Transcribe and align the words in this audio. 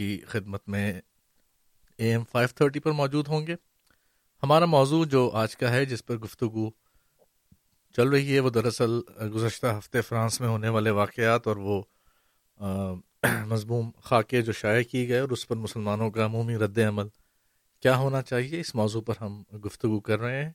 کی 0.00 0.20
خدمت 0.26 0.68
میں 0.68 0.92
اے 1.96 2.10
ایم 2.10 2.22
فائیو 2.32 2.48
تھرٹی 2.54 2.80
پر 2.80 2.92
موجود 2.92 3.28
ہوں 3.28 3.46
گے۔ 3.46 3.54
ہمارا 4.42 4.64
موضوع 4.64 5.04
جو 5.04 5.30
آج 5.32 5.56
کا 5.56 5.70
ہے، 5.70 5.84
جس 5.84 6.06
پر 6.06 6.16
گفتگو 6.16 6.70
چل 7.96 8.08
رہی 8.08 8.34
ہے، 8.34 8.40
وہ 8.40 8.50
دراصل 8.50 8.98
گزشتہ 9.34 9.66
ہفتے 9.66 10.00
فرانس 10.00 10.40
میں 10.40 10.48
ہونے 10.48 10.68
والے 10.68 10.90
واقعات 10.90 11.46
اور 11.46 11.56
وہ 11.56 11.82
مضموم 13.46 13.90
خاکے 14.02 14.42
جو 14.42 14.52
شائع 14.52 14.82
کی 14.82 15.08
گئے 15.08 15.18
اور 15.18 15.28
اس 15.28 15.48
پر 15.48 15.56
مسلمانوں 15.56 16.10
کا 16.10 16.24
عمومی 16.24 16.56
رد 16.56 16.78
عمل 16.78 17.08
کیا 17.82 17.96
ہونا 17.96 18.22
چاہیے، 18.22 18.60
اس 18.60 18.74
موضوع 18.74 19.00
پر 19.00 19.14
ہم 19.20 19.42
گفتگو 19.64 20.00
کر 20.00 20.20
رہے 20.20 20.44
ہیں۔ 20.44 20.52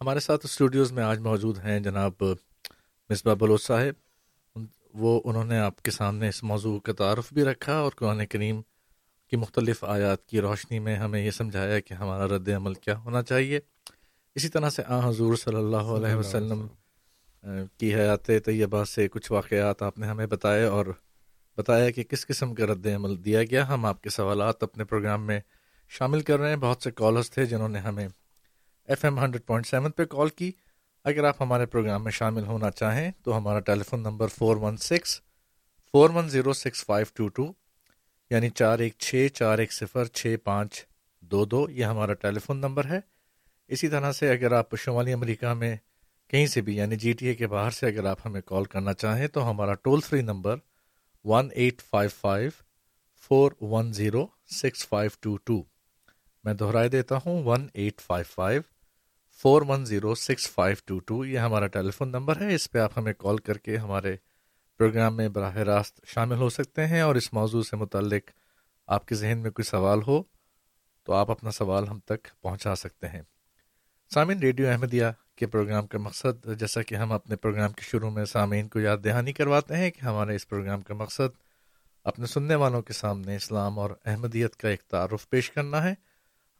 ہمارے 0.00 0.20
ساتھ 0.20 0.46
اسٹوڈیوز 0.46 0.92
میں 0.92 1.04
آج 1.04 1.18
موجود 1.18 1.58
ہیں 1.58 1.80
جناب 1.80 2.12
مصباح 3.10 3.34
بلوچ 3.34 3.62
صاحب۔ 3.62 4.58
وہ، 4.94 5.20
انہوں 5.24 5.44
نے 5.44 5.58
آپ 5.58 5.82
کے 5.82 5.90
سامنے 5.90 6.28
اس 6.28 6.42
موضوع 6.42 6.78
کا 6.80 6.92
تعارف 6.92 7.32
بھی 7.32 7.44
رکھا 7.44 7.76
اور 7.78 7.92
قرآن 7.96 8.26
کریم 8.26 8.60
کی 9.32 9.36
مختلف 9.36 9.84
آیات 9.84 10.26
کی 10.26 10.40
روشنی 10.40 10.78
میں 10.78 10.96
ہمیں 10.96 11.24
یہ 11.24 11.30
سمجھایا 11.30 11.80
کہ 11.80 11.94
ہمارا 11.94 12.26
رد 12.26 12.48
عمل 12.48 12.74
کیا 12.74 12.98
ہونا 12.98 13.22
چاہیے۔ 13.22 13.60
اسی 14.34 14.48
طرح 14.48 14.70
سے 14.70 14.82
آ 14.86 15.08
حضور 15.08 15.36
صلی 15.36 15.56
اللہ 15.56 15.76
علیہ 15.76 16.14
وسلم 16.14 16.66
کی 17.78 17.94
حیات 17.94 18.30
طیبہ 18.44 18.84
سے 18.84 19.08
کچھ 19.08 19.32
واقعات 19.32 19.82
آپ 19.82 19.98
نے 19.98 20.06
ہمیں 20.06 20.26
بتائے 20.26 20.64
اور 20.64 20.86
بتایا 21.56 21.90
کہ 21.90 22.02
کس 22.02 22.26
قسم 22.26 22.54
کا 22.54 22.66
رد 22.66 22.86
عمل 22.86 23.24
دیا 23.24 23.42
گیا۔ 23.42 23.68
ہم 23.68 23.84
آپ 23.84 24.02
کے 24.02 24.10
سوالات 24.10 24.62
اپنے 24.62 24.84
پروگرام 24.84 25.26
میں 25.26 25.40
شامل 25.88 26.20
کر 26.20 26.38
رہے 26.38 26.48
ہیں۔ 26.48 26.56
بہت 26.56 26.82
سے 26.82 26.90
کالرس 26.90 27.30
تھے 27.30 27.46
جنہوں 27.46 27.68
نے 27.68 27.78
ہمیں 27.78 28.08
F 28.88 29.04
M 29.04 29.18
hundred 29.18 29.46
point 29.46 29.66
seven 29.66 29.90
پہ 29.90 30.04
کال 30.04 30.28
کی۔ 30.28 30.52
اگر 31.04 31.24
آپ 31.24 31.42
ہمارے 31.42 31.66
پروگرام 31.66 32.04
میں 32.04 32.12
شامل 32.12 32.44
ہونا 32.44 32.70
چاہیں 32.70 33.10
تو 33.22 33.38
ہمارا 33.38 33.60
telephone 33.82 34.02
number 34.02 34.28
four 34.28 34.56
one 34.56 34.76
six 34.76 35.20
four 35.92 36.10
one 36.10 36.28
zero 36.28 36.52
six 36.52 36.84
five 36.84 37.06
two 37.14 37.28
two 37.28 37.61
یعنی 38.32 38.48
چار 38.50 38.78
ایک 38.78 38.94
چھ 38.98 39.26
چار 39.34 39.58
ایک 39.58 39.72
صفر 39.72 40.04
چھ 40.04 40.36
پانچ 40.44 40.84
دو 41.22 41.44
دو، 41.44 41.70
یہ 41.70 41.84
ہمارا 41.84 42.14
ٹیلی 42.14 42.40
فون 42.40 42.58
نمبر 42.58 42.84
ہے۔ 42.84 43.00
اسی 43.70 43.88
طرح 43.88 44.12
سے 44.12 44.30
اگر 44.30 44.52
آپ 44.52 44.76
شمالی 44.76 45.12
امریکہ 45.12 45.52
میں 45.54 45.76
کہیں 46.30 46.46
سے 46.46 46.60
بھی 46.60 46.76
یعنی 46.76 46.96
جی 46.96 47.12
ٹی 47.12 47.26
اے 47.26 47.34
کے 47.34 47.46
باہر 47.46 47.70
سے 47.70 47.86
اگر 47.86 48.04
آپ 48.04 48.26
ہمیں 48.26 48.40
کال 48.40 48.64
کرنا 48.64 48.92
چاہیں، 48.92 49.26
تو 49.26 49.50
ہمارا 49.50 49.74
toll 49.74 50.00
free 50.00 50.20
number 50.22 50.56
one 51.24 51.48
eight 51.54 51.82
five 51.82 52.10
five 52.20 52.50
four 53.22 53.52
one 53.60 53.92
zero 53.92 54.26
six 54.50 54.88
five 54.88 55.10
two 55.20 55.36
two. 55.36 55.62
میں 56.44 56.54
دہرائے 56.54 56.88
دیتا 56.88 57.18
ہوں 57.26 57.42
one 57.44 57.68
eight 57.74 58.00
five 58.00 58.24
five 58.34 58.62
four 59.42 59.62
one 59.68 59.84
zero 59.84 60.14
six 60.14 60.50
five 60.50 60.76
two 60.84 60.98
two, 60.98 61.24
یہ 61.24 61.38
ہمارا 61.38 61.66
ٹیلی 61.66 61.90
فون 61.90 62.12
نمبر 62.12 62.40
ہے۔ 62.40 62.54
اس 62.54 62.70
پہ 62.70 62.78
آپ 62.78 62.98
ہمیں 62.98 63.12
کال 63.18 63.38
کر 63.38 63.58
کے 63.58 63.76
ہمارے 63.76 64.16
پروگرام 64.82 65.16
میں 65.16 65.28
براہ 65.28 65.56
راست 65.56 66.00
شامل 66.06 66.36
ہو 66.36 66.48
سکتے 66.48 66.86
ہیں 66.86 67.00
اور 67.00 67.14
اس 67.14 67.32
موضوع 67.32 67.62
سے 67.62 67.76
متعلق 67.76 68.30
آپ 68.86 69.06
کے 69.06 69.14
ذہن 69.14 69.38
میں 69.38 69.50
کوئی 69.50 69.64
سوال 69.64 69.98
ہو 70.06 70.22
تو 71.04 71.12
آپ 71.12 71.30
اپنا 71.30 71.50
سوال 71.50 71.88
ہم 71.88 71.98
تک 71.98 72.28
پہنچا 72.42 72.74
سکتے 72.74 73.08
ہیں۔ 73.08 73.22
سامعین، 74.14 74.38
ریڈیو 74.38 74.68
احمدیہ 74.68 75.04
کے 75.36 75.46
پروگرام 75.46 75.86
کا 75.86 75.98
مقصد، 75.98 76.58
جیسا 76.58 76.82
کہ 76.82 76.94
ہم 76.94 77.12
اپنے 77.12 77.36
پروگرام 77.36 77.72
کے 77.72 77.82
شروع 77.82 78.10
میں 78.10 78.24
سامعین 78.24 78.68
کو 78.68 78.80
یاد 78.80 78.98
دہانی 79.04 79.32
کرواتے 79.32 79.76
ہیں 79.76 79.90
کہ 79.90 80.04
ہمارے 80.04 80.34
اس 80.34 80.48
پروگرام 80.48 80.80
کا 80.80 80.94
مقصد 80.94 81.36
اپنے 82.04 82.26
سننے 82.26 82.54
والوں 82.54 82.82
کے 82.82 82.92
سامنے 82.92 83.36
اسلام 83.36 83.78
اور 83.78 83.90
احمدیت 84.04 84.56
کا 84.56 84.68
ایک 84.68 84.82
تعارف 84.82 85.30
پیش 85.30 85.50
کرنا 85.50 85.84
ہے۔ 85.84 85.94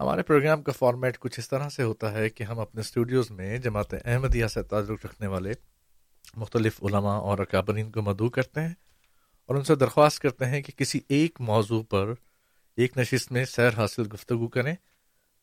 ہمارے 0.00 0.23
پروگرام 0.23 0.62
کا 0.62 0.73
فارمیٹ 0.73 1.19
کچھ 1.19 1.41
اس 1.41 1.48
طرح 1.48 1.69
سے 1.69 1.83
ہوتا 1.83 2.12
ہے 2.12 2.28
کہ 2.28 2.45
ہم 2.45 2.59
اپنے 2.59 2.81
اسٹوڈیوز 2.81 3.31
میں 3.31 3.59
جماعت 3.59 3.95
احمدیہ 4.05 4.47
سے 4.47 4.62
تعلق 4.62 5.05
رکھنے 5.05 5.27
والے 5.27 5.53
مختلف 6.36 6.84
علماء 6.84 7.19
اور 7.19 7.38
اکابرین 7.38 7.91
کو 7.91 8.02
مدعو 8.02 8.28
کرتے 8.28 8.61
ہیں 8.61 8.75
اور 9.47 9.56
ان 9.56 9.64
سے 9.64 9.75
درخواست 9.75 10.19
کرتے 10.19 10.44
ہیں 10.44 10.62
کہ 10.62 10.72
کسی 10.77 11.00
ایک 11.08 11.41
موضوع 11.41 11.83
پر 11.83 12.12
ایک 12.77 12.98
نشست 12.98 13.33
میں 13.33 13.44
سیر 13.44 13.75
حاصل 13.77 14.02
گفتگو 14.12 14.48
کریں۔ 14.48 14.75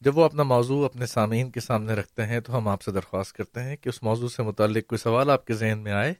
جب 0.02 0.18
وہ 0.18 0.24
اپنا 0.24 0.44
موضوع 0.44 0.86
اپنے 0.86 1.06
سامعین 1.06 1.52
کے 1.52 1.60
سامنے 1.60 1.94
رکھتے 1.94 2.26
ہیں 2.26 2.40
تو 2.40 2.58
ہم 2.58 2.68
آپ 2.68 2.82
سے 2.82 2.92
درخواست 2.92 3.34
کرتے 3.34 3.64
ہیں 3.64 3.76
کہ 3.76 3.90
اس 3.90 4.04
موضوع 4.04 4.30
سے 4.30 4.44
متعلق 4.44 4.88
کوئی 4.88 5.00
سوال 5.00 5.30
آپ 5.30 5.46
کے 5.46 5.54
ذہن 5.54 5.80
میں 5.80 5.92
آئے 5.92 6.14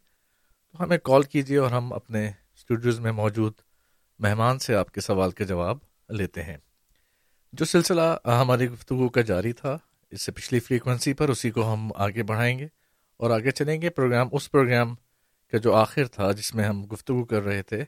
تو 0.72 0.84
ہمیں 0.84 0.98
کال 0.98 1.24
کیجیے 1.24 1.58
اور 1.58 1.72
ہم 1.72 1.94
اپنے 1.94 2.28
اسٹوڈیوز 2.28 3.00
میں 3.00 3.12
موجود 3.12 3.54
مہمان 4.20 4.60
سے 4.60 4.76
آپ 4.76 4.92
کے 4.92 5.02
سوال 5.02 5.32
کے 5.32 5.46
جواب 5.46 5.78
لیتے 6.10 6.44
ہیں۔ 6.44 6.58
جو 7.54 7.66
سلسلہ 7.66 8.18
ہماری 8.26 8.70
گفتگو 8.70 9.10
کا 9.10 9.22
جاری 9.22 9.54
تھا، 9.54 9.78
اس 10.12 10.22
سے 10.22 10.32
پچھلی 10.32 10.60
فریکوینسی 10.60 11.14
پر 11.14 11.30
اسی 11.30 11.52
کو 11.52 11.74
ہم 11.74 11.92
آگے 11.96 12.24
بڑھائیں 12.24 12.60
گے۔ 12.60 12.68
اور 13.20 13.32
آگے 13.32 13.52
چلیں 13.52 13.82
گے۔ 13.82 13.90
پروگرام 13.90 14.28
اس 14.32 14.52
پروگرام 14.52 14.96
کا 15.52 15.58
جو 15.58 15.74
آخر 15.74 16.08
تھا 16.08 16.32
جس 16.32 16.56
میں 16.56 16.64
ہم 16.64 16.86
گفتگو 16.86 17.26
کر 17.26 17.42
رہے 17.42 17.62
تھے 17.62 17.84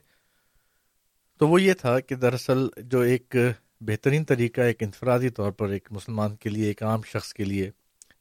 تو 1.38 1.48
وہ 1.48 1.62
یہ 1.62 1.72
تھا 1.72 2.00
کہ 2.00 2.14
دراصل 2.14 2.68
جو 2.76 3.00
ایک 3.00 3.36
بہترین 3.80 4.24
طریقہ 4.24 4.60
ایک 4.60 4.82
انفرادی 4.82 5.28
طور 5.28 5.52
پر 5.52 5.68
ایک 5.68 5.88
مسلمان 5.90 6.36
کے 6.36 6.50
لیے 6.50 6.66
ایک 6.66 6.82
عام 6.82 7.00
شخص 7.02 7.34
کے 7.34 7.44
لیے 7.44 7.70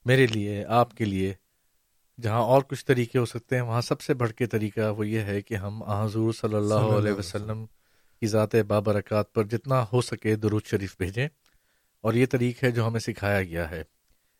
میرے 0.06 0.28
لیے 0.28 0.66
آپ 0.66 0.98
کے 0.98 1.06
لیے 1.06 1.34
جہاں 2.22 2.40
اور 2.40 2.62
کچھ 2.62 2.86
طریقے 2.86 3.20
ہو 3.20 3.26
سکتے 3.26 3.56
ہیں 3.56 3.64
وہاں 3.64 3.82
سب 3.82 4.02
سے 4.02 4.14
بڑھ 4.14 4.32
کے 4.32 4.46
طریقہ 4.46 4.92
وہ 4.92 5.08
یہ 5.08 5.20
ہے 5.20 5.42
کہ 5.42 5.56
ہم 5.56 5.84
حضور 5.84 6.34
صلی 6.34 6.56
اللہ 6.56 6.74
علیہ 6.74 7.12
وسلم 7.12 7.66
کی 8.20 8.28
ذات 8.28 8.56
بابرکات 8.56 9.34
پر 9.34 9.44
جتنا 9.44 9.86
ہو 9.94 10.02
سکے 10.02 10.36
درود 10.36 10.66
شریف 10.66 10.98
بھیجیں۔ 10.98 11.28
اور 12.02 12.14
یہ 12.14 12.26
طریق 12.26 12.64
ہے 12.64 12.72
جو 12.72 12.88
ہمیں 12.88 13.00
سکھایا 13.00 13.44
گیا 13.44 13.72
ہے۔ 13.72 13.84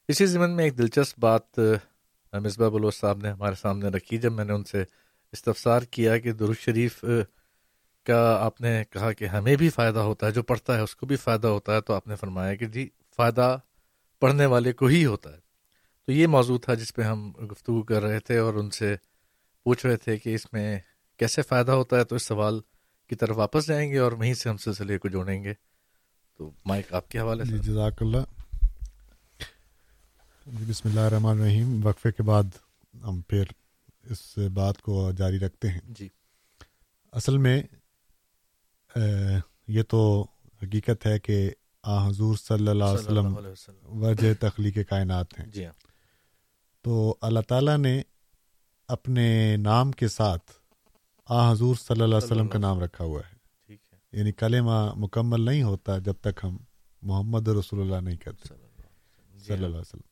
اسی 0.08 0.26
ضمن 0.26 0.56
میں 0.56 0.64
ایک 0.64 0.78
دلچسپ 0.78 1.20
بات 1.20 1.60
مصباح 2.34 2.70
بلوچ 2.70 2.96
صاحب 2.96 3.18
نے 3.18 3.30
ہمارے 3.30 3.56
سامنے 3.56 3.90
رکھی، 3.90 4.18
جب 4.18 4.32
میں 4.32 4.46
نے 4.46 4.54
ان 4.54 4.64
سے 4.64 4.84
استفسار 5.32 5.82
کیا 5.82 6.18
کہ 6.18 6.32
درود 6.32 6.56
شریف 6.60 7.06
کا 8.06 8.38
آپ 8.42 8.62
نے 8.62 8.84
کہا 8.90 9.12
کہ 9.12 9.26
ہمیں 9.26 9.56
بھی 9.56 9.70
فائدہ 9.70 10.00
ہوتا 10.00 10.28
ہے، 10.28 10.32
جو 10.32 10.44
پڑھتا 10.44 10.76
ہے 10.76 10.82
اس 10.82 10.96
کو 10.96 11.06
بھی 11.06 11.16
فائدہ 11.16 11.48
ہوتا 11.48 11.76
ہے، 11.76 11.82
تو 11.82 11.94
آپ 11.94 12.08
نے 12.08 12.16
فرمایا 12.16 12.56
کہ 12.56 12.66
جی 12.66 12.90
فائدہ 13.16 13.58
پڑھنے 14.20 14.46
والے 14.46 14.74
کو 14.74 14.86
ہی 14.86 15.06
ہوتا 15.06 15.34
ہے۔ 15.34 15.38
تو 16.06 16.12
یہ 16.12 16.28
موضوع 16.28 16.58
تھا 16.58 16.74
جس 16.74 16.94
پہ 16.94 17.02
ہم 17.02 17.32
گفتگو 17.32 17.82
کر 17.82 18.02
رہے 18.02 18.20
تھے 18.20 18.38
اور 18.38 18.54
ان 18.54 18.70
سے 18.70 18.96
پوچھ 19.64 19.86
رہے 19.86 19.98
تھے 19.98 20.18
کہ 20.18 20.36
اس 20.36 20.54
میں 20.54 20.80
کیسے 21.18 21.42
فائدہ 21.42 21.72
ہوتا 21.72 22.00
ہے، 22.00 22.04
تو 22.04 22.16
اس 22.16 22.24
سوال 22.24 22.60
کی 23.10 23.16
طرف 23.16 23.38
واپس 23.38 23.68
جائیں 23.68 23.92
گے 23.92 23.98
اور 23.98 24.12
وہیں 24.12 24.34
سے 24.34 24.50
ہم 24.50 24.58
سلسلے 24.58 24.98
کو 24.98 25.08
جوڑیں 25.08 25.44
گے۔ 25.44 25.54
تو 26.38 26.52
مائک 26.66 26.94
آپ 26.94 27.10
کے 27.10 27.20
حوالے 27.20 27.46
سے۔ 27.46 27.52
جی 27.52 27.58
جزاک 27.58 27.94
اللہ۔ 28.02 28.41
بسم 30.52 30.90
اللہ 30.90 31.00
الرحمن 31.00 31.40
الرحیم۔ 31.40 31.86
وقفے 31.86 32.12
کے 32.12 32.24
بعد 32.24 32.44
ہم 33.04 33.22
پھر 33.22 33.44
اس 34.04 34.38
بات 34.54 34.82
کو 34.82 35.12
جاری 35.12 35.40
رکھتے 35.40 35.70
ہیں۔ 35.70 35.80
جی۔ 35.88 36.10
اصل 37.12 37.38
میں 37.38 37.64
یہ 39.68 39.84
تو 39.84 40.26
حقیقت 40.64 41.06
ہے 41.06 41.20
کہ 41.20 41.52
آ 41.84 42.08
حضور 42.08 42.36
صلی 42.36 42.68
اللہ 42.68 42.84
علیہ 42.84 42.98
وسلم 42.98 43.38
وجہ 43.86 44.34
تخلیق 44.40 44.78
کائنات 44.90 45.40
ہیں۔ 45.40 45.48
جی 45.48 45.66
ہاں۔ 45.66 45.74
تو 46.82 47.16
اللہ 47.22 47.40
تعالیٰ 47.40 47.78
نے 47.78 48.02
اپنے 48.88 49.58
نام 49.58 49.92
کے 49.92 50.08
ساتھ 50.08 50.52
آ 51.30 51.52
حضور 51.52 51.76
صلی 51.76 52.02
اللہ 52.02 52.16
علیہ 52.16 52.26
وسلم 52.26 52.48
کا 52.48 52.60
نام 52.60 52.80
رکھا 52.80 53.04
ہوا 53.04 53.20
ہے۔ 53.20 53.36
یعنی 54.12 54.32
کلمہ 54.32 54.94
مکمل 54.96 55.42
نہیں 55.42 55.64
ہوتا 55.64 55.98
جب 55.98 56.14
تک 56.22 56.40
ہم 56.44 56.58
محمد 57.02 57.48
رسول 57.48 57.82
اللہ 57.82 58.10
نہیں 58.10 58.18
کہتے۔ 58.18 58.48
صلی 59.40 59.54
اللہ 59.54 59.66
علیہ 59.66 59.78
وسلم۔ 59.78 60.11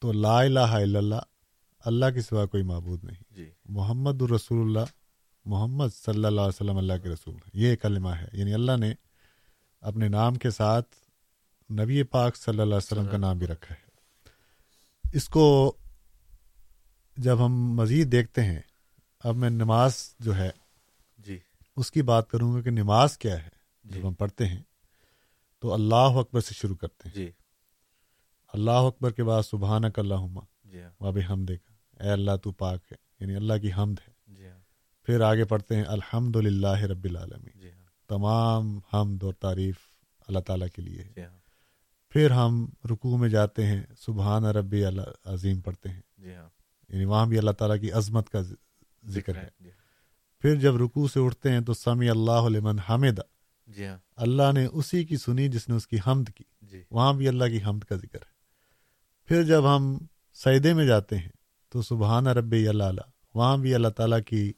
تو 0.00 0.12
لا 0.12 0.40
الہ 0.40 0.58
الا 0.58 0.98
اللہ 0.98 1.14
اللہ 1.84 2.06
کے 2.14 2.20
سوا 2.22 2.46
کوئی 2.46 2.62
معبود 2.62 3.04
نہیں۔ 3.04 3.34
جی۔ 3.34 3.50
محمد 3.64 4.22
الرسول 4.22 4.66
اللہ 4.66 4.84
محمد 5.44 5.88
صلی 5.94 6.14
اللہ 6.14 6.40
علیہ 6.40 6.40
وسلم 6.40 6.76
اللہ 6.76 6.92
کے 7.02 7.08
رسول 7.08 7.34
یہ 7.52 7.76
کلمہ 7.76 8.08
ہے۔ 8.08 8.28
یعنی 8.32 8.54
اللہ 8.54 8.76
نے 8.76 8.94
اپنے 9.80 10.08
نام 10.08 10.34
کے 10.34 10.50
ساتھ 10.50 10.88
نبی 11.72 12.02
پاک 12.02 12.36
صلی 12.36 12.50
اللہ 12.50 12.62
علیہ 12.62 12.76
وسلم 12.76 13.06
کا 13.06 13.16
نام 13.16 13.38
بھی 13.38 13.46
رکھا 13.46 13.74
ہے۔ 13.74 13.90
اس 15.12 15.28
کو 15.28 15.76
جب 17.16 17.44
ہم 17.44 17.52
مزید 17.52 18.12
دیکھتے 18.12 18.44
ہیں 18.44 18.60
اب 19.24 19.36
میں 19.36 19.50
نماز 19.50 20.14
جو 20.18 20.36
ہے 20.36 20.50
جی۔ 21.18 21.38
اس 21.76 21.90
کی 21.90 22.02
بات 22.02 22.30
کروں 22.30 22.54
گا 22.54 22.60
کہ 22.60 22.70
نماز 22.70 23.18
کیا 23.18 23.42
ہے۔ 23.42 23.48
جب 23.84 23.94
جی 23.94 24.02
ہم 24.02 24.14
پڑھتے 24.14 24.46
ہیں 24.46 24.62
تو 25.60 25.74
اللہ 25.74 25.94
اکبر 25.94 26.40
سے 26.40 26.54
شروع 26.54 26.76
کرتے 26.76 27.08
ہیں۔ 27.08 27.14
جی۔ 27.16 27.30
اللہ 28.52 28.70
اکبر 28.70 29.10
کے 29.10 29.24
بعد 29.24 29.42
سبحان 29.42 29.84
اک 29.84 29.98
اللہ 29.98 30.38
جی 30.64 30.82
ہاں۔ 30.82 30.90
واب 31.00 31.18
ہم 31.28 31.44
دیکھا 31.44 32.02
اے 32.04 32.10
اللہ 32.10 32.36
تو 32.36 32.52
پاک 32.52 32.92
ہے 32.92 32.96
یعنی 33.20 33.34
اللہ 33.36 33.54
کی 33.62 33.72
حمد 33.72 33.94
ہے۔ 34.08 34.34
جی 34.34 34.48
ہاں۔ 34.48 34.58
پھر 35.06 35.20
آگے 35.20 35.44
پڑھتے 35.44 35.76
ہیں 35.76 35.84
الحمد 35.84 36.36
للہ 36.36 36.80
رب 36.80 37.04
العالمین۔ 37.04 37.60
جی 37.60 37.70
ہاں۔ 37.70 38.08
تمام 38.08 38.78
حمد 38.94 39.22
اور 39.22 39.32
تعریف 39.32 39.76
اللہ 40.28 40.38
تعالیٰ 40.38 40.68
کے 40.68 40.82
لیے۔ 40.82 41.04
جی 41.16 41.24
ہاں۔ 41.24 41.38
پھر 42.10 42.30
ہم 42.30 42.66
رکوع 42.90 43.18
میں 43.18 43.28
جاتے 43.28 43.66
ہیں 43.66 43.82
سبحان 43.98 44.44
ربی 44.44 44.84
عظیم 45.24 45.60
پڑھتے 45.60 45.88
ہیں۔ 45.88 46.00
جی 46.18 46.30
یعنی 46.88 47.04
وہاں 47.04 47.26
بھی 47.26 47.38
اللہ 47.38 47.50
تعالیٰ 47.50 47.80
کی 47.80 47.92
عظمت 47.92 48.30
کا 48.30 48.38
ذکر 49.04 49.36
ہے۔ 49.36 49.48
پھر 50.38 50.54
جب 50.54 50.76
رکوع 50.76 51.08
سے 51.08 51.20
اٹھتے 51.20 51.50
ہیں 51.52 51.60
تو 51.60 51.74
سمی 51.74 52.10
اللہ 52.10 52.46
علمن 52.46 52.78
حامد 52.78 53.20
جی 53.66 53.86
ہاں۔ 53.86 53.98
اللہ 54.16 54.52
نے 54.54 54.66
اسی 54.72 55.04
کی 55.04 55.16
سنی 55.16 55.48
جس 55.48 55.68
نے 55.68 55.74
اس 55.74 55.86
کی 55.86 55.96
حمد 56.06 56.24
کی۔ 56.36 56.44
وہاں 56.90 57.12
بھی 57.12 57.28
اللہ 57.28 57.44
کی 57.44 57.62
حمد 57.62 57.80
کا 57.80 57.96
ذکر 57.96 58.18
ہے۔ 58.22 58.39
پھر 59.30 59.42
جب 59.42 59.76
ہم 59.76 59.98
سعیدے 60.34 60.74
میں 60.74 60.86
جاتے 60.86 61.18
ہیں 61.18 61.28
تو 61.68 61.82
سبحان 61.82 62.26
رب 62.26 62.52
اللہ 62.52 63.00
وہاں 63.34 63.56
بھی 63.56 63.74
اللہ 63.74 63.88
تعالیٰ 63.88 64.18
کی 64.26 64.52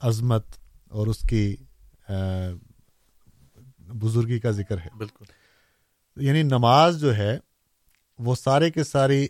عظمت 0.00 0.46
اور 0.88 1.06
اس 1.06 1.20
کی 1.28 1.56
بزرگی 3.78 4.38
کا 4.40 4.50
ذکر 4.50 4.78
ہے۔ 4.78 4.88
بالکل۔ 4.96 5.24
یعنی 6.24 6.42
نماز 6.42 7.00
جو 7.00 7.16
ہے 7.16 7.38
وہ 8.18 8.34
سارے 8.34 8.70
کے 8.70 8.84
ساری 8.84 9.28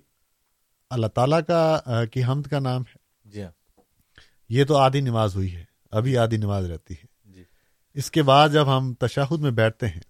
اللہ 0.91 1.07
تعالیٰ 1.07 1.41
کا 1.47 1.81
کی 2.13 2.25
حمد 2.25 2.43
کا 2.43 2.59
نام 2.59 2.83
ہے۔ 2.83 2.97
جی 3.25 3.43
ہاں۔ 3.43 3.81
یہ 4.49 4.65
تو 4.65 4.77
آدھی 4.77 5.01
نماز 5.01 5.37
ہوئی 5.37 5.57
ہے 5.57 5.65
ابھی 5.91 6.19
آدھی 6.19 6.37
نماز 6.37 6.71
رہتی 6.71 6.95
ہے۔ 6.95 7.33
جی۔ 7.33 7.45
اس 7.95 8.11
کے 8.11 8.23
بعد 8.23 8.49
جب 8.49 8.77
ہم 8.77 8.95
تشاہد 8.95 9.41
میں 9.41 9.51
بیٹھتے 9.51 9.89
ہیں 9.89 10.01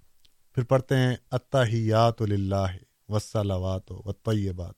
پھر 0.55 0.65
پڑھتے 0.65 0.97
ہیں 0.97 1.17
اتحیات 1.31 2.23
اللہ 2.23 2.67
وسلوات 3.11 3.93
و 3.93 4.13
طیبات 4.13 4.75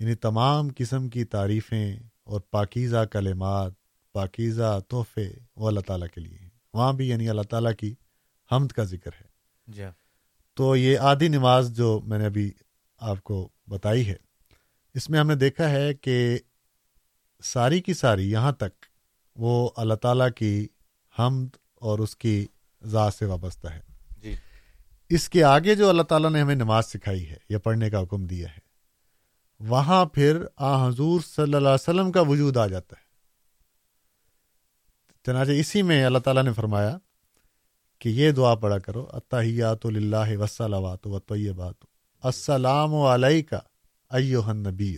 یعنی 0.00 0.14
تمام 0.14 0.68
قسم 0.76 1.08
کی 1.08 1.24
تعریفیں 1.24 1.96
اور 2.24 2.40
پاکیزہ 2.40 3.04
کلمات 3.04 3.72
پاکیزہ 4.12 4.80
تحفے 4.88 5.28
وہ 5.56 5.68
اللہ 5.68 5.80
تعالیٰ 5.80 6.08
کے 6.14 6.20
لیے 6.20 6.38
ہیں۔ 6.38 6.50
وہاں 6.74 6.92
بھی 6.92 7.08
یعنی 7.08 7.28
اللہ 7.28 7.42
تعالیٰ 7.42 7.72
کی 7.74 7.94
حمد 8.52 8.68
کا 8.68 8.84
ذکر 8.84 9.10
ہے۔ 9.20 9.26
جی 9.66 9.82
تو 10.54 10.76
یہ 10.76 10.98
آدھی 10.98 11.28
نماز 11.28 11.76
جو 11.76 12.00
میں 12.04 12.18
نے 12.18 12.26
ابھی 12.26 12.52
آپ 12.98 13.22
کو 13.22 13.48
بتائی 13.68 14.08
ہے 14.08 14.16
اس 14.94 15.10
میں 15.10 15.20
ہم 15.20 15.26
نے 15.26 15.34
دیکھا 15.34 15.70
ہے 15.70 15.94
کہ 15.94 16.38
ساری 17.42 17.80
کی 17.80 17.94
ساری 17.94 18.30
یہاں 18.30 18.52
تک 18.52 18.84
وہ 19.36 19.70
اللہ 19.76 19.94
تعالیٰ 19.94 20.28
کی 20.36 20.68
حمد 21.18 21.56
اور 21.74 21.98
اس 21.98 22.16
کی 22.16 22.46
ذات 22.84 23.14
سے 23.14 23.24
وابستہ 23.24 23.68
ہے۔ 23.68 23.93
اس 25.14 25.28
کے 25.28 25.44
آگے 25.44 25.74
جو 25.74 25.88
اللہ 25.88 26.02
تعالیٰ 26.02 26.30
نے 26.30 26.40
ہمیں 26.40 26.54
نماز 26.54 26.86
سکھائی 26.86 27.30
ہے 27.30 27.36
یا 27.48 27.58
پڑھنے 27.58 27.90
کا 27.90 28.02
حکم 28.02 28.26
دیا 28.26 28.48
ہے 28.48 28.58
وہاں 29.60 30.04
پھر 30.04 30.44
آ 30.56 30.88
حضور 30.88 31.20
صلی 31.20 31.42
اللہ 31.42 31.56
علیہ 31.56 31.68
وسلم 31.68 32.12
کا 32.12 32.20
وجود 32.20 32.56
آ 32.56 32.66
جاتا 32.66 32.96
ہے۔ 32.98 33.04
چنانچہ 35.26 35.50
اسی 35.50 35.82
میں 35.82 36.04
اللہ 36.04 36.18
تعالیٰ 36.18 36.42
نے 36.42 36.52
فرمایا 36.52 36.98
کہ 37.98 38.08
یہ 38.08 38.30
دعا 38.30 38.54
پڑھا 38.54 38.78
کرو 38.78 39.06
اتحیات 39.12 39.86
اللہ 39.86 40.36
وسلوات 40.38 41.06
و 41.06 41.18
طیبات 41.18 41.74
السلام 42.22 42.94
علیہ 42.94 43.42
کا 43.42 43.60
ایو 44.10 44.52
نبی 44.52 44.96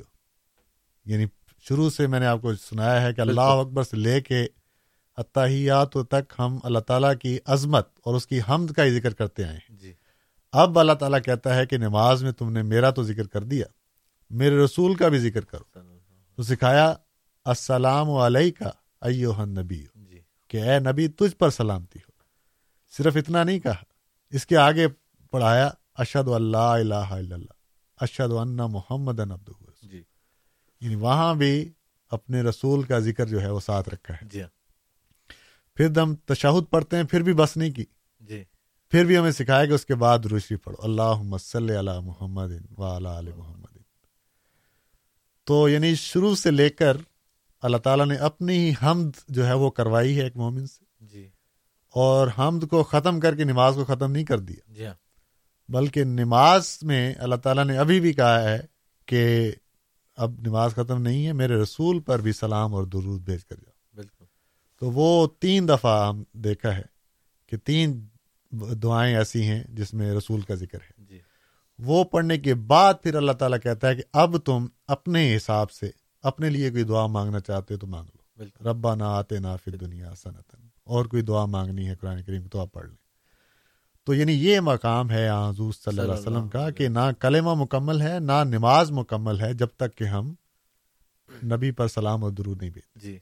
یعنی 1.04 1.26
شروع 1.68 1.90
سے 1.90 2.06
میں 2.06 2.20
نے 2.20 2.26
آپ 2.26 2.42
کو 2.42 2.54
سنایا 2.54 3.02
ہے 3.02 3.14
کہ 3.14 3.20
اللہ 3.20 3.40
اکبر 3.40 3.82
سے 3.82 3.96
لے 3.96 4.20
کے 4.20 4.46
اتحیات 5.16 5.92
تک 5.92 6.32
ہم 6.38 6.58
اللہ 6.62 6.78
تعالیٰ 6.78 7.12
کی 7.22 7.38
عظمت 7.44 7.88
اور 8.04 8.14
اس 8.14 8.26
کی 8.26 8.40
حمد 8.48 8.70
کا 8.70 8.84
ہی 8.84 8.90
ذکر 8.90 9.14
کرتے 9.14 9.44
آئے 9.44 9.56
ہیں۔ 9.56 9.76
جی۔ 9.76 9.92
اب 10.58 10.78
اللہ 10.78 10.92
تعالیٰ 10.92 11.18
کہتا 11.24 11.54
ہے 11.54 11.66
کہ 11.66 11.78
نماز 11.78 12.24
میں 12.24 12.32
تم 12.32 12.52
نے 12.52 12.62
میرا 12.62 12.90
تو 12.90 13.02
ذکر 13.02 13.26
کر 13.26 13.42
دیا 13.42 13.66
میرے 14.30 14.56
رسول 14.56 14.94
کا 14.94 15.08
بھی 15.08 15.18
ذکر 15.18 15.44
کرو۔ 15.44 15.78
تو 16.36 16.42
سکھایا 16.42 16.94
السلام 17.44 18.10
علیہ 18.10 18.50
کا 18.58 19.44
نبی 19.44 19.84
جی۔ 19.94 20.20
کہ 20.48 20.62
اے 20.62 20.78
نبی 20.78 21.08
تجھ 21.08 21.36
پر 21.36 21.50
سلامتی 21.50 21.98
ہو۔ 21.98 22.10
صرف 22.96 23.16
اتنا 23.16 23.44
نہیں 23.44 23.60
کہا 23.60 23.74
اس 24.30 24.46
کے 24.46 24.56
آگے 24.56 24.88
پڑھایا 25.30 25.70
اشد 25.94 26.28
اللہ 26.28 26.56
الہ 26.56 26.94
الا 26.94 27.34
اللہ 27.34 27.52
اشد 27.96 28.32
ان 28.32 28.56
محمد 28.56 29.20
عبد 29.20 29.50
جی۔ 29.82 30.02
یعنی 30.80 30.94
وہاں 30.94 31.34
بھی 31.34 31.72
اپنے 32.10 32.42
رسول 32.42 32.82
کا 32.82 32.98
ذکر 32.98 33.26
جو 33.26 33.40
ہے 33.40 33.50
وہ 33.50 33.60
ساتھ 33.60 33.88
رکھا 33.88 34.14
ہے۔ 34.14 34.26
جی۔ 34.28 34.42
پھر 35.74 35.98
ہم 35.98 36.14
تشہد 36.14 36.70
پڑھتے 36.70 36.96
ہیں 36.96 37.04
پھر 37.04 37.22
بھی 37.22 37.32
بس 37.32 37.56
نہیں 37.56 37.70
کی۔ 37.70 37.84
پھر 38.90 39.04
بھی 39.04 39.18
ہمیں 39.18 39.30
سکھایا 39.30 39.66
کہ 39.66 39.72
اس 39.72 39.86
کے 39.86 39.94
بعد 39.94 40.18
روشی 40.18 40.56
پڑھو۔ 40.56 40.82
اللہ 40.82 41.36
صلی 41.36 41.78
علی 41.78 42.00
محمد 42.04 42.78
و 42.78 42.84
علی 42.84 43.30
محمد۔ 43.36 43.76
تو 45.44 45.68
یعنی 45.68 45.94
شروع 45.94 46.34
سے 46.34 46.50
لے 46.50 46.70
کر 46.70 46.96
اللہ 47.62 47.76
تعالیٰ 47.76 48.06
نے 48.06 48.16
اپنی 48.16 48.58
ہی 48.58 48.86
حمد 48.86 49.10
جو 49.28 49.46
ہے 49.46 49.52
وہ 49.52 49.70
کروائی 49.70 50.18
ہے 50.18 50.22
ایک 50.22 50.36
مومن 50.36 50.66
سے۔ 50.66 50.84
جی۔ 51.00 51.28
اور 51.94 52.28
حمد 52.38 52.66
کو 52.70 52.82
ختم 52.82 53.20
کر 53.20 53.36
کے 53.36 53.44
نماز 53.44 53.74
کو 53.74 53.84
ختم 53.84 54.12
نہیں 54.12 54.24
کر 54.24 54.38
دیا۔ 54.38 54.72
جی 54.72 54.86
ہاں۔ 54.86 54.94
بلکہ 55.68 56.04
نماز 56.04 56.78
میں 56.82 57.14
اللہ 57.18 57.34
تعالیٰ 57.34 57.64
نے 57.64 57.78
ابھی 57.78 58.00
بھی 58.00 58.12
کہا 58.12 58.42
ہے 58.42 58.60
کہ 59.06 59.52
اب 60.16 60.32
نماز 60.46 60.72
ختم 60.72 61.02
نہیں 61.02 61.26
ہے 61.26 61.32
میرے 61.32 61.54
رسول 61.54 62.00
پر 62.00 62.20
بھی 62.20 62.32
سلام 62.32 62.74
اور 62.74 62.84
درود 62.84 63.20
بھیج 63.20 63.44
کر 63.44 63.56
جاؤ۔ 63.56 63.72
بالکل۔ 63.94 64.24
تو 64.80 64.90
وہ 64.90 65.28
تین 65.40 65.68
دفعہ 65.68 66.08
ہم 66.08 66.24
دیکھا 66.32 66.76
ہے 66.76 66.82
کہ 67.46 67.56
تین 67.56 68.06
دعائیں 68.52 69.16
ایسی 69.16 69.42
ہیں 69.42 69.64
جس 69.68 69.94
میں 69.94 70.12
رسول 70.12 70.40
کا 70.40 70.54
ذکر 70.54 70.78
ہے۔ 70.80 71.04
جی۔ 71.04 71.18
وہ 71.78 72.04
پڑھنے 72.04 72.38
کے 72.38 72.54
بعد 72.54 72.94
پھر 73.02 73.14
اللہ 73.14 73.32
تعالیٰ 73.32 73.58
کہتا 73.62 73.88
ہے 73.88 73.96
کہ 73.96 74.02
اب 74.12 74.38
تم 74.38 74.66
اپنے 74.86 75.36
حساب 75.36 75.70
سے 75.70 75.90
اپنے 76.22 76.50
لیے 76.50 76.70
کوئی 76.70 76.84
دعا 76.84 77.06
مانگنا 77.06 77.40
چاہتے 77.40 77.74
ہو 77.74 77.78
تو 77.78 77.86
مانگ 77.86 78.06
لو۔ 78.06 78.18
بالکل۔ 78.36 78.66
ربا 78.66 78.94
نہ 78.94 79.04
آتے 79.04 79.38
نہ 79.38 79.48
پھر 79.64 79.76
دنیا 79.76 80.14
صنعت 80.14 80.56
اور 80.84 81.04
کوئی 81.04 81.22
دعا 81.22 81.44
مانگنی 81.44 81.88
ہے 81.88 81.94
قرآن 81.94 82.22
کریم 82.22 82.48
تو 82.48 82.60
آپ 82.60 82.72
پڑھ 82.72 82.86
لیں۔ 82.86 82.96
تو 84.04 84.14
یعنی 84.14 84.32
یہ 84.32 84.60
مقام 84.60 85.10
ہے 85.10 85.28
حضور 85.28 85.72
صلی 85.72 85.98
اللہ 85.98 86.12
علیہ 86.12 86.20
وسلم 86.20 86.48
کا 86.48 86.70
کہ 86.70 86.88
نہ 86.88 87.12
کلمہ 87.20 87.54
مکمل 87.54 88.00
ہے 88.00 88.18
نہ 88.20 88.44
نماز 88.44 88.90
مکمل 88.90 89.40
ہے 89.40 89.54
جب 89.54 89.68
تک 89.76 89.96
کہ 89.96 90.04
ہم 90.04 90.34
نبی 91.44 91.70
پر 91.70 91.88
سلام 91.88 92.24
اور 92.24 92.32
درود 92.32 92.60
نہیں 92.60 92.70
بھیجتے۔ 92.70 93.00
جی۔ 93.00 93.18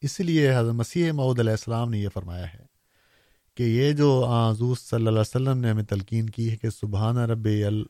اس 0.00 0.20
لیے 0.20 0.56
حضرت 0.56 0.74
مسیح 0.74 1.12
معود 1.12 1.38
علیہ 1.40 1.50
السلام 1.50 1.90
نے 1.90 1.98
یہ 1.98 2.08
فرمایا 2.14 2.54
ہے 2.54 2.75
کہ 3.56 3.62
یہ 3.62 3.92
جو 3.92 4.26
حضور 4.26 4.76
صلی 4.76 4.96
اللہ 4.96 5.10
علیہ 5.10 5.20
وسلم 5.20 5.58
نے 5.58 5.70
ہمیں 5.70 5.82
تلقین 5.82 6.30
کی 6.30 6.50
ہے 6.50 6.56
کہ 6.56 6.70
سبحان 6.70 7.16
رب 7.16 7.48
ال 7.66 7.84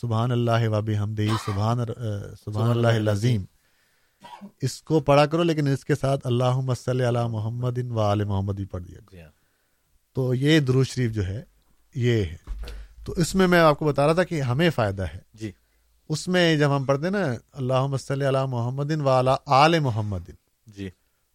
سبحان 0.00 0.32
اللہ 0.32 0.68
وب 0.68 0.90
حمد 1.00 1.20
سبحان 1.46 1.78
سبحان 2.44 2.70
اللہ 2.70 2.88
العظیم۔ 2.88 3.44
اس 4.62 4.82
کو 4.82 5.00
پڑھا 5.00 5.26
کرو 5.26 5.42
لیکن 5.42 5.68
اس 5.68 5.84
کے 5.84 5.94
ساتھ 5.94 6.26
اللہ 6.26 6.72
صلی 6.78 7.08
علی 7.08 7.18
محمد 7.28 7.78
و 7.90 8.00
علیہ 8.00 8.24
محمد 8.24 8.52
بھی 8.52 8.64
پڑھ 8.64 8.82
دیا 8.82 8.98
جی 9.12 9.20
ہاں۔ 9.20 9.30
تو 10.14 10.34
یہ 10.34 10.60
درو 10.60 10.84
شریف 10.84 11.12
جو 11.12 11.26
ہے 11.26 11.42
یہ 11.94 12.24
ہے۔ 12.24 12.36
تو 13.04 13.14
اس 13.16 13.34
میں 13.34 13.46
میں 13.46 13.60
آپ 13.60 13.78
کو 13.78 13.84
بتا 13.84 14.06
رہا 14.06 14.12
تھا 14.12 14.24
کہ 14.24 14.42
ہمیں 14.42 14.70
فائدہ 14.70 15.02
ہے۔ 15.02 15.18
جی۔ 15.34 15.52
اس 16.08 16.28
میں 16.28 16.56
جب 16.56 16.76
ہم 16.76 16.84
پڑھتے 16.84 17.10
نا 17.10 17.18
اللہ 17.52 17.96
صلی 18.00 18.28
علی 18.28 18.38
محمد 18.48 18.90
و 18.90 19.08
اعلیٰ 19.08 19.36
آل 19.46 19.78
محمد۔ 19.78 20.30
جی۔ 20.66 20.90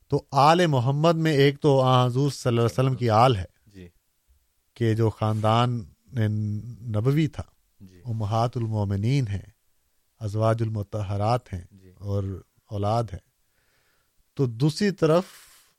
تو 0.10 0.24
آل 0.32 0.66
محمد 0.66 1.14
میں 1.14 1.32
ایک 1.32 1.62
تو 1.62 1.84
حضور 1.84 2.32
صلی 2.32 2.50
اللہ 2.50 2.62
علیہ 2.62 2.74
وسلم 2.74 2.96
کی 2.96 3.10
آل 3.10 3.36
ہے 3.36 3.46
جی۔ 3.68 3.88
کہ 4.74 4.94
جو 4.94 5.10
خاندان 5.10 5.86
نبوی 6.96 7.28
تھا 7.28 7.44
جی۔ 7.80 8.02
امہات 8.06 8.58
المومنین 8.58 9.28
ہیں 9.28 9.50
ازواج 10.20 10.58
المتحرات 10.62 11.54
ہیں 11.54 11.66
جی۔ 11.72 11.92
اور 12.00 12.24
اولاد 12.70 13.04
ہے 13.14 13.18
تو 14.34 14.46
دوسری 14.46 14.92
طرف 14.92 15.24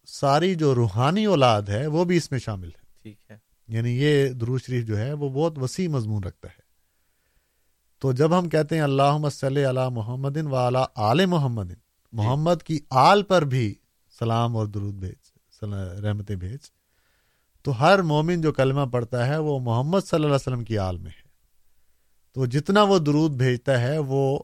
ساری 0.06 0.55
جو 0.55 0.75
روحانی 0.75 1.25
اولاد 1.25 1.62
ہے 1.62 1.87
وہ 1.87 2.05
بھی 2.05 2.17
اس 2.17 2.31
میں 2.31 2.41
شامل 2.41 2.69
ہے 2.69 2.85
ٹھیک 3.03 3.19
ہے۔ 3.31 3.38
یعنی 3.69 3.91
یہ 3.91 4.29
درو 4.29 4.59
شریف 4.59 4.87
جو 4.87 4.99
ہے 4.99 5.12
وہ 5.12 5.29
بہت 5.29 5.59
وسیع 5.59 5.88
مضمون 5.88 6.25
رکھتا 6.25 6.49
ہے۔ 6.49 6.62
تو 7.99 8.12
جب 8.12 8.38
ہم 8.38 8.49
کہتے 8.49 8.75
ہیں 8.75 8.83
اللہ 8.83 9.28
صلی 9.33 9.64
علی 9.64 9.81
محمد 9.93 10.37
و 10.37 10.57
اعلیٰ 10.57 10.85
آل 10.95 11.26
محمد 11.26 11.73
محمد 12.12 12.62
کی 12.62 12.78
آل 12.90 13.23
پر 13.23 13.43
بھی 13.45 13.75
سلام 14.21 14.57
اور 14.57 14.67
درود 14.67 14.95
بھیج 14.95 15.31
رحمتیں 16.03 16.37
بھیج۔ 16.37 16.59
تو 17.62 17.81
ہر 17.81 18.03
مومن 18.03 18.41
جو 18.41 18.53
کلمہ 18.53 18.87
پڑھتا 18.93 19.27
ہے 19.27 19.39
وہ 19.39 19.61
محمد 19.61 20.00
صلی 20.00 20.17
اللہ 20.17 20.27
علیہ 20.27 20.35
وسلم 20.35 20.65
کی 20.65 20.79
آل 20.79 20.97
میں 20.97 21.11
ہے۔ 21.11 21.29
تو 22.35 22.47
جتنا 22.47 22.83
وہ 22.83 22.99
درود 22.99 23.31
بھیجتا 23.31 23.81
ہے 23.81 23.99
وہ 23.99 24.39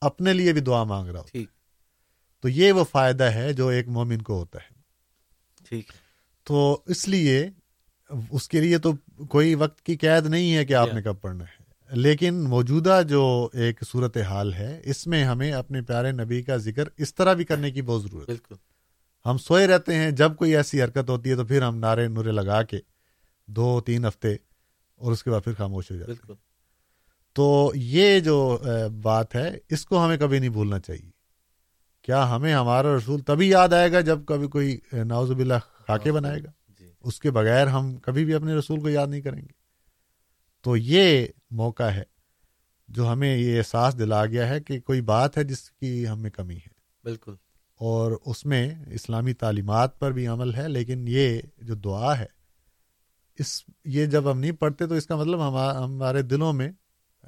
اپنے 0.00 0.32
لیے 0.32 0.52
بھی 0.52 0.60
دعا 0.60 0.84
مانگ 0.84 1.08
رہا 1.08 1.20
ہو 1.20 1.24
ٹھیک۔ 1.32 1.48
تو 2.40 2.48
یہ 2.48 2.72
وہ 2.72 2.84
فائدہ 2.84 3.24
ہے 3.24 3.52
جو 3.52 3.68
ایک 3.68 3.88
مومن 3.88 4.22
کو 4.22 4.38
ہوتا 4.38 4.58
ہے۔ 4.58 4.74
ٹھیک۔ 5.68 5.92
تو 6.44 6.82
اس 6.86 7.08
لیے 7.08 7.50
اس 8.30 8.48
کے 8.48 8.60
لیے 8.60 8.78
تو 8.78 8.92
کوئی 9.28 9.54
وقت 9.54 9.82
کی 9.82 9.96
قید 9.96 10.26
نہیں 10.26 10.54
ہے 10.54 10.64
کہ 10.64 10.74
آپ 10.74 10.88
نے 10.94 11.02
کب 11.02 11.20
پڑھنا 11.20 11.44
ہے۔ 11.44 11.62
لیکن 11.92 12.34
موجودہ 12.34 13.00
جو 13.08 13.48
ایک 13.52 13.84
صورت 13.86 14.16
حال 14.16 14.54
ہے 14.54 14.80
اس 14.84 15.06
میں 15.06 15.24
ہمیں 15.24 15.52
اپنے 15.52 15.82
پیارے 15.82 16.12
نبی 16.12 16.42
کا 16.42 16.56
ذکر 16.56 16.84
اس 16.96 17.14
طرح 17.14 17.32
بھی 17.32 17.44
کرنے 17.44 17.70
کی 17.70 17.82
بہت 17.82 18.02
ضرورت 18.02 18.28
ہے۔ 18.28 18.34
بالکل۔ 18.34 18.71
ہم 19.26 19.38
سوئے 19.38 19.66
رہتے 19.66 19.94
ہیں 19.94 20.10
جب 20.10 20.36
کوئی 20.36 20.56
ایسی 20.56 20.82
حرکت 20.82 21.10
ہوتی 21.10 21.30
ہے 21.30 21.36
تو 21.36 21.44
پھر 21.44 21.62
ہم 21.62 21.76
نعرے 21.78 22.08
نورے 22.08 22.32
لگا 22.32 22.62
کے 22.62 22.78
دو 23.46 23.80
تین 23.80 24.06
ہفتے 24.06 24.34
اور 24.96 25.12
اس 25.12 25.22
کے 25.22 25.30
بعد 25.30 25.40
پھر 25.44 25.52
خاموش 25.58 25.90
ہو 25.90 25.96
جاتے 25.96 26.12
بالکل۔ 26.12 26.34
تو 27.32 27.72
یہ 27.74 28.20
جو 28.20 28.58
بات 29.02 29.34
ہے 29.34 29.58
اس 29.70 29.86
کو 29.86 30.04
ہمیں 30.04 30.16
کبھی 30.16 30.38
نہیں 30.38 30.50
بھولنا 30.50 30.78
چاہیے۔ 30.78 31.10
کیا 32.02 32.36
ہمیں 32.36 32.54
ہمارا 32.54 32.96
رسول 32.96 33.20
تبھی 33.20 33.48
یاد 33.48 33.68
آئے 33.68 33.92
گا 33.92 34.00
جب 34.00 34.24
کبھی 34.26 34.48
کوئی 34.48 34.78
ناوز 34.92 35.30
باللہ 35.30 35.54
خاکے 35.86 36.12
بنائے 36.12 36.42
گا؟ 36.44 36.50
جی۔ 36.78 36.92
اس 37.00 37.20
کے 37.20 37.30
بغیر 37.30 37.66
ہم 37.66 37.96
کبھی 37.96 38.24
بھی 38.24 38.34
اپنے 38.34 38.54
رسول 38.54 38.80
کو 38.80 38.88
یاد 38.88 39.06
نہیں 39.06 39.20
کریں 39.20 39.42
گے۔ 39.42 39.62
تو 40.62 40.76
یہ 40.76 41.26
موقع 41.50 41.82
ہے 41.82 42.02
جو 42.88 43.12
ہمیں 43.12 43.36
یہ 43.36 43.58
احساس 43.58 43.98
دلا 43.98 44.26
گیا 44.26 44.48
ہے 44.48 44.60
کہ 44.60 44.80
کوئی 44.80 45.00
بات 45.00 45.38
ہے 45.38 45.44
جس 45.44 45.70
کی 45.70 46.08
ہمیں 46.08 46.30
کمی 46.30 46.56
ہے۔ 46.56 46.68
بالکل۔ 47.04 47.34
اور 47.82 48.12
اس 48.26 48.46
میں 48.46 48.74
اسلامی 48.86 49.32
تعلیمات 49.32 49.98
پر 49.98 50.12
بھی 50.12 50.26
عمل 50.26 50.54
ہے 50.54 50.68
لیکن 50.68 51.04
یہ 51.08 51.40
جو 51.58 51.74
دعا 51.74 52.18
ہے 52.18 52.26
اس 53.38 53.64
یہ 53.84 54.06
جب 54.06 54.30
ہم 54.30 54.38
نہیں 54.38 54.52
پڑھتے 54.52 54.86
تو 54.86 54.94
اس 54.94 55.06
کا 55.06 55.16
مطلب 55.16 55.40
ہمارے 55.84 56.22
دلوں 56.22 56.52
میں 56.52 56.72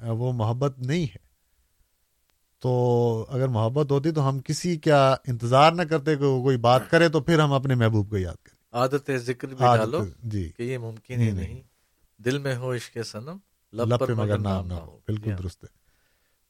وہ 0.03 0.33
محبت 0.33 0.79
نہیں 0.79 1.03
ہے۔ 1.03 1.25
تو 2.59 3.25
اگر 3.29 3.47
محبت 3.47 3.91
ہوتی 3.91 4.11
تو 4.11 4.29
ہم 4.29 4.39
کسی 4.39 4.77
کا 4.77 5.15
انتظار 5.27 5.71
نہ 5.71 5.81
کرتے 5.81 6.15
کہ 6.15 6.23
وہ 6.23 6.43
کوئی 6.43 6.57
بات 6.57 6.81
کرے 6.89 7.09
تو 7.09 7.19
پھر 7.19 7.39
ہم 7.39 7.53
اپنے 7.53 7.75
محبوب 7.75 8.09
کو 8.09 8.17
یاد 8.17 8.43
کریں۔ 8.43 8.79
عادت 8.81 9.11
ذکر 9.17 9.47
بھی 9.47 9.65
ڈالو 9.77 10.05
جی۔ 10.23 10.49
کہ 10.57 10.63
یہ 10.63 10.77
ممکن 10.77 11.21
ہی 11.21 11.31
نہیں 11.31 11.61
دل 12.17 12.37
میں 12.37 12.55
ہو 12.55 12.75
عشق 12.75 12.97
سنم 13.05 13.37
لب 13.73 13.99
پر 13.99 14.13
مگر 14.13 14.39
نام 14.39 14.67
نہ 14.67 14.73
ہو۔ 14.73 14.99
بالکل 15.07 15.31
درست 15.37 15.63
ہے۔ 15.63 15.69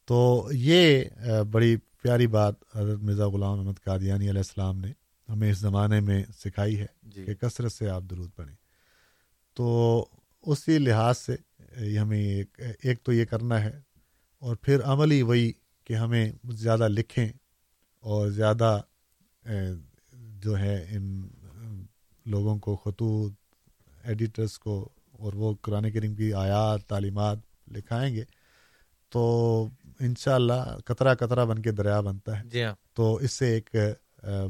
تو 0.06 0.50
یہ 0.52 1.04
بڑی 1.52 1.78
پیاری 2.06 2.28
بات 2.28 2.56
حضرت 2.76 3.00
مرزا 3.00 3.28
غلام 3.28 3.60
احمد 3.60 3.84
قادیانی 3.84 4.30
علیہ 4.30 4.40
السلام 4.40 4.80
نے 4.80 4.92
ہمیں 5.30 5.52
اس 5.52 5.58
زمانے 5.58 6.00
میں 6.00 6.24
سکھائی 6.38 6.80
ہے 6.80 6.86
جی. 7.04 7.26
کہ 7.26 7.34
کثرت 7.34 7.72
سے 7.72 7.90
آپ 7.90 8.04
درود 8.10 8.30
پڑھیں 8.36 8.56
تو 9.54 9.66
اسی 10.42 10.78
لحاظ 10.78 11.18
سے 11.18 11.36
ہمیں 11.98 12.20
ایک 12.20 12.60
ایک 12.82 13.04
تو 13.04 13.14
یہ 13.14 13.26
کرنا 13.26 13.62
ہے 13.64 13.82
اور 14.40 14.56
پھر 14.56 14.84
عمل 14.84 15.12
ہی 15.12 15.22
وہی 15.22 15.52
کہ 15.86 15.94
ہمیں 15.94 16.32
زیادہ 16.52 16.88
لکھیں 16.88 17.28
اور 18.00 18.30
زیادہ 18.30 18.82
جو 20.14 20.60
ہے 20.60 20.86
ان 20.90 21.28
لوگوں 22.26 22.58
کو 22.60 22.76
خطوط 22.76 23.34
ایڈیٹرس 24.04 24.60
کو 24.60 24.90
اور 25.12 25.34
وہ 25.34 25.54
قرآن 25.62 25.92
کریم 25.92 26.16
کی 26.16 26.34
آیات 26.34 26.88
تعلیمات 26.88 27.38
لکھائیں 27.68 28.16
گے 28.16 28.24
تو 29.10 29.26
انشاءاللہ 30.00 30.54
اللہ 30.54 30.78
قطرہ 30.86 31.16
قطرہ 31.16 31.46
بن 31.46 31.62
کے 31.62 31.72
دریا 31.72 32.02
بنتا 32.02 32.40
ہے۔ 32.40 32.44
جی 32.46 32.64
ہاں۔ 32.64 32.76
تو 32.94 33.16
اس 33.16 33.32
سے 33.32 33.54
ایک 33.54 33.76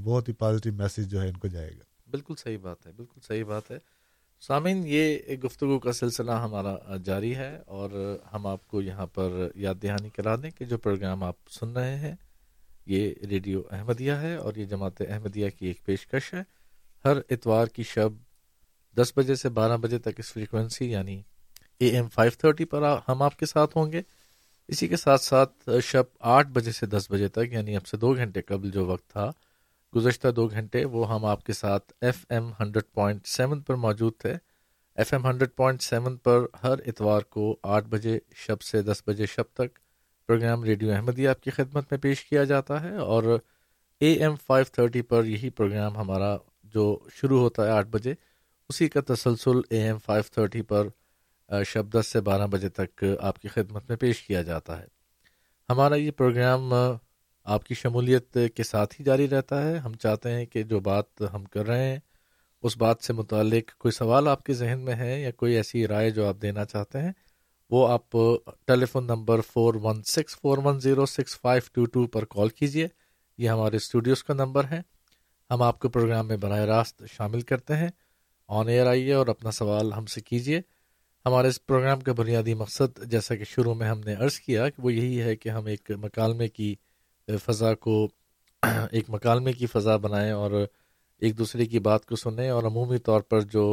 بہت 0.03 0.27
ہی 0.29 0.33
پازیٹیو 0.33 0.73
میسیج 0.73 1.07
جو 1.07 1.21
ہے 1.21 1.27
ان 1.27 1.37
کو 1.37 1.47
جائے 1.47 1.71
گا۔ 1.71 1.83
بالکل 2.11 2.33
صحیح 2.35 2.57
بات 2.57 2.87
ہے 2.87 2.91
بالکل 2.91 3.19
صحیح 3.27 3.43
بات 3.43 3.71
ہے۔ 3.71 3.77
سامعین 4.41 4.83
یہ 4.87 5.17
گفتگو 5.43 5.79
کا 5.79 5.93
سلسلہ 5.93 6.31
ہمارا 6.31 6.97
جاری 6.97 7.35
ہے 7.35 7.59
اور 7.65 8.17
ہم 8.33 8.47
آپ 8.47 8.67
کو 8.67 8.81
یہاں 8.81 9.05
پر 9.05 9.49
یاد 9.55 9.75
دہانی 9.83 10.09
کرا 10.09 10.35
دیں 10.35 10.51
کہ 10.51 10.65
جو 10.65 10.77
پروگرام 10.77 11.23
آپ 11.23 11.35
سن 11.49 11.69
رہے 11.69 11.95
ہیں 11.95 12.15
یہ 12.85 13.13
ریڈیو 13.29 13.61
احمدیہ 13.71 14.11
ہے 14.11 14.35
اور 14.35 14.53
یہ 14.55 14.65
جماعت 14.65 15.01
احمدیہ 15.01 15.49
کی 15.49 15.67
ایک 15.67 15.85
پیشکش 15.85 16.33
ہے۔ 16.33 16.43
ہر 17.05 17.17
اتوار 17.29 17.67
کی 17.67 17.83
شب 17.83 18.09
دس 18.97 19.13
بجے 19.15 19.35
سے 19.35 19.49
بارہ 19.49 19.77
بجے 19.77 19.99
تک 19.99 20.09
اس 20.17 20.33
فریکوینسی 20.33 20.91
یعنی 20.91 21.21
اے 21.77 21.87
ایم 21.87 22.07
فائیو 22.09 22.31
تھرٹی 22.37 22.65
پر 22.65 22.81
ہم 23.07 23.21
آپ 23.21 23.39
کے 23.39 23.45
ساتھ 23.45 23.77
ہوں 23.77 23.91
گے۔ 23.91 24.01
اسی 24.69 24.87
کے 24.87 24.95
ساتھ 24.95 25.21
ساتھ 25.21 25.69
شب 25.83 26.03
آٹھ 26.19 26.47
بجے 26.47 26.71
سے 26.71 26.85
دس 26.85 27.09
بجے 27.11 27.27
تک 27.27 27.51
یعنی 27.51 27.75
اب 27.75 27.87
سے 27.87 27.97
دو 27.97 28.15
گھنٹے 28.15 28.41
قبل 28.41 28.71
جو 28.71 28.85
وقت 28.85 29.09
تھا، 29.09 29.31
گزشتہ 29.93 30.27
دو 30.27 30.47
گھنٹے، 30.47 30.83
وہ 30.85 31.09
ہم 31.09 31.25
آپ 31.25 31.43
کے 31.43 31.53
ساتھ 31.53 31.91
F 32.01 32.25
M 32.29 32.49
hundred 32.59 32.91
point 32.93 33.27
seven 33.27 33.61
پر 33.61 33.75
موجود 33.75 34.13
تھے۔ 34.17 34.33
F 34.97 35.13
M 35.13 35.25
hundred 35.25 35.55
point 35.55 35.81
seven 35.81 36.17
پر 36.17 36.45
ہر 36.63 36.79
اتوار 36.85 37.21
کو 37.21 37.55
آٹھ 37.63 37.85
بجے 37.85 38.17
شب 38.35 38.61
سے 38.61 38.81
دس 38.81 39.03
بجے 39.07 39.25
شب 39.25 39.53
تک 39.53 39.79
پروگرام 40.29 40.63
ریڈیو 40.63 40.91
احمدیہ 40.91 41.29
آپ 41.29 41.41
کی 41.41 41.51
خدمت 41.51 41.91
میں 41.91 41.99
پیش 41.99 42.23
کیا 42.25 42.43
جاتا 42.43 42.81
ہے 42.83 42.95
اور 42.95 43.23
اے 44.01 44.11
ایم 44.13 44.35
فائیو 44.47 44.65
تھرٹی 44.73 45.01
پر 45.01 45.25
یہی 45.25 45.49
پروگرام 45.49 45.97
ہمارا 45.97 46.35
جو 46.73 46.97
شروع 47.15 47.39
ہوتا 47.39 47.65
ہے 47.65 47.71
آٹھ 47.71 47.87
بجے، 47.87 48.13
اسی 48.69 48.87
کا 48.89 49.01
تسلسل 49.07 49.59
اے 49.69 49.81
ایم 49.81 49.97
فائیو 50.05 50.23
تھرٹی 50.33 50.61
پر 50.61 50.87
شب 51.65 51.93
دس 51.93 52.07
سے 52.07 52.21
بارہ 52.21 52.47
بجے 52.47 52.69
تک 52.69 53.03
آپ 53.19 53.39
کی 53.39 53.47
خدمت 53.47 53.89
میں 53.89 53.97
پیش 53.97 54.21
کیا 54.21 54.41
جاتا 54.41 54.79
ہے۔ 54.79 54.85
ہمارا 55.69 55.95
یہ 55.95 56.11
پروگرام 56.11 56.73
آپ 57.43 57.63
کی 57.63 57.75
شمولیت 57.75 58.37
کے 58.55 58.63
ساتھ 58.63 58.95
ہی 58.99 59.05
جاری 59.05 59.29
رہتا 59.29 59.67
ہے۔ 59.67 59.77
ہم 59.77 59.93
چاہتے 59.93 60.31
ہیں 60.31 60.45
کہ 60.45 60.63
جو 60.63 60.79
بات 60.79 61.21
ہم 61.33 61.45
کر 61.45 61.65
رہے 61.67 61.91
ہیں، 61.91 61.99
اس 62.63 62.77
بات 62.77 62.97
سے 63.01 63.13
متعلق 63.13 63.77
کوئی 63.77 63.91
سوال 63.91 64.27
آپ 64.27 64.43
کے 64.43 64.53
ذہن 64.53 64.79
میں 64.79 64.95
ہے 64.95 65.21
یا 65.21 65.31
کوئی 65.31 65.53
ایسی 65.53 65.87
رائے 65.87 66.09
جو 66.09 66.27
آپ 66.27 66.35
دینا 66.41 66.65
چاہتے 66.65 67.01
ہیں، 67.01 67.11
وہ 67.69 67.87
آپ 67.87 68.11
telephone 68.85 69.05
number 69.07 69.41
four 69.41 69.73
one 69.75 70.03
six 70.03 70.35
four 70.35 70.57
one 70.57 70.79
zero 70.79 71.05
six 71.05 71.39
five 71.41 71.61
two 71.73 71.85
two 71.85 72.07
پر 72.07 72.25
کال 72.25 72.49
کیجیے 72.49 72.87
یہ 73.37 73.49
ہمارے 73.49 73.75
اسٹوڈیوز 73.75 74.23
کا 74.23 74.33
نمبر 74.33 74.63
ہے۔ 74.71 74.81
ہم 75.49 75.61
آپ 75.61 75.79
کو 75.79 75.89
پروگرام 75.89 76.27
میں 76.27 76.37
براہ 76.37 76.59
راست 76.59 77.03
شامل 77.11 77.41
کرتے 77.41 77.75
ہیں۔ 77.75 77.89
آن 78.47 78.67
ایئر 78.67 78.87
آئیے 78.87 79.13
اور 79.13 79.27
اپنا 79.27 79.51
سوال 79.51 79.93
ہم 79.93 80.05
سے 80.05 80.21
کیجیے 80.21 80.61
ہمارے 81.25 81.47
اس 81.47 81.65
پروگرام 81.65 81.99
کا 81.99 82.13
بنیادی 82.13 82.53
مقصد 82.53 83.03
جیسا 83.03 83.35
کہ 83.35 83.43
شروع 83.43 83.73
میں 83.73 83.87
ہم 83.87 83.99
نے 83.99 84.13
عرض 84.15 84.39
کیا 84.39 84.69
کہ 84.69 84.81
وہ 84.81 84.93
یہی 84.93 85.21
ہے 85.21 85.35
کہ 85.35 85.49
ہم 85.49 85.65
ایک 85.65 85.91
مکالمے 85.97 86.47
کی 86.47 86.75
فضا 87.27 87.73
کو 87.75 87.95
ایک 88.91 89.09
مکالمے 89.09 89.53
کی 89.53 89.65
فضا 89.65 89.95
بنائیں 89.97 90.31
اور 90.31 90.51
ایک 91.21 91.37
دوسرے 91.37 91.65
کی 91.65 91.79
بات 91.79 92.05
کو 92.05 92.15
سنیں 92.15 92.49
اور 92.49 92.63
عمومی 92.63 92.97
طور 92.97 93.21
پر 93.21 93.41
جو 93.41 93.65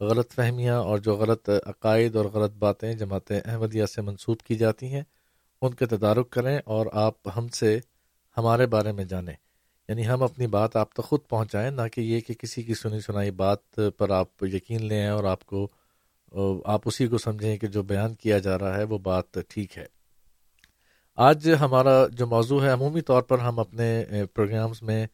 غلط 0.00 0.32
فہمیاں 0.32 0.78
اور 0.80 0.98
جو 0.98 1.14
غلط 1.14 1.48
عقائد 1.66 2.16
اور 2.16 2.24
غلط 2.24 2.52
باتیں 2.58 2.92
جماعت 2.92 3.32
احمدیہ 3.44 3.86
سے 3.86 4.02
منسوب 4.02 4.38
کی 4.38 4.54
جاتی 4.56 4.86
ہیں، 4.86 5.02
ان 5.62 5.74
کے 5.74 5.86
تدارک 5.86 6.30
کریں 6.30 6.58
اور 6.66 6.86
آپ 7.00 7.28
ہم 7.36 7.48
سے 7.50 7.78
ہمارے 8.36 8.66
بارے 8.66 8.92
میں 8.92 9.04
جانیں۔ 9.04 9.34
یعنی 9.88 10.06
ہم 10.08 10.22
اپنی 10.22 10.46
بات 10.46 10.76
آپ 10.76 10.92
تک 10.92 11.04
خود 11.04 11.20
پہنچائیں، 11.28 11.70
نہ 11.70 11.86
کہ 11.92 12.00
یہ 12.02 12.20
کہ 12.20 12.34
کسی 12.34 12.62
کی 12.62 12.74
سنی 12.74 13.00
سنائی 13.00 13.30
بات 13.36 13.62
پر 13.98 14.10
آپ 14.12 14.44
یقین 14.44 14.86
لیں 14.86 15.06
اور 15.08 15.24
آپ 15.24 15.44
کو 15.46 15.66
آپ 16.64 16.80
اسی 16.84 17.06
کو 17.06 17.18
سمجھیں 17.18 17.56
کہ 17.56 17.66
جو 17.66 17.82
بیان 17.82 18.14
کیا 18.14 18.38
جا 18.38 18.58
رہا 18.58 18.76
ہے 18.76 18.84
وہ 18.84 18.98
بات 18.98 19.38
ٹھیک 19.48 19.78
ہے۔ 19.78 19.86
آج 21.16 21.50
ہمارا 21.60 22.06
جو 22.06 22.26
موضوع 22.26 22.62
ہے، 22.62 22.70
عمومی 22.70 23.00
طور 23.00 23.22
پر 23.22 23.38
ہم 23.38 23.58
اپنے 23.58 24.04
پروگرامز 24.34 24.82
میں 24.82 25.06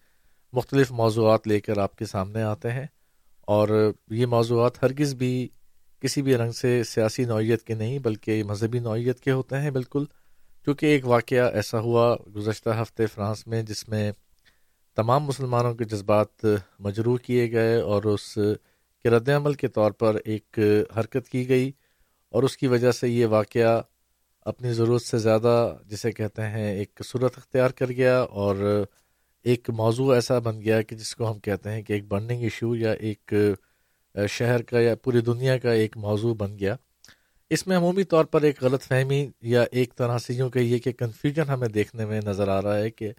مختلف 0.53 0.91
موضوعات 0.91 1.49
لے 1.49 1.61
کر 1.61 1.79
آپ 1.79 1.97
کے 1.97 2.07
سامنے 2.07 2.43
آتے 2.43 2.71
ہیں 2.71 2.87
اور 3.41 3.93
یہ 4.11 4.27
موضوعات 4.27 4.83
ہرگز 4.83 5.15
بھی 5.15 5.49
کسی 6.01 6.23
بھی 6.23 6.37
رنگ 6.37 6.53
سے 6.53 6.85
سیاسی 6.85 7.25
نوعیت 7.25 7.63
کے 7.63 7.75
نہیں، 7.75 7.99
بلکہ 7.99 8.45
مذہبی 8.45 8.79
نوعیت 8.79 9.21
کے 9.21 9.31
ہوتے 9.31 9.59
ہیں 9.59 9.71
بالکل۔ 9.71 10.05
کیونکہ 10.65 10.87
ایک 10.87 11.07
واقعہ 11.07 11.51
ایسا 11.55 11.81
ہوا 11.81 12.17
گزشتہ 12.37 12.71
ہفتے 12.83 13.07
فرانس 13.07 13.47
میں، 13.47 13.63
جس 13.63 13.89
میں 13.89 14.13
تمام 14.97 15.25
مسلمانوں 15.25 15.75
کے 15.75 15.85
جذبات 15.85 16.47
مجروح 16.79 17.17
کیے 17.17 17.53
گئے 17.53 17.81
اور 17.81 18.03
اس 18.03 18.39
کے 19.07 19.11
رد 19.11 19.29
عمل 19.29 19.55
کے 19.55 19.69
طور 19.69 19.91
پر 19.91 20.17
ایک 20.25 20.59
حرکت 20.97 21.29
کی 21.29 21.49
گئی 21.49 21.73
اور 22.31 22.43
اس 22.43 22.57
کی 22.57 22.67
وجہ 22.67 22.91
سے 22.91 23.09
یہ 23.09 23.27
واقعہ 23.27 23.83
اپنی 24.41 24.73
ضرورت 24.73 25.03
سے 25.03 25.19
زیادہ 25.19 25.77
جسے 25.87 26.13
کہتے 26.13 26.43
ہیں 26.43 26.77
ایک 26.77 27.01
صورت 27.05 27.39
اختیار 27.39 27.71
کر 27.71 27.89
گیا 27.89 28.21
اور 28.21 28.85
ایک 29.45 29.71
موضوع 29.71 30.15
ایسا 30.15 30.39
بن 30.39 30.61
گیا 30.61 30.83
کہ 30.83 30.97
جس 30.97 31.17
کو 31.17 31.31
ہم 31.31 31.39
کہتے 31.39 31.73
ہیں 31.73 31.83
کہ 31.83 31.93
ایک 31.93 32.07
برننگ 32.09 32.43
ایشو 32.43 32.77
یا 32.77 32.93
ایک 32.93 33.35
شہر 34.29 34.63
کا 34.63 34.81
یا 34.81 34.95
پوری 34.95 35.21
دنیا 35.21 35.59
کا 35.59 35.73
ایک 35.73 35.97
موضوع 35.97 36.35
بن 36.35 36.59
گیا۔ 36.59 36.77
اس 37.51 37.67
میں 37.67 37.77
عمومی 37.77 38.05
طور 38.05 38.25
پر 38.25 38.43
ایک 38.43 38.63
غلط 38.63 38.83
فہمی 38.83 39.31
یا 39.43 39.65
ایک 39.71 39.95
طرح 39.97 40.19
سے 40.19 40.35
یوں 40.35 40.51
کہیے 40.51 40.79
کہ 40.79 40.93
کنفیوژن 40.93 41.51
ہمیں 41.51 41.69
دیکھنے 41.69 42.07
میں 42.07 42.21
نظر 42.25 42.49
آ 42.49 42.63
رہا 42.63 42.79
ہے 42.79 42.91
کہ 42.91 43.13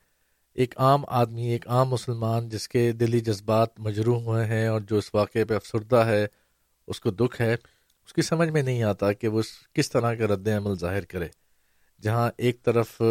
ایک 0.57 0.73
عام 0.77 1.03
آدمی، 1.07 1.47
ایک 1.47 1.67
عام 1.67 1.89
مسلمان 1.89 2.49
جس 2.49 2.67
کے 2.69 2.91
دلی 2.91 3.19
جذبات 3.19 3.79
مجروح 3.79 4.21
ہوئے 4.23 4.45
ہیں 4.45 4.67
اور 4.67 4.81
جو 4.81 4.97
اس 4.97 5.13
واقعے 5.13 5.45
پہ 5.45 5.55
افسردہ 5.55 5.95
ہے، 5.95 6.27
اس 6.87 6.99
کو 7.01 7.11
دکھ 7.11 7.41
ہے، 7.41 7.53
اس 7.53 8.13
کی 8.13 8.21
سمجھ 8.21 8.49
میں 8.49 8.61
نہیں 8.61 8.83
آتا 8.83 9.11
کہ 9.13 9.27
وہ 9.27 9.41
کس 9.73 9.91
طرح 9.91 10.13
کا 10.13 10.27
رد 10.27 10.47
عمل 10.47 10.77
ظاہر 10.79 11.05
کرے۔ 11.05 11.27
جہاں 12.01 12.31
ایک 12.37 12.63
طرف 12.63 13.01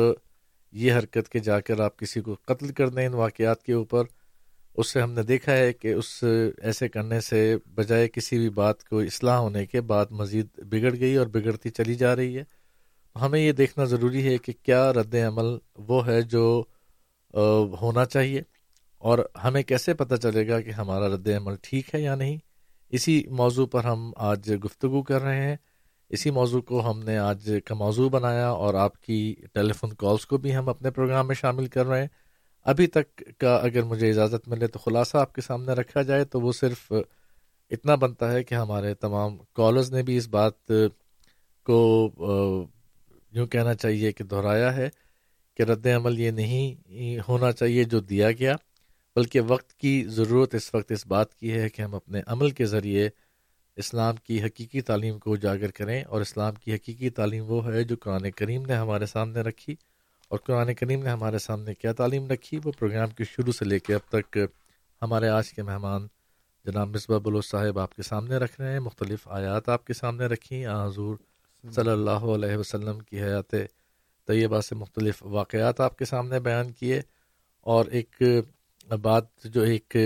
یہ 0.73 0.93
حرکت 0.93 1.29
کے 1.29 1.39
جا 1.39 1.61
کر 1.61 1.81
آپ 1.81 1.99
کسی 1.99 2.21
کو 2.21 2.37
قتل 2.45 2.73
کر 2.73 2.89
دیں 2.89 3.07
ان 3.07 3.15
واقعات 3.15 3.63
کے 3.63 3.73
اوپر، 3.73 4.05
اس 4.75 4.93
سے 4.93 5.01
ہم 5.01 5.13
نے 5.13 5.23
دیکھا 5.23 5.53
ہے 5.53 5.73
کہ 5.73 5.93
اس 5.93 6.25
ایسے 6.63 6.89
کرنے 6.89 7.21
سے 7.21 7.57
بجائے 7.67 8.09
کسی 8.09 8.39
بھی 8.39 8.51
بات 8.51 8.85
کو 8.85 8.99
اصلاح 8.99 9.39
ہونے 9.39 9.67
کے 9.67 9.81
بعد 9.81 10.07
مزید 10.11 10.47
بگڑ 10.59 10.95
گئی 11.01 11.17
اور 11.17 11.27
بگڑتی 11.27 11.71
چلی 11.71 11.95
جا 11.95 12.17
رہی 12.17 12.39
ہے۔ 12.39 12.45
ہمیں 13.17 13.41
یہ 13.41 13.53
دیکھنا 13.53 13.85
ضروری 13.85 14.27
ہے 14.29 14.39
کہ 14.39 14.53
کیا 14.63 14.93
رد 14.93 15.15
عمل 15.15 15.57
وہ 15.79 16.07
ہے 16.07 16.23
جو 16.23 16.65
ہونا 17.81 18.05
چاہیے۔ 18.05 18.43
اور 18.99 19.19
ہمیں 19.45 19.63
کیسے 19.63 19.95
پتہ 19.95 20.15
چلے 20.15 20.49
گا 20.49 20.61
کہ 20.61 20.71
ہمارا 20.71 21.09
رد 21.09 21.29
عمل 21.29 21.55
ٹھیک 21.63 21.95
ہے 21.95 22.01
یا 22.01 22.15
نہیں؟ 22.15 22.37
اسی 22.89 23.25
موضوع 23.31 23.67
پر 23.67 23.85
ہم 23.85 24.13
آج 24.17 24.53
گفتگو 24.65 25.03
کر 25.03 25.23
رہے 25.23 25.49
ہیں۔ 25.49 25.57
اسی 26.09 26.31
موضوع 26.31 26.61
کو 26.61 26.91
ہم 26.91 26.99
نے 26.99 27.19
آج 27.19 27.51
کا 27.65 27.75
موضوع 27.75 28.09
بنایا 28.09 28.49
اور 28.49 28.75
آپ 28.75 29.03
کی 29.03 29.35
ٹیلی 29.53 29.73
فون 29.73 29.93
کالس 29.93 30.27
کو 30.27 30.39
بھی 30.39 30.57
ہم 30.57 30.69
اپنے 30.69 30.91
پروگرام 30.91 31.27
میں 31.27 31.35
شامل 31.35 31.67
کر 31.67 31.87
رہے 31.87 32.01
ہیں۔ 32.01 32.09
ابھی 32.65 32.87
تک 32.87 33.23
کا 33.39 33.57
اگر 33.57 33.83
مجھے 33.83 34.11
اجازت 34.11 34.49
ملے 34.49 34.67
تو 34.67 34.79
خلاصہ 34.79 35.17
آپ 35.17 35.33
کے 35.35 35.41
سامنے 35.41 35.73
رکھا 35.73 36.03
جائے 36.03 36.25
تو 36.25 36.41
وہ 36.41 36.53
صرف 36.53 36.93
اتنا 37.71 37.95
بنتا 37.95 38.33
ہے 38.33 38.45
کہ 38.45 38.55
ہمارے 38.55 38.95
تمام 38.95 39.37
کالرز 39.53 39.93
نے 39.93 40.03
بھی 40.03 40.17
اس 40.17 40.29
بات 40.29 40.71
کو 41.65 42.11
یوں 43.33 43.47
کہنا 43.47 43.75
چاہیے 43.75 44.13
کہ 44.13 44.25
دہرایا 44.25 44.77
ہے۔ 44.77 44.89
کہ 45.57 45.63
رد 45.63 45.87
عمل 45.87 46.19
یہ 46.19 46.31
نہیں 46.31 47.19
ہونا 47.29 47.53
چاہیے 47.53 47.85
جو 47.85 48.01
دیا 48.01 48.33
گیا، 48.33 48.57
بلکہ 49.17 49.41
وقت 49.41 49.75
کی 49.75 50.05
ضرورت 50.09 50.55
اس 50.55 50.75
وقت 50.75 50.93
اس 50.93 51.07
بات 51.07 51.35
کی 51.35 51.53
ہے 51.53 51.69
کہ 51.69 51.83
ہم 51.83 51.95
اپنے 51.95 52.21
عمل 52.27 52.51
کے 52.51 52.67
ذریعے 52.67 53.09
اسلام 53.77 54.17
کی 54.17 54.43
حقیقی 54.43 54.81
تعلیم 54.81 55.19
کو 55.19 55.33
اجاگر 55.33 55.71
کریں۔ 55.71 56.05
اور 56.05 56.21
اسلام 56.21 56.55
کی 56.55 56.75
حقیقی 56.75 57.11
تعلیم 57.11 57.45
وہ 57.51 57.73
ہے 57.73 57.85
جو 57.85 57.97
قرآن 58.01 58.31
کریم 58.31 58.63
نے 58.67 58.75
ہمارے 58.75 59.07
سامنے 59.07 59.41
رکھی۔ 59.41 59.77
اور 60.29 60.39
قرآن 60.39 60.75
کریم 60.75 61.03
نے 61.03 61.11
ہمارے 61.11 61.39
سامنے 61.39 61.75
کیا 61.75 61.93
تعلیم 61.93 62.27
رکھی؟ 62.27 62.61
وہ 62.65 62.73
پروگرام 62.79 63.09
کے 63.09 63.25
شروع 63.25 63.53
سے 63.53 63.65
لے 63.65 63.79
کے 63.79 63.95
اب 63.95 64.01
تک 64.09 64.39
ہمارے 65.03 65.29
آج 65.29 65.53
کے 65.53 65.63
مہمان 65.63 66.07
جناب 66.65 66.89
مصباح 66.89 67.19
بلوچ 67.19 67.47
صاحب 67.47 67.79
آپ 67.79 67.97
کے 67.97 68.03
سامنے 68.03 68.37
رکھ 68.37 68.61
رہے 68.61 68.73
ہیں۔ 68.73 68.81
مختلف 68.81 69.29
آیات 69.29 69.69
آپ 69.69 69.85
کے 69.85 69.93
سامنے 69.93 70.27
رکھی 70.27 70.67
حضور 70.67 71.17
صلی 71.71 71.91
اللہ 71.91 72.11
علیہ 72.11 72.57
وسلم 72.57 72.99
کی 72.99 73.23
حیات 73.23 73.55
طیبہ 74.27 74.61
سے 74.61 74.75
مختلف 74.75 75.23
واقعات 75.23 75.81
آپ 75.81 75.97
کے 75.99 76.05
سامنے 76.05 76.41
بیان 76.41 76.73
کیے 76.73 77.01
اور 77.67 77.87
ایک 77.87 78.23
بات 79.03 79.25
جو 79.45 79.63
ایک 79.63 79.97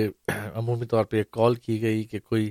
عمومی 0.55 0.87
طور 0.87 1.05
پہ 1.05 1.17
ایک 1.17 1.31
کال 1.31 1.55
کی 1.55 1.81
گئی 1.83 2.05
کہ 2.05 2.19
کوئی 2.21 2.51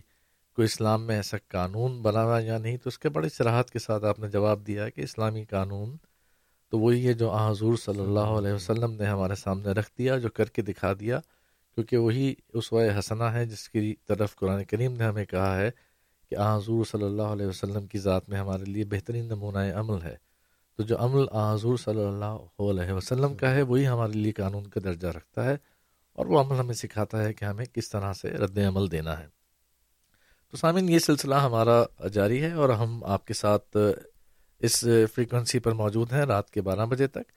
کوئی 0.57 0.65
اسلام 0.65 1.05
میں 1.07 1.15
ایسا 1.15 1.37
قانون 1.47 2.01
بنا 2.01 2.23
ہوا 2.23 2.39
یا 2.39 2.57
نہیں، 2.57 2.77
تو 2.77 2.87
اس 2.87 2.99
کے 2.99 3.09
بڑی 3.09 3.29
سراحت 3.29 3.69
کے 3.71 3.79
ساتھ 3.79 4.05
آپ 4.05 4.19
نے 4.19 4.27
جواب 4.29 4.65
دیا 4.67 4.89
کہ 4.89 5.01
اسلامی 5.01 5.43
قانون 5.45 5.95
تو 6.73 6.79
وہی 6.79 7.07
ہے 7.07 7.13
جو 7.13 7.31
حضور 7.31 7.75
صلی 7.77 7.99
اللہ 7.99 8.33
علیہ 8.39 8.53
وسلم 8.53 8.93
نے 8.93 9.05
ہمارے 9.05 9.35
سامنے 9.35 9.71
رکھ 9.71 9.91
دیا، 9.97 10.17
جو 10.17 10.29
کر 10.29 10.49
کے 10.49 10.61
دکھا 10.61 10.93
دیا، 10.99 11.19
کیونکہ 11.77 11.97
وہی 11.97 12.33
اس 12.53 12.73
حسنہ 12.99 13.23
ہے 13.23 13.45
جس 13.45 13.67
کی 13.69 13.93
طرف 14.07 14.35
قرآن 14.35 14.63
کریم 14.63 14.93
نے 14.93 15.03
ہمیں 15.03 15.25
کہا 15.25 15.57
ہے 15.57 15.69
کہ 16.31 16.35
حضور 16.35 16.85
صلی 16.85 17.03
اللہ 17.03 17.35
علیہ 17.35 17.47
وسلم 17.47 17.87
کی 17.87 17.99
ذات 17.99 18.29
میں 18.29 18.39
ہمارے 18.39 18.65
لیے 18.65 18.85
بہترین 18.85 19.25
نمونہ 19.25 19.71
عمل 19.75 20.01
ہے۔ 20.03 20.15
تو 20.79 20.85
جو 20.85 20.95
عمل 20.99 21.29
حضور 21.29 21.77
صلی 21.77 22.05
اللہ 22.05 22.61
علیہ 22.61 22.91
وسلم 22.91 23.35
کا 23.35 23.51
ہے، 23.51 23.61
وہی 23.61 23.87
ہمارے 23.87 24.11
لیے 24.11 24.31
قانون 24.31 24.67
کا 24.67 24.79
درجہ 24.83 25.07
رکھتا 25.07 25.43
ہے 25.43 25.57
اور 26.13 26.25
وہ 26.25 26.39
عمل 26.39 26.59
ہمیں 26.59 26.73
سکھاتا 26.73 27.23
ہے 27.23 27.33
کہ 27.33 27.45
ہمیں 27.45 27.65
کس 27.65 27.89
طرح 27.89 28.13
سے 28.13 28.29
رد 28.29 28.57
عمل 28.57 28.91
دینا 28.91 29.19
ہے۔ 29.19 29.27
تو 30.51 30.57
سامعین، 30.57 30.89
یہ 30.89 30.99
سلسلہ 30.99 31.35
ہمارا 31.35 32.07
جاری 32.07 32.41
ہے 32.43 32.51
اور 32.51 32.69
ہم 32.69 33.03
آپ 33.03 33.25
کے 33.25 33.33
ساتھ 33.33 33.77
اس 34.59 34.85
فریکوینسی 35.15 35.59
پر 35.59 35.71
موجود 35.71 36.13
ہیں 36.13 36.21
رات 36.21 36.49
کے 36.49 36.61
بارہ 36.61 36.85
بجے 36.85 37.07
تک۔ 37.07 37.31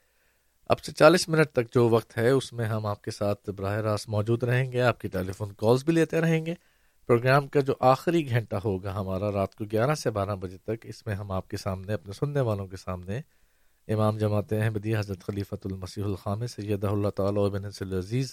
اب 0.69 0.79
سے 0.79 0.91
چالیس 0.91 1.29
منٹ 1.29 1.47
تک 1.51 1.73
جو 1.73 1.89
وقت 1.89 2.17
ہے، 2.17 2.29
اس 2.29 2.53
میں 2.53 2.65
ہم 2.65 2.85
آپ 2.85 3.01
کے 3.01 3.11
ساتھ 3.11 3.49
براہ 3.49 3.77
راست 3.77 4.09
موجود 4.09 4.43
رہیں 4.43 4.71
گے، 4.71 4.81
آپ 4.81 4.99
کی 4.99 5.07
ٹیلی 5.07 5.31
فون 5.31 5.53
کالز 5.53 5.83
بھی 5.83 5.93
لیتے 5.93 6.21
رہیں 6.21 6.45
گے۔ 6.45 6.53
پروگرام 7.09 7.47
کا 7.47 7.59
جو 7.59 7.73
آخری 7.79 8.29
گھنٹہ 8.29 8.55
ہوگا 8.63 8.93
ہمارا 8.95 9.31
رات 9.31 9.55
کو 9.55 9.65
گیارہ 9.71 9.95
سے 9.95 10.11
بارہ 10.11 10.35
بجے 10.35 10.57
تک، 10.57 10.75
اس 10.83 11.05
میں 11.05 11.15
ہم 11.15 11.31
آپ 11.31 11.47
کے 11.47 11.57
سامنے، 11.57 11.93
اپنے 11.93 12.13
سننے 12.13 12.41
والوں 12.41 12.67
کے 12.67 12.77
سامنے 12.77 13.19
امام 13.87 14.17
جماعت 14.17 14.53
احمدی 14.53 14.95
حضرت 14.95 15.23
خلیفۃ 15.23 15.65
المسیح 15.65 16.03
الخام 16.03 16.45
سید 16.47 16.83
اللہ 16.83 17.09
تعالیٰ 17.09 17.49
بن 17.49 17.65
العزیز 17.65 18.31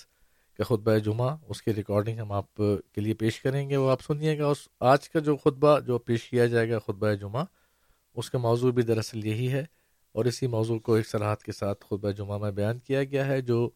کا 0.59 0.65
خطبہ 0.65 0.97
جمعہ، 0.99 1.37
اس 1.49 1.63
کی 1.63 1.75
ریکارڈنگ 1.75 2.19
ہم 2.19 2.33
آپ 2.33 2.55
کے 2.95 3.01
لیے 3.01 3.15
پیش 3.15 3.41
کریں 3.41 3.69
گے، 3.71 3.77
وہ 3.77 3.91
آپ 3.91 4.03
سنیے 4.03 4.39
گا۔ 4.39 4.47
اس 4.47 4.69
آج 4.81 5.09
کا 5.11 5.19
جو 5.19 5.37
خطبہ 5.37 5.79
جو 5.81 5.99
پیش 5.99 6.29
کیا 6.31 6.47
جائے 6.47 6.71
گا 6.71 6.79
خطبہ 6.79 7.13
جمعہ، 7.13 7.45
اس 8.17 8.31
کا 8.31 8.39
موضوع 8.39 8.71
بھی 8.71 8.83
دراصل 8.83 9.27
یہی 9.27 9.53
ہے 9.53 9.65
اور 10.15 10.25
اسی 10.25 10.47
موضوع 10.47 10.79
کو 10.79 10.95
ایک 10.95 11.09
صلاحت 11.09 11.43
کے 11.43 11.53
ساتھ 11.53 11.85
خطبہ 11.85 12.11
جمعہ 12.11 12.39
میں 12.39 12.51
بیان 12.51 12.79
کیا 12.79 13.05
گیا 13.05 13.27
ہے، 13.27 13.41
جو 13.41 13.71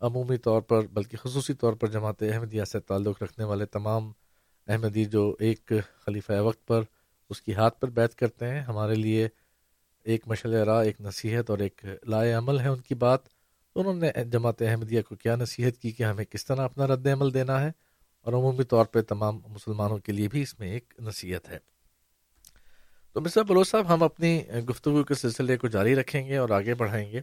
عمومی 0.00 0.36
طور 0.36 0.60
پر، 0.62 0.86
بلکہ 0.86 1.16
خصوصی 1.16 1.54
طور 1.54 1.72
پر 1.72 1.86
جماعت 1.86 2.22
احمدیہ 2.22 2.64
سے 2.64 2.80
تعلق 2.80 3.22
رکھنے 3.22 3.44
والے 3.44 3.66
تمام 3.66 4.12
احمدی 4.70 5.04
جو 5.04 5.36
ایک 5.38 5.72
خلیفہ 6.06 6.40
وقت 6.40 6.66
پر 6.66 6.82
اس 7.30 7.42
کی 7.42 7.54
ہاتھ 7.54 7.80
پر 7.80 7.90
بیت 7.90 8.14
کرتے 8.14 8.48
ہیں، 8.48 8.60
ہمارے 8.60 8.94
لیے 8.94 9.28
ایک 10.04 10.28
مشل 10.28 10.54
راہ، 10.54 10.84
ایک 10.84 11.00
نصیحت 11.00 11.50
اور 11.50 11.58
ایک 11.58 11.84
لائے 12.06 12.32
عمل 12.32 12.60
ہے 12.60 12.68
ان 12.68 12.78
کی 12.78 12.94
بات۔ 12.94 13.24
تو 13.74 13.80
انہوں 13.80 13.94
نے 13.94 14.24
جماعت 14.24 14.62
احمدیہ 14.62 15.02
کو 15.02 15.14
کیا 15.16 15.36
نصیحت 15.36 15.78
کی 15.78 15.90
کہ 15.90 16.02
ہمیں 16.02 16.24
کس 16.24 16.46
طرح 16.46 16.64
اپنا 16.64 16.86
رد 16.86 17.06
عمل 17.06 17.34
دینا 17.34 17.60
ہے؟ 17.60 17.70
اور 18.22 18.32
عمومی 18.32 18.64
طور 18.64 18.84
پہ 18.84 19.00
تمام 19.00 19.40
مسلمانوں 19.48 19.98
کے 19.98 20.12
لیے 20.12 20.28
بھی 20.28 20.42
اس 20.42 20.58
میں 20.58 20.72
ایک 20.72 20.94
نصیحت 21.00 21.48
ہے۔ 21.48 21.58
تو 23.12 23.20
مسٹر 23.20 23.42
بلو 23.42 23.64
صاحب، 23.64 23.94
ہم 23.94 24.02
اپنی 24.02 24.42
گفتگو 24.70 25.04
کے 25.04 25.14
سلسلے 25.14 25.56
کو 25.56 25.68
جاری 25.68 25.94
رکھیں 25.94 26.26
گے 26.28 26.36
اور 26.36 26.50
آگے 26.50 26.74
بڑھائیں 26.74 27.12
گے۔ 27.12 27.20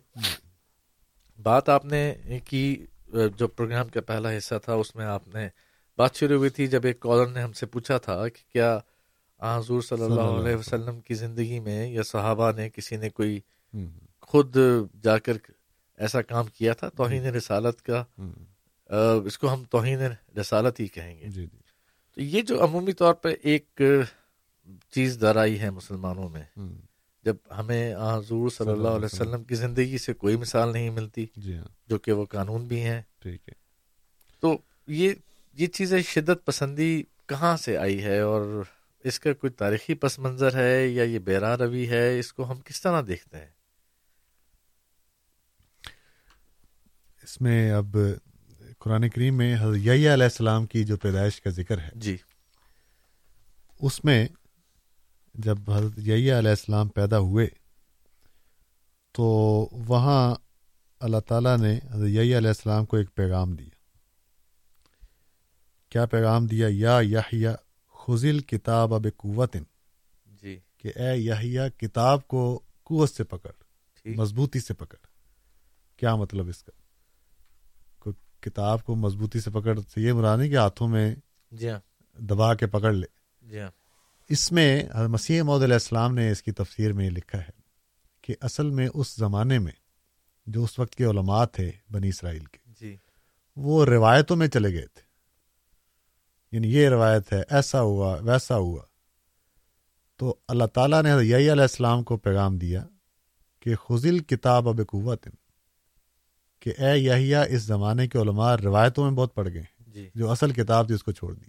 بات 1.42 1.70
آپ 1.70 1.86
نے 1.86 2.14
کی، 2.46 2.86
جو 3.38 3.48
پروگرام 3.48 3.88
کا 3.88 4.02
پہلا 4.02 4.38
حصہ 4.38 4.56
تھا، 4.64 4.74
اس 4.74 4.96
میں 4.96 5.06
آپ 5.06 5.28
نے 5.28 5.50
بات 5.98 6.16
شروع 6.16 6.38
ہوئی 6.38 6.50
تھی 6.50 6.68
جب 6.68 6.82
ایک 6.84 7.00
کالر 7.00 7.28
نے 7.28 7.42
ہم 7.42 7.54
سے 7.54 7.66
پوچھا 7.66 7.98
تھا 7.98 8.28
کہ 8.28 8.54
کیا 8.54 8.80
حضور 9.42 9.82
صلی 9.82 10.04
اللہ 10.04 10.22
علیہ 10.22 10.56
وسلم۔ 10.56 11.02
کی 11.02 11.14
زندگی 11.14 11.60
میں 11.60 11.88
یا 11.88 12.04
صحابہ 12.04 12.52
نے 12.52 12.70
کسی 12.70 12.98
نے 12.98 13.10
کوئی 13.10 13.40
خود 14.22 14.58
جا 15.04 15.18
کر 15.18 15.34
ایسا 15.98 16.22
کام 16.22 16.46
کیا 16.46 16.74
تھا؟ 16.74 16.90
توہین 16.90 17.26
رسالت 17.26 17.82
کا۔ 17.82 18.04
اس 19.26 19.38
کو 19.38 19.54
ہم 19.54 19.64
توہین 19.64 20.00
رسالت 20.40 20.80
ہی 20.80 20.88
کہیں 20.88 21.20
گے۔ 21.20 21.28
جی، 21.28 21.46
جی۔ 21.46 21.58
تو 22.16 22.22
یہ 22.22 22.42
جو 22.42 22.64
عمومی 22.64 22.94
طور 22.94 23.14
پہ 23.14 23.30
ایک 23.42 23.82
چیز 24.90 25.22
در 25.22 25.36
آئی 25.36 25.60
ہے 25.60 25.70
مسلمانوں 25.70 26.30
میں 26.30 26.60
جب 27.24 27.36
ہمیں 27.58 27.96
حضور 27.96 28.50
صلی 28.50 28.70
اللہ 28.70 28.88
علیہ 28.88 29.06
وسلم 29.06 29.44
کی 29.44 29.56
زندگی 29.56 29.98
سے 29.98 30.14
کوئی 30.14 30.36
مثال 30.36 30.74
نہیں 30.74 30.90
ملتی 30.90 31.26
جی 31.36 31.58
ہاں۔ 31.58 31.66
جو 31.88 32.00
کہ 32.00 32.12
وہ 32.12 32.26
قانون 32.26 32.66
بھی 32.68 32.82
ہیں۔ 32.82 33.02
ٹھیک 33.20 33.50
ہے۔ 33.50 33.54
تو 34.40 34.58
یہ 34.88 35.14
یہ 35.58 35.68
چیزیں 35.68 36.02
شدت 36.02 36.46
پسندی 36.46 37.04
کہاں 37.26 37.58
سے 37.58 37.78
آئی 37.78 38.04
ہے 38.04 38.20
اور 38.20 38.64
اس 39.04 39.20
کا 39.20 39.34
کوئی 39.34 39.52
تاریخی 39.52 39.94
پس 39.94 40.20
منظر 40.20 40.56
ہے 40.56 40.88
یا 40.88 41.04
یہ 41.04 41.20
بیرا 41.20 41.58
روی 41.58 41.90
ہے؟ 41.90 42.20
اس 42.20 42.34
کو 42.34 42.52
ہم 42.52 42.60
کس 42.60 42.82
طرح 42.82 43.02
دیکھتے 43.08 43.38
ہیں؟ 43.38 43.52
اس 47.24 47.42
میں 47.42 47.72
اب 47.72 47.98
قرآن 48.80 49.10
کریم 49.10 49.38
میں 49.38 49.56
حضرت 49.56 49.88
علیہ 49.88 50.12
السلام 50.12 50.66
کی 50.66 50.84
جو 50.84 50.98
پیدائش 50.98 51.42
کا 51.42 51.50
ذکر 51.50 51.80
ہے 51.80 51.90
جی۔ 51.96 52.18
اس 53.80 54.04
میں 54.06 54.28
جب 55.36 55.72
حضرت 55.72 55.98
علیہ 55.98 56.34
السلام 56.34 56.88
پیدا 56.88 57.20
ہوئے 57.20 57.48
تو 59.16 59.26
وہاں 59.72 60.36
اللہ 61.00 61.20
تعالیٰ 61.20 61.58
نے 61.58 61.74
حضرت 61.92 62.20
علیہ 62.20 62.36
السلام 62.36 62.86
کو 62.86 62.98
ایک 62.98 63.16
پیغام 63.16 63.56
دیا۔ 63.56 63.77
کیا 65.90 66.06
پیغام 66.06 66.46
دیا؟ 66.46 66.68
یا 66.70 67.00
یحییٰ 67.02 67.56
خزل 67.96 68.40
کتاب 68.40 68.94
اب 68.94 69.06
قوت 69.18 69.56
جی۔ 70.26 70.60
کہ 70.78 70.92
اے 70.96 71.18
یحییٰ 71.18 71.68
کتاب 71.78 72.28
کو 72.28 72.60
قوت 72.84 73.10
سے 73.10 73.24
پکڑ 73.24 73.52
مضبوطی 74.06 74.60
سے 74.60 74.74
پکڑ۔ 74.74 74.98
کیا 75.98 76.16
مطلب 76.16 76.48
اس 76.48 76.64
کا؟ 76.64 76.72
کتاب 78.40 78.84
کو 78.84 78.96
مضبوطی 78.96 79.40
سے 79.40 79.52
پکڑ 79.52 79.80
سے 79.94 80.02
یہ 80.02 80.14
مرانی 80.14 80.50
کے 80.50 80.58
ہاتھوں 80.58 80.88
میں 80.88 81.16
جی 81.52 81.70
ہاں۔ 81.70 81.80
دبا 82.20 82.56
کے 82.56 82.68
پکڑ 82.68 82.94
لے۔ 82.94 83.08
جی 83.42 83.60
ہاں۔ 83.60 83.72
اس 84.30 84.52
میں 84.52 84.84
مسیح 85.10 85.42
محدود 85.42 85.64
علیہ 85.64 85.74
السلام 85.74 86.14
نے 86.14 86.32
اس 86.32 86.44
کی 86.44 86.52
تفسیر 86.52 86.94
میں 86.94 87.10
لکھا 87.10 87.40
ہے 87.40 87.50
کہ 88.22 88.36
اصل 88.42 88.70
میں 88.70 88.88
اس 88.94 89.16
زمانے 89.16 89.60
میں 89.60 89.72
جو 90.46 90.64
اس 90.64 90.80
وقت 90.80 90.96
کے 90.96 91.04
علماء 91.04 91.46
تھے 91.46 91.72
بنی 91.92 92.10
اسرائیل 92.10 92.46
کے 92.46 92.58
جی۔ 92.80 92.98
وہ 93.56 93.86
روایتوں 93.86 94.36
میں 94.36 94.48
چلے 94.48 94.74
گئے 94.74 94.88
تھے۔ 94.88 95.07
یعنی 96.52 96.74
یہ 96.74 96.90
روایت 96.90 97.34
ہے 97.34 97.44
ایسا 97.50 97.82
ہوا 97.82 98.18
ویسا 98.22 98.58
ہوا۔ 98.58 98.82
تو 100.18 100.36
اللہ 100.48 100.64
تعالیٰ 100.64 101.04
نے 101.04 101.10
یہی 101.10 101.52
علیہ 101.52 101.62
السلام 101.62 102.04
کو 102.04 102.18
پیغام 102.18 102.58
دیا 102.58 102.86
کہ 103.60 103.76
خزل 103.76 104.20
کتاب 104.20 104.70
اب 104.70 104.80
قوت 104.88 105.28
کہ 106.60 106.74
اے 106.78 107.00
یحییٰ 107.00 107.44
اس 107.50 107.62
زمانے 107.62 108.08
کے 108.08 108.18
علماء 108.18 108.56
روایتوں 108.56 109.04
میں 109.04 109.12
بہت 109.12 109.36
پڑ 109.36 109.48
گئے 109.50 109.62
ہیں۔ 109.62 109.90
جی۔ 109.94 110.10
جو 110.16 110.32
اصل 110.32 110.52
کتاب 110.52 110.88
تھی 110.88 110.96
اس 110.96 111.04
کو 111.04 111.12
چھوڑ 111.12 111.34
دی 111.34 111.46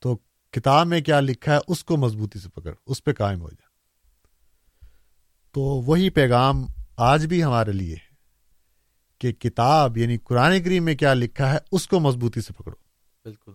تو 0.00 0.16
کتاب 0.52 0.86
میں 0.86 1.00
کیا 1.00 1.20
لکھا 1.20 1.54
ہے 1.54 1.58
اس 1.68 1.84
کو 1.84 1.96
مضبوطی 1.96 2.38
سے 2.38 2.48
پکڑ 2.48 2.74
اس 2.86 3.04
پہ 3.04 3.12
قائم 3.12 3.40
ہو 3.40 3.50
جا۔ 3.50 3.66
تو 5.52 5.60
وہی 5.60 6.10
پیغام 6.10 6.66
آج 6.96 7.26
بھی 7.26 7.44
ہمارے 7.44 7.72
لیے 7.72 7.94
ہے 7.94 8.14
کہ 9.18 9.32
کتاب 9.32 9.96
یعنی 9.96 10.18
قرآن 10.18 10.62
کریم 10.62 10.84
میں 10.84 10.94
کیا 10.94 11.14
لکھا 11.14 11.52
ہے 11.52 11.58
اس 11.72 11.88
کو 11.88 12.00
مضبوطی 12.00 12.40
سے 12.40 12.52
پکڑو۔ 12.52 12.85
بالکل۔ 13.26 13.52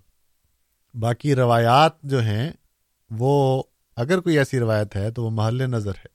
باقی 0.93 1.35
روایات 1.35 2.01
جو 2.03 2.21
ہیں 2.21 2.51
وہ 3.09 3.63
اگر 3.95 4.19
کوئی 4.19 4.37
ایسی 4.37 4.59
روایت 4.59 4.95
ہے 4.95 5.11
تو 5.11 5.23
وہ 5.23 5.29
محل 5.29 5.55
نظر 5.55 5.91
ہے۔ 5.91 6.07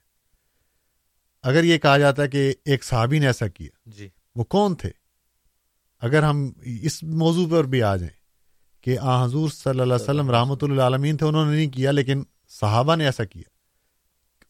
اگر 1.42 1.64
یہ 1.64 1.78
کہا 1.78 1.98
جاتا 1.98 2.22
ہے 2.22 2.28
کہ 2.28 2.54
ایک 2.64 2.84
صحابی 2.84 3.18
نے 3.18 3.26
ایسا 3.26 3.48
کیا 3.48 3.68
جی۔ 3.86 4.08
وہ 4.34 4.44
کون 4.44 4.74
تھے؟ 4.74 4.90
اگر 6.00 6.22
ہم 6.22 6.52
اس 6.64 7.02
موضوع 7.02 7.46
پر 7.50 7.64
بھی 7.64 7.82
آ 7.82 7.96
جائیں 7.96 8.14
کہ 8.80 8.98
آ 8.98 9.24
حضور 9.24 9.48
صلی 9.48 9.70
اللہ 9.70 9.82
علیہ 9.82 10.04
وسلم 10.04 10.30
رحمۃ 10.30 10.56
اللہ 10.62 10.82
عالمین 10.82 11.16
تھے 11.16 11.26
انہوں 11.26 11.50
نے 11.50 11.56
نہیں 11.56 11.70
کیا 11.70 11.90
لیکن 11.90 12.22
صحابہ 12.48 12.96
نے 12.96 13.04
ایسا 13.04 13.24
کیا۔ 13.24 13.42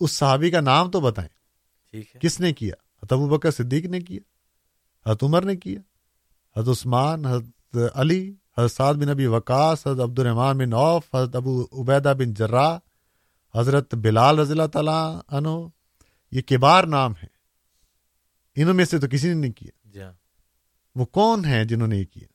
اس 0.01 0.13
صحابی 0.13 0.51
کا 0.51 0.61
نام 0.61 0.91
تو 0.91 1.01
بتائیں۔ 1.01 1.37
کس 2.21 2.41
نے 2.41 2.53
کیا؟ 2.53 2.75
حضرت 2.75 3.13
ابو 3.13 3.29
بکر 3.29 3.51
صدیق 3.51 3.85
نے 3.85 4.01
کیا 4.01 4.21
حضرت 5.07 5.23
عمر 5.23 5.43
نے 5.43 5.57
کیا 5.57 5.81
حضرت 6.57 6.69
عثمان 6.69 7.25
حضرت 7.27 7.77
علی 7.95 8.35
حضرت 8.57 8.71
سعد 8.71 8.95
بن 8.95 9.09
ابی 9.09 9.27
وقاص 9.27 9.87
حضرت 9.87 10.01
عبد 10.01 10.19
الرحمان 10.19 10.59
بن 10.59 10.73
عوف 10.75 11.15
حضرت 11.15 11.37
ابو 11.37 11.63
عبیدہ 11.73 12.13
بن 12.19 12.33
جرا 12.33 12.69
حضرت 13.55 13.95
بلال 13.95 14.39
رضی 14.39 14.53
اللہ 14.53 14.67
تعالیٰ 14.67 15.21
عنہ 15.29 15.49
یہ 16.33 16.43
کبار 16.43 16.85
نام 16.87 17.13
ہے 17.13 17.27
انہوں 18.57 18.75
میں 18.75 18.85
سے 18.85 18.99
تو 18.99 19.07
کسی 19.11 19.29
نے 19.29 19.35
نہیں 19.35 19.53
کیا 19.53 19.71
جی 19.85 20.03
ہاں۔ 20.03 20.13
وہ 20.97 21.05
کون 21.05 21.45
ہیں 21.45 21.65
جنہوں 21.65 21.89
نے 21.89 21.99
یہ 21.99 22.05
کیا 22.05 22.27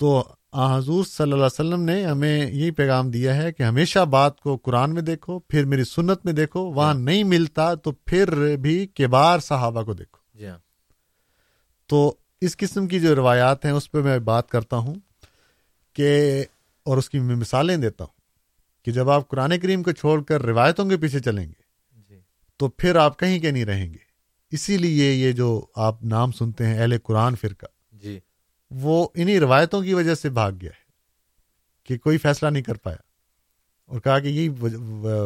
تو 0.00 0.22
حضور 0.54 1.04
صلی 1.04 1.22
اللہ 1.22 1.34
علیہ 1.36 1.60
وسلم 1.60 1.82
نے 1.82 2.04
ہمیں 2.04 2.46
یہی 2.46 2.70
پیغام 2.70 3.10
دیا 3.10 3.34
ہے 3.36 3.50
کہ 3.52 3.62
ہمیشہ 3.62 4.04
بات 4.10 4.40
کو 4.40 4.56
قرآن 4.56 4.94
میں 4.94 5.02
دیکھو 5.02 5.38
پھر 5.40 5.64
میری 5.64 5.84
سنت 5.84 6.24
میں 6.24 6.32
دیکھو 6.32 6.64
وہاں 6.72 6.94
جی۔ 6.94 7.00
نہیں 7.00 7.24
ملتا 7.24 7.74
تو 7.74 7.92
پھر 7.92 8.56
بھی 8.56 8.86
کبار 8.86 9.38
صحابہ 9.40 9.82
کو 9.82 9.92
دیکھو 9.94 10.18
جی 10.34 10.46
ہاں۔ 10.46 10.58
تو 11.90 12.12
اس 12.40 12.56
قسم 12.56 12.86
کی 12.86 13.00
جو 13.00 13.14
روایات 13.14 13.64
ہیں 13.64 13.72
اس 13.72 13.90
پہ 13.90 13.98
میں 13.98 14.18
بات 14.18 14.48
کرتا 14.48 14.76
ہوں 14.76 14.94
کہ 15.92 16.44
اور 16.82 16.98
اس 16.98 17.10
کی 17.10 17.18
میں 17.18 17.36
مثالیں 17.36 17.76
دیتا 17.76 18.04
ہوں 18.04 18.20
کہ 18.84 18.92
جب 18.92 19.10
آپ 19.10 19.28
قرآن 19.28 19.58
کریم 19.58 19.82
کو 19.82 19.92
چھوڑ 19.92 20.22
کر 20.22 20.42
روایتوں 20.42 20.88
کے 20.88 20.96
پیچھے 20.96 21.20
چلیں 21.20 21.46
گے 21.46 21.62
جی۔ 22.08 22.20
تو 22.56 22.68
پھر 22.68 22.96
آپ 22.96 23.18
کہیں 23.18 23.40
کے 23.40 23.50
نہیں 23.50 23.64
رہیں 23.64 23.92
گے۔ 23.92 24.10
اسی 24.50 24.76
لیے 24.76 25.12
یہ 25.12 25.32
جو 25.32 25.66
آپ 25.74 26.04
نام 26.04 26.32
سنتے 26.32 26.66
ہیں 26.66 26.80
اہل 26.80 26.98
قرآن 27.02 27.36
فرقہ 27.36 27.66
جی۔ 27.92 28.20
وہ 28.70 29.08
انہی 29.14 29.40
روایتوں 29.40 29.82
کی 29.82 29.94
وجہ 29.94 30.14
سے 30.14 30.28
بھاگ 30.30 30.52
گیا 30.60 30.70
ہے 30.70 30.88
کہ 31.84 31.98
کوئی 31.98 32.18
فیصلہ 32.18 32.48
نہیں 32.48 32.62
کر 32.62 32.74
پایا 32.74 33.02
اور 33.86 34.00
کہا 34.00 34.18
کہ 34.18 34.28
یہی 34.28 34.48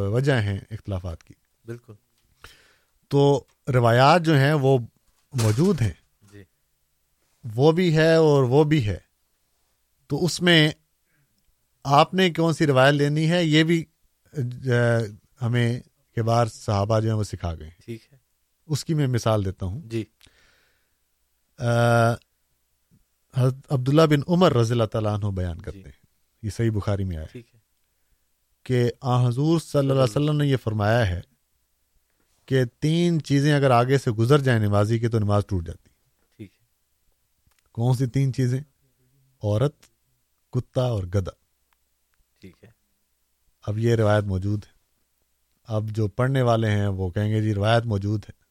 وجہ 0.08 0.32
ہیں 0.32 0.58
اختلافات 0.70 1.24
کی۔ 1.24 1.34
بالکل۔ 1.64 1.92
تو 3.08 3.44
روایات 3.68 4.22
جو 4.22 4.34
ہیں 4.36 4.52
وہ 4.52 4.78
موجود 5.32 5.80
ہیں۔ 5.80 6.03
وہ 7.44 7.72
بھی 7.72 7.96
ہے 7.96 8.14
اور 8.14 8.42
وہ 8.42 8.64
بھی 8.64 8.88
ہے۔ 8.88 8.98
تو 10.06 10.24
اس 10.24 10.42
میں 10.42 10.70
آپ 11.84 12.14
نے 12.14 12.30
کون 12.30 12.52
سی 12.52 12.66
روایت 12.66 12.94
لینی 12.94 13.30
ہے؟ 13.30 13.44
یہ 13.44 13.64
بھی 13.64 13.84
ہمیں 15.42 15.80
کے 16.14 16.22
بار 16.22 16.46
صحابہ 16.46 17.00
جو 17.00 17.08
ہیں 17.08 17.16
وہ 17.16 17.24
سکھا 17.24 17.54
گئے۔ 17.54 17.70
ٹھیک 17.84 18.00
ہے۔ 18.12 18.18
اس 18.66 18.84
کی 18.84 18.94
میں 18.94 19.06
مثال 19.06 19.44
دیتا 19.44 19.66
ہوں۔ 19.66 19.80
جی۔ 19.84 20.04
حضرت 23.34 23.54
عبداللہ 23.70 24.02
بن 24.02 24.20
عمر 24.28 24.52
رضی 24.52 24.72
اللہ 24.72 24.84
تعالیٰ 24.84 25.14
عنہ 25.14 25.26
بیان 25.26 25.60
کرتے 25.60 25.78
جی 25.78 25.84
ہیں۔ 25.84 26.06
یہ 26.42 26.50
صحیح 26.50 26.70
بخاری 26.70 27.04
میں 27.04 27.16
آیا۔ 27.16 27.38
کہ 28.62 28.90
آ 29.00 29.28
حضور 29.28 29.60
صلی 29.60 29.78
اللہ 29.78 29.92
علیہ 29.92 30.02
وسلم 30.02 30.36
نے 30.36 30.46
یہ 30.46 30.56
فرمایا 30.56 31.08
ہے 31.10 31.20
کہ 32.46 32.64
تین 32.64 33.22
چیزیں 33.22 33.54
اگر 33.54 33.70
آگے 33.70 33.98
سے 33.98 34.10
گزر 34.10 34.38
جائیں 34.40 34.60
نمازی 34.60 34.98
کی 34.98 35.08
تو 35.08 35.18
نماز 35.18 35.42
ٹوٹ 35.46 35.66
جاتی۔ 35.66 35.82
ہے 35.83 35.83
کون 37.74 37.96
سی 37.96 38.06
تین 38.06 38.32
چیزیں؟ 38.32 38.60
عورت 39.42 39.74
کتا 40.52 40.82
اور 40.82 41.04
گدا 41.04 41.30
ٹھیک 42.40 42.64
ہے۔ 42.64 42.70
اب 43.66 43.78
یہ 43.78 43.94
روایت 43.94 44.24
موجود 44.24 44.64
ہے۔ 44.64 44.72
اب 45.64 45.90
جو 45.90 46.08
پڑھنے 46.08 46.42
والے 46.42 46.70
ہیں 46.70 46.86
وہ 46.86 47.10
کہیں 47.10 47.30
گے 47.30 47.42
جی 47.42 47.54
روایت 47.54 47.84
موجود 47.84 48.24
ہے۔ 48.28 48.44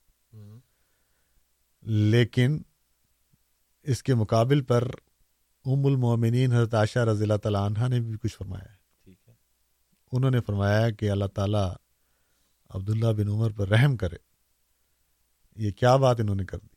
لیکن 1.81 2.61
اس 3.83 4.03
کے 4.03 4.15
مقابل 4.15 4.61
پر 4.61 4.87
ام 5.65 5.85
المومنین 5.85 6.51
حضرت 6.51 6.73
عائشہ 6.73 6.99
رضی 6.99 7.23
اللہ 7.23 7.37
تعالیٰ 7.37 7.61
عنہ 7.61 7.87
نے 7.87 7.99
بھی 7.99 8.17
کچھ 8.17 8.35
فرمایا 8.35 8.71
ہے۔ 8.71 8.77
انہوں 10.11 10.31
نے 10.31 10.41
فرمایا 10.41 10.89
کہ 10.89 11.11
اللہ 11.11 11.25
تعالیٰ 11.25 11.73
عبداللہ 12.69 13.07
بن 13.07 13.27
عمر 13.27 13.51
پر 13.51 13.67
رحم 13.67 13.97
کرے۔ 13.97 14.17
یہ 15.55 15.71
کیا 15.71 15.95
بات 15.95 16.19
انہوں 16.19 16.35
نے 16.35 16.45
کر 16.45 16.57
دی؟ 16.57 16.75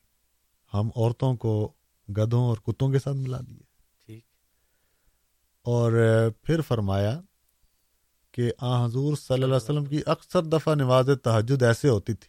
ہم 0.74 0.90
عورتوں 0.96 1.36
کو 1.36 1.72
گدھوں 2.08 2.44
اور 2.44 2.56
کتوں 2.56 2.92
کے 2.92 2.98
ساتھ 2.98 3.16
ملا 3.16 3.40
دیے۔ 3.40 3.66
اور 5.62 5.92
پھر 6.42 6.60
فرمایا 6.60 7.20
کہ 8.32 8.52
آ 8.58 8.86
حضور 8.86 9.16
صلی 9.16 9.34
اللہ 9.34 9.46
علیہ 9.46 9.56
وسلم 9.56 9.84
کی 9.84 10.00
اکثر 10.06 10.42
دفعہ 10.42 10.74
نواز 10.74 11.10
تحجد 11.22 11.62
ایسے 11.62 11.88
ہوتی 11.88 12.14
تھی 12.14 12.28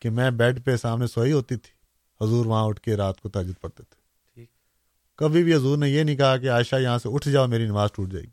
کہ 0.00 0.10
میں 0.10 0.30
بیڈ 0.30 0.64
پہ 0.64 0.76
سامنے 0.76 1.06
سوئی 1.06 1.32
ہوتی 1.32 1.56
تھی۔ 1.56 1.78
حضور 2.24 2.46
وہاں 2.46 2.64
اٹھ 2.64 2.80
کے 2.80 2.96
رات 2.96 3.20
کو 3.20 3.28
تحجد 3.28 3.60
پڑھتے 3.60 3.82
تھے۔ 3.82 3.98
کبھی 5.16 5.44
بھی 5.44 5.54
حضور 5.54 5.78
نے 5.78 5.88
یہ 5.88 6.02
نہیں 6.02 6.16
کہا 6.16 6.36
کہ 6.36 6.50
عائشہ 6.50 6.76
یہاں 6.76 6.98
سے 6.98 7.08
اٹھ 7.12 7.28
جاؤ 7.28 7.46
میری 7.46 7.66
نماز 7.66 7.92
ٹوٹ 7.92 8.12
جائے 8.12 8.24
گی۔ 8.24 8.30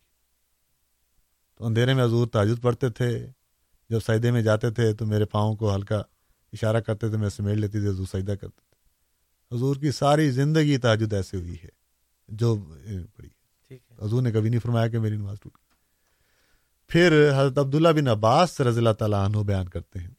تو 1.55 1.65
اندھیرے 1.65 1.93
میں 1.93 2.03
حضور 2.03 2.27
تحجد 2.27 2.63
پڑھتے 2.63 2.89
تھے۔ 2.89 3.27
جب 3.89 3.99
سجدے 3.99 4.31
میں 4.31 4.41
جاتے 4.41 4.71
تھے 4.71 4.93
تو 4.93 5.05
میرے 5.05 5.25
پاؤں 5.25 5.55
کو 5.55 5.75
ہلکا 5.75 5.97
اشارہ 6.53 6.79
کرتے 6.79 7.09
تھے 7.09 7.17
میں 7.17 7.29
سمیٹ 7.29 7.57
لیتی 7.57 7.79
تھی 7.79 7.87
حضور 7.87 8.05
سجدہ 8.05 8.31
کرتے 8.31 8.64
حضور 9.51 9.75
کی 9.75 9.91
ساری 9.91 10.31
زندگی 10.31 10.77
تحجد 10.77 11.13
ایسے 11.13 11.37
ہوئی 11.37 11.55
ہے 11.63 11.69
جو 12.27 12.55
پڑی 13.15 13.29
حضور 14.01 14.21
نے 14.21 14.31
کبھی 14.31 14.49
نہیں 14.49 14.59
فرمایا 14.59 14.87
کہ 14.87 14.99
میری 14.99 15.15
نماز 15.17 15.37
ٹوٹ 15.39 15.57
پھر 16.87 17.29
حضرت 17.29 17.57
عبداللہ 17.57 17.87
بن 17.87 18.07
عباس 18.07 18.61
رضی 18.61 18.77
اللہ 18.77 18.93
تعالیٰ 18.99 19.25
عنہ 19.25 19.37
بیان 19.37 19.69
کرتے 19.69 19.99
ہیں 19.99 20.09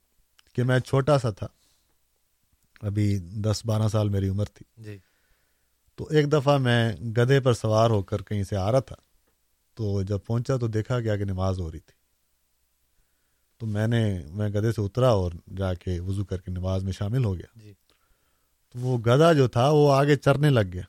کہ 0.54 0.62
میں 0.62 0.78
چھوٹا 0.78 1.18
سا 1.18 1.30
تھا۔ 1.30 1.46
ابھی 2.82 3.18
دس 3.18 3.62
بارہ 3.64 3.88
سال 3.88 4.08
میری 4.08 4.28
عمر 4.28 4.44
تھی۔ 4.44 4.82
جی۔ 4.82 4.98
تو 5.96 6.08
ایک 6.10 6.32
دفعہ 6.32 6.58
میں 6.58 6.92
گدھے 6.96 7.40
پر 7.40 7.52
سوار 7.52 7.90
ہو 7.90 8.02
کر 8.02 8.22
کہیں 8.22 8.44
سے 8.44 8.56
آ 8.56 8.72
رہا 8.72 8.80
تھا۔ 8.80 8.96
تو 9.74 10.02
جب 10.02 10.18
پہنچا 10.26 10.56
تو 10.56 10.66
دیکھا 10.66 11.00
گیا 11.00 11.16
کہ 11.16 11.24
نماز 11.24 11.60
ہو 11.60 11.72
رہی 11.72 11.78
تھی۔ 11.78 11.94
تو 13.58 13.66
میں 13.66 13.86
نے 13.86 14.22
میں 14.28 14.48
گدھے 14.48 14.72
سے 14.72 14.82
اترا 14.82 15.08
اور 15.08 15.32
جا 15.56 15.74
کے 15.74 16.00
وضو 16.00 16.24
کر 16.24 16.40
کے 16.40 16.50
نماز 16.50 16.84
میں 16.84 16.92
شامل 16.92 17.24
ہو 17.24 17.36
گیا۔ 17.36 17.58
جی۔ 17.58 17.72
وہ 18.76 18.98
گدھا 18.98 19.32
جو 19.32 19.48
تھا 19.48 19.70
وہ 19.70 19.92
آگے 19.92 20.16
چرنے 20.16 20.50
لگ 20.50 20.60
گیا۔ 20.72 20.82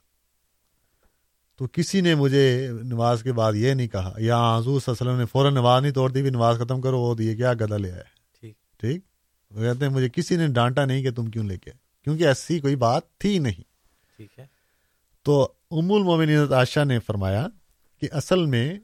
تو 1.56 1.68
کسی 1.68 2.02
نے 2.02 2.16
مجھے 2.16 2.70
نماز 2.84 3.24
کے 3.24 3.34
بعد 3.34 3.54
یہ 3.54 3.74
نہیں 3.74 3.88
کہا 3.88 4.14
یا 4.18 4.58
حضور 4.58 4.80
صلی 4.80 4.94
اللہ 4.94 5.04
علیہ 5.04 5.12
وسلم 5.12 5.20
نے 5.20 5.26
فوراً 5.26 5.54
نماز 5.54 5.82
نہیں 5.82 5.92
توڑ 5.92 6.12
دی 6.12 6.22
بھی 6.22 6.30
نماز 6.30 6.58
ختم 6.58 6.82
کرو 6.82 7.00
وہ 7.00 7.16
دیے 7.16 7.36
کیا 7.36 7.54
گدا 7.54 7.78
لے 7.78 7.92
آئے۔ 7.92 8.04
ٹھیک۔ 8.40 8.80
ٹھیک؟ 8.80 9.02
وہ 9.52 9.62
کہتے 9.62 9.86
ہیں 9.86 9.94
مجھے 9.94 10.10
کسی 10.10 10.36
نے 10.36 10.48
ڈانٹا 10.48 10.86
نہیں 10.86 11.04
کہ 11.04 11.12
تم 11.12 11.26
کیوں 11.26 11.44
لے 11.44 11.58
کے 11.58 11.72
کیونکہ 12.04 12.28
ایسی 12.28 12.60
کوئی 12.60 12.76
بات 12.76 13.18
تھی 13.18 13.40
نہیں۔ 13.40 13.64
ٹھیک 14.18 14.40
ہے۔ 14.40 14.46
تو 15.24 15.54
ام 15.72 15.92
المومنین 15.94 16.54
عائشہ 16.54 16.84
نے 16.84 17.00
فرمایا 17.00 17.48
کہ 18.02 18.08
اصل 18.12 18.46
میں 18.46 18.80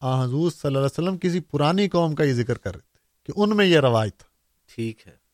آ 0.00 0.24
حضور 0.24 0.50
صلی 0.50 0.60
اللہ 0.64 0.78
علیہ 0.78 0.84
وسلم 0.84 1.18
کسی 1.18 1.40
پرانی 1.40 1.88
قوم 1.88 2.14
کا 2.14 2.24
یہ 2.24 2.32
ذکر 2.32 2.58
کر 2.58 2.72
رہے 2.72 2.80
تھے 2.80 3.26
کہ 3.26 3.40
ان 3.40 3.56
میں 3.56 3.66
یہ 3.66 3.78
روایت 3.78 4.22
ٹھیک 4.74 5.08
ہے۔ 5.08 5.27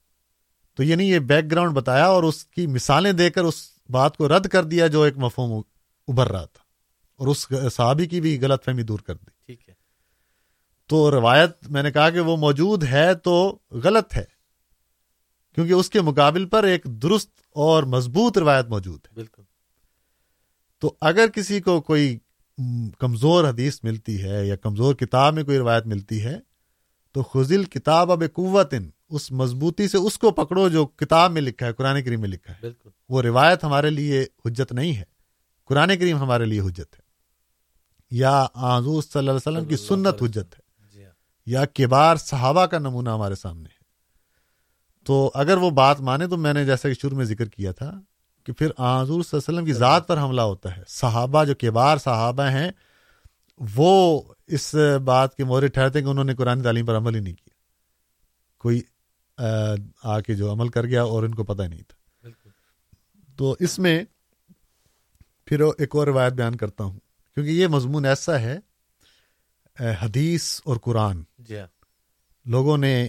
تو 0.75 0.83
یعنی 0.83 1.11
یہ 1.11 1.19
بیک 1.19 1.51
گراؤنڈ 1.51 1.73
بتایا 1.73 2.07
اور 2.07 2.23
اس 2.23 2.47
کی 2.47 2.67
مثالیں 2.67 3.13
دے 3.13 3.31
کر 3.31 3.45
اس 3.45 3.55
بات 3.89 4.17
کو 4.17 4.29
رد 4.29 4.49
کر 4.49 4.65
دیا 4.65 4.87
جو 4.87 5.03
ایک 5.03 5.19
مفہوم 5.19 5.63
ابھر 6.09 6.33
رہا 6.33 6.45
تھا 6.45 6.63
اور 7.17 7.27
اس 7.27 7.47
صحابی 7.73 8.07
کی 8.07 8.21
بھی 8.21 8.41
غلط 8.41 8.65
فہمی 8.65 8.83
دور 8.83 8.99
کر 8.99 9.15
دی۔ 9.15 9.31
ٹھیک 9.47 9.69
ہے۔ 9.69 9.75
تو 10.87 11.11
روایت 11.11 11.51
میں 11.71 11.83
نے 11.83 11.93
کہا 11.93 12.11
کہ 12.11 12.21
وہ 12.21 12.37
موجود 12.37 12.85
ہے 12.85 13.15
تو 13.15 13.59
غلط 13.71 14.15
ہے 14.15 14.25
کیونکہ 15.55 15.73
اس 15.73 15.91
کے 15.91 16.01
مقابل 16.01 16.47
پر 16.47 16.65
ایک 16.65 16.85
درست 16.85 17.31
اور 17.51 17.83
مضبوط 17.83 18.39
روایت 18.39 18.67
موجود 18.69 19.01
ہے۔ 19.11 19.15
بالکل۔ 19.15 19.43
تو 20.79 20.95
اگر 21.01 21.27
کسی 21.27 21.61
کو 21.61 21.81
کوئی 21.81 22.19
کمزور 22.99 23.45
حدیث 23.49 23.81
ملتی 23.83 24.23
ہے 24.23 24.47
یا 24.47 24.57
کمزور 24.57 24.95
کتاب 24.95 25.35
میں 25.35 25.45
کوئی 25.45 25.59
روایت 25.59 25.87
ملتی 25.87 26.25
ہے 26.25 26.41
تو 27.13 27.23
خزل 27.23 27.65
کتاب 27.65 28.13
اب 28.13 28.23
قوت 28.33 28.75
اس 29.09 29.33
مضبوطی 29.33 29.89
سے 29.89 29.99
اس 29.99 30.19
کو 30.19 30.31
پکڑو 30.31 30.69
جو 30.69 30.87
کتاب 30.87 31.33
میں 31.33 31.43
لکھا 31.43 31.67
ہے 31.67 31.73
قرآن 31.73 32.03
کریم 32.03 32.21
میں 32.21 32.29
لکھا 32.29 32.53
ہے۔ 32.53 32.59
بالکل۔ 32.61 32.91
وہ 33.09 33.23
روایت 33.23 33.65
ہمارے 33.65 33.91
لیے 33.91 34.27
حجت 34.45 34.73
نہیں 34.73 34.97
ہے۔ 34.97 35.03
قرآن 35.65 35.89
کریم 35.89 36.17
ہمارے 36.17 36.45
لیے 36.45 36.61
حجت 36.61 36.95
ہے۔ 36.95 37.01
یا 38.11 38.47
آزور 38.55 39.03
صلی 39.03 39.19
اللہ 39.19 39.31
علیہ 39.31 39.37
وسلم 39.37 39.65
کی 39.65 39.77
سنت 39.77 40.23
حجت 40.23 40.55
ہے۔ 40.55 40.89
جی 40.93 41.05
ہاں۔ 41.05 41.13
یا 41.47 41.65
کبار 41.65 42.17
صحابہ 42.17 42.67
کا 42.67 42.79
نمونہ 42.79 43.11
ہمارے 43.11 43.35
سامنے 43.35 43.65
ہے۔ 43.65 43.85
تو 45.05 45.31
اگر 45.35 45.57
وہ 45.57 45.71
بات 45.71 46.01
مانے 46.01 46.27
تو 46.27 46.37
میں 46.37 46.55
نے 46.55 46.65
جیسا 46.65 46.89
کہ 46.89 46.95
شروع 46.95 47.17
میں 47.17 47.25
ذکر 47.25 47.45
کیا 47.45 47.73
تھا 47.73 48.01
کہ 48.45 48.53
پھر 48.53 48.69
آزور 48.77 49.23
صلی 49.23 49.39
اللہ 49.39 49.51
علیہ 49.51 49.59
وسلم 49.59 49.65
کی 49.65 49.73
ذات 49.73 50.09
پر 50.09 50.19
حملہ 50.19 50.41
ہوتا 50.41 50.77
ہے۔ 50.77 50.83
صحابہ 50.89 51.45
جو 51.45 51.55
کبار 51.55 51.97
صحابہ 51.97 52.43
ہیں 52.43 52.71
وہ 53.77 54.23
اس 54.47 54.75
بات 55.05 55.37
کے 55.37 55.45
مورے 55.45 55.69
ٹھہرتے 55.69 56.03
کہ 56.03 56.07
انہوں 56.07 56.25
نے 56.25 56.35
قرآن 56.35 56.63
تعلیم 56.63 56.87
پر 56.87 56.97
عمل 56.97 57.15
ہی 57.15 57.21
نہیں 57.21 57.35
کیا۔ 57.35 57.55
کوئی 58.59 58.81
آ 59.39 60.21
کے 60.21 60.35
جو 60.35 60.53
عمل 60.53 60.69
کر 60.69 60.87
گیا 60.87 61.03
اور 61.03 61.23
ان 61.23 61.35
کو 61.35 61.45
پتہ 61.45 61.63
ہی 61.63 61.69
نہیں 61.69 61.83
تھا 61.89 62.29
تو 63.39 63.57
اس 63.61 63.79
میں 63.79 64.05
پھر 65.45 65.61
ایک 65.79 65.97
اور 65.97 66.07
روایت 66.07 66.33
بیان 66.33 66.57
کرتا 66.57 66.85
ہوں 66.85 66.99
کیونکہ 67.37 67.51
یہ 67.51 67.67
مضمون 67.67 68.05
ایسا 68.05 68.41
ہے 68.41 68.59
حدیث 70.03 70.61
اور 70.65 70.77
قرآن 70.77 71.23
جی 71.39 71.59
ہاں۔ 71.59 71.67
لوگوں 72.47 72.79
نے 72.79 73.09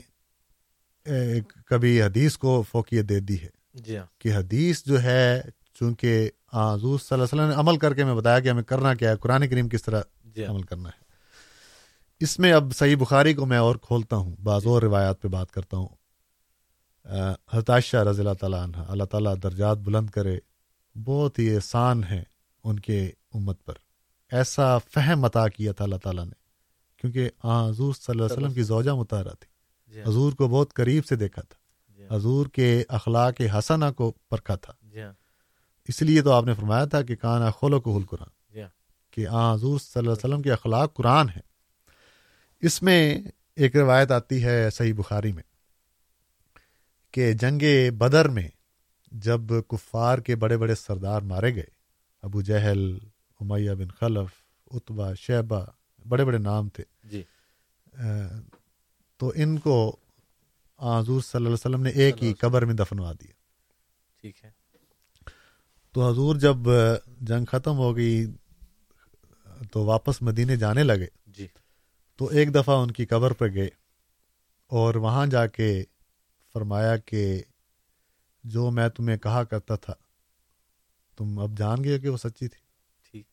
کبھی 1.66 2.02
حدیث 2.02 2.38
کو 2.38 2.62
فوقیت 2.62 3.10
دے 3.10 3.20
دی 3.20 3.42
ہے 3.42 3.50
جی 3.74 3.98
ہاں۔ 3.98 4.06
کہ 4.20 4.36
حدیث 4.36 4.84
جو 4.86 5.02
ہے 5.04 5.42
چونکہ 5.74 6.30
حضور 6.54 7.00
صلی 7.00 7.14
اللہ 7.14 7.24
علیہ 7.24 7.34
وسلم 7.34 7.50
نے 7.50 7.56
عمل 7.56 7.78
کر 7.78 7.94
کے 7.94 8.04
میں 8.06 8.16
بتایا 8.16 8.40
کہ 8.40 8.50
ہمیں 8.50 8.64
کرنا 8.64 8.94
کیا 8.94 9.10
ہے 9.12 9.18
قرآن 9.18 9.48
کریم 9.48 9.70
کس 9.70 9.84
طرح 9.84 10.02
جی 10.24 10.44
ہاں۔ 10.44 10.52
عمل 10.52 10.62
کرنا 10.62 10.90
ہے 10.90 11.04
اس 12.22 12.40
میں 12.40 12.52
اب 12.54 12.76
صحیح 12.76 12.96
بخاری 12.96 13.34
کو 13.34 13.46
میں 13.46 13.58
اور 13.58 13.76
کھولتا 13.76 14.16
ہوں 14.16 14.36
بعض۔ 14.44 14.68
اور 14.68 14.82
روایات 14.82 15.22
پہ 15.22 15.28
بات 15.28 15.52
کرتا 15.52 15.78
ہوں 15.78 15.88
حتاشہ 17.54 17.98
رضی 17.98 18.22
اللہ 18.22 18.34
تعالیٰ 18.34 18.64
عنہ 18.64 18.78
اللہ 18.78 19.04
تعالیٰ 19.04 19.36
درجات 19.44 19.78
بلند 19.78 20.10
کرے 20.10 20.40
بہت 21.04 21.40
ہی 21.40 21.56
احسان 21.56 22.04
ہے 22.04 22.24
ان 22.64 22.80
کے 22.80 23.12
امت 23.34 23.66
پر۔ 23.66 23.74
ایسا 24.32 24.78
فہم 24.78 25.26
عطا 25.26 25.48
کیا 25.48 25.72
تھا 25.72 25.84
اللہ 25.84 25.96
تعالیٰ 25.96 26.26
نے 26.26 26.34
کیونکہ 26.98 27.30
حضور 27.44 27.94
صلی 27.94 28.12
اللہ 28.12 28.24
علیہ 28.24 28.38
وسلم 28.38 28.54
کی 28.54 28.64
زوجہ 28.64 28.92
متحرہ 28.92 29.34
تھی۔ 29.40 29.48
جی 29.94 30.02
ہاں۔ 30.02 30.10
حضور 30.10 30.34
کو 30.34 30.48
بہت 30.48 30.74
قریب 30.74 31.06
سے 31.06 31.16
دیکھا 31.16 31.42
تھا۔ 31.42 31.56
جی 31.96 32.04
ہاں۔ 32.04 32.16
حضور 32.16 32.46
کے 32.46 32.84
اخلاق 32.90 33.42
حسنہ 33.60 33.86
کو 33.96 34.14
پرکھا 34.30 34.56
تھا۔ 34.56 34.74
جی 34.82 35.02
ہاں۔ 35.02 35.14
اس 35.88 36.02
لیے 36.02 36.22
تو 36.22 36.32
آپ 36.32 36.44
نے 36.44 36.54
فرمایا 36.54 36.86
تھا 36.86 37.02
کہ 37.02 37.16
کان 37.16 37.52
کھولو 37.52 37.82
کو 37.82 38.02
قرآن 38.10 38.30
کہ 39.12 39.28
آ 39.28 39.54
حضور 39.54 39.80
صلی 39.80 40.00
اللہ 40.00 40.12
علیہ 40.12 40.26
وسلم 40.26 40.42
کے 40.42 40.52
اخلاق 40.52 40.94
قرآن 40.94 41.30
ہے 41.30 41.40
اس 42.62 42.82
میں 42.82 43.22
ایک 43.56 43.76
روایت 43.76 44.12
آتی 44.12 44.44
ہے 44.44 44.70
صحیح 44.70 44.94
بخاری 44.94 45.32
میں۔ 45.32 45.44
کہ 47.16 47.34
جنگ 47.34 47.62
بدر 47.98 48.30
میں 48.30 48.48
جب 49.12 49.42
کفار 49.68 50.18
کے 50.18 50.36
بڑے 50.36 50.58
بڑے 50.58 50.76
سردار 50.76 51.22
مارے 51.22 51.56
گئے 51.56 51.68
ابو 52.22 52.42
جہل 52.42 52.98
امیہ 53.40 53.72
بن 53.72 53.88
خلف 53.88 54.30
اتبا 54.72 55.14
شیبہ 55.14 55.66
بڑے 56.08 56.26
بڑے 56.26 56.38
نام 56.38 56.70
تھے۔ 56.70 56.84
جی۔ 57.04 57.24
تو 59.18 59.32
ان 59.36 59.60
کو 59.60 59.96
حضور 60.80 61.22
صلی 61.22 61.38
اللہ 61.38 61.48
علیہ 61.48 61.54
وسلم 61.54 61.82
نے 61.82 61.90
ایک 61.90 62.24
ہی 62.24 62.34
قبر 62.34 62.66
میں 62.66 62.74
دفنوا 62.74 63.12
دیا۔ 63.12 63.34
ٹھیک 64.22 64.46
ہے۔ 64.46 64.52
تو 65.92 66.10
حضور 66.10 66.36
جب 66.36 66.58
جنگ 67.22 67.46
ختم 67.46 67.78
ہو 67.78 67.96
گئی 67.96 68.26
تو 69.72 69.86
واپس 69.86 70.22
مدینے 70.22 70.56
جانے 70.56 70.84
لگے۔ 70.84 71.08
جی۔ 71.26 71.48
تو 72.16 72.28
ایک 72.28 72.56
دفعہ 72.56 72.76
ان 72.76 72.92
کی 72.92 73.06
قبر 73.06 73.34
پہ 73.34 73.46
گئے 73.46 73.70
اور 74.68 74.96
وہاں 74.96 75.28
جا 75.28 75.48
کے 75.48 75.84
فرمایا 76.56 76.98
کہ 76.98 77.44
جو 78.44 78.72
میں 78.72 78.90
تمہیں 78.90 79.18
کہا 79.18 79.44
کرتا 79.44 79.76
تھا 79.76 79.94
تم 81.18 81.40
اب 81.40 81.58
جان 81.58 81.84
گئے 81.84 82.00
کہ 82.00 82.10
وہ 82.10 82.18
سچی 82.18 82.48
تھی؟ 82.48 82.62
ٹھیک۔ 83.12 83.26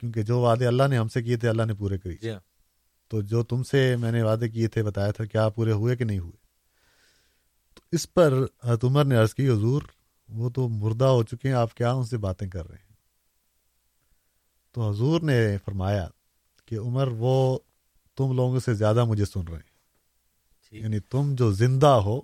کیونکہ 0.00 0.22
جو 0.22 0.38
وعدے 0.38 0.66
اللہ 0.66 0.82
نے 0.90 0.98
ہم 0.98 1.08
سے 1.08 1.22
کیے 1.22 1.36
تھے 1.36 1.48
اللہ 1.48 1.62
نے 1.62 1.74
پورے 1.74 1.98
کری۔ 1.98 2.16
جی 2.16 2.30
ہاں۔ 2.30 2.40
تو 3.08 3.22
جو 3.22 3.42
تم 3.42 3.62
سے 3.62 3.96
میں 3.96 4.12
نے 4.12 4.22
وعدے 4.22 4.48
کیے 4.48 4.68
تھے 4.68 4.82
بتایا 4.82 5.10
تھا 5.10 5.24
کیا 5.24 5.48
پورے 5.48 5.72
ہوئے 5.72 5.96
کہ 5.96 6.04
نہیں 6.04 6.18
ہوئے؟ 6.18 6.36
تو 7.74 7.80
اس 7.92 8.14
پر 8.14 8.32
حضرت 8.64 8.84
عمر 8.84 9.04
نے 9.04 9.16
عرض 9.16 9.34
کی 9.34 9.48
حضور 9.48 9.82
وہ 10.28 10.50
تو 10.50 10.68
مردہ 10.68 11.04
ہو 11.04 11.22
چکے 11.22 11.48
ہیں 11.48 11.54
آپ 11.54 11.74
کیا 11.74 11.92
ان 11.92 12.04
سے 12.04 12.16
باتیں 12.16 12.48
کر 12.48 12.68
رہے 12.68 12.78
ہیں؟ 12.78 12.96
تو 14.72 14.90
حضور 14.90 15.20
نے 15.20 15.56
فرمایا 15.64 16.08
کہ 16.66 16.78
عمر 16.78 17.06
وہ 17.06 17.58
تم 18.16 18.32
لوگوں 18.32 18.60
سے 18.60 18.74
زیادہ 18.74 19.04
مجھے 19.04 19.24
سن 19.24 19.48
رہے 19.48 19.56
ہیں۔ 19.56 19.71
یعنی 20.72 21.00
تم 21.00 21.34
جو 21.34 21.52
زندہ 21.52 21.86
ہو 21.86 22.20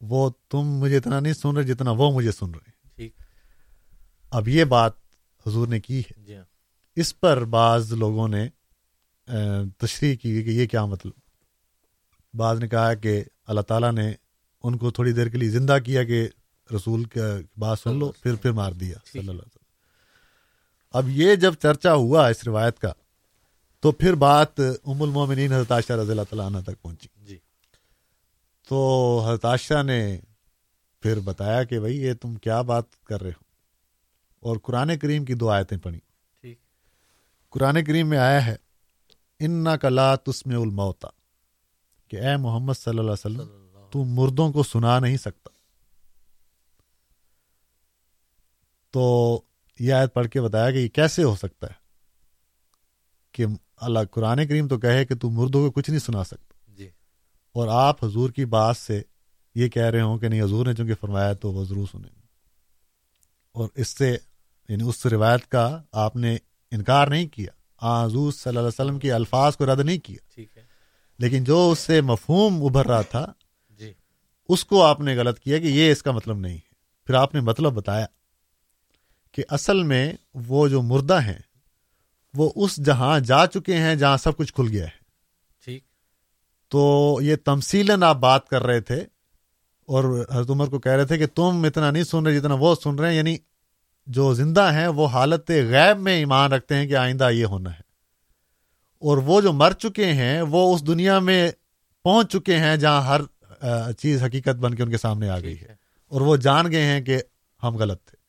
وہ 0.00 0.30
تم 0.50 0.62
مجھے 0.62 0.96
اتنا 0.96 1.20
نہیں 1.20 1.32
سن 1.32 1.56
رہے 1.56 1.62
جتنا 1.62 1.90
وہ 1.90 2.12
مجھے 2.12 2.32
سن 2.32 2.50
رہے۔ 2.50 3.02
ہیں 3.02 3.08
اب 4.30 4.48
یہ 4.48 4.64
بات 4.64 4.92
حضور 5.46 5.68
نے 5.68 5.80
کی 5.80 6.00
ہے۔ 6.00 6.22
جی 6.22 6.36
ہاں۔ 6.36 6.44
اس 6.96 7.20
پر 7.20 7.44
بعض 7.44 7.92
لوگوں 7.92 8.28
نے 8.28 8.48
تشریح 9.78 10.16
کی 10.16 10.44
کہ 10.44 10.50
یہ 10.50 10.66
کیا 10.66 10.84
مطلب۔ 10.84 11.12
بعض 12.34 12.60
نے 12.60 12.68
کہا 12.68 12.94
کہ 12.94 13.24
اللہ 13.46 13.60
تعالیٰ 13.60 13.92
نے 13.92 14.12
ان 14.62 14.78
کو 14.78 14.90
تھوڑی 14.90 15.12
دیر 15.12 15.28
کے 15.28 15.38
لیے 15.38 15.50
زندہ 15.50 15.78
کیا 15.84 16.04
کہ 16.04 16.28
رسول 16.74 17.04
کا 17.04 17.38
بات 17.58 17.78
سن 17.78 17.98
لو 17.98 18.12
پھر 18.12 18.34
پھر 18.34 18.52
مار 18.52 18.72
دیا۔ 18.72 18.96
صلی 19.06 19.18
اللہ 19.18 19.30
علیہ 19.30 19.46
وسلم۔ 19.46 19.60
اب 20.90 21.08
یہ 21.08 21.34
جب 21.34 21.54
چرچا 21.54 21.94
ہوا 21.94 22.28
اس 22.28 22.44
روایت 22.46 22.78
کا 22.78 22.92
تو 23.80 23.92
پھر 23.92 24.14
بات 24.14 24.60
ام 24.60 25.02
المومنین 25.02 25.52
حضرت 25.52 25.72
عائشہ 25.72 25.92
رضی 25.92 26.10
اللہ 26.10 26.22
تعالیٰ 26.22 26.46
عنہ 26.46 26.58
تک 26.58 26.82
پہنچی۔ 26.82 27.08
جی۔ 27.24 27.38
تو 28.68 28.78
حضرت 29.26 29.44
عائشہ 29.44 29.82
نے 29.82 30.20
پھر 31.00 31.20
بتایا 31.20 31.64
کہ 31.64 31.80
بھائی 31.80 32.02
یہ 32.02 32.14
تم 32.14 32.34
کیا 32.34 32.62
بات 32.62 33.04
کر 33.04 33.20
رہے 33.20 33.30
ہو؟ 33.30 33.42
اور 34.40 34.56
قرآن 34.62 34.98
کریم 34.98 35.24
کی 35.24 35.34
دو 35.34 35.48
آیتیں 35.48 35.78
پڑھی 35.78 36.00
قرآن 37.48 37.84
کریم 37.84 38.08
میں 38.08 38.18
آیا 38.18 38.46
ہے 38.46 38.56
ان 39.38 39.66
کلا 39.80 40.16
تسم 40.16 40.60
الموتا 40.62 41.08
کہ 42.08 42.16
اے 42.16 42.36
محمد 42.36 42.74
صلی 42.74 42.98
اللہ 42.98 43.10
علیہ 43.10 43.12
وسلم 43.12 43.48
تو 43.90 44.04
مردوں 44.04 44.52
کو 44.52 44.62
سنا 44.62 44.98
نہیں 44.98 45.16
سکتا۔ 45.16 45.50
تو 48.90 49.42
یہ 49.78 49.92
آیت 49.92 50.14
پڑھ 50.14 50.28
کے 50.28 50.40
بتایا 50.40 50.70
کہ 50.70 50.76
یہ 50.76 50.88
کیسے 50.88 51.22
ہو 51.22 51.36
سکتا 51.36 51.66
ہے 51.66 51.74
کہ 53.32 53.46
اللہ 53.80 53.98
قرآن 54.10 54.48
کریم 54.48 54.68
تو 54.68 54.78
کہے 54.78 55.04
کہ 55.04 55.14
تو 55.14 55.30
مردوں 55.30 55.64
کو 55.64 55.70
کچھ 55.70 55.90
نہیں 55.90 56.00
سنا 56.00 56.24
سکتا۔ 56.24 56.72
جی۔ 56.76 56.88
اور 57.52 57.68
آپ 57.68 58.04
حضور 58.04 58.30
کی 58.30 58.44
بات 58.44 58.76
سے 58.76 59.02
یہ 59.54 59.68
کہہ 59.68 59.82
رہے 59.82 60.00
ہوں 60.00 60.18
کہ 60.18 60.28
نہیں 60.28 60.42
حضور 60.42 60.66
نے 60.66 60.74
چونکہ 60.74 60.94
فرمایا 60.94 61.32
تو 61.32 61.52
وہ 61.52 61.64
ضرور 61.64 61.86
سنیں 61.92 62.10
اور 63.52 63.68
اس 63.74 63.88
سے 63.88 64.16
یعنی 64.68 64.84
اس 64.84 65.06
روایت 65.06 65.48
کا 65.48 65.82
آپ 65.92 66.16
نے 66.16 66.36
انکار 66.70 67.08
نہیں 67.08 67.28
کیا۔ 67.28 67.50
حضور 68.04 68.32
صلی 68.32 68.48
اللہ 68.48 68.60
علیہ 68.60 68.68
وسلم 68.68 68.98
کے 68.98 69.12
الفاظ 69.12 69.56
کو 69.56 69.66
رد 69.66 69.80
نہیں 69.80 69.98
کیا۔ 69.98 70.36
لیکن 71.18 71.44
جو 71.44 71.70
اس 71.70 71.78
سے 71.78 72.00
مفہوم 72.00 72.64
ابھر 72.64 72.86
رہا 72.86 73.02
تھا 73.02 73.32
جی۔ 73.68 73.92
اس 74.48 74.64
کو 74.64 74.84
آپ 74.84 75.00
نے 75.00 75.16
غلط 75.16 75.38
کیا 75.38 75.58
کہ 75.58 75.66
یہ 75.66 75.92
اس 75.92 76.02
کا 76.02 76.10
مطلب 76.10 76.38
نہیں 76.38 76.54
ہے۔ 76.54 76.70
پھر 77.06 77.14
آپ 77.14 77.34
نے 77.34 77.40
مطلب 77.40 77.72
بتایا 77.72 78.06
کہ 79.32 79.42
اصل 79.48 79.82
میں 79.82 80.12
وہ 80.34 80.68
جو 80.68 80.82
مردہ 80.82 81.22
ہیں 81.22 81.38
وہ 82.34 82.50
اس 82.54 82.76
جہاں 82.76 83.20
جا 83.20 83.46
چکے 83.46 83.76
ہیں 83.76 83.94
جہاں 83.94 84.16
سب 84.16 84.36
کچھ 84.36 84.54
کھل 84.54 84.68
گیا 84.68 84.84
ہے۔ 84.84 85.00
ٹھیک۔ 85.64 85.84
تو 86.68 87.18
یہ 87.22 87.36
تمسیل 87.44 88.02
آپ 88.02 88.16
بات 88.16 88.48
کر 88.48 88.62
رہے 88.62 88.80
تھے 88.80 88.96
اور 89.86 90.26
حضرت 90.32 90.50
عمر 90.50 90.66
کو 90.66 90.78
کہہ 90.78 90.92
رہے 90.92 91.04
تھے 91.04 91.18
کہ 91.18 91.26
تم 91.26 91.64
اتنا 91.64 91.90
نہیں 91.90 92.04
سن 92.04 92.26
رہے 92.26 92.38
جتنا 92.38 92.54
وہ 92.54 92.74
سن 92.84 92.98
رہے 92.98 93.08
ہیں 93.08 93.16
یعنی 93.16 93.36
جو 94.06 94.34
زندہ 94.34 94.72
ہیں 94.72 94.88
وہ 94.88 95.06
حالت 95.06 95.50
غیب 95.50 95.98
میں 95.98 96.12
ایمان 96.12 96.52
رکھتے 96.52 96.74
ہیں 96.74 96.86
کہ 96.86 96.96
آئندہ 96.96 97.30
یہ 97.30 97.44
ہونا 97.44 97.70
ہے۔ 97.70 97.90
اور 99.00 99.16
وہ 99.16 99.40
جو 99.40 99.52
مر 99.52 99.72
چکے 99.72 100.06
ہیں 100.06 100.42
وہ 100.42 100.74
اس 100.74 100.86
دنیا 100.86 101.18
میں 101.18 101.50
پہنچ 102.04 102.32
چکے 102.32 102.56
ہیں 102.56 102.76
جہاں 102.76 103.02
ہر 103.02 103.20
چیز 103.92 104.22
حقیقت 104.22 104.56
بن 104.56 104.74
کے 104.74 104.82
ان 104.82 104.90
کے 104.90 104.98
سامنے 104.98 105.28
آ 105.28 105.40
گئی 105.40 105.60
ہے۔ 105.60 105.74
اور 106.06 106.20
وہ 106.20 106.36
جان 106.36 106.70
گئے 106.70 106.82
ہیں 106.82 107.00
کہ 107.00 107.22
ہم 107.62 107.76
غلط 107.76 108.04
تھے۔ 108.04 108.19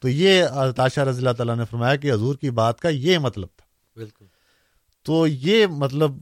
تو 0.00 0.08
یہ 0.08 0.44
تاشا 0.76 1.04
رضی 1.04 1.18
اللہ 1.18 1.30
تعالیٰ 1.30 1.56
نے 1.56 1.64
فرمایا 1.70 1.96
کہ 1.96 2.12
حضور 2.12 2.34
کی 2.34 2.50
بات 2.50 2.80
کا 2.80 2.88
یہ 2.88 3.18
مطلب 3.18 3.48
تھا۔ 3.56 3.66
بالکل۔ 3.96 4.24
تو 5.02 5.26
یہ 5.26 5.66
مطلب 5.66 6.12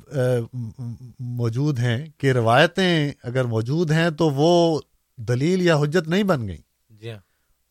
موجود 1.21 1.79
ہیں 1.79 2.07
کہ 2.19 2.33
روایتیں 2.33 3.13
اگر 3.23 3.45
موجود 3.45 3.91
ہیں 3.91 4.11
تو 4.11 4.31
وہ 4.31 4.81
دلیل 5.17 5.63
یا 5.63 5.77
حجت 5.77 6.09
نہیں 6.09 6.23
بن 6.23 6.49
گئی 6.49 6.59
جی 6.91 7.11
ہاں۔ 7.11 7.19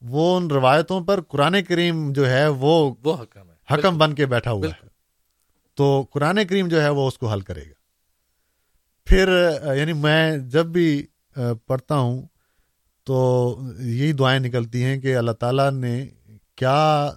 وہ 0.02 0.38
ان 0.38 0.48
روایتوں 0.48 1.02
پر 1.02 1.22
قرآن 1.22 1.64
کریم 1.64 2.14
جو 2.14 2.30
ہے 2.30 2.48
وہ 2.48 2.96
وہ 3.04 3.16
حکم 3.16 3.50
ہے۔ 3.50 3.74
حکم 3.74 3.98
بن 3.98 4.16
کے 4.16 4.26
بیٹھا 4.26 4.52
ہوا 4.52 4.68
ہے۔ 4.68 4.88
تو 5.76 6.06
قرآن 6.12 6.40
کریم 6.50 6.68
جو 6.68 6.82
ہے 6.82 6.90
وہ 6.90 7.08
اس 7.08 7.18
کو 7.18 7.32
حل 7.32 7.42
کرے 7.42 7.62
گا۔ 7.62 7.74
پھر 9.06 9.50
یعنی 9.76 9.94
میں 9.94 10.38
جب 10.38 10.66
بھی 10.66 11.06
پڑھتا 11.66 11.96
ہوں 11.96 12.22
تو 13.08 13.60
یہی 13.80 14.14
دعائیں 14.14 14.40
نکلتی 14.40 14.84
ہیں 14.84 15.00
کہ 15.00 15.18
اللہ 15.18 15.32
تعالیٰ 15.32 15.72
نے 15.72 16.08
کیا 16.56 17.12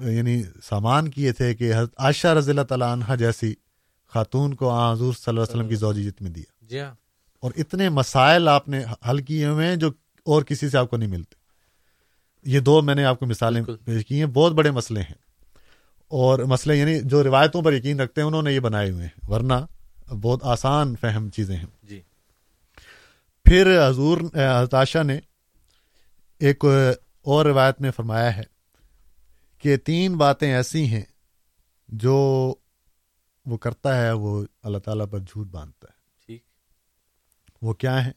یعنی 0.00 0.42
سامان 0.62 1.10
کیے 1.10 1.32
تھے 1.32 1.54
کہ 1.54 1.72
عائشہ 1.98 2.28
رضی 2.28 2.50
اللہ 2.50 2.62
تعالیٰ 2.62 2.92
عنہ 2.92 3.16
جیسی 3.16 3.54
خاتون 4.08 4.54
کو 4.54 4.70
حضور 4.70 5.12
صلی 5.12 5.28
اللہ 5.28 5.40
علیہ 5.40 5.54
وسلم 5.54 5.68
کی 5.68 5.74
زوجیت 5.74 6.22
میں 6.22 6.30
دیا۔ 6.30 6.64
جی 6.66 6.80
ہاں۔ 6.80 6.94
اور 7.40 7.52
اتنے 7.56 7.88
مسائل 7.88 8.48
آپ 8.48 8.68
نے 8.68 8.84
حل 9.10 9.18
کیے 9.18 9.46
ہوئے 9.46 9.66
ہیں 9.66 9.76
جو 9.76 9.88
اور 10.26 10.42
کسی 10.42 10.68
سے 10.68 10.78
آپ 10.78 10.90
کو 10.90 10.96
نہیں 10.96 11.10
ملتے۔ 11.10 11.34
یہ 12.50 12.60
دو 12.60 12.82
میں 12.82 12.94
نے 12.94 13.04
آپ 13.04 13.18
کو 13.18 13.26
مثالیں 13.26 13.62
پیش 13.84 14.06
کی 14.06 14.18
ہیں 14.18 14.26
بہت 14.26 14.52
بڑے 14.52 14.70
مسئلے 14.70 15.00
ہیں۔ 15.00 15.14
اور 16.08 16.38
مسئلے 16.38 16.76
یعنی 16.76 17.00
جو 17.04 17.24
روایتوں 17.24 17.62
پر 17.62 17.72
یقین 17.72 18.00
رکھتے 18.00 18.20
ہیں 18.20 18.28
انہوں 18.28 18.42
نے 18.42 18.52
یہ 18.52 18.60
بنائے 18.60 18.90
ہوئے 18.90 19.06
ہیں۔ 19.06 19.30
ورنہ 19.30 19.54
بہت 20.08 20.40
آسان 20.42 20.94
فہم 21.00 21.30
چیزیں 21.30 21.56
ہیں۔ 21.56 21.66
جی۔ 21.82 22.00
پھر 23.46 23.88
حضور 23.88 24.18
حضاشہ 24.34 25.02
نے 25.02 25.20
ایک 26.38 26.64
اور 27.22 27.46
روایت 27.46 27.80
میں 27.80 27.90
فرمایا 27.90 28.36
ہے 28.36 28.42
کہ 29.58 29.76
تین 29.76 30.16
باتیں 30.16 30.54
ایسی 30.54 30.86
ہیں 30.86 31.02
جو 31.88 32.16
وہ 33.46 33.56
کرتا 33.56 34.02
ہے 34.02 34.12
وہ 34.12 34.44
اللہ 34.62 34.78
تعالیٰ 34.78 35.06
پر 35.10 35.18
جھوٹ 35.18 35.46
باندھتا 35.46 35.88
ہے۔ 35.90 36.26
ٹھیک۔ 36.26 36.42
وہ 37.62 37.72
کیا 37.72 38.06
ہیں؟ 38.06 38.12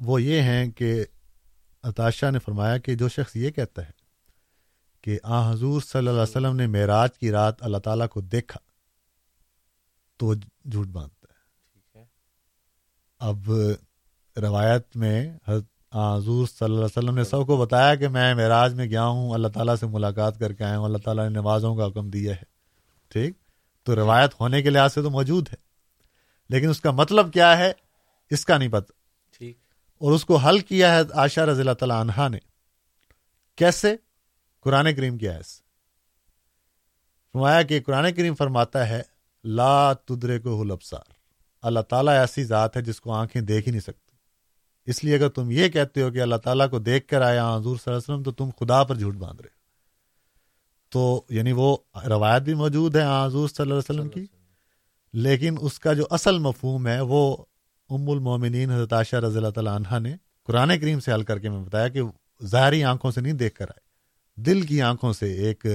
وہ 0.00 0.22
یہ 0.22 0.42
ہیں 0.42 0.70
کہ 0.70 1.04
اتاشا 1.82 2.30
نے 2.30 2.38
فرمایا 2.38 2.78
کہ 2.78 2.94
جو 2.94 3.08
شخص 3.08 3.36
یہ 3.36 3.50
کہتا 3.50 3.86
ہے 3.86 3.90
کہ 5.00 5.18
آ 5.22 5.52
حضور 5.52 5.80
صلی 5.80 5.98
اللہ 5.98 6.10
علیہ 6.10 6.22
وسلم 6.22 6.56
نے 6.56 6.66
معراج 6.66 7.18
کی 7.18 7.30
رات 7.30 7.62
اللہ 7.62 7.78
تعالیٰ 7.78 8.08
کو 8.08 8.20
دیکھا 8.20 8.60
تو 10.16 10.34
جھوٹ 10.34 10.86
باندھتا 10.86 11.15
اب 13.18 13.50
روایت 14.36 14.96
میں 14.96 15.38
حضور 15.94 16.46
صلی 16.46 16.64
اللہ 16.64 16.76
علیہ 16.76 16.84
وسلم 16.84 17.14
نے 17.14 17.24
سب 17.24 17.46
کو 17.46 17.56
بتایا 17.56 17.94
کہ 17.94 18.08
میں 18.08 18.34
معراج 18.34 18.74
میں 18.74 18.86
گیا 18.86 19.06
ہوں 19.06 19.30
اللہ 19.30 19.48
تعالیٰ 19.48 19.76
سے 19.76 19.86
ملاقات 19.86 20.38
کر 20.38 20.52
کے 20.52 20.64
آیا 20.64 20.78
ہوں 20.78 20.84
اللہ 20.84 20.98
تعالیٰ 20.98 21.24
نے 21.24 21.30
نمازوں 21.30 21.76
کا 21.76 21.86
حکم 21.86 22.10
دیا 22.10 22.36
ہے۔ 22.36 22.42
ٹھیک؟ 23.08 23.38
تو 23.82 23.96
روایت 23.96 24.30
ہونے 24.40 24.62
کے 24.62 24.70
لحاظ 24.70 24.94
سے 24.94 25.02
تو 25.02 25.10
موجود 25.10 25.48
ہے۔ 25.48 25.56
لیکن 26.48 26.68
اس 26.68 26.80
کا 26.80 26.90
مطلب 26.90 27.32
کیا 27.32 27.58
ہے؟ 27.58 27.72
اس 28.30 28.46
کا 28.46 28.58
نہیں 28.58 28.68
پتہ۔ 28.68 28.92
ٹھیک۔ 29.38 29.58
اور 29.98 30.12
اس 30.12 30.24
کو 30.24 30.36
حل 30.36 30.58
کیا 30.58 30.94
ہے 30.94 31.00
عائشہ 31.12 31.40
رضی 31.40 31.60
اللہ 31.60 31.72
تعالیٰ 31.72 32.00
عنہا 32.00 32.28
نے۔ 32.28 32.38
کیسے؟ 33.56 33.96
قرآن 34.60 34.94
کریم 34.94 35.18
کیا 35.18 35.34
ہے 35.34 35.40
فرمایا 37.32 37.62
کہ 37.62 37.80
قرآن 37.80 38.12
کریم 38.12 38.34
فرماتا 38.34 38.88
ہے 38.88 39.02
لا 39.44 39.92
تدرے 39.92 40.38
کو 40.38 40.60
حلبسار 40.60 41.15
اللہ 41.62 41.80
تعالیٰ 41.80 42.18
ایسی 42.18 42.44
ذات 42.44 42.76
ہے 42.76 42.82
جس 42.82 43.00
کو 43.00 43.12
آنکھیں 43.12 43.42
دیکھ 43.42 43.66
ہی 43.66 43.72
نہیں 43.72 43.80
سکتی۔ 43.80 44.16
اس 44.86 45.04
لیے 45.04 45.14
اگر 45.14 45.28
تم 45.28 45.50
یہ 45.50 45.68
کہتے 45.68 46.02
ہو 46.02 46.10
کہ 46.10 46.22
اللہ 46.22 46.36
تعالیٰ 46.36 46.70
کو 46.70 46.78
دیکھ 46.78 47.08
کر 47.08 47.20
آیا 47.20 47.56
حضور 47.56 47.76
صلی 47.76 47.92
اللہ 47.92 47.98
علیہ 47.98 48.14
وسلم 48.14 48.22
تو 48.22 48.32
تم 48.32 48.50
خدا 48.60 48.84
پر 48.84 48.96
جھوٹ 48.96 49.14
باندھ 49.14 49.42
رہے 49.42 49.56
تو 50.88 51.24
یعنی 51.30 51.52
وہ 51.52 51.76
روایت 52.08 52.42
بھی 52.42 52.54
موجود 52.54 52.96
ہے 52.96 53.02
حضور 53.24 53.48
صلی 53.48 53.62
اللہ 53.62 53.74
علیہ 53.74 54.00
وسلم 54.00 54.08
کی۔ 54.08 54.26
لیکن 55.12 55.54
اس 55.60 55.78
کا 55.78 55.92
جو 55.92 56.04
اصل 56.10 56.38
مفہوم 56.38 56.86
ہے 56.86 57.00
وہ 57.00 57.36
ام 57.88 58.10
المومنین 58.10 58.70
حضرت 58.70 58.92
عاشہ 58.92 59.16
رضی 59.16 59.36
اللہ 59.36 59.50
تعالیٰ 59.50 59.74
عنہ 59.74 60.08
نے 60.08 60.16
قرآن 60.42 60.80
کریم 60.80 61.00
سے 61.00 61.12
حل 61.12 61.22
کر 61.22 61.38
کے 61.38 61.50
میں 61.50 61.64
بتایا 61.64 61.88
کہ 61.88 62.00
ظاہری 62.44 62.84
آنکھوں 62.84 63.10
سے 63.10 63.20
نہیں 63.20 63.32
دیکھ 63.32 63.54
کر 63.54 63.64
آئے۔ 63.64 63.86
دل 64.42 64.62
کی 64.62 64.82
آنکھوں 64.82 65.12
سے 65.12 65.32
ایک 65.32 65.66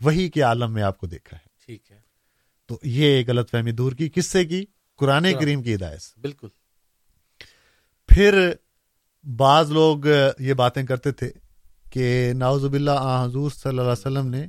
وہی 0.00 0.28
کے 0.28 0.42
عالم 0.42 0.72
میں 0.72 0.82
آپ 0.82 0.98
کو 0.98 1.06
دیکھا 1.06 1.36
ہے۔ 1.36 1.48
ٹھیک 1.66 1.90
ہے۔ 1.90 2.00
تو 2.66 2.78
یہ 2.82 3.24
غلط 3.28 3.50
فہمی 3.50 3.72
دور 3.72 3.92
کی 3.92 4.08
کس 4.08 4.26
سے 4.26 4.44
کی 4.44 4.64
قرآن 4.96 5.26
کریم 5.40 5.62
کی 5.62 5.74
ہدایت 5.74 6.18
بالکل۔ 6.18 6.48
پھر 8.08 8.52
بعض 9.36 9.70
لوگ 9.70 9.98
یہ 10.38 10.54
باتیں 10.54 10.82
کرتے 10.86 11.12
تھے 11.12 11.32
کہ 11.90 12.32
ناوزب 12.36 12.72
اللہ 12.72 13.24
حضور 13.24 13.50
صلی 13.50 13.68
اللہ 13.68 13.80
علیہ 13.80 13.90
وسلم 13.90 14.26
نے 14.26 14.46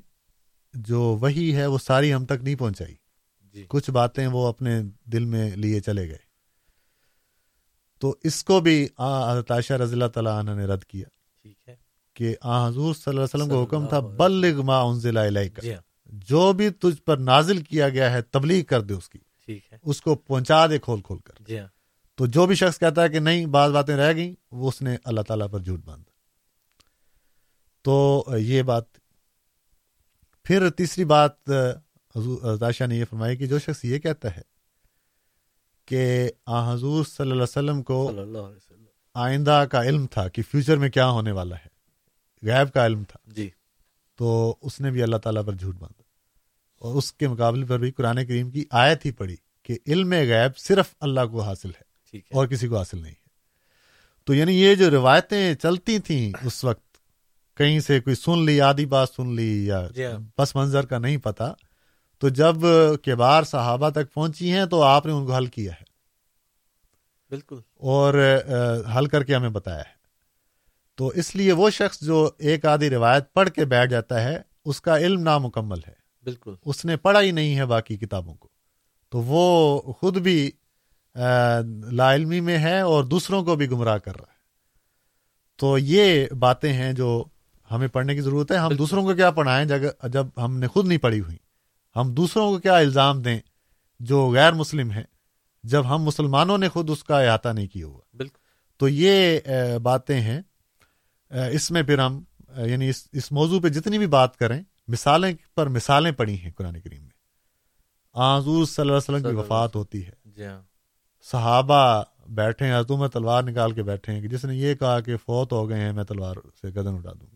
جو 0.74 1.02
وہی 1.02 1.56
ہے 1.56 1.66
وہ 1.66 1.78
ساری 1.78 2.14
ہم 2.14 2.26
تک 2.26 2.44
نہیں 2.44 2.56
پہنچائی۔ 2.56 2.96
جی۔ 3.54 3.66
کچھ 3.70 3.90
باتیں 3.90 4.28
وہ 4.28 4.48
اپنے 4.48 4.82
دل 5.06 5.26
میں 5.26 5.56
لیے 5.56 5.80
چلے 5.80 6.10
گئے۔ 6.10 6.28
تو 8.00 8.16
اس 8.24 8.44
کو 8.44 8.60
بھی 8.60 8.88
حضرت 9.30 9.52
عائشہ 9.52 9.74
رضی 9.74 9.94
اللہ 9.94 10.06
تعالیٰ 10.06 10.40
عنہ 10.40 10.52
نے 10.52 10.66
رد 10.66 10.84
کیا۔ 10.84 11.08
ٹھیک 11.42 11.58
ہے۔ 11.68 11.76
کہ 12.14 12.36
آ 12.42 12.68
حضور 12.68 12.94
صلی 12.94 13.18
اللہ 13.18 13.22
علیہ 13.24 13.44
وسلم 13.44 13.56
کا 13.56 13.64
حکم 13.64 13.88
تھا 13.88 14.00
بلغ 14.00 14.62
ما 14.62 14.82
انزل 14.82 15.18
الیک۔ 15.18 15.62
جی 15.62 15.74
ہاں۔ 15.74 15.82
جو 16.06 16.54
بھی 16.54 16.70
تجھ 16.70 17.02
پر 17.02 17.18
نازل 17.18 17.62
کیا 17.62 17.90
گیا 17.90 18.14
ہے 18.14 18.22
تبلیغ 18.22 18.64
کر 18.64 18.82
دے 18.82 18.94
اس 18.94 19.10
کی۔ 19.10 19.20
ٹھیک 19.48 19.74
ہے۔ 19.74 19.78
اس 19.82 20.02
کو 20.02 20.16
پہنچا 20.16 20.68
دے 20.68 20.80
کھول 20.80 21.02
کھول 21.02 21.18
کر۔ 21.20 21.44
جی 21.48 21.60
ہاں۔ 21.60 21.68
تو 22.16 22.26
جو 22.26 22.46
بھی 22.46 22.56
شخص 22.56 22.80
کہتا 22.80 23.04
ہے 23.04 23.10
کہ 23.10 23.20
نہیں 23.20 23.46
بعض 23.46 23.72
باتیں 23.72 23.98
رہ 23.98 24.14
گئیں 24.14 24.34
وہ 24.52 24.68
اس 24.68 24.82
نے 24.82 24.98
اللہ 25.04 25.22
تعالیٰ 25.22 25.48
پر 25.52 25.60
جھوٹ 25.60 25.80
باندھا۔ 25.86 26.12
تو 27.82 28.26
یہ 28.38 28.62
بات۔ 28.62 28.84
پھر 30.44 30.70
تیسری 30.70 31.06
بات 31.06 31.50
عائشہ 31.50 32.84
نے 32.84 32.96
یہ 32.96 33.06
فرمائی 33.06 33.38
کہ 33.38 33.46
جو 33.46 33.60
شخص 33.60 33.86
یہ 33.86 34.00
کہتا 34.00 34.36
ہے 34.36 34.42
کہ 35.86 36.30
آ 36.46 36.74
حضور 36.74 37.06
صلی 37.06 37.22
اللہ 37.22 37.34
علیہ 37.34 37.44
وسلم 37.44 37.84
کو 37.84 38.12
آئندہ 39.14 39.66
کا 39.72 39.84
علم 39.84 40.08
تھا 40.08 40.28
کہ 40.28 40.42
فیوچر 40.42 40.78
میں 40.78 40.90
کیا 40.90 41.10
ہونے 41.10 41.32
والا 41.32 41.56
ہے 41.56 41.68
غیب 42.46 42.74
کا 42.74 42.86
علم 42.86 43.04
تھا۔ 43.04 43.32
جی۔ 43.32 43.50
تو 44.16 44.56
اس 44.62 44.82
نے 44.82 44.92
بھی 44.92 45.04
اللہ 45.04 45.18
تعالیٰ 45.18 45.46
پر 45.46 45.54
جھوٹ 45.54 45.76
باندھا۔ 45.76 46.07
اور 46.80 46.96
اس 46.96 47.14
کے 47.14 47.28
مقابلے 47.28 47.66
پر 47.66 47.80
بھی 47.80 47.92
قرآن 47.92 48.26
کریم 48.26 48.52
کی 48.52 48.66
آیت 48.72 49.06
ہی 49.06 49.12
پڑی 49.12 49.36
کہ 49.64 49.78
علم 49.88 50.12
غیب 50.12 50.58
صرف 50.58 50.96
اللہ 51.00 51.22
کو 51.32 51.42
حاصل 51.42 51.70
ہے 51.70 52.18
اور 52.18 52.48
کسی 52.48 52.68
کو 52.68 52.78
حاصل 52.78 53.02
نہیں 53.02 53.12
ہے۔ 53.12 53.28
تو 54.26 54.34
یعنی 54.34 54.62
یہ 54.62 54.76
جو 54.76 54.90
روایتیں 54.90 55.56
چلتی 55.56 56.00
تھیں 56.00 56.34
اس 56.46 56.64
وقت 56.64 56.88
کہیں 57.58 57.80
سے 57.80 58.00
کوئی 58.00 58.16
سن 58.16 58.46
لی 58.46 58.62
آدھی 58.62 58.86
بات 58.86 59.10
سن 59.10 59.36
لی 59.36 59.66
یا 59.66 59.88
جی 59.96 60.06
ہاں۔ 60.06 60.20
پس 60.36 60.56
منظر 60.56 60.86
کا 60.86 60.98
نہیں 60.98 61.18
پتا 61.18 61.54
تو 62.20 62.30
جب 62.30 62.56
کبار 63.04 63.44
صحابہ 63.44 63.90
تک 63.90 64.14
پہنچی 64.14 64.52
ہیں 64.52 64.66
تو 64.66 64.82
آپ 64.84 65.06
نے 65.06 65.12
ان 65.12 65.26
کو 65.26 65.36
حل 65.36 65.46
کیا 65.46 65.74
ہے۔ 65.74 65.84
بالکل۔ 67.30 67.60
اور 67.76 68.14
حل 68.98 69.06
کر 69.06 69.24
کے 69.24 69.36
ہمیں 69.36 69.50
بتایا 69.50 69.80
ہے۔ 69.80 69.98
تو 70.96 71.08
اس 71.08 71.36
لیے 71.36 71.52
وہ 71.52 71.70
شخص 71.70 72.02
جو 72.02 72.30
ایک 72.38 72.66
آدھی 72.66 72.90
روایت 72.90 73.34
پڑھ 73.34 73.50
کے 73.50 73.66
بیٹھ 73.66 73.92
جاتا 73.92 74.24
ہے 74.24 74.42
اس 74.66 74.82
کا 74.82 74.98
علم 74.98 75.22
نامکمل 75.22 75.80
ہے۔ 75.88 75.97
بالکل۔ 76.28 76.54
اس 76.66 76.86
نے 76.86 76.98
پڑھا 76.98 77.22
ہی 77.22 77.32
نہیں 77.32 77.56
ہے 77.56 77.66
باقی 77.66 77.98
کتابوں 77.98 78.36
کو۔ 78.36 78.50
تو 79.10 79.22
وہ 79.22 79.82
خود 79.94 80.18
بھی 80.18 80.52
لا 81.92 82.16
علمی 82.16 82.40
میں 82.40 82.58
ہے 82.58 82.80
اور 82.80 83.04
دوسروں 83.04 83.44
کو 83.44 83.56
بھی 83.56 83.70
گمراہ 83.72 83.98
کر 83.98 84.16
رہا 84.16 84.32
ہے۔ 84.32 84.36
تو 85.56 85.78
یہ 85.78 86.26
باتیں 86.40 86.74
ہیں 86.74 86.94
جو 86.94 87.24
ہمیں 87.72 87.88
پڑھنے 87.88 88.16
کی 88.16 88.22
ضرورت 88.22 88.52
ہے۔ 88.52 88.58
ہم 88.58 88.76
دوسروں 88.76 89.04
کو 89.04 89.14
کیا 89.14 89.32
پڑھائیں؟ 89.32 89.66
جب 90.08 90.26
ہم 90.38 90.58
نے 90.58 90.68
خود 90.68 90.88
نہیں 90.88 90.98
پڑھی 90.98 91.20
ہوئی۔ 91.20 91.38
ہم 91.96 92.14
دوسروں 92.14 92.52
کو 92.52 92.60
کیا 92.60 92.76
الزام 92.76 93.22
دیں 93.22 93.40
جو 94.00 94.32
غیر 94.32 94.54
مسلم 94.54 94.92
ہیں؟ 94.92 95.04
جب 95.64 95.96
ہم 95.96 96.04
مسلمانوں 96.04 96.58
نے 96.58 96.70
خود 96.70 96.90
اس 96.90 97.04
کا 97.04 97.20
احاطہ 97.20 97.50
نہیں 97.50 97.68
کیا 97.68 97.86
ہوا۔ 97.86 98.02
بالکل۔ 98.14 98.38
تو 98.78 98.88
یہ 98.90 99.40
باتیں 99.84 100.22
ہیں۔ 100.22 100.42
اس 101.54 101.72
میں 101.72 101.84
پھر 101.84 102.00
ہم 102.00 102.24
یعنی 102.58 102.90
اس 102.90 103.08
اس 103.12 103.32
موضوع 103.32 103.60
پہ 103.60 103.70
جتنی 103.70 103.98
بھی 103.98 104.08
بات 104.08 104.38
کریں 104.38 104.64
مثالیں 104.88 105.34
پر 105.56 105.68
مثالیں 105.68 106.12
پڑی 106.12 106.40
ہیں 106.40 106.52
قرآن 106.52 106.80
کریم 106.80 107.02
میں۔ 107.02 107.10
آذور 108.14 108.66
صلی 108.66 108.82
اللہ 108.82 108.92
علیہ 108.92 109.16
وسلم 109.16 109.30
کی 109.30 109.36
وفات 109.36 109.76
ہوتی 109.76 110.06
ہے۔ 110.06 110.12
جی 110.26 110.46
ہاں۔ 110.46 110.62
صحابہ 111.22 112.04
بیٹھے 112.30 112.66
ہیں 112.66 112.76
حضرت 112.78 112.92
میں 112.92 113.08
تلوار 113.08 113.44
نکال 113.44 113.72
کے 113.72 113.84
بیٹھے 113.84 114.14
ہیں 114.14 114.22
کہ 114.22 114.28
جس 114.28 114.46
نے 114.46 114.56
یہ 114.56 114.76
کہا 114.76 115.00
کہ 115.00 115.18
فوت 115.18 115.54
ہو 115.54 115.70
گئے 115.70 115.80
ہیں 115.80 115.94
میں 115.94 116.04
تلوار 116.04 116.36
سے 116.62 116.68
گدن 116.68 116.88
اٹھا 116.88 117.12
دوں 117.12 117.28
گا۔ 117.28 117.36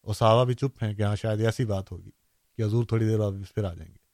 اور 0.00 0.14
صحابہ 0.14 0.44
بھی 0.44 0.54
چپ 0.54 0.82
ہیں 0.82 0.94
کہ 0.94 1.02
ہاں 1.02 1.16
شاید 1.16 1.40
ایسی 1.40 1.64
بات 1.64 1.92
ہوگی 1.92 2.10
کہ 2.56 2.62
حضور 2.62 2.84
تھوڑی 2.84 3.06
دیر 3.06 3.18
بعد 3.18 3.32
پھر 3.54 3.64
آ 3.64 3.74
جائیں 3.74 3.90
گے۔ 3.92 4.06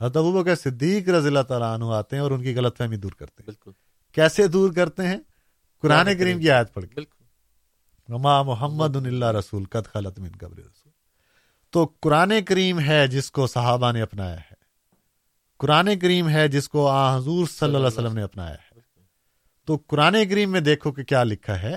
حضرت 0.00 0.16
ابو 0.16 0.44
کہ 0.44 0.54
صدیق 0.54 1.08
رضی 1.08 1.26
اللہ 1.26 1.42
تعالیٰ 1.42 1.74
عنہ 1.74 1.84
آتے 1.84 2.16
ہیں 2.16 2.22
اور 2.22 2.30
ان 2.30 2.42
کی 2.42 2.54
غلط 2.56 2.76
فہمی 2.76 2.96
دور 2.96 3.10
کرتے 3.10 3.34
ہیں۔ 3.38 3.46
بالکل۔ 3.46 3.70
کیسے 4.12 4.46
دور 4.48 4.72
کرتے 4.72 5.06
ہیں؟ 5.06 5.16
قرآن 5.82 6.18
کریم۔ 6.18 6.40
کی 6.40 6.50
آیت 6.50 6.74
پڑھ 6.74 6.86
کے۔ 6.86 6.94
بالکل۔ 6.94 7.24
رما 8.12 8.42
محمد 8.42 8.96
اللہ 8.96 9.24
رسول 9.24 9.64
قد 9.64 9.92
خلط 9.92 10.18
من 10.18 10.30
قبر 10.40 10.56
رسول۔ 10.56 10.77
تو 11.70 11.90
قرآن 12.00 12.32
کریم 12.46 12.80
ہے 12.80 13.06
جس 13.06 13.30
کو 13.30 13.46
صحابہ 13.46 13.92
نے 13.92 14.02
اپنایا 14.02 14.36
ہے۔ 14.36 14.58
قرآن 15.58 15.98
کریم 15.98 16.28
ہے 16.28 16.48
جس 16.48 16.68
کو 16.68 16.88
آ 16.88 17.16
حضور 17.16 17.46
صلی 17.46 17.66
اللہ 17.66 17.78
علیہ 17.78 17.86
وسلم 17.86 18.12
نے 18.12 18.22
اپنایا 18.22 18.54
ہے۔ 18.54 18.80
تو 19.64 19.78
قرآن 19.86 20.16
کریم 20.30 20.52
میں 20.52 20.60
دیکھو 20.60 20.92
کہ 20.92 21.04
کیا 21.04 21.24
لکھا 21.24 21.62
ہے۔ 21.62 21.76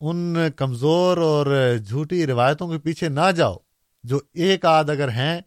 ان 0.00 0.36
کمزور 0.56 1.16
اور 1.16 1.74
جھوٹی 1.86 2.26
روایتوں 2.26 2.68
کے 2.68 2.78
پیچھے 2.78 3.08
نہ 3.08 3.30
جاؤ۔ 3.36 3.56
جو 4.04 4.20
ایک 4.32 4.64
آدھ 4.64 4.90
اگر 4.90 5.08
ہیں 5.08 5.40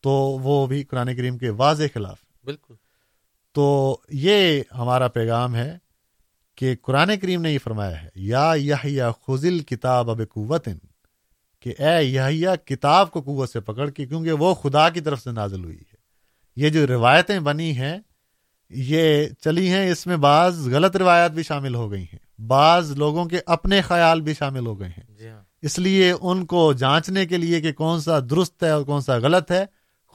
تو 0.00 0.10
وہ 0.10 0.66
بھی 0.66 0.84
قرآن 0.84 1.16
کریم 1.16 1.38
کے 1.38 1.50
واضح 1.50 1.82
خلاف۔ 1.94 2.18
بالکل۔ 2.44 2.74
تو 3.52 3.98
یہ 4.08 4.62
ہمارا 4.74 5.08
پیغام 5.08 5.54
ہے 5.54 5.78
کہ 6.54 6.76
قرآن 6.82 7.18
کریم 7.22 7.42
نے 7.42 7.52
یہ 7.52 7.58
فرمایا 7.64 8.02
ہے۔ 8.02 8.08
یا 8.14 8.52
یا 8.84 9.10
خزل 9.10 9.58
کتاب 9.58 10.10
اب 10.10 10.20
قوت 10.30 10.68
کہ 11.66 11.82
اے 11.82 12.04
یا 12.32 12.56
کتاب 12.56 13.10
کو 13.10 13.20
قوت 13.20 13.50
سے 13.50 13.60
پکڑ 13.60 13.90
کے 13.90 14.06
کیونکہ 14.06 14.32
وہ 14.32 14.54
خدا 14.54 14.90
کی 14.90 15.00
طرف 15.00 15.20
سے 15.22 15.30
نازل 15.30 15.64
ہوئی 15.64 15.76
ہے۔ 15.76 15.94
یہ 16.56 16.68
جو 16.68 16.86
روایتیں 16.86 17.40
بنی 17.40 17.76
ہیں 17.76 17.98
یہ 18.70 19.26
چلی 19.40 19.68
ہیں 19.68 19.90
اس 19.90 20.06
میں 20.06 20.16
بعض 20.16 20.68
غلط 20.68 20.96
روایات 20.96 21.30
بھی 21.30 21.42
شامل 21.42 21.74
ہو 21.74 21.90
گئی 21.90 22.02
ہیں۔ 22.02 22.40
بعض 22.40 22.90
لوگوں 22.90 23.24
کے 23.24 23.40
اپنے 23.46 23.80
خیال 23.80 24.20
بھی 24.20 24.34
شامل 24.34 24.66
ہو 24.66 24.80
گئے 24.80 24.88
ہیں۔ 24.88 25.14
جی 25.14 25.28
ہاں۔ 25.28 25.42
اس 25.62 25.78
لیے 25.78 26.14
ان 26.20 26.46
کو 26.46 26.72
جانچنے 26.72 27.26
کے 27.26 27.36
لیے 27.36 27.60
کہ 27.60 27.72
کون 27.72 28.00
سا 28.00 28.18
درست 28.30 28.62
ہے 28.62 28.70
اور 28.70 28.82
کون 28.82 29.00
سا 29.00 29.16
غلط 29.16 29.50
ہے 29.50 29.64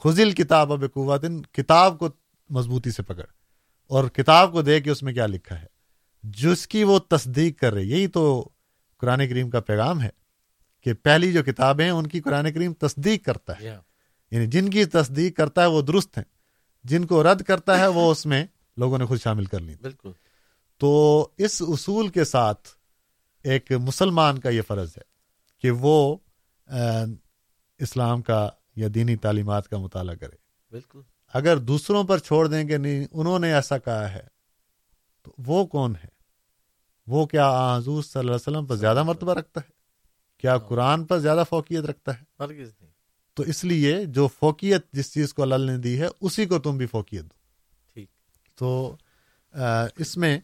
خزل 0.04 0.30
کتاب 0.30 0.72
اب 0.72 0.84
قوت 0.94 1.24
کتاب 1.52 1.98
کو 1.98 2.08
مضبوطی 2.50 2.90
سے 2.90 3.02
پکڑ۔ 3.02 3.24
اور 3.88 4.08
کتاب 4.08 4.52
کو 4.52 4.62
دے 4.62 4.80
کے 4.80 4.90
اس 4.90 5.02
میں 5.02 5.12
کیا 5.12 5.26
لکھا 5.26 5.60
ہے۔ 5.60 5.66
جس 6.22 6.68
کی 6.68 6.84
وہ 6.84 6.98
تصدیق 6.98 7.60
کر 7.60 7.72
رہے 7.72 7.82
یہی 7.82 8.06
تو 8.06 8.48
قرآن 8.98 9.28
کریم 9.28 9.50
کا 9.50 9.60
پیغام 9.60 10.02
ہے۔ 10.02 10.21
کہ 10.82 10.94
پہلی 10.94 11.32
جو 11.32 11.44
کتابیں 11.44 11.84
ہیں 11.84 11.92
ان 11.92 12.06
کی 12.06 12.20
قرآن 12.20 12.52
کریم 12.52 12.74
تصدیق 12.74 13.24
کرتا 13.24 13.60
ہے۔ 13.60 13.78
یعنی 14.30 14.46
جن 14.46 14.70
کی 14.70 14.84
تصدیق 14.84 15.36
کرتا 15.36 15.62
ہے 15.62 15.66
وہ 15.66 15.82
درست 15.82 16.18
ہیں۔ 16.18 16.24
جن 16.84 17.04
کو 17.06 17.22
رد 17.22 17.42
کرتا 17.42 17.78
ہے 17.78 17.86
وہ 17.86 18.10
اس 18.10 18.26
میں 18.26 18.46
لوگوں 18.76 18.98
نے 18.98 19.04
خود 19.04 19.20
شامل 19.22 19.44
کر 19.44 19.58
لی۔ 19.58 19.74
بالکل۔ 19.80 20.12
تو 20.78 21.28
اس 21.38 21.62
اصول 21.68 22.08
کے 22.08 22.24
ساتھ 22.24 22.68
ایک 23.42 23.72
مسلمان 23.72 24.40
کا 24.40 24.48
یہ 24.48 24.62
فرض 24.62 24.88
ہے 24.96 25.02
کہ 25.60 25.70
وہ 25.70 26.16
اسلام 27.78 28.22
کا 28.22 28.48
یا 28.76 28.88
دینی 28.94 29.16
تعلیمات 29.16 29.68
کا 29.68 29.78
مطالعہ 29.78 30.14
کرے۔ 30.14 30.36
بالکل۔ 30.70 31.00
اگر 31.34 31.56
دوسروں 31.56 32.04
پر 32.04 32.18
چھوڑ 32.18 32.46
دیں 32.46 32.64
کہ 32.64 32.76
نہیں 32.76 33.06
انہوں 33.12 33.38
نے 33.38 33.54
ایسا 33.54 33.78
کہا 33.78 34.12
ہے 34.12 34.26
تو 35.22 35.32
وہ 35.38 35.66
کون 35.66 35.94
ہے؟ 36.04 36.08
وہ 37.06 37.26
کیا 37.26 37.76
حضور 37.76 38.02
صلی 38.02 38.20
اللہ 38.20 38.30
علیہ 38.30 38.36
وسلم 38.36 38.66
پر 38.66 38.76
زیادہ 38.76 39.02
مرتبہ 39.02 39.34
رکھتا 39.34 39.60
ہے؟ 39.60 39.81
کیا۔ 40.42 40.58
قرآن 40.58 41.04
پر 41.04 41.18
زیادہ 41.18 41.42
فوقیت 41.48 41.84
رکھتا 41.84 42.12
ہے؟ 42.20 42.24
تو 43.34 43.42
اس 43.42 43.64
لیے 43.64 44.04
جو 44.06 44.28
فوقیت 44.28 44.92
جس 44.92 45.12
چیز 45.12 45.34
کو 45.34 45.42
اللہ 45.42 45.70
نے 45.70 45.76
دی 45.78 46.00
ہے 46.00 46.06
اسی 46.20 46.46
کو 46.46 46.58
تم 46.58 46.76
بھی 46.78 46.86
فوقیت 46.86 47.22
دو۔ 47.22 47.34
ٹھیک۔ 47.94 48.08
تو 48.54 48.96
اس 49.96 50.16
میں 50.16 50.38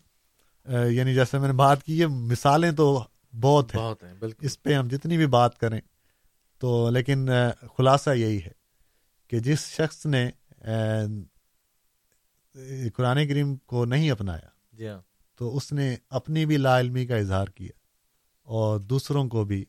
یعنی 0.90 1.14
جیسے 1.14 1.38
میں 1.38 1.48
نے 1.48 1.54
بات 1.54 1.82
کی 1.82 1.98
یہ 1.98 2.06
مثالیں 2.06 2.72
تو 2.72 3.04
بہت 3.40 3.74
ہیں۔ 3.74 3.80
اس 4.40 4.62
پہ 4.62 4.74
ہم 4.74 4.88
جتنی 4.88 5.16
بھی 5.16 5.26
بات 5.26 5.58
کریں 5.58 5.80
تو 6.58 6.90
لیکن 6.90 7.28
خلاصہ 7.78 8.10
یہی 8.10 8.42
ہے 8.42 8.52
کہ 9.28 9.38
جس 9.38 9.66
شخص 9.66 10.06
نے 10.06 10.30
قرآن 12.94 13.28
کریم 13.28 13.56
کو 13.56 13.84
نہیں 13.84 14.10
اپنایا 14.10 14.48
جی 14.72 14.88
ہاں۔ 14.88 15.00
تو 15.36 15.56
اس 15.56 15.72
نے 15.72 15.96
اپنی 16.10 16.46
بھی 16.46 16.56
لا 16.56 16.80
علمی 16.80 17.06
کا 17.06 17.16
اظہار 17.16 17.46
کیا 17.46 17.72
اور 18.42 18.78
دوسروں 18.80 19.28
کو 19.28 19.44
بھی 19.44 19.64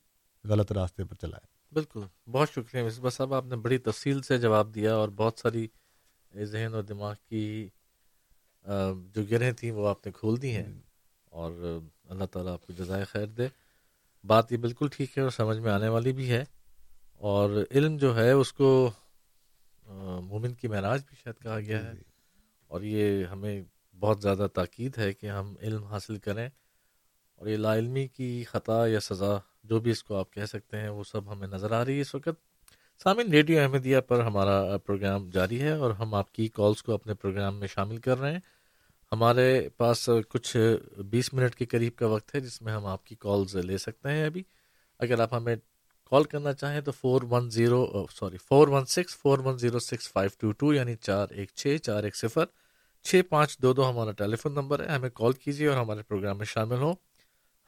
غلط 0.46 0.72
راستے 0.72 1.04
پر 1.04 1.16
چلایا 1.16 1.46
بالکل 1.72 2.32
بہت 2.32 2.50
شکریہ 2.50 2.84
مصباح 2.84 3.10
صاحب 3.10 3.34
آپ 3.34 3.46
نے 3.46 3.56
بڑی 3.56 3.78
تفصیل 3.78 4.22
سے 4.22 4.38
جواب 4.38 4.76
دیا 4.76 4.96
اور 4.96 5.10
بہت 5.10 5.40
ساری 5.40 5.68
ذہن 6.44 6.74
اور 6.74 6.84
دماغ 6.84 7.14
کی 7.30 7.68
جو 9.14 9.24
گرہیں 9.32 9.52
تھیں 9.52 9.72
وہ 9.72 9.90
آپ 9.90 10.06
نے 10.06 10.12
کھول 10.12 10.42
دی 10.42 10.56
ہیں۔ 10.56 10.82
اور 11.26 11.80
اللہ 12.10 12.26
تعالیٰ 12.26 12.54
آپ 12.54 12.68
کو 12.68 12.74
جزائے 12.74 13.04
خیر 13.04 13.26
دے۔ 13.26 13.48
بات 14.24 14.52
یہ 14.52 14.58
بالکل 14.58 14.88
ٹھیک 14.92 15.18
ہے 15.18 15.24
اور 15.24 15.30
سمجھ 15.30 15.58
میں 15.58 15.72
آنے 15.72 15.88
والی 15.88 16.14
بھی 16.14 16.32
ہے۔ 16.32 16.44
اور 17.14 17.50
علم 17.72 17.98
جو 17.98 18.16
ہے 18.16 18.32
اس 18.32 18.54
کو 18.54 18.92
مومن 20.22 20.54
کی 20.54 20.68
معراج 20.68 21.02
بھی 21.08 21.18
شاید 21.24 21.42
کہا 21.42 21.60
گیا 21.60 21.84
ہے۔ 21.84 21.92
اور 22.68 22.82
یہ 22.82 23.24
ہمیں 23.24 23.64
بہت 24.00 24.22
زیادہ 24.22 24.48
تاکید 24.54 24.98
ہے 24.98 25.14
کہ 25.14 25.28
ہم 25.28 25.56
علم 25.62 25.84
حاصل 25.84 26.18
کریں۔ 26.18 26.50
اور 27.40 27.48
یہ 27.48 27.58
لا 27.58 27.76
علمی 27.76 28.08
کی 28.08 28.44
خطا 28.44 28.88
یا 28.88 29.00
سزا 29.00 29.38
جو 29.64 29.80
بھی 29.80 29.92
اس 29.92 30.04
کو 30.04 30.16
آپ 30.16 30.32
کہہ 30.34 30.46
سکتے 30.46 30.78
ہیں، 30.78 30.90
وہ 30.90 31.04
سب 31.04 31.32
ہمیں 31.32 31.48
نظر 31.48 31.72
آ 31.72 31.86
رہی 31.86 31.96
ہے 31.96 32.02
اس 32.02 32.16
وقت۔ 32.16 32.30
سامعین 33.04 33.32
ریڈیو 33.32 33.62
احمدیہ 33.62 34.00
پر 34.00 34.20
ہمارا 34.20 34.78
پروگرام 34.78 35.30
جاری 35.30 35.62
ہے 35.62 35.72
اور 35.72 35.92
ہم 35.92 36.14
آپ 36.14 36.32
کی 36.32 36.48
کالز 36.48 36.84
کو 36.84 36.94
اپنے 36.94 37.14
پروگرام 37.14 37.60
میں 37.60 37.68
شامل 37.68 37.98
کر 37.98 38.20
رہے 38.20 38.32
ہیں۔ 38.32 38.40
ہمارے 39.12 39.70
پاس 39.78 40.10
کچھ 40.30 40.58
بیس 41.12 41.34
منٹ 41.34 41.56
کے 41.56 41.66
قریب 41.66 41.96
کا 41.96 42.08
وقت 42.08 42.36
ہے 42.36 42.40
جس 42.40 42.62
میں 42.62 42.74
ہم 42.74 42.86
آپ 42.86 43.06
کی 43.06 43.16
کالز 43.20 43.56
لے 43.56 43.78
سکتے 43.78 44.10
ہیں۔ 44.10 44.26
ابھی 44.26 44.44
اگر 45.00 45.20
آپ 45.20 45.34
ہمیں 45.34 45.56
کال 46.12 46.24
کرنا 46.24 46.54
چاہیں 46.54 46.82
تو 46.82 46.92
four 46.92 47.22
one 47.30 47.50
zero 47.50 48.06
sorry 48.10 48.38
four 48.38 48.68
one 48.68 48.86
six 48.86 49.16
four 49.18 49.40
one 49.40 49.58
zero 49.58 49.80
six 49.80 50.12
five 50.12 50.30
two 50.40 50.52
two 50.52 50.74
یعنی 50.74 50.96
چار 50.96 51.28
ایک 51.30 51.50
چھ، 51.56 51.78
چار 51.84 52.04
ایک 52.04 52.16
صفر، 52.16 52.46
چھ 53.04 53.22
پانچ 53.30 53.58
دو 53.58 53.74
دو 53.74 53.90
ہمارا 53.90 54.12
ٹیلی 54.12 54.36
فون 54.36 54.54
نمبر 54.54 54.80
ہے۔ 54.80 54.88
ہمیں 54.88 55.10
کال 55.10 55.34
کیجیے 55.34 55.68
اور 55.68 55.78
ہمارے 55.78 56.02
پروگرام 56.04 56.38
میں 56.38 56.46
شامل 56.46 56.78
ہوں۔ 56.78 56.94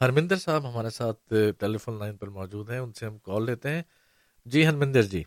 ہرمندر 0.02 0.36
صاحب 0.36 0.70
ہمارے 0.70 0.90
ساتھ 0.90 1.34
ٹیلی 1.60 1.78
فون 1.78 2.00
لائن 2.00 2.18
پر 2.18 2.28
موجود 2.28 2.70
ہیں 2.70 2.78
ان 2.78 2.92
سے 2.94 3.06
ہم 3.06 3.18
کال 3.18 3.46
لیتے 3.46 3.70
ہیں۔ 3.70 3.82
جی 4.46 4.66
ہرمندر 4.68 5.02
جی۔ 5.02 5.24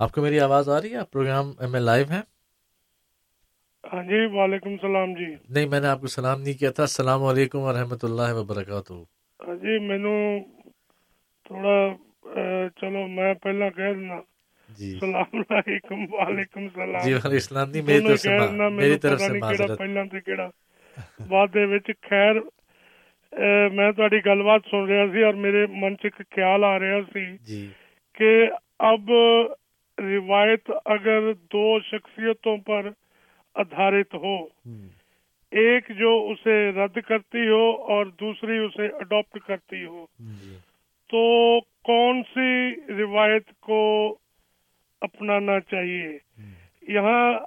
آپ 0.00 0.12
کو 0.12 0.22
میری 0.22 0.40
آواز 0.40 0.68
آ 0.68 0.80
رہی 0.80 0.90
ہے؟ 0.92 0.96
آپ 0.96 1.10
پروگرام 1.10 1.52
میں 1.70 1.80
لائیو 1.80 2.06
ہیں؟ 2.10 2.22
ہاں 3.84 4.02
جی 4.02 4.26
وعلیکم 4.26 4.70
السلام 4.70 5.12
جی۔ 5.14 5.34
نہیں 5.48 5.66
میں 5.66 5.80
نے 5.80 5.88
آپ 5.88 6.00
کو 6.00 6.06
سلام 6.06 6.40
نہیں 6.42 6.54
کیا 6.54 6.70
تھا۔ 6.70 6.82
السلام 6.82 7.24
علیکم 7.24 7.58
ورحمۃ 7.58 8.02
اللہ 8.02 8.32
وبرکاتہ۔ 8.34 8.92
ہاں 9.40 9.54
جی 9.54 9.78
مینو 9.78 10.16
تھوڑا 11.46 11.76
چلو 12.80 13.06
میں 13.08 13.34
پہلا 13.42 13.68
کہہ 13.68 13.92
دینا 13.94 14.20
جی۔ 14.68 14.92
السلام 14.92 15.40
علیکم 15.50 16.14
وعلیکم 16.14 16.60
السلام۔ 16.60 17.04
جی 17.04 17.12
وعلیکم 17.14 17.28
السلام 17.30 17.70
نہیں 17.70 17.82
میری 17.82 18.02
طرف 18.02 18.20
سے 18.20 18.30
میری 18.70 18.98
طرف 18.98 19.20
سے 19.20 19.38
معذرت۔ 19.38 19.78
پہلا 19.78 20.02
تے 20.12 20.20
کیڑا۔ 20.20 20.48
بعد 21.28 21.48
دے 21.54 21.64
وچ 21.64 21.90
خیر 22.08 22.34
میں 23.72 23.92
تہاڈی 23.92 24.16
گل 24.26 24.42
بات 24.42 24.60
سن 24.70 24.84
رہا 24.84 25.06
سی 25.12 25.22
اور 25.22 25.34
میرے 25.34 25.66
من 25.66 25.96
چ 25.96 26.06
خیال 26.18 26.64
آ 26.64 26.78
رہا 26.78 27.00
سی 27.12 27.36
جی 27.36 27.66
کہ 28.14 28.48
اب 28.78 29.10
روایت 29.98 30.70
اگر 30.84 31.32
دو 31.32 31.78
شخصیتوں 31.80 32.56
پر 32.56 32.88
آدھارت 33.54 34.14
ہو 34.14 34.36
ایک 35.50 35.88
جو 35.88 36.28
اسے 36.30 36.70
رد 36.70 36.98
کرتی 37.08 37.48
ہو 37.48 37.70
اور 37.70 38.06
دوسری 38.06 38.58
اسے 38.58 38.86
اڈاپٹ 38.86 39.38
کرتی 39.46 39.84
ہو۔ 39.84 40.06
تو 41.10 41.60
کون 41.60 42.22
سی 42.22 42.74
روایت 42.88 43.60
کو 43.60 44.16
اپنانا 45.00 45.60
چاہیے 45.60 46.18
یہاں 46.88 47.38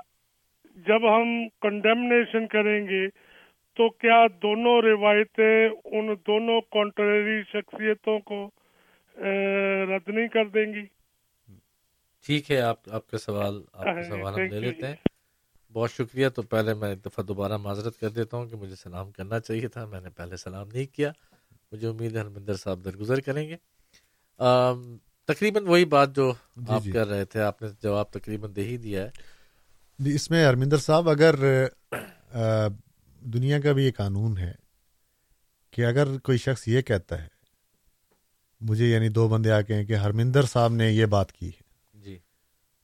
جب 0.75 1.15
ہم 1.15 1.47
کنڈیمنیشن 1.61 2.47
کریں 2.47 2.87
گے 2.87 3.07
تو 3.77 3.89
کیا 3.89 4.27
دونوں 4.41 4.81
روایتیں 4.81 5.69
ان 5.85 6.13
دونوں 6.27 6.61
کانٹریری 6.61 7.41
شخصیتوں 7.43 8.19
کو 8.19 8.45
رد 9.89 10.09
نہیں 10.09 10.27
کر 10.27 10.45
دیں 10.45 10.73
گی؟ 10.73 10.85
ٹھیک 12.25 12.51
ہے 12.51 12.61
آپ 12.61 12.89
آپ 12.91 13.07
کا 13.07 13.17
سوال 13.17 13.61
آپ 13.73 13.85
کا 13.85 14.03
سوال 14.03 14.33
ہم 14.33 14.39
لے 14.39 14.59
لیتے 14.59 14.87
ہیں۔ 14.87 14.95
بہت 15.73 15.91
شکریہ۔ 15.91 16.29
تو 16.29 16.41
پہلے 16.41 16.73
میں 16.73 16.89
ایک 16.89 17.05
دفعہ 17.05 17.23
دوبارہ 17.23 17.57
معذرت 17.57 17.99
کر 17.99 18.09
دیتا 18.09 18.37
ہوں 18.37 18.47
کہ 18.47 18.55
مجھے 18.55 18.75
سلام 18.75 19.11
کرنا 19.11 19.39
چاہیے 19.39 19.67
تھا۔ 19.67 19.85
میں 19.85 20.01
نے 20.01 20.09
پہلے 20.09 20.37
سلام 20.37 20.67
نہیں 20.73 20.85
کیا۔ 20.95 21.11
مجھے 21.71 21.87
امید 21.87 22.15
ہے 22.15 22.21
ہرمندر 22.21 22.53
صاحب 22.53 22.85
درگزر 22.85 23.19
کریں 23.19 23.47
گے۔ 23.49 23.55
تقریباً 25.27 25.65
وہی 25.67 25.85
بات 25.85 26.15
جو 26.15 26.31
جی 26.55 26.73
آپ 26.73 26.83
جی۔ 26.83 26.91
کر 26.91 27.07
رہے 27.07 27.25
تھے۔ 27.25 27.41
آپ 27.41 27.61
نے 27.61 27.67
جواب 27.83 28.11
تقریباً 28.11 28.51
دے 28.55 28.63
ہی 28.63 28.77
دیا 28.77 29.03
ہے۔ 29.05 29.09
جی 29.99 30.15
اس 30.15 30.29
میں 30.31 30.45
ہرمندر 30.45 30.77
صاحب 30.77 31.09
اگر 31.09 31.35
دنیا 33.21 33.59
کا 33.59 33.71
بھی 33.71 33.85
یہ 33.85 33.91
قانون 33.91 34.37
ہے 34.37 34.51
کہ 35.71 35.85
اگر 35.85 36.17
کوئی 36.17 36.37
شخص 36.37 36.67
یہ 36.67 36.81
کہتا 36.81 37.23
ہے 37.23 37.27
مجھے 38.61 38.85
یعنی 38.89 39.09
دو 39.09 39.27
بندے 39.27 39.51
آ 39.51 39.61
کے 39.61 39.75
ہیں 39.75 39.85
کہ 39.85 39.95
ہرمندر 39.95 40.43
صاحب 40.43 40.73
نے 40.73 40.91
یہ 40.91 41.05
بات 41.05 41.31
کی 41.31 41.49
ہے۔ 41.49 41.61
جی۔ 41.99 42.19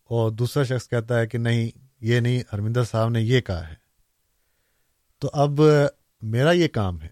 اور 0.03 0.31
دوسرا 0.31 0.63
شخص 0.63 0.89
کہتا 0.89 1.19
ہے 1.19 1.27
کہ 1.27 1.37
نہیں 1.37 1.69
یہ 2.01 2.19
نہیں 2.19 2.43
ہرمندر 2.53 2.83
صاحب 2.83 3.09
نے 3.09 3.21
یہ 3.21 3.41
کہا 3.41 3.69
ہے۔ 3.69 3.75
تو 5.19 5.29
اب 5.33 5.51
میرا 6.21 6.51
یہ 6.51 6.67
کام 6.67 7.01
ہے 7.01 7.09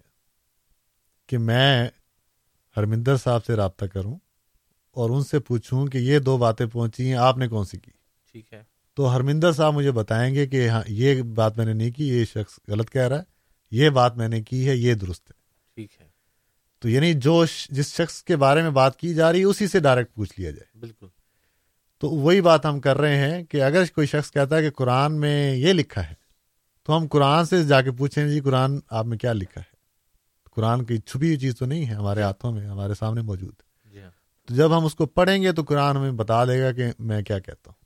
کہ 1.27 1.37
میں 1.37 1.89
ہرمندر 2.77 3.17
صاحب 3.17 3.45
سے 3.45 3.53
رابطہ 3.55 3.85
کروں 3.85 4.15
اور 4.91 5.09
ان 5.09 5.23
سے 5.23 5.39
پوچھوں 5.39 5.87
کہ 5.87 5.97
یہ 5.97 6.19
دو 6.19 6.37
باتیں 6.37 6.65
پہنچی 6.65 7.05
ہیں 7.05 7.13
آپ 7.13 7.37
نے 7.37 7.47
کون 7.47 7.65
سی 7.65 7.79
کی؟ 7.79 7.91
ٹھیک 8.31 8.53
ہے۔ 8.53 8.63
تو 8.93 9.15
ہرمندر 9.15 9.51
صاحب 9.51 9.73
مجھے 9.73 9.91
بتائیں 9.91 10.35
گے 10.35 10.47
کہ 10.47 10.69
ہاں 10.69 10.81
یہ 10.87 11.21
بات 11.21 11.57
میں 11.57 11.65
نے 11.65 11.73
نہیں 11.73 11.91
کی 11.91 12.07
یہ 12.07 12.25
شخص 12.25 12.59
غلط 12.67 12.89
کہہ 12.89 13.01
رہا 13.01 13.17
ہے 13.17 13.23
یہ 13.71 13.89
بات 13.89 14.17
میں 14.17 14.27
نے 14.27 14.43
کی 14.43 14.69
ہے 14.69 14.75
یہ 14.75 14.93
درست 14.93 15.31
ہے۔ 15.31 15.33
ٹھیک 15.75 16.01
ہے۔ 16.01 16.07
تو 16.79 16.89
یعنی 16.89 17.13
جو 17.13 17.45
جس 17.69 17.93
شخص 17.93 18.23
کے 18.23 18.35
بارے 18.35 18.61
میں 18.61 18.69
بات 18.69 18.99
کی 18.99 19.13
جا 19.13 19.31
رہی 19.31 19.39
ہے 19.39 19.43
اسی 19.43 19.67
سے 19.67 19.79
ڈائریکٹ 19.79 20.15
پوچھ 20.15 20.39
لیا 20.39 20.51
جائے۔ 20.51 20.77
بالکل۔ 20.79 21.07
تو 21.99 22.09
وہی 22.09 22.41
بات 22.41 22.65
ہم 22.65 22.79
کر 22.79 22.97
رہے 22.97 23.17
ہیں 23.17 23.43
کہ 23.43 23.63
اگر 23.63 23.83
کوئی 23.95 24.07
شخص 24.07 24.31
کہتا 24.31 24.57
ہے 24.57 24.61
کہ 24.61 24.69
قرآن 24.69 25.19
میں 25.19 25.55
یہ 25.55 25.73
لکھا 25.73 26.09
ہے 26.09 26.13
تو 26.83 26.97
ہم 26.97 27.07
قرآن 27.07 27.45
سے 27.45 27.63
جا 27.63 27.81
کے 27.81 27.91
پوچھیں 27.91 28.27
جی 28.27 28.39
قرآن 28.39 28.79
آپ 28.89 29.05
میں 29.05 29.17
کیا 29.17 29.33
لکھا 29.33 29.61
ہے؟ 29.61 29.73
قرآن 30.51 30.85
کی 30.85 30.97
چھپی 30.97 31.25
ہوئی 31.27 31.37
چیز 31.37 31.57
تو 31.57 31.65
نہیں 31.65 31.85
ہے 31.85 31.93
ہمارے 31.93 32.21
ہاتھوں 32.21 32.51
میں 32.51 32.67
ہمارے 32.67 32.93
سامنے 32.93 33.21
موجود۔ 33.21 33.53
ہے 33.93 34.01
ہاں۔ 34.01 34.09
تو 34.45 34.55
جب 34.55 34.77
ہم 34.77 34.85
اس 34.85 34.95
کو 34.95 35.05
پڑھیں 35.05 35.43
گے 35.43 35.51
تو 35.51 35.63
قرآن 35.63 35.97
ہمیں 35.97 36.11
بتا 36.11 36.45
دے 36.45 36.61
گا 36.61 36.71
کہ 36.71 36.83
میں 36.99 37.21
کیا 37.21 37.39
کہتا 37.39 37.71
ہوں۔ 37.71 37.82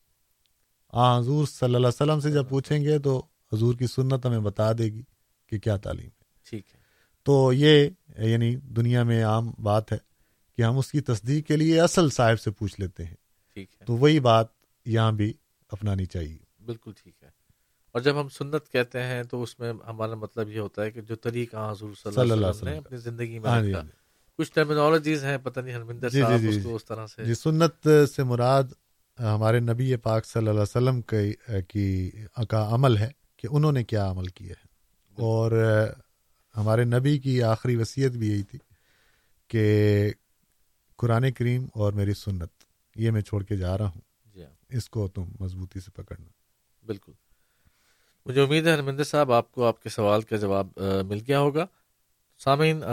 آ 0.93 1.19
حضور 1.19 1.47
صلی 1.47 1.65
اللہ 1.65 1.77
علیہ 1.77 1.87
وسلم 1.87 2.19
سے 2.19 2.31
جب 2.31 2.49
پوچھیں 2.49 2.83
گے 2.83 2.99
تو 2.99 3.23
حضور 3.53 3.75
کی 3.75 3.87
سنت 3.87 4.25
ہمیں 4.25 4.39
بتا 4.39 4.71
دے 4.71 4.83
گی 4.83 5.01
کہ 5.47 5.59
کیا 5.59 5.77
تعلیم 5.77 6.05
ہے۔ 6.05 6.23
ٹھیک 6.49 6.63
ہے۔ 6.73 6.79
تو 7.23 7.53
یہ 7.53 7.89
یعنی 8.17 8.55
دنیا 8.55 9.03
میں 9.03 9.23
عام 9.23 9.51
بات 9.63 9.91
ہے 9.91 9.97
کہ 10.57 10.61
ہم 10.61 10.77
اس 10.77 10.91
کی 10.91 11.01
تصدیق 11.01 11.47
کے 11.47 11.55
لیے 11.55 11.81
اصل 11.81 12.09
صاحب 12.09 12.39
سے 12.39 12.51
پوچھ 12.51 12.79
لیتے 12.79 13.05
ہیں۔ 13.05 13.15
ٹھیک 13.53 13.69
ہے۔ 13.81 13.85
تو 13.85 13.93
وہی 13.93 14.19
بات 14.19 14.47
یہاں 14.85 15.11
بھی 15.11 15.33
اپنانی 15.71 16.05
چاہیے۔ 16.05 16.37
بالکل 16.65 16.91
ٹھیک 17.03 17.23
ہے۔ 17.23 17.29
اور 17.91 18.01
جب 18.01 18.21
ہم 18.21 18.29
سنت 18.29 18.71
کہتے 18.71 19.03
ہیں 19.03 19.23
تو 19.23 19.43
اس 19.43 19.59
میں 19.59 19.73
ہمارا 19.87 20.15
مطلب 20.15 20.49
یہ 20.49 20.59
ہوتا 20.59 20.83
ہے 20.83 20.91
کہ 20.91 21.01
جو 21.01 21.15
طریقہ 21.15 21.71
حضور 21.71 21.93
صلی 22.03 22.19
اللہ 22.19 22.33
علیہ 22.33 22.47
وسلم 22.47 22.69
نے 22.69 22.77
اپنی 22.77 22.97
زندگی 22.97 23.39
میں 23.39 23.49
ہاں 23.49 23.61
جی، 23.61 23.73
ہاں 23.73 23.81
جی۔ 23.81 23.89
کچھ 24.39 24.51
ٹرمینالوجیز 24.53 25.23
ہیں 25.23 25.37
پتہ 25.37 25.59
نہیں 25.59 25.73
ہرمندر 25.75 26.09
جی 26.09 26.21
صاحب 26.21 26.39
اس 26.49 26.55
کو 26.63 26.75
اس 26.75 26.85
طرح 26.85 27.07
سے 27.07 27.25
جی 27.25 27.33
سنت 27.33 27.87
سے 28.15 28.23
مراد 28.23 28.63
ہمارے 29.19 29.59
نبی 29.59 29.95
پاک 29.95 30.25
صلی 30.25 30.39
اللہ 30.39 30.51
علیہ 30.51 30.61
وسلم 30.61 31.01
کی 31.67 32.11
کا 32.49 32.69
عمل 32.71 32.97
ہے 32.97 33.11
کہ 33.37 33.47
انہوں 33.51 33.71
نے 33.71 33.83
کیا 33.83 34.11
عمل 34.11 34.25
کیا 34.25 34.49
ہے۔ 34.49 34.67
اور 35.21 35.51
ہمارے 36.57 36.83
نبی 36.83 37.19
کی 37.19 37.43
آخری 37.43 37.75
وصیت 37.75 38.11
بھی 38.11 38.29
یہی 38.29 38.43
تھی 38.43 38.59
کہ 39.47 40.11
قرآن 40.97 41.31
کریم 41.31 41.67
اور 41.73 41.93
میری 41.93 42.13
سنت 42.13 42.49
یہ 42.95 43.11
میں 43.11 43.21
چھوڑ 43.21 43.43
کے 43.43 43.57
جا 43.57 43.77
رہا 43.77 43.87
ہوں۔ 43.87 44.01
جی 44.25 44.43
ہاں۔ 44.43 44.51
اس 44.69 44.89
کو 44.89 45.07
تم 45.07 45.25
مضبوطی 45.39 45.79
سے 45.79 45.91
پکڑنا۔ 45.91 46.27
بالکل۔ 46.85 47.11
مجھے 48.25 48.41
امید 48.41 48.67
ہے 48.67 48.71
ہرمندر 48.71 49.03
صاحب 49.03 49.31
آپ 49.31 49.51
کو 49.51 49.65
آپ 49.65 49.83
کے 49.83 49.89
سوال 49.89 50.21
کا 50.21 50.35
جواب 50.35 50.67
مل 51.05 51.19
گیا 51.27 51.39
ہوگا۔ 51.39 51.65
سامعین 52.37 52.83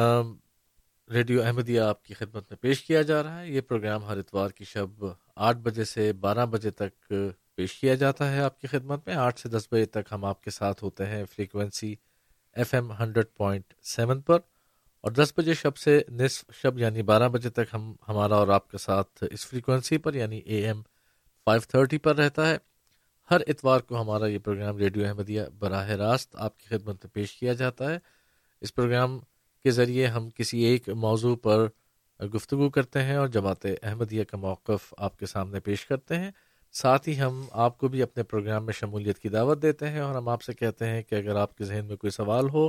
ریڈیو 1.11 1.43
احمدیہ 1.43 1.81
آپ 1.81 2.05
کی 2.05 2.15
خدمت 2.15 2.45
میں 2.51 2.57
پیش 2.57 2.83
کیا 2.83 3.03
جا 3.03 3.23
رہا 3.23 3.41
ہے۔ 3.41 3.51
یہ 3.51 3.61
پروگرام 3.61 4.05
ہر 4.05 4.19
اتوار 4.19 4.51
کی 4.51 4.65
شب 4.65 5.05
آٹھ 5.37 5.59
بجے 5.59 5.85
سے 5.85 6.13
بارہ 6.13 6.47
بجے 6.47 6.71
تک 6.71 7.13
پیش 7.55 7.81
کیا 7.81 7.95
جاتا 7.95 8.33
ہے 8.33 8.41
آپ 8.41 8.61
کی 8.61 8.67
خدمت 8.67 9.07
میں۔ 9.07 9.15
آٹھ 9.15 9.41
سے 9.41 9.49
دس 9.49 9.69
بجے 9.73 9.85
تک 9.85 10.13
ہم 10.13 10.25
آپ 10.25 10.43
کے 10.43 10.51
ساتھ 10.51 10.85
ہوتے 10.85 11.07
ہیں 11.07 11.25
frequency 11.25 11.95
F 12.53 12.75
M 12.75 12.93
hundred 12.93 13.27
point 13.37 13.75
seven 13.83 14.21
پر۔ 14.21 14.39
اور 15.01 15.13
دس 15.13 15.33
بجے 15.37 15.55
شب 15.55 15.77
سے 15.77 16.03
نصف 16.09 16.45
شب 16.55 16.79
یعنی 16.79 17.03
بارہ 17.03 17.29
بجے 17.29 17.51
تک 17.51 17.75
ہم، 17.75 17.95
ہمارا 18.09 18.35
اور 18.35 18.49
آپ 18.49 18.71
کے 18.71 18.79
ساتھ 18.79 19.25
اس 19.31 19.47
فریکوینسی 19.47 19.99
پر 19.99 20.15
یعنی 20.15 20.39
اے 20.39 20.67
ایم 20.67 20.83
فائیو 21.45 21.61
تھرٹی 21.69 21.99
پر 21.99 22.17
رہتا 22.17 22.49
ہے۔ 22.49 22.59
ہر 23.31 23.41
اتوار 23.47 23.81
کو 23.81 24.01
ہمارا 24.01 24.27
یہ 24.27 24.39
پروگرام 24.39 24.77
ریڈیو 24.77 25.07
احمدیہ 25.07 25.43
براہ 25.59 25.91
راست 25.91 26.37
آپ 26.39 26.59
کی 26.59 26.67
خدمت 26.69 27.05
میں 27.05 27.15
پیش 27.15 27.33
کیا 27.37 27.53
جاتا 27.53 27.91
ہے۔ 27.91 27.99
اس 28.61 28.75
پروگرام 28.75 29.19
کے 29.63 29.71
ذریعے 29.71 30.07
ہم 30.07 30.31
کسی 30.31 30.59
ایک 30.59 30.89
موضوع 30.89 31.37
پر 31.37 31.69
گفتگو 32.21 32.71
کرتے 32.71 33.03
ہیں 33.03 33.17
اور 33.17 33.29
جماعت 33.29 33.67
احمدیہ 33.83 34.25
کا 34.25 34.37
موقف 34.37 34.95
آپ 34.99 35.19
کے 35.19 35.27
سامنے 35.27 35.61
پیش 35.61 35.87
کرتے 35.87 36.19
ہیں۔ 36.19 36.31
ساتھ 36.73 37.09
ہی 37.09 37.21
ہم 37.21 37.45
آپ 37.53 37.79
کو 37.79 37.89
بھی 37.89 38.03
اپنے 38.03 38.23
پروگرام 38.23 38.65
میں 38.65 38.73
شمولیت 38.73 39.19
کی 39.19 39.29
دعوت 39.29 39.63
دیتے 39.63 39.89
ہیں 39.91 40.01
اور 40.01 40.15
ہم 40.15 40.29
آپ 40.29 40.43
سے 40.43 40.55
کہتے 40.55 40.87
ہیں 40.87 41.03
کہ 41.03 41.15
اگر 41.15 41.37
آپ 41.37 41.57
کے 41.57 41.65
ذہن 41.65 41.85
میں 41.85 41.97
کوئی 41.97 42.11
سوال 42.11 42.49
ہو، 42.49 42.69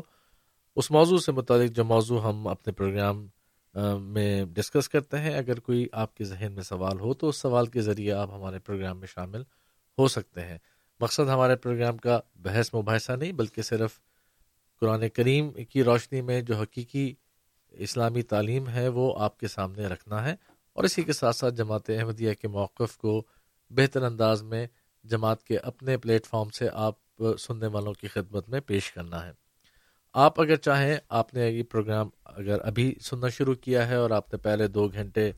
اس 0.76 0.91
موضوع 0.91 1.18
سے 1.18 1.32
متعلق 1.32 1.72
جو 1.72 1.84
موضوع 1.86 2.22
ہم 2.22 2.48
اپنے 2.48 2.74
پروگرام 2.74 3.28
میں 4.04 4.46
ڈسکس 4.46 4.89
کرتے 4.89 5.20
ہیں، 5.20 5.36
اگر 5.38 5.60
کوئی 5.60 5.88
آپ 5.91 6.16
کے 6.16 6.24
ذہن 6.24 6.52
میں 6.52 6.64
سوال 6.64 7.00
ہو 7.00 7.14
تو 7.14 7.30
اس 7.30 7.38
سوال 7.38 7.66
کے 7.66 7.82
ذریعے 7.82 8.12
آپ 8.12 8.30
ہمارے 8.32 8.60
پروگرام 8.60 9.00
میں 9.00 9.08
شامل 9.08 9.41
ہو 9.98 10.08
سکتے 10.08 10.41
ہیں۔ 10.41 10.58
مقصد 11.00 11.30
ہمارے 11.30 11.56
پروگرام 11.56 11.98
کا 11.98 12.20
بحث 12.36 12.74
مباحثہ 12.74 13.12
نہیں، 13.12 13.32
بلکہ 13.32 13.62
صرف 13.62 14.00
قرآن 14.82 15.10
کریم 15.10 15.52
کی 15.70 15.84
روشنی 15.84 16.22
میں 16.22 16.41
جو 16.41 16.56
حقیقی 16.56 17.14
اسلامی 17.78 18.21
تعلیم 18.21 18.69
ہے، 18.69 18.88
وہ 18.88 19.19
آپ 19.19 19.39
کے 19.39 19.47
سامنے 19.47 19.86
رکھنا 19.86 20.26
ہے۔ 20.26 20.36
اور 20.73 20.84
اسی 20.84 21.03
کے 21.03 21.13
ساتھ 21.13 21.36
ساتھ 21.36 21.53
جماعت 21.53 21.89
احمدیہ 21.89 22.34
کے 22.34 22.47
موقف 22.47 22.97
کو 22.97 23.23
بہتر 23.69 24.01
انداز 24.01 24.43
میں 24.43 24.67
جماعت 25.03 25.43
کے 25.43 25.57
اپنے 25.57 25.97
پلیٹ 25.97 26.26
فارم 26.26 26.49
سے 26.49 26.67
آپ 26.73 27.23
سننے 27.39 27.67
والوں 27.67 27.93
کی 27.93 28.07
خدمت 28.07 28.49
میں 28.49 28.59
پیش 28.59 28.91
کرنا 28.91 29.26
ہے۔ 29.26 29.32
آپ 30.13 30.41
اگر 30.41 30.55
چاہیں، 30.55 30.97
آپ 31.09 31.34
نے 31.34 31.49
یہ 31.49 31.63
پروگرام 31.63 32.09
اگر 32.26 32.57
ابھی 32.61 32.95
سننا 33.01 33.30
شروع 33.30 33.55
کیا 33.55 33.88
ہے 33.88 33.95
اور 33.95 34.09
آپ 34.09 34.34
نے 34.34 34.38
پہلے 34.38 34.67
دو 34.67 34.88
گھنٹے 34.88 35.32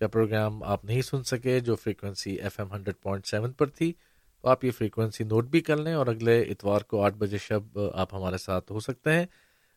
کا 0.00 0.08
پروگرام 0.08 0.62
آپ 0.62 0.84
نہیں 0.84 1.02
سن 1.02 1.22
سکے، 1.22 1.60
جو 1.60 1.76
frequency 1.76 2.34
F 2.34 2.60
M 2.60 2.72
hundred 2.72 3.02
point 3.02 3.26
seven 3.26 3.52
پر 3.52 3.66
تھی، 3.66 3.92
تو 4.42 4.48
آپ 4.48 4.64
یہ 4.64 4.70
فریکوینسی 4.70 5.24
نوٹ 5.24 5.44
بھی 5.44 5.60
کر 5.60 5.76
لیں 5.76 5.94
اور 5.94 6.06
اگلے 6.06 6.42
اتوار 6.42 6.80
کو 6.80 7.04
آٹھ 7.04 7.16
بجے 7.16 7.38
شب 7.38 7.78
آپ 7.94 8.14
ہمارے 8.14 8.38
ساتھ 8.38 8.72
ہو 8.72 8.80
سکتے 8.80 9.12
ہیں۔ 9.12 9.26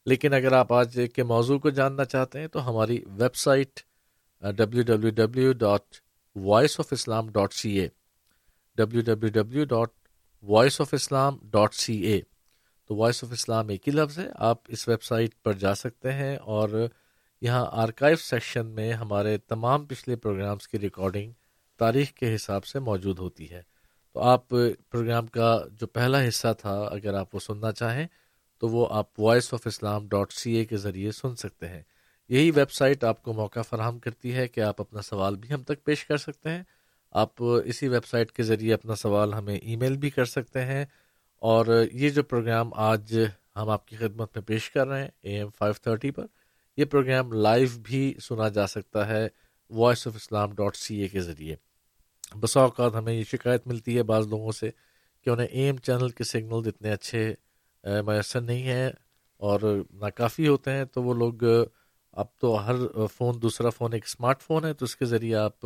لیکن 0.05 0.33
اگر 0.33 0.51
آپ 0.51 0.73
آج 0.73 0.99
کے 1.15 1.23
موضوع 1.23 1.59
کو 1.59 1.69
جاننا 1.69 2.05
چاہتے 2.05 2.39
ہیں 2.39 2.47
تو 2.47 2.69
ہماری 2.69 3.03
website 3.35 3.79
W 4.43 4.83
W 4.83 5.11
W 5.11 5.53
dot 5.53 5.95
voice 6.35 6.79
of 6.79 6.87
Islam 6.91 7.29
dot 7.29 7.53
C 7.53 7.71
A 7.79 7.87
W 8.77 9.01
W 9.01 9.29
W 9.29 9.65
dot 9.65 9.89
voice 10.43 10.81
of 10.81 10.93
Islam 10.93 11.37
dot 11.43 11.73
C 11.73 11.95
A 11.97 12.19
تو 12.89 12.95
وائس 12.95 13.23
آف 13.23 13.31
اسلام 13.31 13.69
ایک 13.69 13.87
ہی 13.87 13.93
لفظ 13.93 14.19
ہے، 14.19 14.27
آپ 14.35 14.57
اس 14.67 14.87
ویب 14.87 15.03
سائٹ 15.03 15.35
پر 15.43 15.53
جا 15.53 15.73
سکتے 15.75 16.11
ہیں 16.13 16.35
اور 16.37 16.87
یہاں 17.41 17.65
آرکائیو 17.71 18.17
سیکشن 18.17 18.67
میں 18.67 18.91
ہمارے 18.93 19.37
تمام 19.37 19.85
پچھلے 19.85 20.15
پروگرامز 20.15 20.67
کی 20.67 20.79
ریکارڈنگ 20.79 21.31
تاریخ 21.79 22.11
کے 22.11 22.35
حساب 22.35 22.65
سے 22.65 22.79
موجود 22.79 23.19
ہوتی 23.19 23.51
ہے۔ 23.51 23.61
تو 24.13 24.19
آپ 24.21 24.47
پروگرام 24.49 25.27
کا 25.27 25.57
جو 25.71 25.87
پہلا 25.87 26.27
حصہ 26.27 26.53
تھا، 26.59 26.75
اگر 26.81 27.13
آپ 27.13 27.35
وہ 27.35 27.39
سننا 27.39 27.71
چاہیں 27.71 28.07
تو 28.57 28.67
وہ 28.67 28.87
آپ 28.89 29.19
voice 29.19 29.53
of 29.53 29.67
Islam 29.67 30.07
dot 30.07 30.31
C 30.31 30.51
A 30.51 30.65
کے 30.65 30.77
ذریعے 30.77 31.11
سن 31.11 31.35
سکتے 31.35 31.67
ہیں۔ 31.67 31.81
یہی 32.29 32.51
ویب 32.51 32.71
سائٹ 32.71 33.03
آپ 33.03 33.23
کو 33.23 33.33
موقع 33.33 33.61
فراہم 33.61 33.99
کرتی 33.99 34.35
ہے 34.35 34.47
کہ 34.47 34.61
آپ 34.61 34.81
اپنا 34.81 35.01
سوال 35.01 35.35
بھی 35.35 35.53
ہم 35.53 35.63
تک 35.63 35.83
پیش 35.83 36.05
کر 36.05 36.17
سکتے 36.17 36.49
ہیں۔ 36.49 36.63
آپ 37.11 37.29
اسی 37.39 37.87
ویب 37.87 38.05
سائٹ 38.05 38.31
کے 38.31 38.43
ذریعے 38.43 38.73
اپنا 38.73 38.95
سوال 38.95 39.33
ہمیں 39.33 39.55
ای 39.55 39.75
میل 39.75 39.97
بھی 39.97 40.09
کر 40.09 40.25
سکتے 40.25 40.65
ہیں۔ 40.65 40.85
اور 41.35 41.85
یہ 41.93 42.09
جو 42.09 42.23
پروگرام 42.23 42.69
آج 42.73 43.19
ہم 43.55 43.69
آپ 43.69 43.87
کی 43.87 43.95
خدمت 43.95 44.37
میں 44.37 44.41
پیش 44.41 44.71
کر 44.71 44.87
رہے 44.87 45.01
ہیں، 45.01 45.09
اے 45.21 45.37
ایم 45.37 45.49
فائیو 45.57 45.73
تھرٹی 45.73 46.11
پر، 46.11 46.25
یہ 46.77 46.85
پروگرام 46.85 47.31
لائیو 47.31 47.67
بھی 47.83 48.13
سنا 48.21 48.49
جا 48.49 48.67
سکتا 48.67 49.07
ہے 49.07 49.27
voice 49.69 50.07
of 50.07 50.15
Islam 50.15 50.51
dot 50.51 50.75
C 50.75 50.95
A 50.95 51.07
کے 51.07 51.21
ذریعے۔ 51.21 51.55
بسا 52.41 52.59
اوقات 52.59 52.95
ہمیں 52.95 53.13
یہ 53.13 53.23
شکایت 53.23 53.67
ملتی 53.67 53.97
ہے 53.97 54.03
بعض 54.03 54.27
لوگوں 54.27 54.51
سے 54.51 54.69
کہ 55.23 55.29
انہیں 55.29 55.47
اے 55.47 55.65
ایم 55.65 55.77
چینل 55.77 56.09
کے 56.09 56.23
سگنل 56.23 56.67
اتنے 56.67 56.91
اچھے 56.91 57.33
میسر 57.85 58.41
نہیں 58.41 58.63
ہیں 58.63 58.89
اور 59.41 59.59
ناکافی 59.93 60.47
ہوتے 60.47 60.71
ہیں، 60.71 60.85
تو 60.85 61.03
وہ 61.03 61.13
لوگ، 61.13 61.43
اب 62.13 62.27
تو 62.39 62.53
ہر 62.65 62.75
فون 63.13 63.41
دوسرا 63.41 63.69
فون 63.69 63.93
ایک 63.93 64.05
اسمارٹ 64.05 64.41
فون 64.41 64.65
ہے، 64.65 64.73
تو 64.73 64.85
اس 64.85 64.95
کے 64.95 65.05
ذریعے 65.05 65.35
آپ 65.37 65.65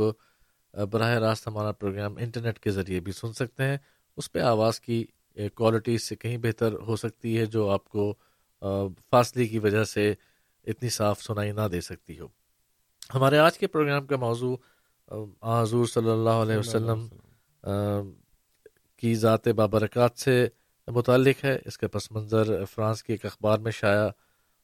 براہ 0.92 1.14
راست 1.20 1.48
ہمارا 1.48 1.72
پروگرام 1.74 2.18
انٹرنیٹ 2.18 2.60
کے 2.60 2.72
ذریعے 2.72 3.00
بھی 3.00 3.12
سن 3.12 3.34
سکتے 3.34 3.64
ہیں۔ 3.64 3.78
اس 4.18 4.32
پہ 4.32 4.40
آواز 4.40 4.80
کی 4.82 5.04
کوالٹی 5.56 5.94
اس 5.96 6.08
سے 6.10 6.16
کہیں 6.16 6.38
بہتر 6.38 6.74
ہو 6.88 6.96
سکتی 6.96 7.38
ہے، 7.38 7.46
جو 7.46 7.70
آپ 7.70 7.88
کو 7.90 8.14
فاصلے 9.12 9.48
کی 9.48 9.60
وجہ 9.60 9.84
سے 9.84 10.14
اتنی 10.68 10.90
صاف 10.90 11.22
سنائی 11.24 11.52
نہ 11.52 11.68
دے 11.72 11.82
سکتی 11.82 12.20
ہو۔ 12.20 12.28
ہمارے 13.14 13.38
آج 13.40 13.58
کے 13.58 13.68
پروگرام 13.68 14.06
کا 14.06 14.18
موضوع 14.18 14.56
حضور 15.62 15.86
صلی 15.86 16.10
اللہ 16.10 16.44
علیہ 16.44 16.58
وسلم 16.58 17.08
کی 19.04 19.14
ذات 19.16 19.48
بابرکات 19.48 20.20
سے 20.20 20.46
متعلق 20.90 21.44
ہے۔ 21.46 21.58
اس 21.66 21.78
کا 21.78 21.88
پس 21.88 22.12
منظر 22.12 22.64
فرانس 22.66 23.04
کے 23.04 23.14
ایک 23.14 23.26
اخبار 23.26 23.60
میں 23.60 23.72
شائع 23.72 24.08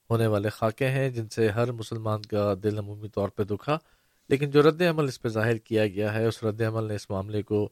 ہونے 0.10 0.28
والے 0.28 0.50
خاکے 0.50 0.88
ہیں، 0.90 1.10
جن 1.10 1.30
سے 1.30 1.48
ہر 1.50 1.72
مسلمان 1.72 2.22
کا 2.22 2.54
دل 2.64 2.78
عمومی 2.78 3.10
طور 3.10 3.30
پہ 3.30 3.44
دکھا۔ 3.44 3.78
لیکن 4.30 4.50
جو 4.50 4.62
رد 4.70 4.82
عمل 4.82 5.08
اس 5.08 5.22
پہ 5.22 5.28
ظاہر 5.28 5.58
کیا 5.58 5.88
گیا 5.88 6.14
ہے، 6.14 6.26
اس 6.26 6.44
رد 6.44 6.62
عمل 6.62 6.88
نے 6.88 6.96
اس 6.96 7.10
معاملے 7.10 7.42
کو 7.44 7.68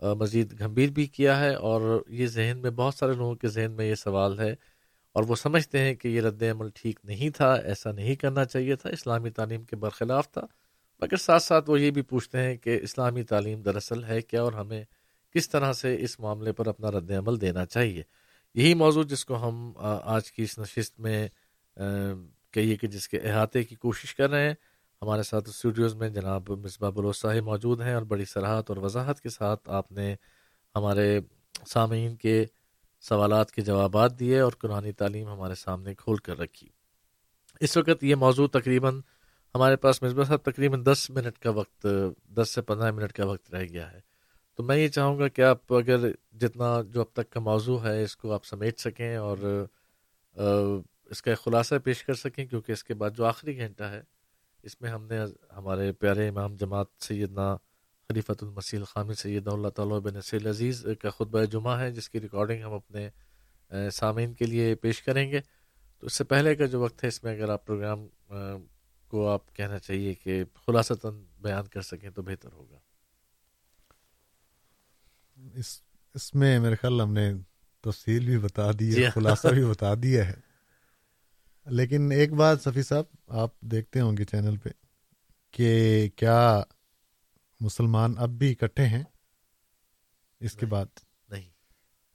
مزید 0.00 0.58
گھمبیر 0.58 0.90
بھی 0.90 1.06
کیا 1.06 1.38
ہے۔ 1.40 1.54
اور 1.54 1.80
یہ 2.08 2.26
ذہن 2.26 2.58
میں 2.62 2.70
بہت 2.70 2.94
سارے 2.94 3.12
لوگوں 3.12 3.34
کے 3.34 3.48
ذہن 3.48 3.72
میں 3.72 3.86
یہ 3.86 3.94
سوال 3.94 4.38
ہے، 4.40 4.54
اور 5.14 5.24
وہ 5.28 5.36
سمجھتے 5.36 5.78
ہیں 5.78 5.94
کہ 5.94 6.08
یہ 6.08 6.20
رد 6.20 6.42
عمل 6.42 6.68
ٹھیک 6.74 6.98
نہیں 7.04 7.30
تھا، 7.30 7.52
ایسا 7.54 7.92
نہیں 7.92 8.14
کرنا 8.14 8.44
چاہیے 8.44 8.76
تھا، 8.76 8.90
اسلامی 8.90 9.30
تعلیم 9.30 9.64
کے 9.64 9.76
برخلاف 9.76 10.30
تھا۔ 10.30 10.46
مگر 11.02 11.16
ساتھ 11.16 11.42
ساتھ 11.42 11.70
وہ 11.70 11.80
یہ 11.80 11.90
بھی 11.90 12.02
پوچھتے 12.02 12.38
ہیں 12.38 12.56
کہ 12.56 12.78
اسلامی 12.82 13.22
تعلیم 13.22 13.62
دراصل 13.62 14.04
ہے 14.04 14.20
کیا 14.22 14.42
اور 14.42 14.52
ہمیں 14.52 14.82
کس 15.34 15.48
طرح 15.48 15.72
سے 15.72 15.96
اس 16.00 16.20
معاملے 16.20 16.52
پر 16.52 16.66
اپنا 16.66 16.90
رد 16.90 17.10
عمل 17.10 17.40
دینا 17.40 17.66
چاہیے؟ 17.66 18.02
یہی 18.54 18.74
موضوع 18.74 19.02
جس 19.02 19.24
کو 19.24 19.48
ہم 19.48 19.72
آج 20.02 20.32
کی 20.32 20.42
اس 20.42 20.58
نشست 20.58 21.00
میں 21.00 21.28
کہیے 22.52 22.76
کہ 22.76 22.86
جس 22.86 23.08
کے 23.08 23.18
احاطے 23.18 23.62
کی 23.62 23.74
کوشش 23.74 24.14
کر 24.14 24.30
رہے 24.30 24.46
ہیں۔ 24.46 24.54
ہمارے 25.02 25.22
ساتھ 25.22 25.48
اسٹوڈیوز 25.48 25.94
میں 25.94 26.08
جناب 26.08 26.50
مصباح 26.50 26.90
بلوساہی 26.90 27.40
موجود 27.40 27.80
ہیں 27.80 27.94
اور 27.94 28.02
بڑی 28.02 28.24
صلاحت 28.24 28.70
اور 28.70 28.76
وضاحت 28.76 29.20
کے 29.20 29.28
ساتھ 29.28 29.70
آپ 29.70 29.92
نے 29.92 30.14
ہمارے 30.74 31.20
سامعین 31.66 32.16
کے 32.16 32.44
سوالات 33.00 33.52
کے 33.52 33.62
جوابات 33.62 34.18
دیے 34.18 34.40
اور 34.40 34.52
قرآن 34.52 34.92
تعلیم 34.92 35.28
ہمارے 35.28 35.54
سامنے 35.54 35.94
کھول 35.94 36.16
کر 36.16 36.38
رکھی۔ 36.38 36.68
اس 37.60 37.76
وقت 37.76 38.04
یہ 38.04 38.14
موضوع 38.14 38.46
تقریباً 38.46 39.00
ہمارے 39.54 39.76
پاس 39.76 40.02
مصباح 40.02 40.24
صاحب 40.24 40.42
تقریباً 40.42 40.84
دس 40.84 41.10
منٹ 41.10 41.38
کا 41.38 41.50
وقت، 41.50 41.86
دس 42.36 42.50
سے 42.54 42.62
پندرہ 42.62 42.90
منٹ 42.90 43.12
کا 43.12 43.26
وقت 43.26 43.54
رہ 43.54 43.64
گیا 43.64 43.92
ہے۔ 43.92 44.00
تو 44.58 44.62
میں 44.62 44.76
یہ 44.76 44.88
چاہوں 44.88 45.18
گا 45.18 45.28
کہ 45.28 45.42
آپ 45.42 45.72
اگر 45.74 46.10
جتنا 46.32 46.80
جو 46.88 47.00
اب 47.00 47.12
تک 47.12 47.30
کا 47.30 47.40
موضوع 47.40 47.78
ہے، 47.84 48.02
اس 48.02 48.16
کو 48.16 48.32
آپ 48.32 48.44
سمیٹ 48.44 48.80
سکیں 48.80 49.16
اور 49.16 49.38
اس 51.10 51.22
کا 51.22 51.34
خلاصہ 51.34 51.74
پیش 51.84 52.02
کر 52.04 52.14
سکیں، 52.14 52.44
کیونکہ 52.46 52.72
اس 52.72 52.84
کے 52.84 52.94
بعد 52.94 53.10
جو 53.16 53.24
آخری 53.24 53.56
گھنٹہ 53.58 53.84
ہے، 53.84 54.00
اس 54.64 54.80
میں 54.80 54.90
ہم 54.90 55.04
نے 55.06 55.18
ہمارے 55.56 55.90
پیارے 55.92 56.28
امام 56.28 56.54
جماعت 56.56 56.86
سیدنا 57.02 57.54
خلیفۃ 58.10 58.42
المسیح 58.42 58.78
الخامی 58.78 59.14
سید 59.14 59.48
اللہ 59.48 59.68
تعالیٰ 59.68 60.00
بن 60.00 60.20
سیل 60.20 60.46
عزیز 60.46 60.84
کا 61.02 61.10
خطبہ 61.10 61.44
جمعہ 61.52 61.78
ہے، 61.80 61.90
جس 61.92 62.08
کی 62.10 62.20
ریکارڈنگ 62.20 62.62
ہم 62.62 62.72
اپنے 62.72 63.08
سامعین 63.90 64.32
کے 64.34 64.46
لیے 64.46 64.74
پیش 64.74 65.02
کریں 65.02 65.30
گے۔ 65.30 65.40
تو 65.98 66.06
اس 66.06 66.16
سے 66.18 66.24
پہلے 66.24 66.54
کا 66.54 66.66
جو 66.66 66.80
وقت 66.80 67.04
ہے، 67.04 67.08
اس 67.08 67.22
میں 67.24 67.32
اگر 67.32 67.48
آپ 67.48 67.66
پروگرام 67.66 68.06
کو 69.10 69.28
آپ 69.28 69.54
کہنا 69.56 69.78
چاہیے 69.78 70.14
کہ 70.14 70.42
خلاصتاً 70.66 71.22
بیان 71.42 71.66
کر 71.66 71.82
سکیں 71.82 72.10
تو 72.10 72.22
بہتر 72.22 72.52
ہوگا۔ 72.52 72.78
اس 75.36 75.80
اس 76.14 76.34
میں 76.34 76.58
میرے 76.58 76.74
خیال 76.74 77.00
ہم 77.00 77.12
نے 77.12 77.32
تفصیل 77.80 78.24
بھی 78.24 78.38
بتا 78.38 78.70
دی 78.80 78.90
ہے 78.90 78.94
جی۔ 78.94 79.10
خلاصہ 79.10 79.48
بھی 79.48 79.64
بتا 79.64 79.94
دیا 80.02 80.28
ہے۔ 80.28 80.34
لیکن 81.66 82.12
ایک 82.12 82.32
بات 82.32 82.62
صفی 82.62 82.82
صاحب 82.82 83.04
آپ 83.26 83.60
دیکھتے 83.60 84.00
ہوں 84.00 84.16
گے 84.16 84.24
چینل 84.24 84.56
پہ 84.56 84.68
کہ 85.50 86.08
کیا 86.16 86.62
مسلمان 87.60 88.14
اب 88.18 88.30
بھی 88.30 88.52
اکٹھے 88.52 88.86
ہیں؟ 88.86 89.02
اس 90.40 90.52
کے 90.52 90.66
بعد۔ 90.66 90.86
نہیں۔ 91.28 91.50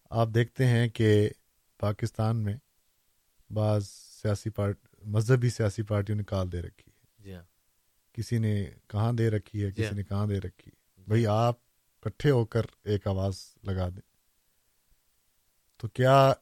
آپ 0.09 0.27
دیکھتے 0.33 0.65
ہیں 0.65 0.87
کہ 0.87 1.29
پاکستان 1.77 2.37
میں 2.43 2.57
بعض 3.49 3.87
سیاسی 3.89 4.49
پارٹ 4.49 4.77
مذہبی 5.03 5.49
سیاسی 5.49 5.83
پارٹیوں 5.83 6.17
نے 6.17 6.23
کال 6.23 6.51
دے 6.51 6.61
رکھی 6.61 6.91
ہے۔ 6.91 7.23
جی 7.23 7.33
ہاں۔ 7.33 7.43
کسی 8.13 8.37
نے 8.37 8.69
کہاں 8.87 9.13
دے 9.13 9.29
رکھی 9.29 9.65
ہے 9.65 9.71
کسی 9.71 9.83
جی 9.83 9.95
نے 9.95 10.03
کہاں 10.03 10.27
دے 10.27 10.39
رکھی 10.39 10.71
ہے؟ 10.71 11.03
بھائی 11.07 11.27
آپ 11.27 11.55
اکٹھے 12.01 12.29
ہو 12.29 12.45
کر 12.45 12.61
ایک 12.83 13.07
آواز 13.07 13.35
لگا 13.63 13.89
دیں۔ 13.89 14.09
تو 15.77 15.87
کیا 15.87 16.33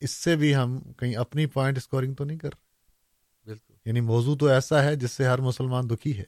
اس 0.00 0.10
سے 0.10 0.36
بھی 0.36 0.56
ہم 0.56 0.92
کہیں 0.92 1.14
اپنی 1.14 1.46
پوائنٹ 1.46 1.76
اسکورنگ 1.76 2.14
تو 2.14 2.24
نہیں 2.24 2.38
کر 2.38 2.48
بالکل۔ 3.44 3.74
یعنی 3.84 4.00
موضوع 4.00 4.36
تو 4.36 4.46
ایسا 4.46 4.84
ہے 4.84 4.96
جس 4.96 5.12
سے 5.12 5.24
ہر 5.24 5.38
مسلمان 5.38 5.90
دکھی 5.90 6.18
ہے۔ 6.18 6.24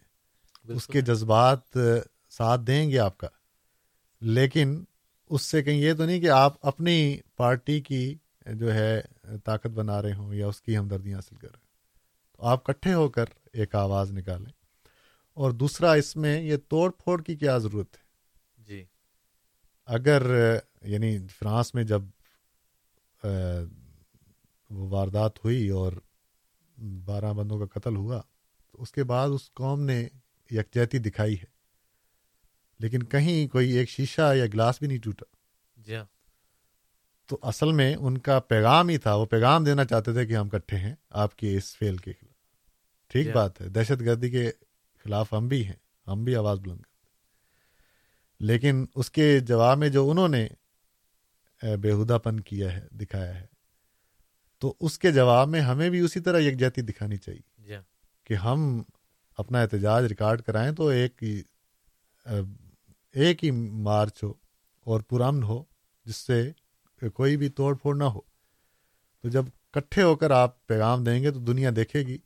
اس 0.65 0.87
کے 0.87 1.01
جذبات 1.01 1.79
ساتھ 2.31 2.61
دیں 2.61 2.91
گے 2.91 2.99
آپ 2.99 3.19
کا۔ 3.19 3.29
لیکن 4.21 4.85
اس 5.31 5.43
سے 5.43 5.63
کہیں 5.63 5.79
یہ 5.79 5.95
تو 5.95 6.05
نہیں 6.07 6.21
کہ 6.21 6.31
آپ 6.31 6.67
اپنی 6.67 7.19
پارٹی 7.37 7.81
کی 7.81 8.15
جو 8.47 8.75
ہے 8.75 9.01
طاقت 9.45 9.67
بنا 9.67 10.03
رہے 10.03 10.13
ہوں 10.13 10.35
یا 10.35 10.47
اس 10.47 10.63
کی 10.63 10.77
ہمدردی 10.77 11.15
حاصل 11.15 11.37
کر 11.37 11.49
رہے 11.49 11.59
ہوں۔ 11.59 11.67
تو 12.33 12.45
آپ 12.45 12.65
کٹھے 12.65 12.95
ہو 12.95 13.09
کر 13.09 13.25
ایک 13.53 13.75
آواز 13.75 14.13
نکالیں۔ 14.13 14.53
اور 15.35 15.51
دوسرا 15.51 15.93
اس 15.93 16.17
میں 16.17 16.43
یہ 16.43 16.57
توڑ 16.69 16.91
پھوڑ 16.91 17.23
کی 17.23 17.37
کیا 17.37 17.59
ضرورت 17.59 17.97
ہے؟ 17.97 18.06
اگر 19.87 20.23
یعنی 20.83 21.19
فرانس 21.29 21.75
میں 21.75 21.85
جب 21.85 22.03
وہ 24.71 24.89
واردات 24.89 25.45
ہوئی 25.45 25.69
اور 25.69 25.93
بارہ 27.05 27.33
بندوں 27.33 27.67
کا 27.67 27.81
قتل 27.81 27.97
ہوا 27.97 28.21
تو 28.73 28.83
اس 28.83 28.93
کے 28.93 29.05
بعد 29.05 29.29
اس 29.29 29.53
قوم 29.55 29.81
نے 29.83 30.09
یکجہتی 30.51 30.99
دکھائی 30.99 31.35
ہے۔ 31.35 31.57
لیکن 32.79 33.03
کہیں 33.03 33.49
کوئی 33.49 33.71
ایک 33.71 33.91
شیشہ 33.91 34.33
یا 34.37 34.47
گلاس 34.47 34.79
بھی 34.79 34.87
نہیں 34.87 34.99
ٹوٹا۔ 34.99 35.25
جی 35.77 35.97
ہاں۔ 35.97 36.05
تو 37.27 37.39
اصل 37.43 37.73
میں 37.73 37.95
ان 37.95 38.19
کا 38.19 38.41
پیغام 38.41 38.89
ہی 38.89 38.99
تھا 38.99 39.15
وہ 39.15 39.27
پیغام 39.27 39.65
دینا 39.65 39.85
چاہتے 39.85 40.13
تھے 40.13 40.27
کہ 40.27 40.37
ہم 40.37 40.49
کٹھے 40.49 40.77
ہیں 40.77 40.95
آپ 41.11 41.37
کے 41.37 41.57
اس 41.57 41.77
فیل 41.77 41.97
کے 41.97 42.13
خلاف۔ 42.13 42.35
ٹھیک 43.09 43.27
ہاں۔ 43.27 43.35
بات 43.35 43.61
ہے 43.61 43.69
دہشت 43.69 44.01
گردی 44.01 44.31
کے 44.31 44.51
خلاف 45.05 45.33
ہم 45.33 45.49
بھی 45.49 45.67
ہیں 45.67 45.77
ہم 46.07 46.25
بھی 46.25 46.37
آواز 46.37 46.61
بلند 46.61 46.81
کرتے 46.81 46.96
لیکن 48.41 48.87
اس 48.95 49.11
کے 49.11 49.41
جواب 49.41 49.79
میں 49.79 49.89
جو 49.89 50.11
انہوں 50.11 50.29
نے 50.29 50.49
بےحدہ 51.63 52.19
پن 52.25 52.41
کیا 52.41 52.73
ہے 52.73 52.87
دکھایا 52.91 53.41
ہے 53.41 53.47
تو 54.59 54.75
اس 54.81 54.99
کے 54.99 55.13
جواب 55.13 55.49
میں 55.49 55.61
ہمیں 55.61 55.91
بھی 55.91 56.01
اسی 56.01 56.21
طرح 56.21 56.39
یکجہتی 56.39 56.83
دکھانی 56.83 57.17
چاہیے 57.17 57.71
yeah. 57.71 57.83
کہ 58.25 58.35
ہم 58.35 58.83
اپنا 59.39 59.61
احتجاج 59.61 60.05
ریکارڈ 60.05 60.43
کرائیں 60.43 60.73
تو 60.73 60.87
ایک 60.87 61.23
ہی 61.23 61.43
ایک 63.13 63.45
ہی 63.45 63.51
مارچ 63.51 64.23
ہو 64.23 64.35
اور 64.87 65.01
پرامن 65.01 65.43
ہو 65.43 65.65
جس 66.05 66.17
سے 66.17 66.53
کوئی 67.01 67.37
بھی 67.37 67.49
توڑ 67.49 67.77
پھوڑ 67.77 67.97
نہ 67.97 68.05
ہو 68.05 68.21
تو 69.23 69.29
جب 69.29 69.45
کٹھے 69.71 70.03
ہو 70.03 70.17
کر 70.17 70.31
آپ 70.31 70.67
پیغام 70.67 71.05
دیں 71.05 71.23
گے 71.23 71.31
تو 71.31 71.41
دنیا 71.41 71.71
دیکھے 71.77 72.01
گی 72.01 72.19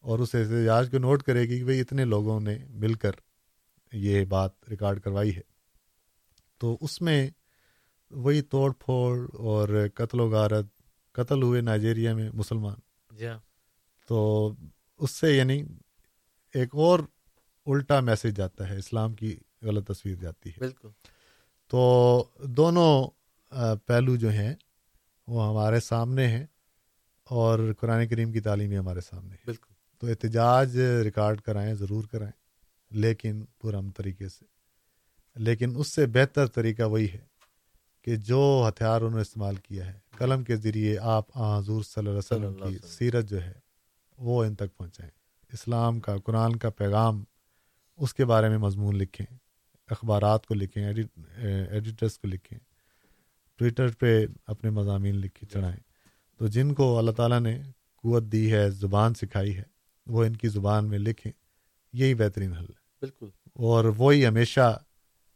اور 0.00 0.18
اس 0.18 0.34
احتجاج 0.34 0.88
کو 0.90 0.98
نوٹ 0.98 1.22
کرے 1.22 1.42
گی 1.42 1.58
کہ 1.58 1.64
بھائی 1.64 1.80
اتنے 1.80 2.04
لوگوں 2.04 2.40
نے 2.40 2.58
مل 2.68 2.94
کر 2.94 3.10
یہ 3.92 4.24
بات 4.24 4.68
ریکارڈ 4.68 5.00
کروائی 5.00 5.36
ہے 5.36 5.49
تو 6.60 6.78
اس 6.80 7.00
میں 7.00 7.30
وہی 8.10 8.42
توڑ 8.42 8.72
پھوڑ 8.72 9.18
اور 9.32 9.68
قتل 9.94 10.20
و 10.20 10.30
غارت 10.30 10.66
قتل 11.12 11.42
ہوئے 11.42 11.60
نائجیریا 11.60 12.14
میں 12.14 12.30
مسلمان۔ 12.34 12.74
جی 13.16 13.26
ہاں۔ 13.26 13.38
تو 14.08 14.52
اس 14.98 15.10
سے 15.10 15.36
یعنی 15.36 15.62
ایک 16.54 16.68
اور 16.72 17.00
الٹا 17.66 18.00
میسج 18.00 18.36
جاتا 18.36 18.68
ہے 18.68 18.76
اسلام 18.76 19.14
کی 19.14 19.36
غلط 19.62 19.86
تصویر 19.86 20.14
جاتی 20.14 20.50
ہے۔ 20.50 20.58
بالکل۔ 20.58 20.88
تو 21.68 22.24
دونوں 22.42 23.08
پہلو 23.86 24.16
جو 24.16 24.30
ہیں 24.30 24.54
وہ 25.26 25.48
ہمارے 25.48 25.80
سامنے 25.80 26.26
ہیں 26.26 26.46
اور 27.24 27.72
قرآن 27.78 28.08
کریم 28.08 28.32
کی 28.32 28.40
تعلیم 28.40 28.72
ہمارے 28.72 29.00
سامنے 29.00 29.30
ہے۔ 29.30 29.42
بالکل۔ 29.46 29.74
تو 29.98 30.06
احتجاج 30.06 30.78
ریکارڈ 30.78 31.40
کرائیں 31.40 31.74
ضرور 31.74 32.04
کرائیں 32.04 32.32
لیکن 32.90 33.44
پرم 33.62 33.90
طریقے 33.90 34.28
سے۔ 34.28 34.59
لیکن 35.36 35.72
اس 35.76 35.88
سے 35.88 36.06
بہتر 36.06 36.46
طریقہ 36.46 36.82
وہی 36.82 37.08
ہے 37.12 37.30
کہ 38.02 38.16
جو 38.16 38.64
ہتھیار 38.68 39.00
انہوں 39.00 39.16
نے 39.16 39.22
استعمال 39.22 39.56
کیا 39.56 39.86
ہے 39.86 39.98
قلم 40.18 40.44
کے 40.44 40.56
ذریعے 40.56 40.98
آپ 40.98 41.36
حضور 41.36 41.82
صلی 41.82 42.06
اللہ 42.06 42.10
علیہ 42.10 42.46
وسلم 42.46 42.72
کی 42.72 42.78
سیرت 42.88 43.28
جو 43.28 43.42
ہے 43.42 43.52
وہ 44.18 44.44
ان 44.44 44.54
تک 44.54 44.76
پہنچائیں۔ 44.76 45.10
اسلام 45.52 46.00
کا 46.00 46.16
قرآن 46.18 46.56
کا 46.56 46.70
پیغام 46.70 47.24
اس 47.96 48.14
کے 48.14 48.24
بارے 48.24 48.48
میں 48.48 48.58
مضمون 48.58 48.96
لکھیں 48.96 49.36
اخبارات 49.86 50.46
کو 50.46 50.54
لکھیں 50.54 50.84
ایڈیٹرس 51.36 52.18
کو 52.18 52.28
لکھیں 52.28 52.58
ٹویٹر 53.56 53.88
پہ 53.88 54.26
اپنے 54.46 54.70
مضامین 54.70 55.14
لکھ 55.14 55.40
کے 55.40 55.46
چڑھائیں۔ 55.46 55.80
تو 56.38 56.46
جن 56.46 56.74
کو 56.74 56.98
اللہ 56.98 57.10
تعالیٰ 57.10 57.40
نے 57.40 57.62
قوت 58.02 58.22
دی 58.22 58.52
ہے 58.52 58.70
زبان 58.70 59.14
سکھائی 59.14 59.56
ہے 59.56 59.62
وہ 60.06 60.24
ان 60.24 60.36
کی 60.36 60.48
زبان 60.48 60.88
میں 60.88 60.98
لکھیں 60.98 61.32
یہی 61.92 62.14
بہترین 62.14 62.52
حل 62.52 62.64
ہے۔ 62.64 62.80
بالکل۔ 63.00 63.26
اور 63.54 63.84
وہی 63.84 64.26
ہمیشہ 64.26 64.82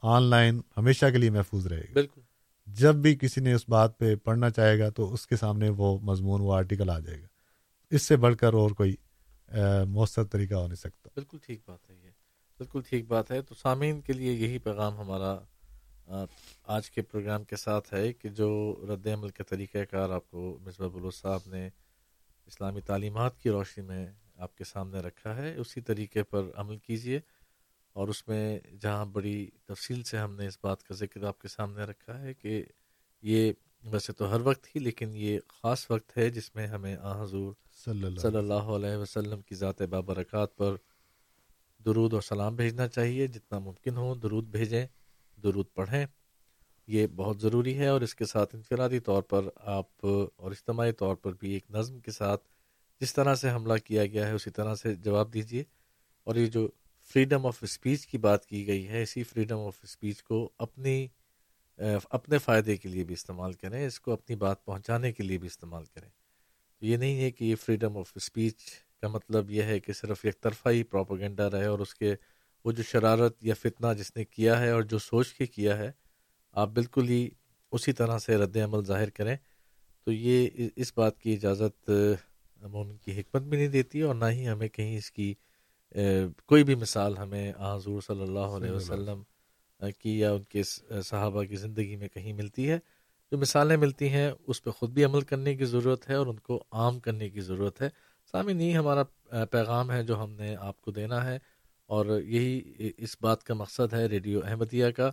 آن 0.06 0.22
لائن 0.22 0.60
ہمیشہ 0.76 1.06
کے 1.12 1.18
لیے 1.18 1.30
محفوظ 1.30 1.66
رہے 1.66 1.80
گا۔ 1.80 1.92
بالکل۔ 1.92 2.20
جب 2.66 2.94
بھی 2.94 3.14
کسی 3.14 3.40
نے 3.40 3.52
اس 3.52 3.68
بات 3.68 3.98
پہ 3.98 4.16
پڑھنا 4.16 4.50
چاہے 4.50 4.78
گا 4.78 4.88
تو 4.88 5.12
اس 5.12 5.26
کے 5.26 5.36
سامنے 5.36 5.68
وہ 5.68 5.98
مضمون 5.98 6.40
وہ 6.40 6.54
آرٹیکل 6.54 6.90
آ 6.90 6.98
جائے 6.98 7.22
گا۔ 7.22 7.26
اس 7.90 8.02
سے 8.02 8.16
بڑھ 8.16 8.36
کر 8.36 8.52
اور 8.52 8.70
کوئی 8.70 8.96
مؤثر 9.88 10.24
طریقہ 10.24 10.54
ہو 10.54 10.66
نہیں 10.66 10.76
سکتا۔ 10.76 11.08
بالکل 11.14 11.38
ٹھیک 11.46 11.60
بات 11.66 11.90
ہے 11.90 11.94
یہ۔ 11.94 12.10
بالکل 12.58 12.80
ٹھیک 12.88 13.06
بات 13.08 13.30
ہے۔ 13.30 13.42
تو 13.42 13.54
سامعین 13.54 14.00
کے 14.00 14.12
لیے 14.12 14.32
یہی 14.32 14.58
پیغام 14.58 14.96
ہمارا 14.96 15.38
آج 16.66 16.90
کے 16.90 17.02
پروگرام 17.02 17.44
کے 17.44 17.56
ساتھ 17.56 17.94
ہے 17.94 18.12
کہ 18.12 18.28
جو 18.28 18.76
رد 18.88 19.06
عمل 19.06 19.28
کا 19.28 19.44
طریقہ 19.44 19.78
کار 19.90 20.10
آپ 20.10 20.30
کو 20.30 20.58
مصباح 20.64 20.88
بلوچ 20.88 21.14
صاحب 21.14 21.40
نے 21.46 21.66
اسلامی 22.46 22.80
تعلیمات 22.80 23.38
کی 23.38 23.50
روشنی 23.50 23.84
میں 23.84 24.06
آپ 24.36 24.56
کے 24.56 24.64
سامنے 24.64 24.98
رکھا 24.98 25.36
ہے 25.36 25.54
اسی 25.54 25.80
طریقے 25.80 26.22
پر 26.22 26.42
عمل 26.54 26.76
کیجیے 26.76 27.20
اور 27.94 28.08
اس 28.08 28.28
میں 28.28 28.60
جہاں 28.80 29.04
بڑی 29.04 29.50
تفصیل 29.66 30.02
سے 30.02 30.18
ہم 30.18 30.36
نے 30.36 30.46
اس 30.46 30.58
بات 30.62 30.82
کا 30.82 30.94
ذکر 30.94 31.24
آپ 31.24 31.38
کے 31.38 31.48
سامنے 31.48 31.82
رکھا 31.82 32.20
ہے 32.20 32.34
کہ 32.34 32.64
یہ 33.22 33.52
ویسے 33.84 34.12
تو 34.12 34.34
ہر 34.34 34.40
وقت 34.40 34.66
ہی 34.66 34.80
لیکن 34.80 35.10
یہ 35.14 35.38
خاص 35.48 35.90
وقت 35.90 36.18
ہے 36.18 36.30
جس 36.30 36.54
میں 36.54 36.66
ہمیں 36.66 36.96
آ 37.00 37.22
حضور 37.22 37.52
صلی 37.84 38.36
اللہ 38.36 38.68
علیہ 38.76 38.96
وسلم 38.96 39.40
کی 39.40 39.54
ذات 39.54 39.82
بابرکات 39.82 40.56
پر 40.56 40.76
درود 41.84 42.12
اور 42.12 42.22
سلام 42.22 42.56
بھیجنا 42.56 42.88
چاہیے۔ 42.88 43.26
جتنا 43.26 43.58
ممکن 43.58 43.96
ہو 43.96 44.14
درود 44.14 44.44
بھیجیں 44.44 44.86
درود 45.42 45.66
پڑھیں۔ 45.74 46.06
یہ 46.86 47.06
بہت 47.06 47.40
ضروری 47.40 47.78
ہے 47.78 47.86
اور 47.86 48.00
اس 48.00 48.14
کے 48.14 48.24
ساتھ 48.24 48.54
انفرادی 48.54 49.00
طور 49.00 49.22
پر 49.22 49.44
آپ 49.56 50.06
اور 50.36 50.50
اجتماعی 50.50 50.92
طور 50.92 51.16
پر 51.16 51.32
بھی 51.32 51.50
ایک 51.50 51.70
نظم 51.70 52.00
کے 52.00 52.10
ساتھ 52.10 52.48
جس 53.00 53.14
طرح 53.14 53.34
سے 53.34 53.50
حملہ 53.50 53.78
کیا 53.84 54.06
گیا 54.06 54.26
ہے 54.26 54.32
اسی 54.32 54.50
طرح 54.50 54.74
سے 54.74 54.94
جواب 54.94 55.34
دیجیے 55.34 55.64
اور 56.24 56.36
یہ 56.36 56.46
جو 56.46 56.68
فریڈم 57.12 57.46
آف 57.46 57.58
اسپیچ 57.62 58.06
کی 58.06 58.18
بات 58.18 58.46
کی 58.46 58.66
گئی 58.66 58.88
ہے، 58.88 59.02
اسی 59.02 59.22
فریڈم 59.22 59.58
آف 59.58 59.78
اسپیچ 59.82 60.22
کو 60.22 60.50
اپنی 60.58 61.06
اپنے 62.10 62.38
فائدے 62.38 62.76
کے 62.76 62.88
لیے 62.88 63.04
بھی 63.04 63.14
استعمال 63.14 63.52
کریں، 63.52 63.86
اس 63.86 64.00
کو 64.00 64.12
اپنی 64.12 64.36
بات 64.36 64.64
پہنچانے 64.64 65.12
کے 65.12 65.22
لیے 65.22 65.38
بھی 65.38 65.46
استعمال 65.46 65.84
کریں۔ 65.84 66.08
یہ 66.80 66.96
نہیں 66.96 67.20
ہے 67.20 67.30
کہ 67.30 67.44
یہ 67.44 67.56
فریڈم 67.56 67.96
آف 67.96 68.12
اسپیچ 68.14 68.62
کا 69.00 69.08
مطلب 69.08 69.50
یہ 69.50 69.62
ہے 69.62 69.78
کہ 69.80 69.92
صرف 69.92 70.24
ایک 70.24 70.40
طرفہ 70.40 70.68
ہی 70.68 70.82
پروپوگنڈا 70.82 71.50
رہے 71.50 71.64
اور 71.64 71.78
اس 71.78 71.94
کے 71.94 72.14
وہ 72.64 72.72
جو 72.72 72.82
شرارت 72.82 73.44
یا 73.44 73.54
فتنہ 73.54 73.92
جس 73.98 74.16
نے 74.16 74.24
کیا 74.24 74.60
ہے 74.60 74.70
اور 74.70 74.82
جو 74.82 74.98
سوچ 74.98 75.32
کے 75.34 75.46
کیا 75.46 75.76
ہے، 75.78 75.90
آپ 76.52 76.68
بالکل 76.68 77.08
ہی 77.08 77.28
اسی 77.72 77.92
طرح 77.92 78.18
سے 78.18 78.36
رد 78.36 78.56
عمل 78.56 78.84
ظاہر 78.84 79.10
کریں۔ 79.10 79.36
تو 80.06 80.12
یہ 80.12 80.68
اس 80.76 80.92
بات 80.96 81.18
کی 81.18 81.34
اجازت 81.34 81.90
مومن 82.62 82.96
کی 82.96 83.20
حکمت 83.20 83.42
بھی 83.42 83.58
نہیں 83.58 83.68
دیتی 83.68 84.00
اور 84.00 84.14
نہ 84.14 84.24
ہی 84.24 84.48
ہمیں 84.48 84.68
کہیں 84.68 84.96
اس 84.96 85.10
کی 85.10 85.34
کوئی 86.46 86.64
بھی 86.64 86.74
مثال 86.74 87.16
ہمیں 87.16 87.52
حضور 87.58 88.00
صلی 88.00 88.22
اللہ 88.22 88.54
علیہ 88.54 88.70
وسلم 88.70 89.22
کی 89.98 90.18
یا 90.18 90.32
ان 90.32 90.42
کے 90.42 90.62
صحابہ 91.02 91.44
کی 91.44 91.56
زندگی 91.56 91.96
میں 91.96 92.08
کہیں 92.08 92.32
ملتی 92.32 92.70
ہے 92.70 92.78
جو 93.30 93.38
مثالیں 93.38 93.76
ملتی 93.76 94.08
ہیں 94.08 94.30
اس 94.46 94.62
پہ 94.62 94.70
خود 94.70 94.90
بھی 94.90 95.04
عمل 95.04 95.20
کرنے 95.20 95.56
کی 95.56 95.64
ضرورت 95.64 96.10
ہے 96.10 96.14
اور 96.14 96.26
ان 96.26 96.38
کو 96.38 96.64
عام 96.70 97.00
کرنے 97.00 97.30
کی 97.30 97.40
ضرورت 97.40 97.82
ہے۔ 97.82 97.88
سامعین 98.32 98.60
یہی 98.60 98.76
ہمارا 98.76 99.02
پیغام 99.44 99.90
ہے 99.90 100.02
جو 100.02 100.22
ہم 100.22 100.30
نے 100.30 100.56
آپ 100.56 100.80
کو 100.80 100.90
دینا 100.90 101.24
ہے 101.24 101.38
اور 101.86 102.20
یہی 102.20 102.90
اس 102.96 103.16
بات 103.20 103.44
کا 103.44 103.54
مقصد 103.54 103.94
ہے 103.94 104.06
ریڈیو 104.06 104.40
احمدیہ 104.44 104.90
کا 104.90 105.10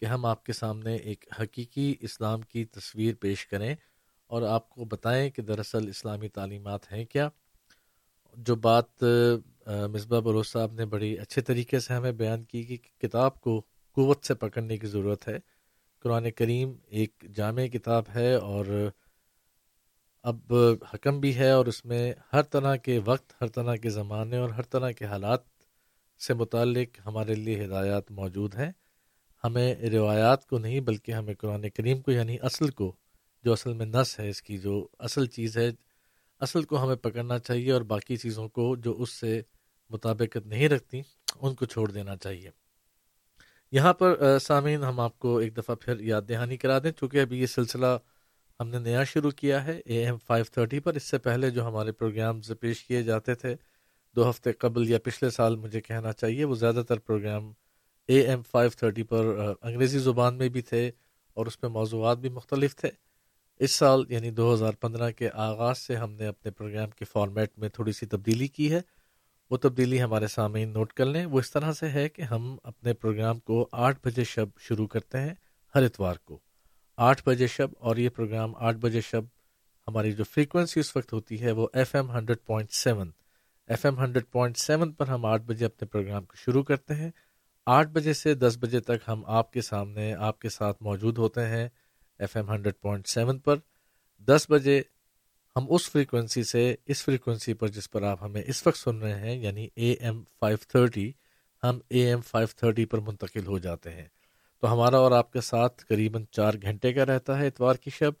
کہ 0.00 0.04
ہم 0.04 0.24
آپ 0.26 0.44
کے 0.44 0.52
سامنے 0.52 0.96
ایک 0.96 1.24
حقیقی 1.40 1.94
اسلام 2.00 2.42
کی 2.42 2.64
تصویر 2.64 3.14
پیش 3.14 3.46
کریں 3.46 3.74
اور 4.26 4.42
آپ 4.42 4.70
کو 4.70 4.84
بتائیں 4.84 5.30
کہ 5.30 5.42
دراصل 5.42 5.88
اسلامی 5.88 6.28
تعلیمات 6.28 6.92
ہیں 6.92 7.04
کیا۔ 7.04 7.28
جو 8.36 8.54
بات 8.56 9.02
مصباح 9.92 10.20
بلوچ 10.20 10.46
صاحب 10.48 10.72
نے 10.72 10.84
بڑی 10.86 11.18
اچھے 11.18 11.42
طریقے 11.42 11.80
سے 11.80 11.94
ہمیں 11.94 12.12
بیان 12.12 12.44
کی 12.44 12.62
کہ 12.64 12.76
کتاب 12.98 13.40
کو 13.40 13.60
قوت 13.96 14.24
سے 14.24 14.34
پکڑنے 14.34 14.78
کی 14.78 14.86
ضرورت 14.86 15.28
ہے۔ 15.28 15.38
قرآن 16.04 16.30
کریم 16.30 16.72
ایک 16.88 17.24
جامع 17.34 17.66
کتاب 17.66 18.04
ہے 18.14 18.34
اور 18.34 18.66
اب 20.24 20.54
حکم 20.94 21.20
بھی 21.20 21.34
ہے 21.36 21.50
اور 21.50 21.66
اس 21.66 21.84
میں 21.84 22.12
ہر 22.32 22.42
طرح 22.42 22.76
کے 22.76 22.98
وقت، 23.04 23.32
ہر 23.40 23.48
طرح 23.48 23.76
کے 23.76 23.90
زمانے 23.90 24.36
اور 24.36 24.50
ہر 24.50 24.62
طرح 24.62 24.90
کے 24.90 25.04
حالات 25.04 25.40
سے 26.20 26.34
متعلق 26.34 26.98
ہمارے 27.06 27.34
لیے 27.34 27.64
ہدایات 27.64 28.10
موجود 28.10 28.54
ہیں۔ 28.54 28.70
ہمیں 29.44 29.74
روایات 29.90 30.46
کو 30.46 30.58
نہیں 30.58 30.80
بلکہ 30.80 31.12
ہمیں 31.12 31.34
قرآن 31.34 31.68
کریم 31.70 32.00
کو 32.00 32.12
یعنی 32.12 32.36
اصل 32.42 32.68
کو، 32.70 32.92
جو 33.44 33.52
اصل 33.52 33.72
میں 33.72 33.86
نس 33.86 34.18
ہے، 34.20 34.28
اس 34.28 34.42
کی 34.42 34.58
جو 34.58 34.86
اصل 34.98 35.26
چیز 35.26 35.56
ہے 35.58 35.70
اصل 36.42 36.62
کو 36.62 36.82
ہمیں 36.82 36.96
پکڑنا 36.96 37.38
چاہیے 37.38 37.72
اور 37.72 37.82
باقی 37.82 38.16
چیزوں 38.16 38.48
کو 38.48 38.76
جو 38.76 38.94
اس 39.02 39.10
سے 39.10 39.40
مطابقت 39.90 40.46
نہیں 40.46 40.68
رکھتی، 40.68 41.00
ان 41.40 41.54
کو 41.54 41.64
چھوڑ 41.64 41.90
دینا 41.90 42.16
چاہیے۔ 42.16 42.50
یہاں 43.72 43.92
پر 43.94 44.38
سامعین، 44.40 44.82
ہم 44.82 45.00
آپ 45.00 45.18
کو 45.18 45.36
ایک 45.38 45.56
دفعہ 45.56 45.74
پھر 45.74 46.00
یاد 46.00 46.22
دہانی 46.28 46.56
کرا 46.56 46.78
دیں۔ 46.78 46.92
چونکہ 46.92 47.20
ابھی 47.20 47.40
یہ 47.40 47.46
سلسلہ 47.46 47.98
ہم 48.60 48.68
نے 48.68 48.78
نیا 48.78 49.04
شروع 49.04 49.30
کیا 49.30 49.64
ہے، 49.66 49.80
اے 49.84 50.04
ایم 50.04 50.16
فائیو 50.26 50.44
تھرٹی 50.52 50.80
پر۔ 50.80 50.94
اس 50.94 51.02
سے 51.02 51.18
پہلے 51.18 51.50
جو 51.50 51.66
ہمارے 51.68 51.92
پروگرامز 51.92 52.52
پیش 52.60 52.84
کیے 52.84 53.02
جاتے 53.02 53.34
تھے، 53.34 53.54
دو 54.16 54.28
ہفتے 54.30 54.52
قبل 54.52 54.88
یا 54.90 54.98
پچھلے 55.04 55.30
سال 55.30 55.56
مجھے 55.56 55.80
کہنا 55.80 56.12
چاہیے، 56.12 56.44
وہ 56.44 56.54
زیادہ 56.54 56.82
تر 56.88 56.98
programme 56.98 57.52
A 58.08 58.20
M 58.20 58.42
five 58.42 58.70
thirty 58.70 59.02
پر 59.02 59.24
انگریزی 59.62 59.98
زبان 59.98 60.38
میں 60.38 60.48
بھی 60.48 60.62
تھے 60.62 60.90
اور 61.36 61.46
اس 61.46 61.62
میں 61.62 61.70
موضوعات 61.70 62.18
بھی 62.18 62.28
مختلف 62.28 62.76
تھے۔ 62.76 62.90
اس 63.62 63.72
سال 63.72 64.04
یعنی 64.08 64.30
دو 64.30 64.54
ہزار 64.54 64.72
پندرہ 64.72 65.10
کے 65.10 65.28
آغاز 65.34 65.78
سے 65.78 65.96
ہم 65.96 66.12
نے 66.12 66.26
اپنے 66.26 66.50
پروگرام 66.50 66.90
کے 66.90 67.04
فارمیٹ 67.04 67.58
میں 67.58 67.68
تھوڑی 67.68 67.92
سی 67.92 68.06
تبدیلی 68.06 68.46
کی 68.46 68.72
ہے۔ 68.72 68.80
وہ 69.50 69.56
تبدیلی 69.56 70.02
ہمارے 70.02 70.26
سامعین 70.26 70.72
نوٹ 70.72 70.92
کر 70.92 71.04
لیں۔ 71.04 71.26
وہ 71.26 71.38
اس 71.38 71.50
طرح 71.50 71.72
سے 71.72 71.88
ہے 71.88 72.08
کہ 72.08 72.22
ہم 72.22 72.56
اپنے 72.62 72.92
پروگرام 72.92 73.38
کو 73.38 73.68
آٹھ 73.72 73.98
بجے 74.04 74.24
شب 74.24 74.46
شروع 74.58 74.86
کرتے 74.86 75.20
ہیں 75.20 75.34
ہر 75.74 75.82
اتوار 75.82 76.14
کو۔ 76.24 76.38
آٹھ 76.96 77.22
بجے 77.26 77.46
شب 77.46 77.68
اور 77.78 77.96
یہ 77.96 78.08
پروگرام 78.08 78.56
آٹھ 78.56 78.76
بجے 78.76 79.00
شب 79.00 79.22
ہماری 79.88 80.12
جو 80.12 80.24
فریکوینسی 80.24 80.80
اس 80.80 80.96
وقت 80.96 81.12
ہوتی 81.12 81.40
ہے 81.42 81.50
وہ 81.50 81.68
F 81.72 81.94
M 81.94 82.10
hundred 82.10 82.38
point 82.46 82.70
seven. 82.72 83.10
F 83.68 83.84
M 83.84 83.98
hundred 83.98 84.24
point 84.32 84.58
seven 84.58 84.92
پر 84.92 85.08
ہم 85.08 85.24
آٹھ 85.24 85.42
بجے 85.42 85.64
اپنے 85.64 85.86
پروگرام 85.86 86.24
کو 86.24 86.36
شروع 86.36 86.62
کرتے 86.62 86.94
ہیں۔ 86.94 87.10
آٹھ 87.66 87.88
بجے 87.88 88.12
سے 88.12 88.34
دس 88.34 88.58
بجے 88.60 88.80
تک 88.80 89.08
ہم 89.08 89.22
آپ 89.26 89.52
کے 89.52 89.62
سامنے 89.62 90.14
آپ 90.14 90.38
کے 90.38 90.48
ساتھ 90.48 90.82
موجود 90.82 91.18
ہوتے 91.18 91.46
ہیں۔ 91.46 91.68
F 92.20 92.36
M 92.36 92.50
hundred 92.50 92.80
point 92.80 93.08
seven 93.08 93.38
پر۔ 93.38 93.56
دس 94.28 94.46
بجے 94.50 94.80
ہم 95.56 95.66
اس 95.68 95.90
فریکوینسی 95.90 96.42
سے 96.44 96.74
اس 96.86 97.04
فریکوینسی 97.04 97.54
پر 97.54 97.68
جس 97.68 97.90
پر 97.90 98.02
آپ 98.02 98.22
ہمیں 98.22 98.42
اس 98.46 98.66
وقت 98.66 98.78
سن 98.78 98.98
رہے 98.98 99.18
ہیں 99.20 99.36
یعنی 99.36 99.68
اے 99.74 99.92
ایم 99.92 100.22
فائیو 100.40 100.56
تھرٹی، 100.68 101.10
ہم 101.62 101.78
اے 101.88 102.06
ایم 102.06 102.20
فائیو 102.20 102.48
تھرٹی 102.56 102.84
پر 102.84 102.98
منتقل 102.98 103.46
ہو 103.46 103.58
جاتے 103.58 103.92
ہیں۔ 103.92 104.06
تو 104.62 104.72
ہمارا 104.72 104.96
اور 104.96 105.12
آپ 105.12 105.32
کے 105.32 105.40
ساتھ 105.40 105.84
قریباً 105.86 106.24
چار 106.32 106.54
گھنٹے 106.62 106.92
کا 106.92 107.06
رہتا 107.06 107.38
ہے 107.38 107.46
اتوار 107.46 107.74
کی 107.74 107.90
شب، 107.90 108.12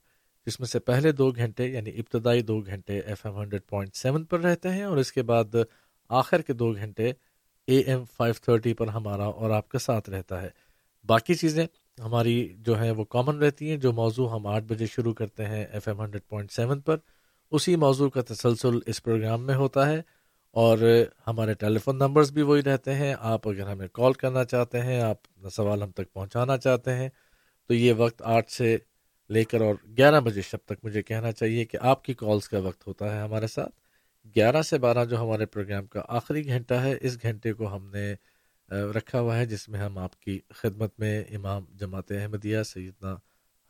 جس 0.46 0.58
میں 0.60 0.66
سے 0.66 0.78
پہلے 0.80 1.12
دو 1.12 1.30
گھنٹے 1.30 1.66
یعنی 1.66 1.90
ابتدائی 1.90 2.42
دو 2.42 2.60
گھنٹے 2.60 2.98
F 3.00 3.24
M 3.26 3.38
hundred 3.38 3.62
point 3.68 3.96
seven 3.96 4.24
پر 4.24 4.40
رہتے 4.40 4.68
ہیں، 4.68 4.84
اور 4.84 4.96
اس 4.96 5.12
کے 5.12 5.22
بعد 5.22 5.54
آخر 6.10 6.42
کے 6.42 6.52
دو 6.52 6.72
گھنٹے 6.72 7.12
اے 7.68 7.78
ایم 7.80 8.04
فائیو 8.16 8.34
تھرٹی 8.42 8.74
پر 8.74 8.86
ہمارا 8.88 9.24
اور 9.24 9.50
آپ 9.50 9.68
کے 9.68 9.78
ساتھ 9.78 10.10
رہتا 10.10 10.40
ہے۔ 10.42 10.48
باقی 11.04 11.34
چیزیں 11.34 11.66
ہماری 11.98 12.54
جو 12.58 12.80
ہیں 12.80 12.90
وہ 12.90 13.04
کامن 13.04 13.38
رہتی 13.38 13.70
ہیں، 13.70 13.76
جو 13.76 13.92
موضوع 13.92 14.28
ہم 14.30 14.46
آٹھ 14.46 14.64
بجے 14.64 14.86
شروع 14.86 15.14
کرتے 15.14 15.44
ہیں 15.44 15.64
F 15.64 15.88
M 15.88 16.00
hundred 16.00 16.28
point 16.28 16.52
seven 16.52 16.80
پر، 16.80 16.96
اسی 17.52 17.76
موضوع 17.76 18.08
کا 18.10 18.20
تسلسل 18.22 18.78
اس 18.86 19.02
پروگرام 19.02 19.46
میں 19.46 19.54
ہوتا 19.54 19.88
ہے 19.88 20.00
اور 20.56 20.78
ہمارے 21.26 21.54
ٹیلی 21.54 21.78
فون 21.78 21.98
نمبرز 21.98 22.32
بھی 22.32 22.42
وہی 22.42 22.62
رہتے 22.62 22.94
ہیں۔ 22.94 23.14
آپ 23.20 23.48
اگر 23.48 23.68
ہمیں 23.68 23.88
کال 23.92 24.12
کرنا 24.12 24.44
چاہتے 24.44 24.80
ہیں، 24.80 25.00
آپ 25.00 25.48
سوال 25.50 25.82
ہم 25.82 25.90
تک 25.90 26.12
پہنچانا 26.12 26.56
چاہتے 26.58 26.94
ہیں 26.94 27.08
تو 27.08 27.68
تو 27.70 27.74
یہ 27.74 27.92
وقت 27.92 28.22
آٹھ 28.22 28.50
سے 28.50 28.76
لے 29.30 29.44
کر 29.44 29.60
اور 29.60 29.74
گیارہ 29.98 30.20
بجے 30.20 30.42
شب 30.42 30.58
تک 30.66 30.84
مجھے 30.84 31.02
کہنا 31.02 31.32
چاہیے 31.32 31.64
کہ 31.64 31.78
آپ 31.80 32.04
کی 32.04 32.14
کالز 32.14 32.48
کا 32.48 32.58
وقت 32.58 32.86
ہوتا 32.86 33.14
ہے 33.14 33.20
ہمارے 33.20 33.46
ساتھ۔ 33.46 33.72
گیارہ 34.36 34.62
سے 34.62 34.78
بارہ 34.78 35.04
جو 35.04 35.20
ہمارے 35.20 35.46
پروگرام 35.46 35.86
کا 35.86 36.02
آخری 36.08 36.44
گھنٹہ 36.46 36.74
ہے، 36.74 36.94
اس 37.00 37.22
گھنٹے 37.22 37.52
کو 37.52 37.74
ہم 37.76 37.90
نے 37.90 38.14
رکھا 38.72 39.20
ہوا 39.20 39.36
ہے، 39.38 39.46
جس 39.46 39.68
میں 39.68 39.80
ہم 39.80 39.98
آپ 39.98 40.20
کی 40.20 40.38
خدمت 40.50 40.98
میں 40.98 41.24
امام 41.34 41.64
جماعت 41.72 42.12
احمدیہ 42.12 42.62
سیدنا 42.62 43.14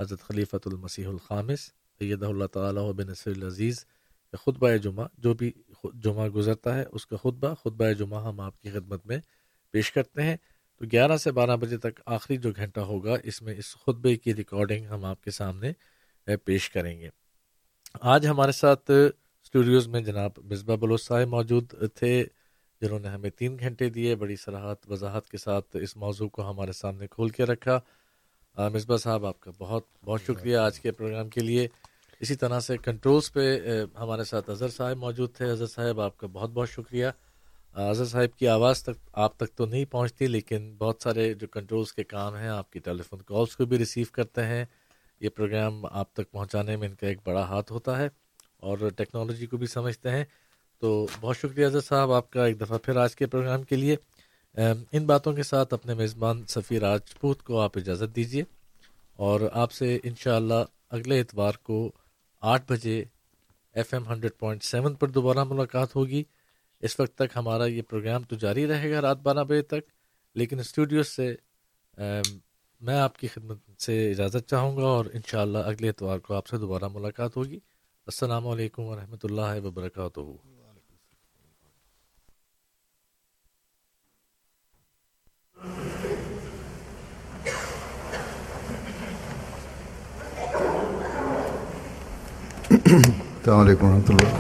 حضرت 0.01 0.23
خلیفۃ 0.23 0.67
المسیح 0.67 1.09
الخامس 1.09 1.61
سید 1.99 2.23
اللہ 2.23 2.47
تعالیٰ 2.47 2.93
بن 2.93 3.07
نصر 3.07 3.31
العزیز 3.31 3.85
خطبہ 4.33 4.77
جمعہ، 4.77 5.07
جو 5.19 5.35
بھی 5.35 5.51
جمعہ 5.95 6.29
گزرتا 6.29 6.75
ہے، 6.75 6.85
اس 6.93 7.07
کا 7.07 7.17
خطبہ 7.17 7.55
خطبہ 7.55 7.93
جمعہ 7.93 8.25
ہم 8.25 8.41
آپ 8.41 8.61
کی 8.63 8.71
خدمت 8.71 9.07
میں 9.07 9.19
پیش 9.71 9.93
کرتے 9.93 10.23
ہیں۔ 10.23 10.37
تو 10.79 10.85
گیارہ 10.93 11.17
سے 11.17 11.33
بارہ 11.33 11.57
بجے 11.57 11.77
تک 11.77 12.01
آخری 12.07 12.37
جو 12.37 12.53
گھنٹہ 12.57 12.81
ہوگا، 12.81 13.17
اس 13.25 13.43
میں 13.43 13.55
اس 13.55 13.77
خطبے 13.77 14.17
کی 14.17 14.35
ریکارڈنگ 14.35 14.87
ہم 14.87 15.05
آپ 15.05 15.23
کے 15.25 15.31
سامنے 15.31 15.73
پیش 16.45 16.71
کریں 16.71 17.01
گے۔ 17.01 17.09
آج 18.01 18.27
ہمارے 18.27 18.53
ساتھ 18.53 18.91
اسٹوڈیوز 19.43 19.89
میں 19.89 20.01
جناب 20.01 20.31
مصباح 20.45 20.77
بلوچ 20.77 21.03
صاحب 21.03 21.29
موجود 21.29 21.75
تھے۔ 21.95 22.25
جنہوں 22.83 22.99
نے 22.99 23.09
ہمیں 23.09 23.31
تین 23.31 23.59
گھنٹے 23.59 23.89
دیے 23.91 24.15
بڑی 24.17 24.37
صلاحت 24.37 24.91
وضاحت 24.91 25.29
کے 25.31 25.39
ساتھ 25.39 25.77
اس 25.83 25.97
موضوع 25.97 26.29
کو 26.29 26.51
ہمارے 26.51 26.73
سامنے 26.73 27.07
کھول 27.07 27.29
کے 27.29 27.45
رکھا۔ 27.45 27.79
مصباح 28.57 28.97
صاحب 28.97 29.27
آپ 29.27 29.41
کا 29.41 29.51
بہت 29.59 29.85
بہت 30.05 30.23
شکریہ 30.23 30.57
آج 30.57 30.81
کے 30.81 30.91
پروگرام 30.93 31.29
کے 31.29 31.41
لیے۔ 31.41 31.69
اسی 32.21 32.35
طرح 32.35 32.61
سے 32.61 32.77
کنٹرولز 32.77 33.33
پہ 33.33 33.45
ہمارے 33.99 34.25
ساتھ 34.25 34.51
اظہر 34.51 34.69
صاحب 34.69 34.97
موجود 34.97 35.35
تھے۔ 35.35 35.51
اظہر 35.51 35.67
صاحب 35.67 36.01
آپ 36.01 36.17
کا 36.19 36.27
بہت 36.27 36.51
بہت 36.51 36.71
شکریہ۔ 36.71 37.07
اظہر 37.75 38.05
صاحب 38.05 38.39
کی 38.39 38.49
آواز 38.49 38.83
تک 38.83 39.09
آپ 39.13 39.37
تک 39.37 39.57
تو 39.57 39.67
نہیں 39.67 39.85
پہنچتی 39.85 40.27
لیکن 40.27 40.75
بہت 40.79 41.03
سارے 41.03 41.33
جو 41.35 41.47
کنٹرولز 41.47 41.93
کے 41.93 42.05
کام 42.05 42.37
ہیں 42.37 42.49
آپ 42.49 42.71
کی 42.73 42.79
ٹیلی 42.79 43.03
فون 43.03 43.23
کالس 43.23 43.57
کو 43.57 43.67
بھی 43.67 43.79
ریسیو 43.79 44.07
کرتے 44.13 44.45
ہیں۔ 44.47 44.65
یہ 45.21 45.29
پروگرام 45.29 45.85
آپ 45.91 46.13
تک 46.13 46.31
پہنچانے 46.31 46.77
میں 46.77 46.89
ان 46.89 46.95
کا 46.95 47.07
ایک 47.07 47.19
بڑا 47.25 47.45
ہاتھ 47.49 47.73
ہوتا 47.73 47.99
ہے 47.99 48.09
اور 48.61 48.79
ٹیکنالوجی 48.97 49.47
کو 49.47 49.57
بھی 49.57 49.67
سمجھتے 49.67 50.11
ہیں۔ 50.11 50.25
تو 50.83 51.07
بہت 51.21 51.37
شکریہ 51.37 51.67
اظہر 51.67 51.81
صاحب، 51.81 52.13
آپ 52.13 52.31
کا 52.31 52.45
ایک 52.45 52.61
دفعہ 52.61 52.79
پھر 52.85 52.97
آج 52.97 53.15
کے 53.17 53.27
پروگرام 53.27 53.63
کے 53.63 53.77
لیے 53.77 53.97
ان 54.93 55.05
باتوں 55.07 55.33
کے 55.33 55.43
ساتھ 55.43 55.75
اپنے 55.75 55.95
میزبان 55.95 56.43
سفیر 56.49 56.81
راجپوت 56.83 57.43
کو 57.43 57.61
آپ 57.61 57.77
اجازت 57.79 58.15
دیجیے 58.17 58.43
اور 59.19 59.41
آپ 59.53 59.73
سے 59.73 59.99
انشاءاللہ 60.05 60.63
اگلے 60.91 61.21
اتوار 61.21 61.55
کو 61.63 61.79
آٹھ 62.43 62.65
بجے 62.69 62.99
F 63.75 63.93
M 63.95 64.09
hundred 64.09 64.33
point 64.39 64.65
seven 64.65 64.95
پر 64.95 65.09
دوبارہ 65.09 65.45
ملاقات 65.45 65.95
ہوگی۔ 65.97 66.23
اس 66.83 66.99
وقت 67.01 67.15
تک 67.19 67.37
ہمارا 67.37 67.67
یہ 67.67 67.83
پروگرام 67.91 68.23
تو 68.23 68.37
جاری 68.37 68.67
رہے 68.67 68.91
گا 68.93 69.01
رات 69.01 69.19
بارہ 69.23 69.45
بجے 69.45 69.63
تک، 69.63 69.83
لیکن 70.37 70.59
اسٹوڈیو 70.59 71.03
سے 71.03 71.35
میں 72.81 72.99
آپ 72.99 73.19
کی 73.19 73.29
خدمت 73.29 73.83
سے 73.83 74.11
اجازت 74.11 74.49
چاہوں 74.51 74.77
گا 74.77 74.87
اور 74.87 75.05
انشاءاللہ 75.13 75.59
اگلے 75.59 75.89
اتوار 75.89 76.19
کو 76.19 76.35
آپ 76.35 76.47
سے 76.47 76.59
دوبارہ 76.59 76.89
ملاقات 76.93 77.37
ہوگی۔ 77.37 77.59
السلام 78.07 78.49
علیکم 78.49 78.83
ورحمۃ 78.83 79.25
اللہ 79.25 79.65
وبرکاتہ۔ 79.65 80.21
السلام 85.65 85.81
علیکم 93.61 93.87
ورحمۃ 93.87 94.09
اللہ۔ 94.09 94.31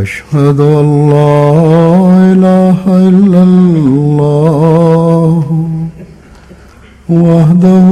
أشهد 0.00 0.60
أن 0.60 0.88
وحده 7.56 7.88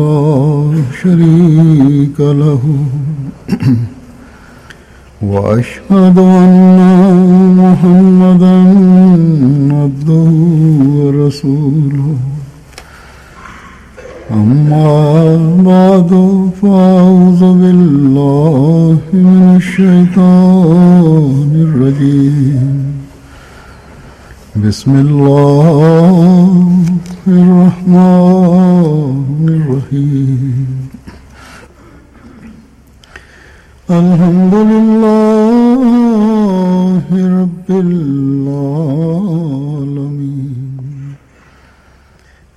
لا 0.00 0.82
شريك 1.02 2.18
له. 2.20 2.62
وأشهد 5.22 6.18
أن 6.18 6.78
محمدا 7.62 8.56
عبده 9.80 10.30
ورسوله. 10.96 12.16
أما 14.32 14.82
بعد، 15.70 16.10
فأعوذ 16.62 17.42
بالله 17.60 18.98
من 19.12 19.56
الشيطان 19.56 21.50
الرجيم. 21.66 22.78
بسم 24.64 24.92
الله 25.06 25.68
الرحمن 27.28 29.18
الرحيم. 29.48 30.88
الحمد 33.90 34.54
لله 34.54 35.88
رب 37.40 37.70
العالمين 37.70 38.78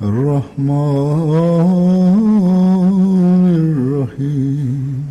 الرحمن 0.01 0.65
الرحيم 3.63 5.05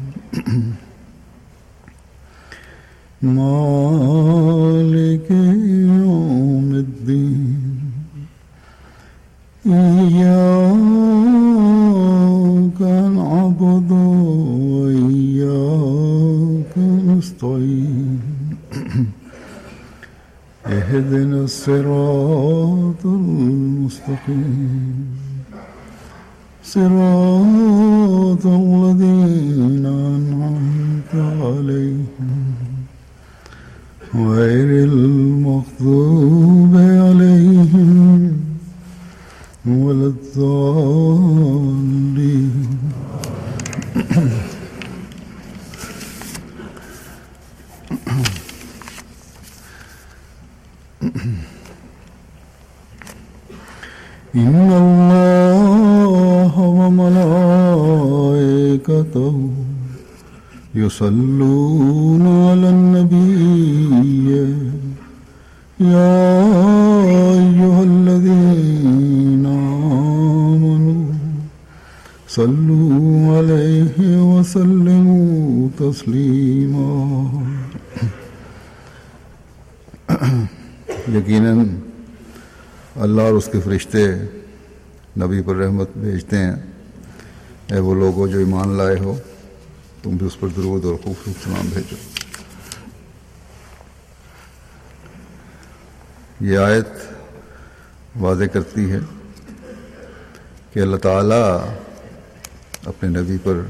مالك 3.36 5.28
إياك 9.72 11.10
نعبد 13.16 13.90
وإياك 14.72 16.74
نستعين. 17.06 18.20
اهدنا 20.66 21.40
الصراط 21.44 23.02
المستقيم. 23.04 25.06
صراط 26.64 28.46
الذين 28.46 29.86
أنعمت 29.86 31.14
عليهم. 31.14 32.40
غير 34.14 34.84
المغضوب 34.84 36.39
الضالين 40.10 41.70
إن 54.34 54.70
الله 54.84 56.54
وملائكته 56.80 57.90
يصلون 60.74 62.24
على 62.48 62.68
النبي. 62.70 64.30
يا 65.80 66.39
وسلموا 75.90 75.92
تسليما 75.92 77.42
یقیناً 81.18 81.80
اللہ 82.96 83.22
اور 83.22 83.32
اس 83.32 83.48
کے 83.52 83.60
فرشتے 83.64 84.14
نبی 85.20 85.42
پر 85.42 85.56
رحمت 85.56 85.90
بھیجتے 85.96 86.38
ہیں۔ 86.38 86.54
اے 87.72 87.80
وہ 87.80 87.94
لوگوں 87.94 88.28
جو 88.28 88.38
ایمان 88.38 88.68
لائے 88.68 88.98
ہو، 88.98 89.18
تم 90.02 90.10
بھی 90.10 90.26
اس 90.26 90.40
پر 90.40 90.48
درود 90.48 90.84
اور 90.84 90.94
خوبصورت 90.94 91.44
سلام 91.44 91.68
بھیجو۔ 91.74 91.96
یہ 96.40 96.58
آیت 96.58 96.88
واضح 98.20 98.44
کرتی 98.44 98.92
ہے 98.92 98.98
کہ 100.72 100.80
اللہ 100.80 100.96
تعالیٰ 100.96 101.68
اپنے 102.86 103.20
نبی 103.20 103.36
پر 103.42 103.60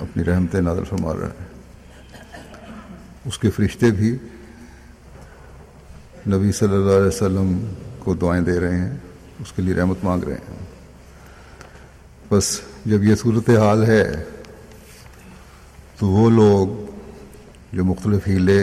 اپنی 0.00 0.24
رحمت 0.24 0.54
نازل 0.54 0.84
فرما 0.84 1.14
رہا 1.14 1.26
ہے 1.26 1.48
اس 3.24 3.38
کے 3.38 3.50
فرشتے 3.50 3.90
بھی 3.90 4.16
نبی 6.28 6.52
صلی 6.52 6.74
اللہ 6.74 6.96
علیہ 6.96 7.06
وسلم 7.06 7.58
کو 7.98 8.14
دعائیں 8.14 8.44
دے 8.44 8.60
رہے 8.60 8.78
ہیں، 8.78 8.96
اس 9.40 9.52
کے 9.52 9.62
لیے 9.62 9.74
رحمت 9.74 10.04
مانگ 10.04 10.24
رہے 10.24 10.34
ہیں۔ 10.34 10.58
بس 12.30 12.60
جب 12.86 13.04
یہ 13.04 13.14
صورت 13.14 13.48
حال 13.50 13.84
ہے، 13.84 14.24
تو 15.98 16.08
وہ 16.08 16.30
لوگ 16.30 16.68
جو 17.72 17.84
مختلف 17.84 18.28
ہیلے 18.28 18.62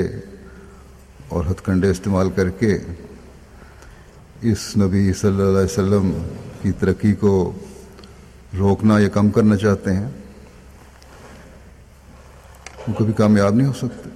اور 1.27 1.45
ہتھ 1.51 1.61
کنڈے 1.65 1.89
استعمال 1.89 2.29
کر 2.29 2.49
کے 2.49 2.77
اس 4.41 4.77
نبی 4.77 5.13
صلی 5.13 5.29
اللہ 5.29 5.57
علیہ 5.57 5.73
وسلم 5.73 6.11
کی 6.61 6.71
ترقی 6.71 7.13
کو 7.13 7.51
روکنا 8.57 8.99
یا 8.99 9.09
کم 9.09 9.29
کرنا 9.29 9.57
چاہتے 9.57 9.93
ہیں 9.93 10.07
وہ 12.87 12.93
کبھی 12.93 13.13
کامیاب 13.13 13.55
نہیں 13.55 13.67
ہو 13.67 13.73
سکتے۔ 13.73 14.09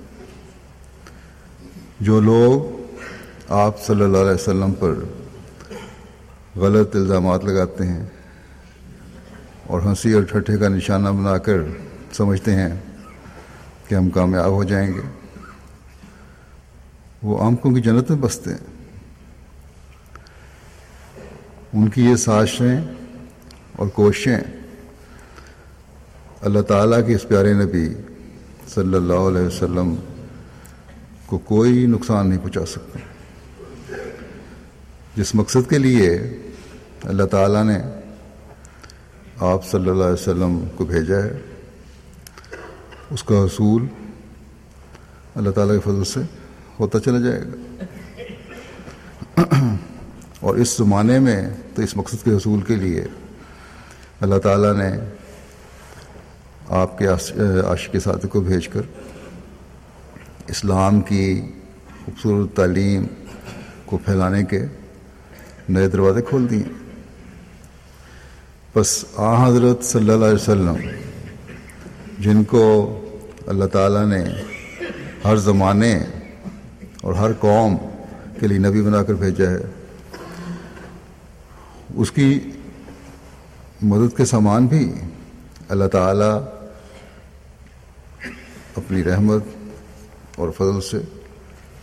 جو 2.00 2.20
لوگ 2.20 2.82
آپ 3.50 3.86
صلی 3.86 4.02
اللہ 4.02 4.18
علیہ 4.18 4.32
وسلم 4.32 4.74
پر 4.80 4.94
غلط 6.56 6.96
الزامات 6.96 7.46
لگاتے 7.46 7.88
ہیں 7.88 8.06
اور 9.68 9.82
ہنسی 9.82 10.14
اور 10.14 10.24
ٹھٹھے 10.24 10.58
کا 10.58 10.68
نشانہ 10.68 11.10
بنا 11.10 11.38
کر 11.38 11.58
سمجھتے 12.12 12.56
ہیں 12.56 12.70
کہ 13.88 13.96
ہم 13.96 14.10
کامیاب 14.10 14.52
ہو 14.52 14.64
جائیں 14.64 14.94
گے، 14.94 15.02
وہ 17.22 17.44
آنکھوں 17.44 17.72
کی 17.72 17.82
جنت 17.82 18.10
میں 18.12 18.20
بستے 18.20 18.50
ہیں۔ 18.52 18.72
ان 21.74 21.90
کی 21.90 22.06
یہ 22.06 22.16
سازشیں 22.16 22.82
اور 23.76 23.88
کوششیں 23.88 24.40
اللہ 26.42 26.62
تعالیٰ 26.62 27.08
کے 27.08 27.16
اس 27.16 27.28
پیارے 27.28 27.54
نبی 27.54 27.94
صلی 28.74 28.96
اللہ 28.96 29.28
علیہ 29.30 29.42
وسلم 29.42 29.96
کو 31.26 31.38
کوئی 31.38 31.86
نقصان 31.86 32.30
نہیں 32.30 32.40
پہنچا 32.40 32.66
سکتے 32.66 33.00
جس 35.16 35.36
مقصد 35.36 35.70
کے 35.70 35.78
لیے 35.78 36.12
اللہ 37.04 37.24
تعالیٰ 37.24 37.64
نے 37.64 37.78
آپ 39.40 39.66
صلی 39.68 39.90
اللہ 39.90 40.04
علیہ 40.04 40.14
وسلم 40.14 40.60
کو 40.76 40.86
بھیجا 40.86 41.18
ہے، 41.18 41.40
اس 43.12 43.24
کا 43.24 43.44
حصول 43.44 43.88
اللہ 45.36 45.50
تعالیٰ 45.50 45.76
کے 45.76 45.82
فضل 45.82 46.04
سے 46.04 46.22
ہوتا 46.80 47.00
چلا 47.00 47.20
جائے 47.20 47.42
گا۔ 47.42 47.56
اور 50.40 50.56
اس 50.56 50.78
زمانے 50.78 51.20
میں 51.20 51.50
تو 51.76 51.82
اس 51.82 51.98
مقصد 51.98 52.24
کے 52.24 52.32
حصول 52.32 52.62
کے 52.62 52.76
لیے 52.76 53.04
اللہ 54.22 54.38
تعالیٰ 54.38 54.74
نے 54.74 54.90
آپ 56.72 56.98
کے 56.98 57.08
عاشق 57.08 57.96
ساتھ 58.04 58.26
کو 58.26 58.42
بھیج 58.42 58.68
کر 58.68 58.82
اسلام 60.48 61.02
کی 61.02 61.42
خوبصورت 62.06 62.56
تعلیم 62.56 63.06
کو 63.86 63.98
پھیلانے 63.98 64.44
کے 64.44 64.62
نئے 65.70 65.88
دروازے 65.88 66.22
کھول 66.22 66.50
دیے۔ 66.50 66.64
بس 68.76 69.06
آ، 69.16 69.48
حضرت 69.48 69.84
صلی 69.84 70.10
اللہ 70.10 70.26
علیہ 70.26 70.36
وسلم، 70.36 70.76
جن 72.20 72.44
کو 72.44 72.64
اللہ 73.48 73.66
تعالیٰ 73.66 74.06
نے 74.06 74.24
ہر 75.26 75.36
زمانے 75.36 76.00
اور 77.02 77.14
ہر 77.14 77.34
قوم 77.34 77.78
کے 78.40 78.48
لیے 78.48 78.58
نبی 78.58 78.82
بنا 78.82 79.04
کر 79.04 79.14
بھیجا 79.14 79.50
ہے، 79.50 79.60
اس 81.96 82.12
کی 82.12 82.40
مدد 83.82 84.18
کے 84.18 84.26
سامان 84.26 84.66
بھی 84.66 84.94
اللہ 85.70 85.86
تعالیٰ 85.86 86.40
اپنی 88.86 89.04
رحمت 89.04 89.44
اور 90.36 90.50
فضل 90.58 90.82
سے 90.82 90.98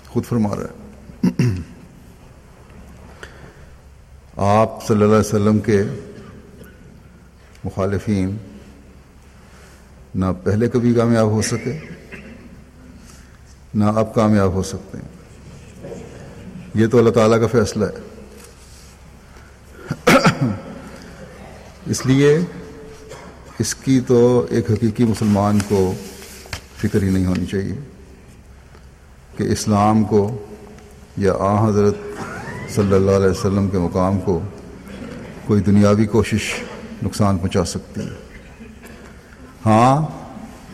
خود 0.08 0.24
فرما 0.24 0.56
رہا 0.56 0.64
ہے۔ 0.64 0.74
آپ 4.36 4.86
صلی 4.86 4.96
اللہ 4.96 5.16
علیہ 5.16 5.28
وسلم 5.28 5.58
کے 5.58 5.82
مخالفین 7.64 8.36
نہ 10.14 10.26
پہلے 10.44 10.68
کبھی 10.68 10.94
کامیاب 10.94 11.26
ہو 11.26 11.42
سکے، 11.42 11.78
نہ 13.74 13.84
اب 13.84 14.14
کامیاب 14.14 14.52
ہو 14.52 14.62
سکتے 14.62 14.98
ہیں۔ 14.98 15.94
یہ 16.74 16.86
تو 16.86 16.98
اللہ 16.98 17.10
تعالیٰ 17.10 17.40
کا 17.40 17.46
فیصلہ 17.46 17.84
ہے۔ 17.84 18.08
اس 21.86 22.06
لیے 22.06 22.38
اس 23.58 23.74
کی 23.74 24.00
تو 24.00 24.46
ایک 24.50 24.70
حقیقی 24.70 25.04
مسلمان 25.04 25.58
کو 25.68 25.94
فکر 26.78 27.02
ہی 27.02 27.10
نہیں 27.10 27.26
ہونی 27.26 27.46
چاہیے 27.46 27.74
کہ 29.36 29.42
اسلام 29.42 30.04
کو 30.04 30.44
یا 31.16 31.32
آ 31.38 31.68
حضرت 31.68 31.96
صلی 32.74 32.94
اللہ 32.94 33.10
علیہ 33.10 33.28
وسلم 33.28 33.68
کے 33.68 33.78
مقام 33.78 34.20
کو 34.20 34.40
کوئی 35.46 35.62
دنیاوی 35.62 36.06
کوشش 36.06 36.52
نقصان 37.02 37.38
پہنچا 37.38 37.64
سکتی 37.64 38.00
ہے۔ 38.00 38.16
ہاں 39.66 40.06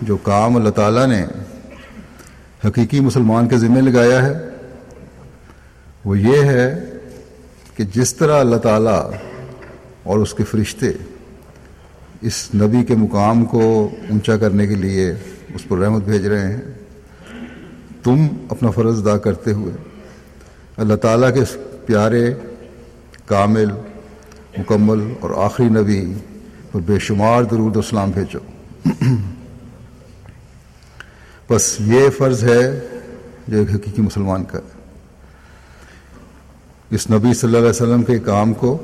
جو 0.03 0.17
کام 0.17 0.57
اللہ 0.57 0.71
تعالیٰ 0.71 1.07
نے 1.07 1.25
حقیقی 2.69 3.01
مسلمان 3.01 3.49
کے 3.49 3.57
ذمہ 3.57 3.79
لگایا 3.79 4.23
ہے، 4.23 4.33
وہ 6.05 6.19
یہ 6.19 6.43
ہے 6.43 6.85
کہ 7.77 7.85
جس 7.85 8.15
طرح 8.15 8.41
اللہ 8.41 8.57
تعالیٰ 8.57 9.11
اور 10.03 10.19
اس 10.19 10.35
کے 10.35 10.45
فرشتے 10.45 10.91
اس 12.21 12.49
نبی 12.55 12.85
کے 12.85 12.95
مقام 12.95 13.45
کو 13.45 13.91
اونچا 14.11 14.37
کرنے 14.37 14.67
کے 14.67 14.75
لیے 14.75 15.15
اس 15.55 15.69
پر 15.69 15.79
رحمت 15.79 16.03
بھیج 16.03 16.27
رہے 16.27 16.53
ہیں۔ 16.53 16.61
تم 18.03 18.27
اپنا 18.49 18.71
فرض 18.71 19.07
ادا 19.07 19.19
کرتے 19.19 19.53
ہوئے 19.53 19.75
اللہ 20.77 20.95
تعالیٰ 20.95 21.35
کے 21.35 21.41
پیارے، 21.87 22.35
کامل، 23.27 23.71
مکمل 24.59 25.15
اور 25.21 25.31
آخری 25.45 25.67
نبی 25.67 26.15
پر 26.73 26.81
بے 26.81 26.99
شمار 26.99 27.43
درود 27.43 27.77
اسلام 27.77 28.11
بھیجو۔ 28.11 28.39
بس 31.51 31.77
یہ 31.81 32.11
فرض 32.11 32.45
ہے 32.45 32.81
جو 33.49 33.59
ایک 33.59 33.69
حقیقی 33.71 34.03
مسلمان 34.03 34.45
کا۔ 34.45 34.59
ہے 34.59 34.75
اس 36.91 37.11
نبی 37.11 37.35
صلی 37.35 37.47
اللہ 37.47 37.59
علیہ 37.59 37.69
وسلم 37.69 38.03
کے 38.03 38.19
کام 38.19 38.55
کو 38.55 38.83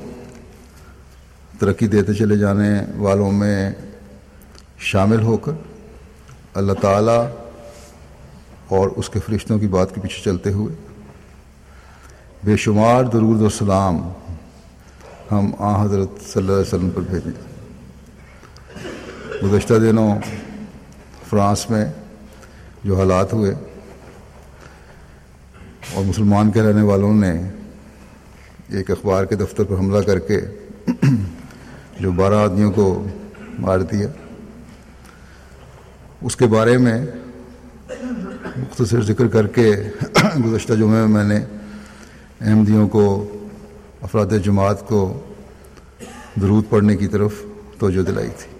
ترقی 1.58 1.86
دیتے 1.86 2.14
چلے 2.14 2.36
جانے 2.36 2.80
والوں 2.96 3.32
میں 3.32 3.72
شامل 4.78 5.20
ہو 5.22 5.36
کر 5.36 5.52
اللہ 6.54 6.72
تعالیٰ 6.72 7.28
اور 8.68 8.88
اس 8.96 9.08
کے 9.08 9.20
فرشتوں 9.20 9.58
کی 9.58 9.66
بات 9.66 9.94
کے 9.94 10.00
پیچھے 10.00 10.22
چلتے 10.24 10.52
ہوئے۔ 10.52 10.74
بے 12.44 12.56
شمار 12.56 13.04
درود 13.04 13.42
و 13.42 13.48
سلام 13.48 14.12
ہم 15.32 15.50
آ 15.58 15.84
حضرت 15.84 16.08
صلی 16.20 16.42
اللہ 16.42 16.52
علیہ 16.52 16.60
وسلم 16.60 16.90
پر 16.90 17.00
بھیجیں۔ 17.00 17.32
گزشتہ 19.42 19.74
دنوں 19.74 20.18
فرانس 21.28 21.70
میں 21.70 21.84
جو 22.84 22.98
حالات 22.98 23.32
ہوئے 23.32 23.54
اور 25.94 26.04
مسلمان 26.04 26.50
کے 26.50 26.62
رہنے 26.62 26.82
والوں 26.82 27.14
نے 27.14 27.42
ایک 28.68 28.90
اخبار 28.90 29.24
کے 29.24 29.34
دفتر 29.34 29.64
پر 29.64 29.74
حملہ 29.74 30.02
کر 30.02 30.18
کے 30.18 30.40
جو 32.00 32.12
بارہ 32.12 32.34
آدمیوں 32.34 32.72
کو 32.72 33.06
مار 33.58 33.78
دیا۔ 33.78 34.08
اس 36.22 36.36
کے 36.36 36.46
بارے 36.46 36.78
میں 36.78 37.06
مختصر 38.56 39.00
ذکر 39.02 39.26
کر 39.26 39.46
کے 39.46 39.72
گزشتہ 40.44 40.72
جمعے 40.72 41.06
میں 41.06 41.06
میں 41.06 41.24
نے 41.24 41.44
احمدیوں 42.40 42.88
کو، 42.88 43.32
افراد 44.02 44.26
جماعت 44.44 44.88
کو 44.88 45.20
درود 46.40 46.64
پڑھنے 46.68 46.96
کی 46.96 47.08
طرف 47.08 47.32
توجہ 47.78 48.02
دلائی 48.02 48.28
تھی۔ 48.38 48.50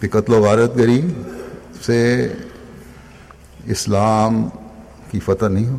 کہ 0.00 0.08
قتل 0.08 0.34
و 0.34 0.42
غارت 0.42 0.76
گری 0.76 1.00
سے 1.82 2.28
اسلام 3.64 4.48
کی 5.10 5.20
فتح 5.20 5.46
نہیں 5.46 5.68
ہو، 5.68 5.78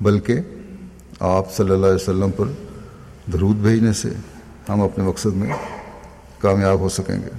بلکہ 0.00 0.40
آپ 1.20 1.52
صلی 1.52 1.70
اللہ 1.70 1.86
علیہ 1.86 1.94
وسلم 1.94 2.30
پر 2.30 2.44
درود 3.32 3.56
بھیجنے 3.56 3.92
سے 3.92 4.08
ہم 4.68 4.82
اپنے 4.82 5.04
مقصد 5.04 5.36
میں 5.36 5.50
کامیاب 6.42 6.78
ہو 6.78 6.88
سکیں 6.88 7.16
گے۔ 7.16 7.30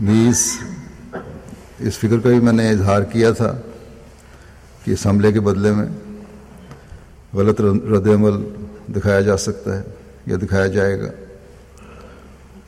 نیز، 0.00 0.58
اس 1.78 1.98
فکر 1.98 2.20
کا 2.20 2.28
بھی 2.28 2.40
میں 2.40 2.52
نے 2.52 2.70
اظہار 2.70 3.02
کیا 3.02 3.30
تھا 3.30 3.58
کہ 4.84 4.90
اس 4.90 5.06
حملے 5.06 5.32
کے 5.32 5.40
بدلے 5.40 5.72
میں 5.72 5.86
غلط 7.34 7.60
رد 7.60 8.06
عمل 8.06 8.64
دکھایا 8.94 9.20
جا 9.20 9.36
سکتا 9.36 9.78
ہے 9.78 9.82
یا 10.26 10.36
دکھایا 10.42 10.66
جائے 10.66 11.00
گا۔ 11.00 11.10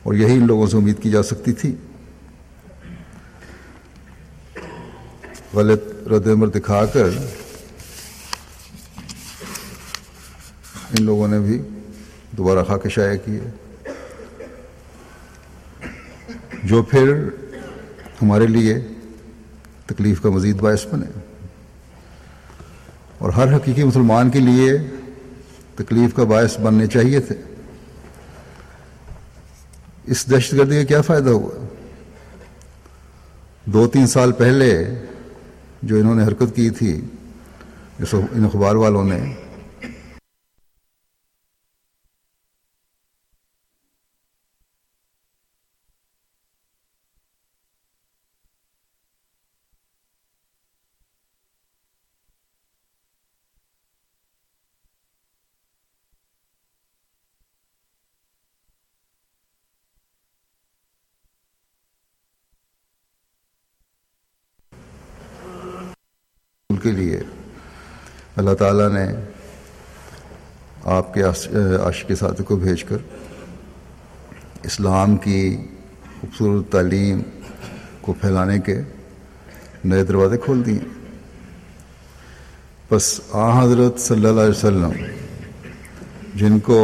اور 0.03 0.13
یہی 0.13 0.33
ان 0.33 0.47
لوگوں 0.47 0.67
سے 0.67 0.77
امید 0.77 1.03
کی 1.03 1.11
جا 1.11 1.23
سکتی 1.23 1.53
تھی۔ 1.53 1.75
غلط 5.53 5.88
رد 6.07 6.27
عمل 6.27 6.49
دکھا 6.53 6.85
کر 6.85 7.09
ان 10.91 11.03
لوگوں 11.03 11.27
نے 11.27 11.39
بھی 11.39 11.61
دوبارہ 12.31 12.63
خاک 12.63 12.87
شائع 12.89 13.17
کیے 13.25 13.39
جو 16.63 16.83
پھر 16.83 17.29
ہمارے 18.21 18.47
لیے 18.47 18.79
تکلیف 19.85 20.21
کا 20.21 20.29
مزید 20.29 20.55
باعث 20.55 20.85
بنے۔ 20.85 21.19
اور 23.17 23.29
ہر 23.29 23.55
حقیقی 23.55 23.83
مسلمان 23.83 24.29
کے 24.29 24.39
لیے 24.39 24.77
تکلیف 25.75 26.15
کا 26.15 26.23
باعث 26.23 26.59
بننے 26.59 26.87
چاہیے 26.87 27.19
تھے۔ 27.19 27.35
اس 30.03 30.31
دہشت 30.31 30.53
گردی 30.53 30.75
کا 30.75 30.83
کیا 30.83 31.01
فائدہ 31.01 31.29
ہوا؟ 31.29 31.67
دو 33.65 33.87
تین 33.87 34.07
سال 34.07 34.31
پہلے 34.31 34.89
جو 35.81 35.95
انہوں 35.95 36.15
نے 36.15 36.23
حرکت 36.23 36.55
کی 36.55 36.69
تھی 36.69 37.01
ان 38.31 38.45
اخبار 38.45 38.75
والوں 38.75 39.03
نے 39.03 39.19
کے 66.81 66.91
لیے۔ 66.91 67.19
اللہ 68.35 68.53
تعالیٰ 68.53 68.89
نے 68.91 69.05
آپ 70.83 71.13
کے 71.13 71.23
عاشق 71.23 72.11
ساتھ 72.19 72.41
کو 72.41 72.55
بھیج 72.55 72.83
کر 72.83 72.97
اسلام 74.63 75.17
کی 75.17 75.57
خوبصورت 76.21 76.71
تعلیم 76.71 77.21
کو 78.01 78.13
پھیلانے 78.13 78.59
کے 78.59 78.81
نئے 79.83 80.03
دروازے 80.03 80.37
کھول 80.37 80.65
دیے۔ 80.65 80.79
بس 82.91 83.21
آ، 83.31 83.63
حضرت 83.63 83.99
صلی 83.99 84.25
اللہ 84.25 84.41
علیہ 84.41 84.49
وسلم، 84.49 84.91
جن 86.35 86.59
کو 86.59 86.79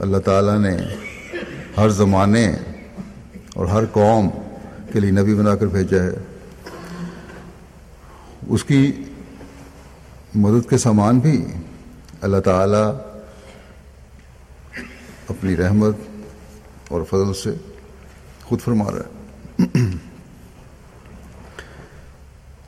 اللہ 0.00 0.16
تعالیٰ 0.16 0.58
نے 0.58 0.76
ہر 1.76 1.88
زمانے 1.88 2.56
اور 3.54 3.66
ہر 3.66 3.86
قوم 3.86 4.28
کے 4.92 5.00
لیے 5.00 5.10
نبی 5.10 5.34
بنا 5.34 5.56
کر 5.56 5.66
بھیجا 5.66 6.02
ہے، 6.02 6.10
اس 8.46 8.64
کی 8.64 8.92
مدد 10.36 10.70
کے 10.70 10.78
سامان 10.78 11.18
بھی۔ 11.18 11.46
اللہ 12.20 12.36
تعالی 12.36 12.98
اپنی 15.28 15.56
رحمت 15.56 15.96
اور 16.88 17.02
فضل 17.02 17.34
سے 17.34 17.50
خود 18.44 18.60
فرما 18.60 18.84
رہا 18.90 18.98
ہے۔ 18.98 19.12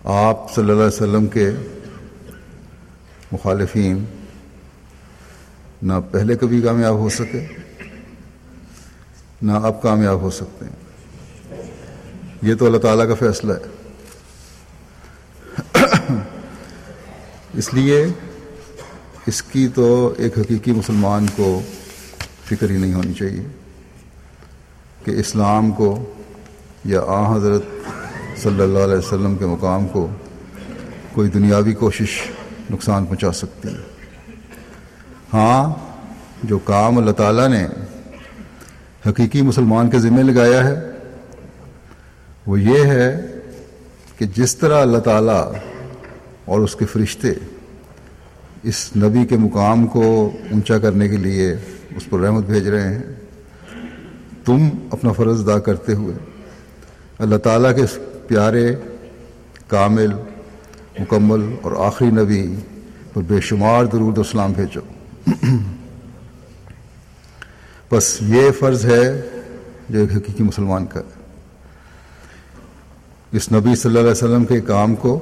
آپ 0.05 0.55
صلی 0.55 0.63
اللہ 0.63 0.73
علیہ 0.73 0.87
وسلم 0.87 1.27
کے 1.27 1.51
مخالفین 3.33 4.05
نہ 5.83 5.93
پہلے 6.11 6.37
کبھی 6.37 6.61
کامیاب 6.63 6.95
ہو 6.95 7.09
سکے، 7.09 7.47
نہ 9.43 9.53
اب 9.53 9.83
کامیاب 9.83 10.21
ہو 10.21 10.31
سکتے 10.31 10.65
ہیں۔ 10.65 10.77
یہ 12.43 12.55
تو 12.55 12.67
اللہ 12.67 12.79
تعالیٰ 12.79 13.09
کا 13.09 13.15
فیصلہ 13.15 13.53
ہے۔ 13.53 13.78
اس 17.55 17.75
لیے 17.75 18.07
اس 19.27 19.43
کی 19.43 19.69
تو 19.75 20.15
ایک 20.19 20.39
حقیقی 20.39 20.73
مسلمان 20.73 21.27
کو 21.37 21.61
فکر 22.45 22.71
ہی 22.71 22.77
نہیں 22.77 22.95
ہونی 22.95 23.13
چاہیے 23.13 23.43
کہ 25.05 25.11
اسلام 25.11 25.71
کو 25.71 26.13
یا 26.85 27.01
آ 27.07 27.37
حضرت 27.37 27.63
صلی 28.43 28.63
اللہ 28.63 28.79
علیہ 28.79 28.97
وسلم 28.97 29.37
کے 29.37 29.47
مقام 29.47 29.89
کو 29.89 30.09
کوئی 31.13 31.31
دنیاوی 31.31 31.75
کوشش 31.75 32.21
نقصان 32.71 33.07
پہنچا 33.07 33.33
سکتی 33.33 33.69
ہے۔ 33.69 33.83
ہاں 35.33 35.75
جو 36.43 36.59
کام 36.59 36.99
اللہ 36.99 37.11
تعالیٰ 37.11 37.49
نے 37.49 37.67
حقیقی 39.09 39.43
مسلمان 39.43 39.91
کے 39.91 39.99
ذمہ 39.99 40.21
لگایا 40.21 40.65
ہے، 40.65 40.75
وہ 42.47 42.61
یہ 42.61 42.85
ہے 42.85 43.27
کہ 44.19 44.27
جس 44.27 44.57
طرح 44.57 44.83
اللہ 44.83 44.99
تعالیٰ 44.99 45.53
اور 46.49 46.61
اس 46.61 46.77
کے 46.77 46.85
فرشتے 46.85 47.33
اس 48.63 48.91
نبی 48.97 49.27
کے 49.27 49.37
مقام 49.37 49.87
کو 49.87 50.31
اونچا 50.51 50.79
کرنے 50.79 51.09
کے 51.09 51.17
لیے 51.17 51.53
اس 51.97 52.11
پر 52.11 52.21
رحمت 52.21 52.45
بھیج 52.45 52.69
رہے 52.69 52.95
ہیں۔ 52.95 53.03
تم 54.45 54.69
اپنا 54.91 55.13
فرض 55.13 55.49
ادا 55.49 55.59
کرتے 55.59 55.93
ہوئے 55.93 56.15
اللہ 57.19 57.37
تعالیٰ 57.37 57.77
کے 57.77 57.83
پیارے، 58.29 58.75
کامل، 59.67 60.13
مکمل 60.99 61.55
اور 61.63 61.73
آخری 61.87 62.09
نبی 62.09 62.55
پر 63.13 63.23
بے 63.23 63.41
شمار 63.41 63.85
درود 63.85 64.19
اسلام 64.19 64.53
بھیجو۔ 64.53 64.81
بس 67.93 68.19
یہ 68.21 68.51
فرض 68.51 68.85
ہے 68.85 69.23
جو 69.89 70.01
ایک 70.01 70.13
حقیقی 70.13 70.45
مسلمان 70.45 70.87
کا۔ 70.87 71.01
ہے 71.01 71.19
اس 73.33 73.53
نبی 73.53 73.75
صلی 73.77 73.89
اللہ 73.89 74.01
علیہ 74.01 74.11
وسلم 74.11 74.45
کے 74.45 74.61
کام 74.61 74.95
کو 74.95 75.21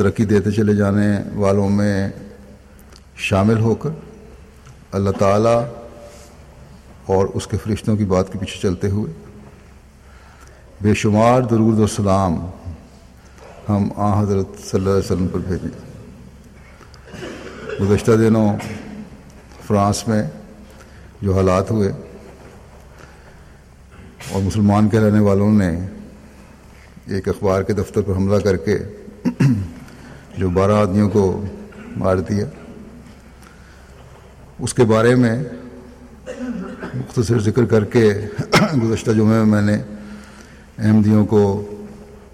ترقی 0.00 0.24
دیتے 0.24 0.50
چلے 0.50 0.74
جانے 0.74 1.22
والوں 1.34 1.70
میں 1.70 2.08
شامل 3.16 3.60
ہو 3.60 3.74
کر 3.74 3.90
اللہ 4.92 5.10
تعالیٰ 5.10 5.64
اور 7.06 7.26
اس 7.34 7.46
کے 7.46 7.56
فرشتوں 7.56 7.96
کی 7.96 8.04
بات 8.04 8.32
کے 8.32 8.38
پیچھے 8.38 8.60
چلتے 8.62 8.88
ہوئے 8.88 9.12
بے 10.80 10.94
شمار 10.94 11.42
درود 11.42 11.78
و 11.78 11.86
سلام 11.86 12.46
ہم 13.68 13.88
آ 13.96 14.22
حضرت 14.22 14.46
صلی 14.58 14.78
اللہ 14.78 14.90
علیہ 14.90 14.98
وسلم 14.98 15.28
پر 15.28 15.38
بھیجیں۔ 15.38 15.90
گزشتہ 17.80 18.12
دنوں 18.12 18.56
فرانس 19.66 20.08
میں 20.08 20.22
جو 21.22 21.36
حالات 21.36 21.70
ہوئے 21.70 21.92
اور 24.30 24.42
مسلمان 24.42 24.88
کہلانے 24.88 25.20
والوں 25.20 25.52
نے 25.52 25.78
ایک 27.06 27.28
اخبار 27.28 27.62
کے 27.62 27.72
دفتر 27.72 28.00
پر 28.00 28.16
حملہ 28.16 28.38
کر 28.38 28.56
کے 28.56 28.78
جو 30.40 30.50
بارہ 30.50 30.72
آدمیوں 30.72 31.10
کو 31.10 31.44
مار 31.96 32.16
دیا۔ 32.16 32.44
اس 34.58 34.74
کے 34.74 34.84
بارے 34.84 35.14
میں 35.14 35.44
مختصر 36.94 37.38
ذکر 37.38 37.64
کر 37.64 37.84
کے 37.84 38.14
گزشتہ 38.82 39.10
جمعے 39.10 39.44
میں 39.44 39.44
میں 39.44 39.62
نے 39.62 39.82
احمدیوں 40.78 41.26
کو، 41.26 41.70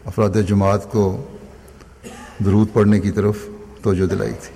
افراد 0.04 0.30
جماعت 0.48 0.92
کو 0.92 1.24
درود 2.44 2.68
پڑھنے 2.72 3.00
کی 3.00 3.10
طرف 3.10 3.36
توجہ 3.82 4.06
دلائی 4.06 4.32
تھی۔ 4.40 4.54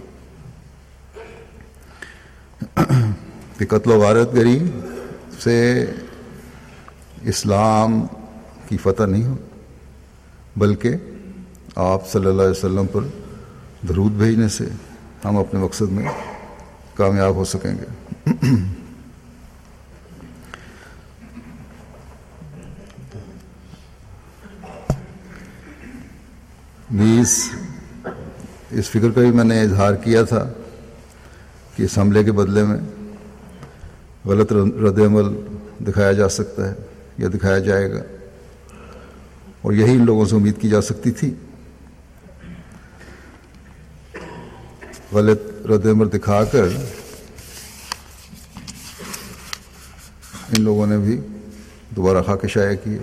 کہ 3.59 3.67
قتل 3.67 3.91
و 3.91 4.01
غارت 4.01 4.35
گری 4.35 4.71
سے 5.41 5.87
اسلام 7.23 8.07
کی 8.69 8.77
فتح 8.77 9.03
نہیں 9.03 9.25
ہو، 9.25 9.37
بلکہ 10.57 10.91
آپ 11.77 12.11
صلی 12.11 12.27
اللہ 12.27 12.43
علیہ 12.43 12.51
وسلم 12.51 12.87
پر 12.93 13.01
درود 13.89 14.13
بھیجنے 14.13 14.49
سے 14.49 14.65
ہم 15.25 15.37
اپنے 15.37 15.61
مقصد 15.61 15.93
میں 15.93 16.07
کامیاب 16.95 17.35
ہو 17.35 17.45
سکیں 17.45 17.73
گے۔ 17.73 17.87
نیز، 26.91 27.51
اس 28.71 28.91
فکر 28.91 29.11
کا 29.11 29.21
بھی 29.21 29.31
میں 29.31 29.45
نے 29.45 29.61
اظہار 29.61 29.95
کیا 29.95 30.23
تھا 30.23 30.53
کہ 31.77 31.83
اس 31.83 31.99
حملے 31.99 32.25
کے 32.25 32.33
بدلے 32.33 32.63
میں 32.63 32.79
غلط 34.25 34.53
رد 34.53 34.99
عمل 34.99 35.35
دکھایا 35.87 36.13
جا 36.13 36.29
سکتا 36.29 36.69
ہے 36.69 36.75
یا 37.19 37.29
دکھایا 37.35 37.59
جائے 37.59 37.93
گا 37.93 38.03
اور 39.63 39.73
یہی 39.73 39.93
ان 39.93 40.05
لوگوں 40.07 40.27
سے 40.27 40.37
امید 40.37 40.61
کی 40.61 40.69
جا 40.69 40.81
سکتی 40.81 41.11
تھی۔ 41.11 41.35
غلط 45.13 45.67
رد 45.67 45.87
عمل 45.87 46.09
دکھا 46.13 46.45
کر 46.45 46.65
ان 50.53 50.63
لوگوں 50.63 50.87
نے 50.87 50.99
بھی 50.99 51.21
دوبارہ 51.97 52.23
خاک 52.23 52.47
شائع 52.49 52.77
کیے 52.85 52.99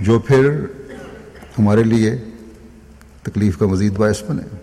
جو 0.00 0.18
پھر 0.18 0.66
ہمارے 1.58 1.82
لیے 1.82 2.16
تکلیف 3.22 3.58
کا 3.58 3.66
مزید 3.66 3.92
باعث 3.92 4.22
بنے۔ 4.22 4.56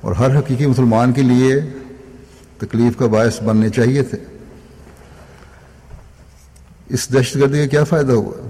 اور 0.00 0.12
ہر 0.12 0.38
حقیقی 0.38 0.66
مسلمان 0.66 1.12
کے 1.12 1.22
لیے 1.22 1.60
تکلیف 2.58 2.98
کا 2.98 3.06
باعث 3.06 3.42
بننے 3.42 3.68
چاہیے 3.68 4.02
تھے۔ 4.02 4.18
اس 6.88 7.12
دہشت 7.12 7.36
گردی 7.36 7.58
کا 7.58 7.66
کیا 7.66 7.84
فائدہ 7.84 8.12
ہوا؟ 8.12 8.48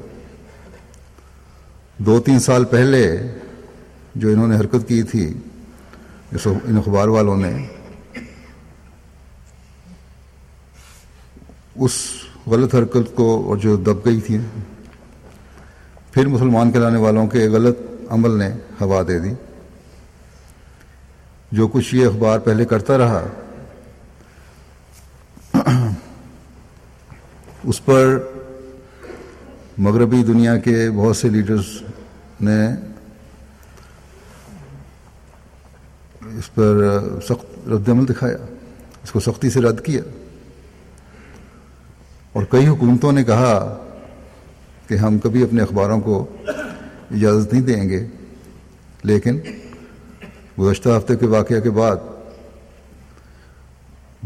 دو 1.98 2.20
تین 2.20 2.40
سال 2.40 2.64
پہلے 2.64 3.20
جو 4.14 4.28
انہوں 4.28 4.48
نے 4.48 4.56
حرکت 4.56 4.88
کی 4.88 5.02
تھی 5.02 5.32
ان 6.44 6.76
اخبار 6.76 7.08
والوں 7.08 7.36
نے، 7.36 7.52
اس 11.76 11.92
غلط 12.46 12.74
حرکت 12.74 13.14
کو 13.14 13.44
اور 13.46 13.56
جو 13.56 13.76
دب 13.76 14.04
گئی 14.04 14.20
تھی، 14.20 14.38
پھر 16.12 16.26
مسلمان 16.26 16.72
کہلانے 16.72 16.98
والوں 16.98 17.26
کے 17.26 17.48
غلط 17.48 17.78
عمل 18.08 18.38
نے 18.38 18.50
ہوا 18.80 19.02
دے 19.08 19.18
دی۔ 19.18 19.32
جو 21.52 21.68
کچھ 21.68 21.94
یہ 21.94 22.06
اخبار 22.06 22.38
پہلے 22.38 22.64
کرتا 22.64 22.98
رہا، 22.98 23.26
اس 27.64 27.84
پر 27.84 28.18
مغربی 29.78 30.22
دنیا 30.22 30.56
کے 30.58 30.90
بہت 30.96 31.16
سے 31.16 31.28
لیڈرز 31.28 31.66
نے 32.40 32.60
اس 36.38 36.54
پر 36.54 36.98
سخت 37.24 37.68
رد 37.68 37.88
عمل 37.88 38.08
دکھایا، 38.08 38.36
اس 39.02 39.10
کو 39.10 39.20
سختی 39.20 39.50
سے 39.50 39.60
رد 39.60 39.80
کیا۔ 39.80 40.02
اور 42.32 42.44
کئی 42.50 42.66
حکومتوں 42.66 43.12
نے 43.12 43.24
کہا 43.24 43.84
کہ 44.88 44.94
ہم 44.94 45.18
کبھی 45.18 45.42
اپنے 45.42 45.62
اخباروں 45.62 46.00
کو 46.00 46.26
اجازت 47.10 47.52
نہیں 47.52 47.62
دیں 47.62 47.88
گے، 47.88 48.06
لیکن 49.02 49.40
گزشتہ 50.58 50.88
ہفتے 50.88 51.16
کے 51.16 51.26
واقعہ 51.26 51.60
کے 51.60 51.70
بعد 51.70 51.96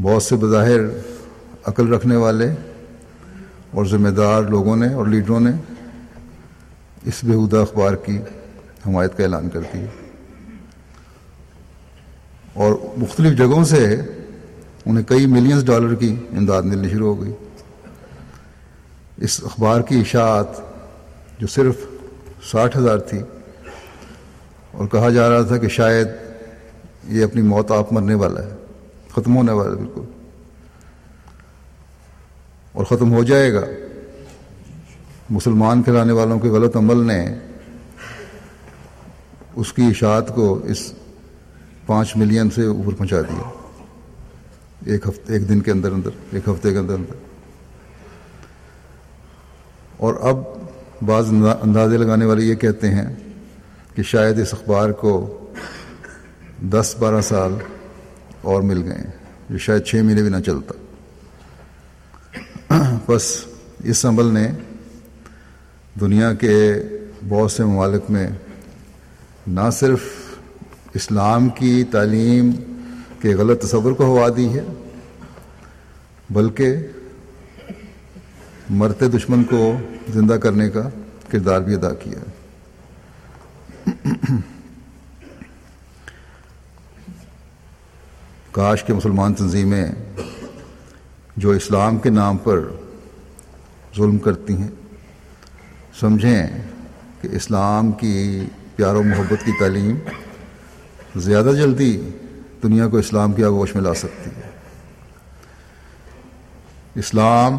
بہت 0.03 0.23
سے 0.23 0.37
بظاہر 0.37 0.81
عقل 1.65 1.93
رکھنے 1.93 2.17
والے 2.17 2.51
اور 3.71 3.85
ذمہ 3.85 4.09
دار 4.09 4.43
لوگوں 4.43 4.77
نے 4.77 4.95
اور 4.95 5.07
لیڈروں 5.07 5.41
نے 5.41 5.51
اس 7.05 7.25
بےحدہ 7.25 7.57
اخبار 7.57 7.95
کی 7.95 8.19
حمایت 8.87 9.17
کا 9.17 9.23
اعلان 9.23 9.49
کر 9.49 9.61
دیا۔ 9.61 10.08
اور 12.59 12.73
مختلف 12.97 13.39
جگہوں 13.39 13.65
سے 13.65 14.01
انہیں 14.87 15.05
کئی 15.05 15.27
ملینز 15.27 15.65
ڈالر 15.65 15.95
کی 15.95 16.17
امداد 16.37 16.63
ملنی 16.63 16.89
شروع 16.89 17.15
ہو 17.15 17.23
گئی۔ 17.23 17.33
اس 19.17 19.41
اخبار 19.45 19.81
کی 19.81 20.01
اشاعت 20.01 20.47
جو 21.41 21.47
صرف 21.47 21.75
ساٹھ 22.51 22.77
ہزار 22.77 22.99
تھی 22.99 23.21
اور 24.73 24.87
کہا 24.87 25.11
جا 25.11 25.31
رہا 25.31 25.43
تھا 25.43 25.57
کہ 25.57 25.69
شاید 25.69 26.09
یہ 27.09 27.25
اپنی 27.25 27.43
موت 27.43 27.71
آپ 27.71 27.93
مرنے 27.93 28.15
والا 28.15 28.43
ہے، 28.43 28.51
ختم 29.11 29.37
ہونے 29.37 29.53
والا 29.53 29.71
ہے 29.71 29.77
بالکل۔ 29.77 30.01
اور 32.73 32.85
ختم 32.85 33.13
ہو 33.13 33.25
جائے 33.25 33.55
گا۔ 33.55 33.61
مسلمان 35.31 35.83
کھلانے 35.83 36.13
والوں 36.13 36.39
کے 36.39 36.49
غلط 36.49 36.77
عمل 36.77 37.07
نے 37.07 37.35
اس 39.55 39.73
کی 39.73 39.83
اشاعت 39.83 40.35
کو 40.35 40.61
اس 40.65 40.93
پانچ 41.89 42.17
ملین 42.17 42.51
سے 42.51 42.65
اوپر 42.67 42.95
پہنچا 42.95 43.21
دیا 43.21 43.51
ایک 44.85 45.09
ہفتے 45.09 45.33
ایک 45.33 45.49
دن 45.49 45.61
کے 45.61 45.71
اندر 45.71 45.93
اندر، 45.93 46.11
ایک 46.33 46.49
ہفتے 46.49 46.73
کے 46.73 46.79
اندر 46.79 46.95
اندر۔ 46.95 47.15
اور 49.97 50.15
اب 50.21 50.37
بعض 51.07 51.27
اندازے 51.63 51.97
لگانے 51.97 52.25
والے 52.25 52.43
یہ 52.43 52.55
کہتے 52.55 52.91
ہیں 52.91 53.15
کہ 53.95 54.03
شاید 54.03 54.41
اس 54.41 54.55
اخبار 54.55 54.91
کو 54.91 55.39
دس 56.63 56.97
بارہ 56.99 57.21
سال 57.21 57.53
اور 58.43 58.63
مل 58.63 58.83
گئے 58.83 59.05
جو 59.51 59.59
شاید 59.59 59.85
چھ 59.85 59.95
مہینے 59.95 60.23
بھی 60.23 60.31
نہ 60.31 60.41
چلتا۔ 60.47 60.75
بس 63.07 63.45
اس 63.85 64.07
عمل 64.07 64.25
نے 64.25 64.49
دنیا 66.01 66.35
کے 66.35 66.75
بہت 67.29 67.53
سے 67.53 67.65
ممالک 67.65 68.11
میں 68.11 68.29
نہ 69.47 69.71
صرف 69.73 70.01
اسلام 70.95 71.49
کی 71.49 71.85
تعلیم 71.85 72.51
کے 73.21 73.35
غلط 73.35 73.63
تصور 73.63 73.93
کو 73.93 74.05
ہوا 74.05 74.29
دی 74.37 74.55
ہے، 74.55 74.65
بلکہ 76.31 76.77
مرتے 78.71 79.09
دشمن 79.09 79.45
کو 79.45 79.77
زندہ 80.09 80.33
کرنے 80.33 80.71
کا 80.71 80.89
کردار 81.29 81.61
بھی 81.61 81.75
ادا 81.75 81.93
کیا 81.95 82.21
ہے۔ 82.21 82.37
کاش 88.53 88.85
کے 88.85 88.93
مسلمان 88.93 89.35
تنظیمیں 89.35 89.87
جو 91.37 91.51
اسلام 91.51 91.99
کے 91.99 92.11
نام 92.11 92.37
پر 92.37 92.69
ظلم 93.97 94.19
کرتی 94.19 94.57
ہیں، 94.57 94.69
سمجھیں 96.01 96.47
کہ 97.21 97.29
اسلام 97.33 97.93
کی 97.93 98.45
پیار 98.77 98.95
و 98.95 99.03
محبت 99.03 99.45
کی 99.45 99.53
تعلیم 99.61 99.97
زیادہ 101.17 101.47
جلدی 101.47 102.11
دنیا 102.63 102.89
کو 102.89 102.97
اسلام 102.97 103.33
کی 103.33 103.45
آگوش 103.45 103.75
میں 103.75 103.83
لا 103.83 103.95
سکتی 103.95 104.31
ہے۔ 104.37 104.51
اسلام 106.95 107.59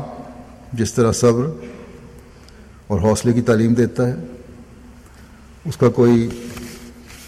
جس 0.74 0.94
طرح 0.94 1.12
صبر 1.12 1.48
اور 2.88 3.00
حوصلے 3.00 3.34
کی 3.34 3.42
تعلیم 3.42 3.74
دیتا 3.74 4.08
ہے، 4.08 4.16
اس 5.66 5.78
کا 5.78 5.90
کوئی 5.90 6.30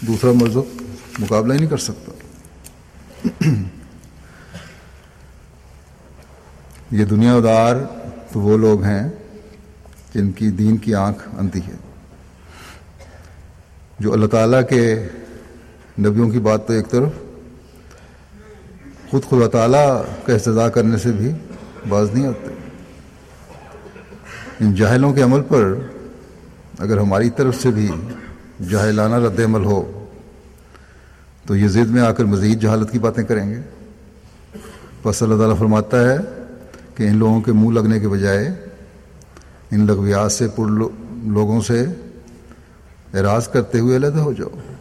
دوسرا 0.00 0.32
مذہب 0.32 0.82
مقابلہ 1.18 1.52
ہی 1.52 1.58
نہیں 1.58 1.70
کر 1.70 1.76
سکتا۔ 1.76 2.12
یہ 6.90 7.04
دنیا 7.04 7.38
دار 7.44 7.76
تو 8.32 8.40
وہ 8.40 8.58
لوگ 8.58 8.82
ہیں 8.82 9.08
جن 10.14 10.32
کی 10.32 10.50
دین 10.50 10.76
کی 10.76 10.94
آنکھ 10.94 11.28
اندھی 11.38 11.60
ہے۔ 11.60 11.76
جو 13.98 14.12
اللہ 14.12 14.26
تعالیٰ 14.26 14.68
کے 14.68 15.08
نبیوں 15.98 16.30
کی 16.30 16.38
بات 16.38 16.66
تو 16.66 16.72
ایک 16.72 16.90
طرف، 16.90 17.08
خود 19.10 19.22
خدا 19.22 19.48
تعالیٰ 19.48 20.02
کا 20.26 20.34
استضاء 20.34 20.68
کرنے 20.68 20.96
سے 20.96 21.12
بھی 21.12 21.32
باز 21.88 22.10
نہیں 22.14 22.26
آتے۔ 22.26 22.48
ان 24.60 24.74
جاہلوں 24.74 25.12
کے 25.12 25.22
عمل 25.22 25.42
پر 25.42 25.74
اگر 26.78 26.98
ہماری 26.98 27.30
طرف 27.30 27.62
سے 27.62 27.70
بھی 27.70 27.90
جاہلانہ 28.70 29.14
رد 29.14 29.40
عمل 29.40 29.64
ہو، 29.64 30.06
تو 31.46 31.56
یہ 31.56 31.68
ضد 31.68 31.90
میں 31.90 32.02
آ 32.02 32.12
کر 32.12 32.24
مزید 32.24 32.60
جہالت 32.60 32.90
کی 32.90 32.98
باتیں 32.98 33.24
کریں 33.24 33.50
گے۔ 33.50 33.60
بس 35.02 35.22
اللہ 35.22 35.36
تعالیٰ 35.36 35.58
فرماتا 35.58 36.12
ہے 36.12 36.18
کہ 36.96 37.02
ان 37.02 37.16
لوگوں 37.16 37.40
کے 37.40 37.52
منہ 37.52 37.70
لگنے 37.70 38.00
کے 38.00 38.08
بجائے 38.08 38.48
ان 39.70 39.86
لغویات 39.86 40.32
سے، 40.32 40.48
پر 40.48 40.64
لوگوں 41.22 41.60
سے 41.60 41.86
اعراض 43.14 43.48
کرتے 43.48 43.78
ہوئے 43.78 43.96
علیحدہ 43.96 44.20
ہو 44.20 44.32
جاؤ۔ 44.32 44.71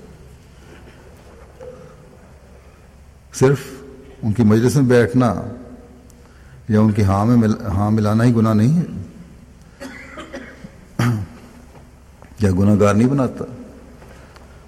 صرف 3.34 3.58
ان 4.24 4.34
کی 4.34 4.44
مجلس 4.44 4.76
میں 4.76 4.84
بیٹھنا 4.84 5.34
یا 6.70 6.80
ان 6.80 6.92
کی 6.92 7.04
ہاں 7.04 7.26
میں 7.26 7.36
مل 7.36 7.54
ہاں 7.66 7.92
ملانا 7.92 8.24
ہی 8.24 8.36
گناہ 8.36 8.54
نہیں 8.54 8.80
ہے۔ 8.80 8.86
یا 12.40 12.52
گناہ 12.52 12.76
گار 12.80 12.96
نہیں 12.96 13.08
بناتا۔ 13.08 13.46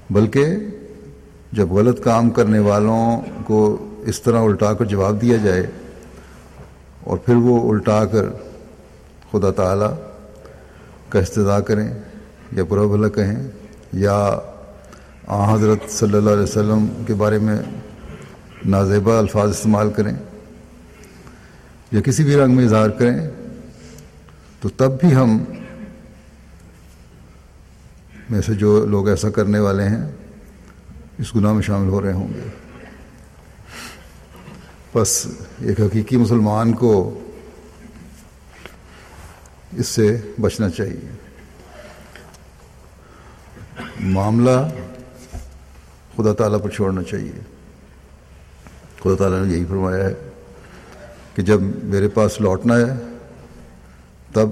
بلکہ 0.10 0.46
جب 1.52 1.72
غلط 1.72 2.04
کام 2.04 2.30
کرنے 2.30 2.60
والوں 2.60 3.22
کو 3.46 3.90
اس 4.02 4.22
طرح 4.22 4.42
الٹا 4.42 4.74
کر 4.74 4.86
جواب 4.86 5.22
دیا 5.22 5.38
جائے 5.38 5.68
اور 7.04 7.18
پھر 7.18 7.36
وہ 7.36 7.72
الٹا 7.72 8.06
کر 8.06 8.26
خدا 9.32 9.52
تعالی 9.52 9.86
کا 11.10 11.20
استدا 11.20 11.60
کریں 11.60 11.88
یا 12.52 12.64
برا 12.64 12.86
بھلا 12.86 13.08
کہیں 13.08 13.48
یا 13.94 14.38
آ 15.28 15.56
حضرت 15.56 15.92
صلی 15.92 16.18
اللہ 16.18 16.30
علیہ 16.30 16.44
وسلم 16.44 17.04
کے 17.08 17.14
بارے 17.14 17.38
میں 17.38 17.58
نازیبہ 18.66 19.12
الفاظ 19.12 19.50
استعمال 19.50 19.92
کریں 19.92 20.16
یا 21.92 22.02
کسی 22.02 22.24
بھی 22.24 22.36
رنگ 22.36 22.56
میں 22.56 22.66
اظہار 22.66 22.90
کریں، 22.90 23.30
تو 24.62 24.70
تب 24.70 24.92
بھی 25.00 25.16
ہم 25.16 25.44
میں 28.30 28.42
سے 28.42 28.54
جو 28.54 28.86
لوگ 28.86 29.10
ایسا 29.10 29.30
کرنے 29.30 29.60
والے 29.60 29.84
ہیں، 29.84 30.12
اس 31.18 31.36
گناہ 31.36 31.54
میں 31.54 31.62
شامل 31.62 31.90
ہو 31.90 32.02
رہے 32.02 32.14
ہوں 32.14 32.28
گے۔ 32.34 32.50
بس 34.94 35.28
ایک 35.62 35.82
حقیقی 35.82 36.18
مسلمان 36.18 36.74
کو 36.74 37.20
اس 39.72 39.88
سے 39.88 40.18
بچنا 40.42 40.70
چاہیے۔ 40.70 41.10
معاملہ 44.00 44.70
خدا 46.18 46.34
تعالیٰ 46.34 46.64
پر 46.64 46.70
چھوڑنا 46.70 47.04
چاہیے۔ 47.04 47.53
خدا 49.04 49.16
تعالیٰ 49.18 49.40
نے 49.46 49.54
یہی 49.54 49.66
فرمایا 49.66 50.04
ہے 50.04 50.14
کہ 51.36 51.42
جب 51.42 51.62
میرے 51.62 52.08
پاس 52.08 52.40
لوٹنا 52.42 52.76
ہے، 52.78 52.94
تب 54.34 54.50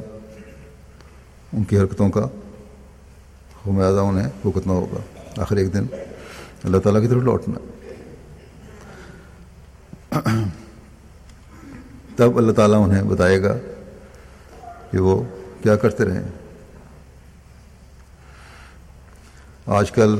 ان 1.53 1.63
کی 1.63 1.77
حرکتوں 1.77 2.09
کا 2.09 2.25
خمیازہ 3.63 3.99
انہیں 3.99 4.29
بھگتنا 4.43 4.73
ہوگا؟ 4.73 4.99
آخر 5.41 5.57
ایک 5.57 5.73
دن 5.73 5.85
اللہ 6.63 6.77
تعالیٰ 6.77 7.01
کی 7.01 7.07
طرف 7.07 7.21
لوٹنا 7.23 7.59
تب 12.15 12.37
اللہ 12.37 12.51
تعالیٰ 12.51 12.83
انہیں 12.83 13.03
بتائے 13.03 13.41
گا 13.43 13.55
کہ 14.91 14.99
وہ 14.99 15.21
کیا 15.63 15.75
کرتے 15.75 16.05
رہیں 16.05 16.23
آج 19.77 19.91
کل 19.91 20.15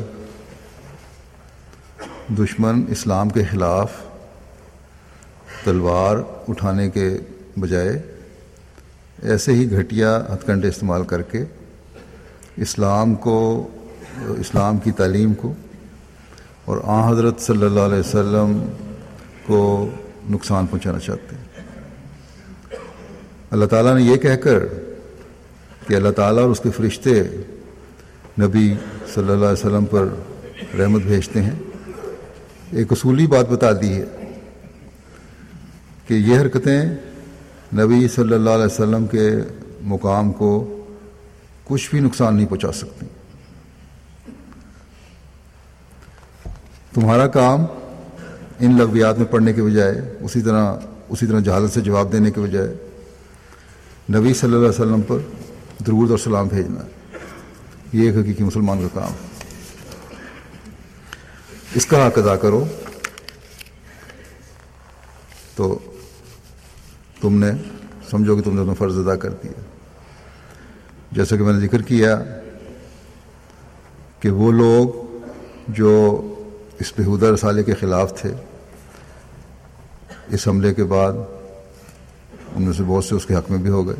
دشمن 2.37 2.83
اسلام 2.89 3.29
کے 3.29 3.43
خلاف 3.43 3.99
تلوار 5.63 6.15
اٹھانے 6.47 6.89
کے 6.89 7.17
بجائے 7.59 8.01
ایسے 9.21 9.51
ہی 9.51 9.71
گھٹیا 9.71 10.23
ہتھ 10.33 10.47
کنڈے 10.47 10.67
استعمال 10.67 11.03
کر 11.03 11.21
کے 11.21 11.43
اسلام 12.55 13.15
کو، 13.15 13.67
اسلام 14.17 14.77
کی 14.77 14.91
تعلیم 14.91 15.33
کو 15.33 15.53
اور 16.65 16.77
آ 16.83 17.11
حضرت 17.11 17.41
صلی 17.41 17.65
اللہ 17.65 17.79
علیہ 17.79 17.99
وسلم 17.99 18.65
کو 19.45 19.89
نقصان 20.29 20.67
پہنچانا 20.67 20.99
چاہتے 20.99 21.35
ہیں۔ 21.35 21.65
اللہ 23.51 23.65
تعالیٰ 23.65 23.95
نے 23.95 24.01
یہ 24.01 24.15
کہہ 24.15 24.35
کر 24.35 24.63
کہ 25.88 25.93
اللہ 25.93 26.09
تعالیٰ 26.09 26.41
اور 26.41 26.49
اس 26.49 26.59
کے 26.59 26.69
فرشتے 26.71 27.23
نبی 28.39 28.73
صلی 29.13 29.31
اللہ 29.31 29.33
علیہ 29.33 29.65
وسلم 29.65 29.85
پر 29.85 30.07
رحمت 30.79 31.01
بھیجتے 31.01 31.41
ہیں۔ 31.41 31.55
ایک 32.71 32.91
اصولی 32.91 33.27
بات 33.27 33.49
بتا 33.49 33.71
دی 33.71 33.93
ہے۔ 33.93 34.05
کہ 36.11 36.15
یہ 36.15 36.39
حرکتیں 36.39 36.85
نبی 37.73 38.07
صلی 38.07 38.33
اللہ 38.33 38.49
علیہ 38.49 38.65
وسلم 38.65 39.07
کے 39.07 39.31
مقام 39.81 40.31
کو 40.31 40.83
کچھ 41.63 41.89
بھی 41.89 41.99
نقصان 41.99 42.35
نہیں 42.35 42.45
پہنچا 42.45 42.71
سکتی۔ 42.71 43.05
تمہارا 46.93 47.27
کام 47.27 47.65
ان 48.59 48.77
لغویات 48.77 49.17
میں 49.17 49.25
پڑھنے 49.25 49.53
کے 49.53 49.63
بجائے، 49.63 49.93
اسی 50.19 50.41
طرح 50.41 50.75
اسی 51.09 51.25
طرح 51.25 51.39
جہالت 51.39 51.71
سے 51.71 51.81
جواب 51.81 52.11
دینے 52.11 52.31
کے 52.31 52.41
بجائے 52.41 52.75
نبی 54.13 54.33
صلی 54.33 54.53
اللہ 54.53 54.57
علیہ 54.57 54.79
وسلم 54.79 55.01
پر 55.01 55.17
درود 55.85 56.09
اور 56.09 56.17
سلام 56.17 56.47
بھیجنا، 56.47 56.81
یہ 57.93 58.07
ایک 58.07 58.17
حقیقی 58.17 58.43
مسلمان 58.43 58.88
کا 58.93 58.99
کام۔ 58.99 59.11
اس 61.75 61.85
کا 61.85 62.07
حق 62.07 62.17
ادا 62.17 62.35
کرو۔ 62.35 62.65
تو 65.55 65.79
تم 67.22 67.39
نے 67.39 67.52
سمجھو 68.10 68.35
کہ 68.35 68.41
تم 68.41 68.56
نے 68.56 68.61
اپنا 68.61 68.73
فرض 68.73 68.98
ادا 68.98 69.15
کر 69.15 69.30
دیا۔ 69.30 69.61
جیسا 71.11 71.38
کہ 71.38 71.43
میں 71.43 71.53
نے 71.53 71.60
ذکر 71.60 71.81
کیا 71.81 72.23
کہ 74.19 74.30
وہ 74.30 74.52
لوگ 74.52 75.18
جو 75.68 76.22
اس 76.80 76.93
بہودہ 76.98 77.26
رسالے 77.26 77.64
کے 77.64 77.73
خلاف 77.73 78.22
تھے، 78.22 78.34
اس 80.27 80.48
حملے 80.48 80.73
کے 80.73 80.84
بعد 80.84 81.14
ان 82.56 82.64
میں 82.64 82.73
سے 82.73 82.84
بہت 82.88 83.06
سے 83.06 83.15
اس 83.15 83.26
کے 83.26 83.35
حق 83.35 83.52
میں 83.52 83.60
بھی 83.60 83.69
ہو 83.69 83.88
گئے 83.88 83.95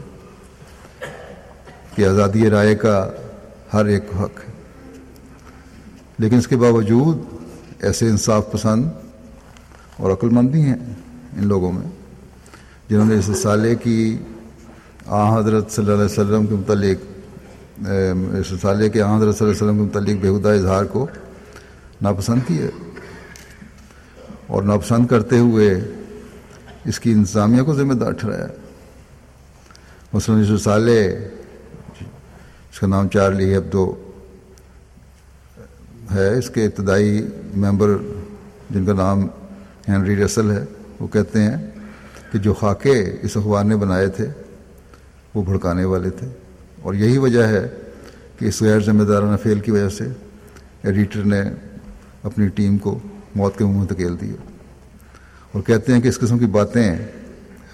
کہ 1.96 2.06
آزادی 2.06 2.50
رائے 2.50 2.76
کا 2.76 3.12
ہر 3.74 3.86
ایک 3.86 4.04
حق 4.20 4.40
ہے۔ 4.48 4.52
لیکن 6.20 6.38
اس 6.38 6.48
کے 6.48 6.58
باوجود 6.58 7.18
ایسے 7.80 8.10
انصاف 8.10 8.52
پسند 8.52 8.86
اور 9.98 10.12
عقل 10.12 10.30
مندی 10.30 10.62
ہیں 10.62 10.76
ان 11.38 11.48
لوگوں 11.48 11.72
میں 11.72 12.01
جنہوں 12.92 13.06
نے 13.06 13.16
اس 13.16 13.30
رسالے 13.30 13.76
کی، 13.76 14.18
آ، 15.06 15.40
حضرت 15.40 15.72
صلی 15.72 15.86
اللہ 15.86 15.96
علیہ 15.96 16.06
وسلم 16.06 16.48
کے 16.48 16.56
متعلق 16.56 17.06
اس 18.34 18.52
رسالے 18.52 18.90
کے 18.90 19.02
آ، 19.02 19.18
حضرت 19.18 19.38
صلی 19.38 19.48
اللہ 19.48 19.62
علیہ 19.62 19.72
وسلم 19.72 19.88
کے 19.88 20.00
متعلق 20.00 20.22
بےحدہ 20.22 20.50
اظہار 20.50 20.86
کو 20.86 21.08
ناپسند 22.02 22.40
کیا۔ 22.48 22.90
اور 24.48 24.64
ناپسند 24.64 25.08
کرتے 25.08 25.40
ہوئے 25.40 25.82
اس 26.86 27.00
کی 27.00 27.12
انتظامیہ 27.12 27.64
کو 27.64 27.74
ذمہ 27.74 27.94
دار 27.94 28.12
ٹھہرایا۔ 28.12 28.48
مثلاً 30.14 30.42
اس 30.42 30.50
رسالے، 30.50 31.08
اس 32.72 32.80
کا 32.80 32.88
نام 32.88 33.08
چارلی 33.08 33.54
ہیبدو 33.54 33.96
ہے، 36.16 36.38
اس 36.38 36.50
کے 36.50 36.66
ابتدائی 36.66 37.28
ممبر 37.58 37.98
جن 38.70 38.86
کا 38.86 38.94
نام 38.94 39.24
ہینری 39.90 40.16
رسل 40.16 40.52
ہے، 40.52 40.66
وہ 41.00 41.08
کہتے 41.08 41.42
ہیں 41.42 41.71
کہ 42.32 42.40
جو 42.40 42.54
خاکے 42.54 43.16
اس 43.22 43.38
اخبار 43.38 43.64
نے 43.64 43.76
بنائے 43.76 44.08
تھے، 44.08 44.26
وہ 45.36 45.44
بھڑکانے 45.44 45.86
والے 45.86 46.10
تھے۔ 46.10 46.28
اور 46.82 46.94
یہی 46.94 47.18
وجہ 47.18 47.44
ہے 47.44 47.68
کہ 48.40 48.46
اس 48.46 48.62
غیر 48.62 48.80
ذمہ 48.80 49.04
دارانہ 49.04 49.38
فیل 49.44 49.60
کی 49.60 49.72
وجہ 49.72 49.90
سے 49.90 50.08
ایڈیٹر 50.84 51.20
نے 51.24 51.42
اپنی 52.24 52.48
ٹیم 52.48 52.78
کو 52.78 53.00
موت 53.36 53.58
کے 53.58 53.66
منہ 53.66 53.86
دھکیل 53.86 54.22
دیا۔ 54.22 54.52
اور 55.52 55.62
کہتے 55.62 55.94
ہیں 55.94 56.02
کہ 56.02 56.08
اس 56.08 56.20
قسم 56.20 56.40
کی 56.40 56.46
باتیں 56.46 56.96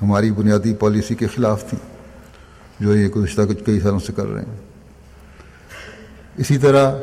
ہماری 0.01 0.31
بنیادی 0.31 0.73
پالیسی 0.73 1.15
کے 1.15 1.27
خلاف 1.27 1.69
تھیں، 1.69 1.79
جو 2.79 2.95
یہ 2.95 3.07
گزشتہ 3.07 3.41
کچھ 3.49 3.63
کئی 3.63 3.79
سالوں 3.79 3.99
سے 3.99 4.13
کر 4.13 4.27
رہے 4.27 4.41
ہیں۔ 4.41 4.57
اسی 6.38 6.57
طرح 6.57 6.95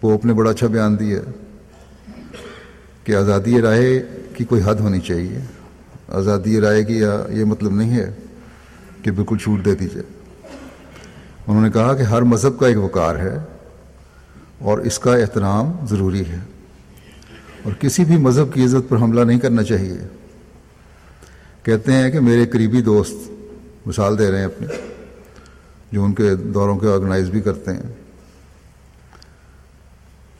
پوپ 0.00 0.24
نے 0.24 0.32
بڑا 0.32 0.50
اچھا 0.50 0.66
بیان 0.66 0.98
دیا 0.98 1.20
کہ 3.04 3.16
آزادی 3.16 3.60
رائے 3.60 4.06
کی 4.34 4.44
کوئی 4.44 4.62
حد 4.64 4.74
ہونی 4.74 5.00
چاہیے۔ 5.00 5.38
آزادی 6.08 6.60
رائے 6.60 6.84
کی 6.84 7.02
یہ 7.30 7.44
مطلب 7.44 7.72
نہیں 7.72 7.96
ہے 7.96 8.10
کہ 9.02 9.10
بالکل 9.10 9.38
چھوٹ 9.38 9.64
دے 9.64 9.74
دی 9.74 9.88
جائے 9.94 10.02
انہوں 11.46 11.62
نے 11.62 11.70
کہا 11.70 11.94
کہ 11.94 12.02
ہر 12.02 12.22
مذہب 12.22 12.58
کا 12.58 12.66
ایک 12.66 12.78
وقار 12.78 13.16
ہے 13.16 13.38
اور 14.58 14.78
اس 14.78 14.98
کا 14.98 15.16
احترام 15.16 15.72
ضروری 15.90 16.20
ہے۔ 16.20 16.38
اور 17.62 17.72
کسی 17.72 18.04
بھی 18.04 18.16
مذہب 18.16 18.54
کی 18.54 18.64
عزت 18.64 18.88
پر 18.88 18.96
حملہ 18.96 19.20
نہیں 19.20 19.38
کرنا 19.38 19.62
چاہیے۔ 19.62 19.98
کہتے 21.62 21.92
ہیں 21.92 22.10
کہ 22.10 22.20
میرے 22.20 22.46
قریبی 22.46 22.82
دوست 22.82 23.30
مثال 23.86 24.18
دے 24.18 24.30
رہے 24.30 24.38
ہیں 24.38 24.44
اپنے 24.44 24.66
جو 25.92 26.04
ان 26.04 26.14
کے 26.14 26.34
دوروں 26.34 26.78
کے 26.78 26.88
آرگنائز 26.88 27.30
بھی 27.30 27.40
کرتے 27.40 27.72
ہیں۔ 27.72 27.82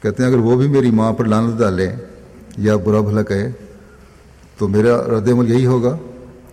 کہتے 0.01 0.23
ہیں 0.23 0.29
اگر 0.29 0.39
وہ 0.39 0.57
بھی 0.57 0.67
میری 0.67 0.91
ماں 0.91 1.13
پر 1.13 1.25
لانت 1.25 1.59
ڈالیں 1.59 1.95
یا 2.57 2.75
برا 2.75 3.01
بھلا 3.01 3.23
کہے 3.23 3.51
تو 4.57 4.67
میرا 4.67 4.97
رد 5.03 5.29
عمل 5.29 5.51
یہی 5.51 5.65
ہوگا 5.65 5.97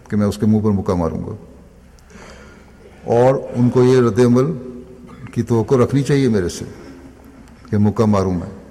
کہ 0.08 0.16
میں 0.16 0.26
اس 0.26 0.38
کے 0.38 0.46
منہ 0.46 0.60
پر 0.60 0.70
مکہ 0.70 0.94
ماروں 0.94 1.26
گا۔ 1.26 1.32
اور 3.04 3.34
ان 3.54 3.70
کو 3.70 3.84
یہ 3.84 4.00
رد 4.00 4.18
عمل 4.18 4.52
کی 5.32 5.42
توقع 5.42 5.74
رکھنی 5.74 6.02
چاہیے 6.02 6.28
میرے 6.28 6.48
سے 6.48 6.64
کہ 7.70 7.78
مکہ 7.78 8.04
ماروں 8.04 8.34
میں۔ 8.34 8.64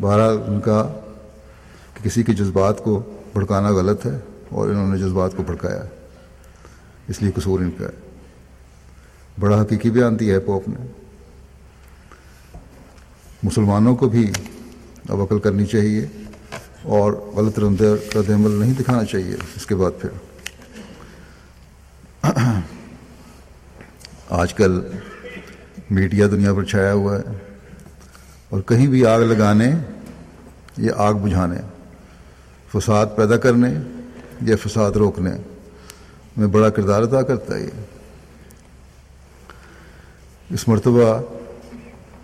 بہرحال 0.00 0.38
ان 0.46 0.60
کا 0.60 1.00
کہ 1.94 2.04
کسی 2.04 2.22
کے 2.22 2.32
جذبات 2.32 2.84
کو 2.84 3.02
بھڑکانا 3.32 3.68
غلط 3.68 4.06
ہے 4.06 4.18
اور 4.48 4.68
انہوں 4.68 4.88
نے 4.88 4.98
جذبات 4.98 5.36
کو 5.36 5.42
بھڑکایا 5.42 5.84
ہے۔ 5.84 5.88
اس 7.08 7.22
لیے 7.22 7.32
قصور 7.32 7.60
ان 7.60 7.70
کا 7.70 7.84
ہے۔ 7.84 8.10
بڑا 9.40 9.62
حقیقی 9.62 9.90
بیان 9.90 10.20
دیا 10.20 10.34
ہے 10.34 10.40
پوپ 10.40 10.68
نے۔ 10.68 10.86
مسلمانوں 13.42 13.96
کو 13.96 14.08
بھی 14.08 14.32
اب 15.08 15.22
عقل 15.22 15.38
کرنی 15.38 15.66
چاہیے 15.66 16.06
اور 16.82 17.12
غلط 17.12 17.58
رد 17.58 18.30
عمل 18.30 18.50
نہیں 18.50 18.74
دکھانا 18.74 19.04
چاہیے۔ 19.04 19.34
اس 19.56 19.66
کے 19.66 19.74
بعد 19.74 19.90
پھر 20.00 20.10
آج 24.30 24.54
کل 24.54 24.80
میڈیا 25.90 26.26
دنیا 26.26 26.54
پر 26.54 26.64
چھایا 26.64 26.92
ہوا 26.92 27.16
ہے 27.16 27.22
اور 28.48 28.60
کہیں 28.60 28.86
بھی 28.86 29.06
آگ 29.06 29.20
لگانے 29.20 29.72
یا 30.76 30.92
آگ 30.96 31.14
بجھانے، 31.14 31.58
فساد 32.72 33.06
پیدا 33.16 33.36
کرنے 33.36 33.74
یا 34.42 34.56
فساد 34.56 34.92
روکنے، 34.92 35.30
میں 36.36 36.46
بڑا 36.46 36.70
کردار 36.70 37.02
ادا 37.02 37.22
کرتا 37.22 37.54
ہے 37.54 37.62
یہ۔ 37.62 37.84
اس 40.50 40.68
مرتبہ 40.68 41.20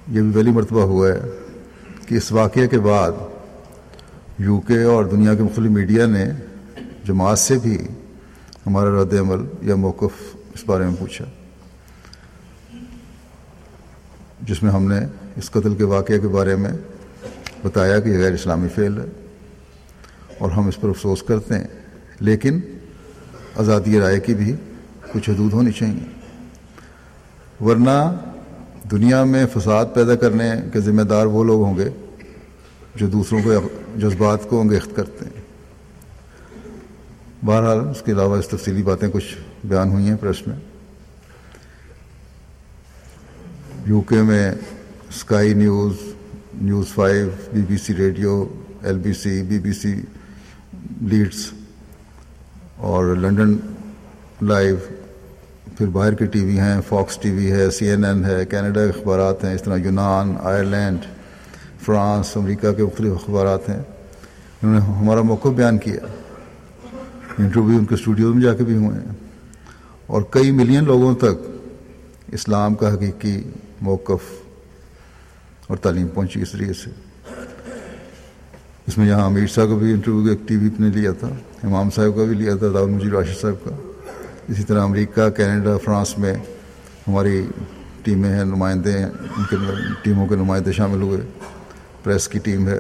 یہ 0.09 0.21
بھی 0.23 0.33
پہلی 0.35 0.51
مرتبہ 0.51 0.83
ہوا 0.83 1.09
ہے۔ 1.09 1.21
کہ 2.07 2.15
اس 2.15 2.31
واقعے 2.33 2.67
کے 2.69 2.79
بعد 2.81 3.13
یو 4.39 4.61
کے 4.61 4.83
اور 4.85 5.05
دنیا 5.05 5.35
کے 5.35 5.43
مختلف 5.43 5.71
میڈیا 5.71 6.07
نے 6.07 6.25
جماعت 7.07 7.39
سے 7.39 7.59
بھی 7.59 7.77
ہمارا 8.67 8.91
رد 9.01 9.13
عمل 9.21 9.45
یا 9.69 9.75
موقف 9.77 10.35
اس 10.55 10.65
بارے 10.67 10.85
میں 10.85 10.97
پوچھا، 10.99 11.25
جس 14.49 14.63
میں 14.63 14.71
ہم 14.71 14.89
نے 14.89 14.99
اس 15.37 15.51
قتل 15.51 15.75
کے 15.75 15.85
واقعے 15.85 16.19
کے 16.19 16.29
بارے 16.29 16.57
میں 16.57 16.73
بتایا 17.65 17.99
کہ 18.01 18.09
یہ 18.09 18.19
غیر 18.19 18.33
اسلامی 18.33 18.69
فعل 18.75 18.99
ہے 18.99 19.07
اور 20.39 20.51
ہم 20.51 20.69
اس 20.69 20.81
پر 20.81 20.89
افسوس 20.89 21.23
کرتے 21.23 21.59
ہیں، 21.59 21.69
لیکن 22.21 22.61
آزادی 23.61 24.01
رائے 24.01 24.21
کی 24.21 24.35
بھی 24.35 24.55
کچھ 25.13 25.31
حدود 25.31 25.53
ہونی 25.53 25.73
چاہیے۔ 25.73 27.65
ورنہ 27.65 27.97
دنیا 28.93 29.25
میں 29.25 29.47
فساد 29.55 29.85
پیدا 29.95 30.15
کرنے 30.15 30.51
کے 30.73 30.81
ذمہ 30.81 31.03
دار 31.03 31.27
وہ 31.27 31.45
لوگ 31.45 31.63
ہوں 31.63 31.79
گے 31.79 31.89
جو 32.95 33.07
دوسروں 33.07 33.41
کے 33.43 33.51
جذبات 33.97 34.49
کو 34.49 34.61
انگیخت 34.61 34.97
کرتے 34.97 35.25
ہیں۔ 35.25 35.43
بہرحال 37.47 37.89
اس 37.89 38.03
کے 38.03 38.13
علاوہ 38.13 38.37
اس 38.37 38.49
تفصیلی 38.49 38.83
باتیں 38.83 39.09
کچھ 39.13 39.37
بیان 39.65 39.91
ہوئی 39.91 40.09
ہیں 40.09 40.17
پریس 40.17 40.47
میں۔ 40.47 40.57
یو 43.87 44.01
کے 44.01 44.23
میں 44.23 44.53
Sky 45.09 45.55
News 45.55 45.95
news 46.55 46.87
five 46.89 47.29
B 47.53 47.61
B 47.69 47.77
C 47.77 47.95
radio 47.95 48.45
L 48.83 48.99
B 48.99 49.13
C 49.13 49.43
B 49.43 49.59
B 49.59 49.73
C 49.73 49.95
Leeds 51.01 51.51
اور 52.77 53.05
لنڈن 53.05 53.57
لائیو 54.43 54.77
پھر 55.79 55.87
باہر 55.87 56.15
کی 56.15 56.27
ٹی 56.27 56.45
وی 56.45 56.59
ہیں 56.59 56.81
فاکس 56.89 57.19
ٹی 57.19 57.31
وی 57.31 57.53
ہے 57.53 57.71
سی 57.71 57.89
این 57.89 58.05
این 58.05 58.25
ہے 58.25 58.47
کینیڈا 58.47 58.87
کے 58.87 59.01
اخبارات 59.01 59.45
ہیں، 59.45 59.55
اس 59.55 59.63
طرح 59.63 59.77
یونان 59.77 60.35
آئرلینڈ 60.43 60.99
فرانس، 61.81 62.37
امریکہ 62.37 62.73
کے 62.73 62.83
مختلف 62.85 63.13
اخبارات 63.13 63.69
ہیں۔ 63.69 63.83
انہوں 64.63 64.75
نے 64.75 64.81
ہمارا 64.81 65.23
موقع 65.23 65.49
بیان 65.49 65.79
کیا۔ 65.79 66.07
انٹرویو 67.39 67.79
ان 67.79 67.85
کے 67.85 67.95
اسٹوڈیو 67.95 68.35
میں 68.35 68.43
جا 68.43 68.55
کے 68.55 68.65
بھی 68.65 68.77
ہوئے 68.77 68.99
ہیں۔ 68.99 69.13
اور 70.07 70.23
کئی 70.31 70.51
ملین 70.51 70.85
لوگوں 70.85 71.15
تک 71.15 71.51
اسلام 72.33 72.75
کا 72.75 72.95
حقیقی 72.95 73.43
موقف 73.81 74.43
اور 75.67 75.77
تعلیم 75.77 76.09
پہنچی 76.09 76.43
اس 76.43 76.53
طریقے 76.53 76.73
سے۔ 76.73 76.91
اس 78.87 78.99
میں 78.99 79.09
یہاں 79.09 79.27
امیر 79.27 79.47
صاحب 79.47 79.69
کا 79.69 79.75
بھی 79.75 79.93
انٹرویو 79.93 80.31
ایک 80.31 80.49
ٹی 80.49 80.57
وی 80.57 80.69
نے 80.79 80.89
لیا 80.89 81.13
تھا، 81.13 81.29
امام 81.63 81.91
صاحب 81.91 82.17
کا 82.17 82.25
بھی 82.25 82.35
لیا 82.35 82.57
تھا 82.57 82.67
دار 82.75 82.85
مجیر 82.85 83.13
راشد 83.13 83.41
صاحب 83.41 83.65
کا۔ 83.65 83.92
اسی 84.53 84.63
طرح 84.63 84.83
امریکہ، 84.83 85.29
کینیڈا، 85.29 85.77
فرانس 85.79 86.19
میں 86.19 86.35
ہماری 87.09 87.47
ٹیمیں 88.03 88.31
ہیں، 88.31 88.45
نمائندے 88.45 88.99
ہیں، 88.99 89.07
ان 89.07 89.45
کے 89.51 89.57
ٹیموں 90.03 90.27
کے 90.27 90.37
نمائندے 90.37 90.73
شامل 90.73 91.03
ہوئے، 91.03 91.21
پریس 92.03 92.29
کی 92.29 92.39
ٹیم 92.39 92.69
ہے۔ 92.69 92.79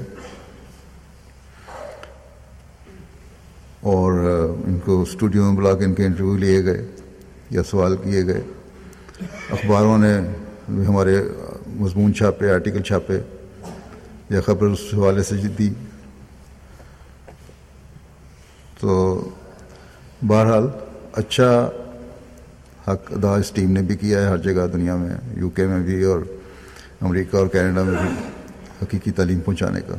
اور 3.81 4.12
ان 4.66 4.78
کو 4.85 5.03
اسٹوڈیو 5.03 5.44
میں 5.44 5.53
بلا 5.53 5.74
کے 5.74 5.85
ان 5.85 5.94
کے 5.94 6.05
انٹرویو 6.05 6.36
لیے 6.36 6.65
گئے 6.65 6.86
یا 7.51 7.62
سوال 7.62 7.97
کیے 7.97 8.27
گئے۔ 8.27 8.40
اخباروں 9.51 9.99
نے 9.99 10.19
ہمارے 10.69 11.23
مضمون 11.66 12.15
چھاپے، 12.15 12.53
آرٹیکل 12.53 12.82
چھاپے 12.82 13.20
یا 14.31 14.40
خبر 14.40 14.66
اس 14.66 14.81
حوالے 14.93 15.23
سے 15.23 15.36
دی۔ 15.36 15.70
تو 18.81 19.20
بہرحال 20.27 20.65
اچھا 21.20 21.48
حق 22.86 23.12
ادا 23.12 23.34
اس 23.36 23.51
ٹیم 23.51 23.70
نے 23.72 23.82
بھی 23.82 23.97
کیا 23.97 24.20
ہے 24.20 24.26
ہر 24.26 24.39
جگہ 24.39 24.66
دنیا 24.72 24.94
میں، 24.97 25.14
یو 25.36 25.48
کے 25.51 25.66
میں 25.66 25.78
بھی 25.80 26.02
اور 26.02 26.20
امریکہ 27.01 27.36
اور 27.36 27.47
کینیڈا 27.47 27.82
میں 27.82 27.94
بھی 27.94 28.09
حقیقی 28.82 29.10
تعلیم 29.10 29.40
پہنچانے 29.40 29.80
کا۔ 29.86 29.94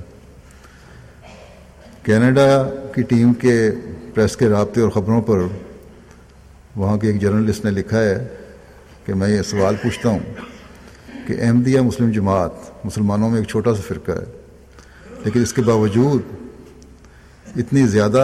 کینیڈا 2.03 2.47
کی 2.95 3.01
ٹیم 3.09 3.33
کے 3.33 3.55
پریس 4.13 4.37
کے 4.37 4.49
رابطے 4.49 4.81
اور 4.81 4.89
خبروں 4.89 5.21
پر 5.21 5.39
وہاں 6.75 6.97
کے 6.97 7.07
ایک 7.07 7.21
جرنلسٹ 7.21 7.65
نے 7.65 7.71
لکھا 7.71 7.99
ہے 7.99 8.27
کہ 9.05 9.13
میں 9.13 9.29
یہ 9.29 9.41
سوال 9.41 9.75
پوچھتا 9.83 10.09
ہوں 10.09 10.19
کہ 11.27 11.35
احمدیہ 11.41 11.81
مسلم 11.81 12.11
جماعت 12.11 12.85
مسلمانوں 12.85 13.29
میں 13.29 13.39
ایک 13.39 13.47
چھوٹا 13.47 13.75
سا 13.75 13.81
فرقہ 13.87 14.11
ہے، 14.11 14.25
لیکن 15.25 15.41
اس 15.41 15.53
کے 15.53 15.61
باوجود 15.61 16.21
اتنی 17.55 17.85
زیادہ 17.87 18.23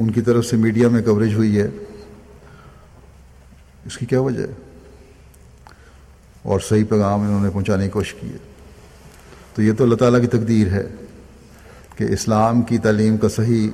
ان 0.00 0.10
کی 0.10 0.20
طرف 0.20 0.46
سے 0.46 0.56
میڈیا 0.56 0.88
میں 0.88 1.02
کوریج 1.02 1.34
ہوئی 1.34 1.60
ہے۔ 1.60 1.68
اس 3.86 3.98
کی 3.98 4.06
کیا 4.06 4.20
وجہ 4.20 4.42
ہے؟ 4.42 4.52
اور 6.42 6.60
صحیح 6.60 6.84
پیغام 6.84 7.20
انہوں 7.20 7.44
نے 7.44 7.50
پہنچانے 7.50 7.84
کی 7.84 7.90
کوشش 7.90 8.14
کی 8.14 8.28
ہے۔ 8.28 8.36
تو 9.54 9.62
یہ 9.62 9.72
تو 9.72 9.84
اللہ 9.84 9.94
تعالیٰ 9.94 10.20
کی 10.20 10.26
تقدیر 10.26 10.72
ہے 10.72 10.88
کہ 11.96 12.04
اسلام 12.04 12.62
کی 12.62 12.78
تعلیم 12.78 13.16
کا 13.16 13.28
صحیح 13.28 13.70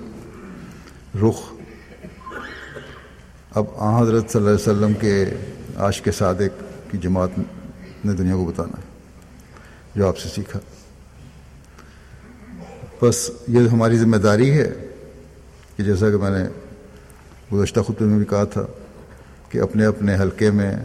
رخ 1.15 1.53
اب 3.51 3.65
آ 3.77 4.03
حضرت 4.03 4.31
صلی 4.31 4.41
اللہ 4.41 4.55
علیہ 4.55 4.73
وسلم 4.73 4.93
کے 4.93 5.25
عاش 5.77 6.03
کے 6.03 6.11
صادق 6.11 6.65
کی 6.91 6.99
جماعت 6.99 7.39
نے 8.05 8.13
دنیا 8.13 8.35
کو 8.35 8.45
بتانا 8.45 8.77
ہے، 8.79 9.11
جو 9.97 10.09
آپ 10.09 10.19
سے 10.19 10.29
سیکھا۔ 10.29 10.61
بس 13.03 13.31
یہ 13.49 13.69
ہماری 13.69 13.99
ذمہ 13.99 14.17
داری 14.17 14.51
ہے 14.51 14.96
کہ 15.77 15.83
جیسا 15.83 16.11
کہ 16.11 16.17
میں 16.17 16.31
نے 16.31 16.49
گزشتہ 17.53 17.81
خطبے 17.81 18.05
میں 18.05 18.19
بھی 18.19 18.25
کہا 18.25 18.45
تھا 18.45 18.67
کہ 19.49 19.61
اپنے 19.61 19.85
اپنے 19.85 20.15
حلقے 20.15 20.51
میں 20.51 20.77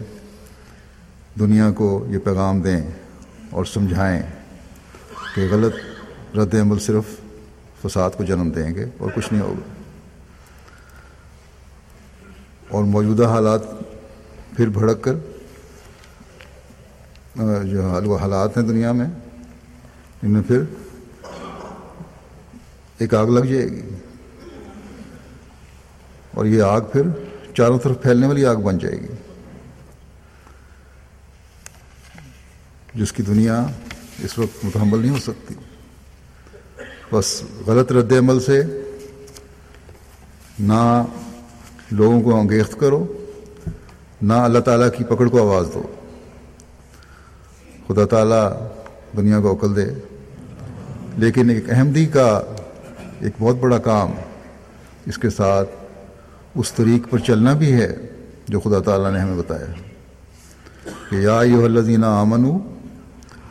دنیا 1.38 1.70
کو 1.70 2.06
یہ 2.08 2.18
پیغام 2.18 2.60
دیں 2.60 2.90
اور 3.50 3.64
سمجھائیں 3.64 4.22
کہ 5.34 5.48
غلط 5.50 5.74
رد 6.36 6.54
عمل 6.54 6.78
صرف 6.78 7.04
فساد 7.82 8.10
کو 8.16 8.24
جنم 8.24 8.50
دیں 8.50 8.74
گے 8.74 8.84
اور 8.98 9.10
کچھ 9.14 9.32
نہیں 9.32 9.42
ہوگا۔ 9.42 9.72
اور 12.68 12.84
موجودہ 12.84 13.26
حالات 13.26 13.62
پھر 14.56 14.68
بھڑک 14.68 15.02
کر 15.02 15.14
جو 18.04 18.16
حالات 18.16 18.56
ہیں 18.56 18.64
دنیا 18.64 18.92
میں، 18.92 19.06
ان 20.22 20.30
میں 20.30 20.42
پھر 20.46 20.62
ایک 22.98 23.14
آگ 23.14 23.26
لگ 23.26 23.44
جائے 23.44 23.64
گی۔ 23.64 23.80
اور 26.34 26.46
یہ 26.46 26.62
آگ 26.62 26.80
پھر 26.80 27.02
چاروں 27.54 27.78
طرف 27.78 28.02
پھیلنے 28.02 28.26
والی 28.26 28.46
آگ 28.46 28.56
بن 28.56 28.78
جائے 28.78 29.00
گی۔ 29.00 29.06
جس 32.94 33.12
کی 33.12 33.22
دنیا 33.22 33.66
اس 34.18 34.38
وقت 34.38 34.64
متحمل 34.64 34.98
نہیں 34.98 35.10
ہو 35.10 35.18
سکتی۔ 35.18 35.54
بس 37.12 37.42
غلط 37.66 37.92
رد 37.92 38.12
عمل 38.12 38.40
سے 38.40 38.62
نہ 40.58 41.04
لوگوں 41.90 42.22
کو 42.22 42.40
انگیخت 42.40 42.80
کرو، 42.80 43.26
نہ 44.22 44.32
اللہ 44.32 44.58
تعالیٰ 44.58 44.88
کی 44.98 45.04
پکڑ 45.04 45.28
کو 45.28 45.40
آواز 45.40 45.66
دو۔ 45.74 45.82
خدا 47.88 48.04
تعالیٰ 48.04 48.52
دنیا 49.16 49.40
کو 49.40 49.54
عقل 49.54 49.76
دے۔ 49.76 49.86
لیکن 51.16 51.50
ایک 51.50 51.70
احمدی 51.70 52.06
کا 52.06 52.42
ایک 53.20 53.32
بہت 53.38 53.56
بڑا 53.56 53.78
کام 53.78 54.10
اس 55.06 55.18
کے 55.18 55.30
ساتھ 55.30 55.70
اس 56.54 56.72
طریق 56.72 57.10
پر 57.10 57.18
چلنا 57.18 57.52
بھی 57.52 57.72
ہے 57.72 57.96
جو 58.48 58.60
خدا 58.60 58.80
تعالیٰ 58.80 59.12
نے 59.12 59.18
ہمیں 59.18 59.36
بتایا 59.36 59.66
کہ 61.10 61.16
یا 61.16 61.40
یو 61.42 61.64
الزینہ 61.64 62.06
آمن 62.06 62.58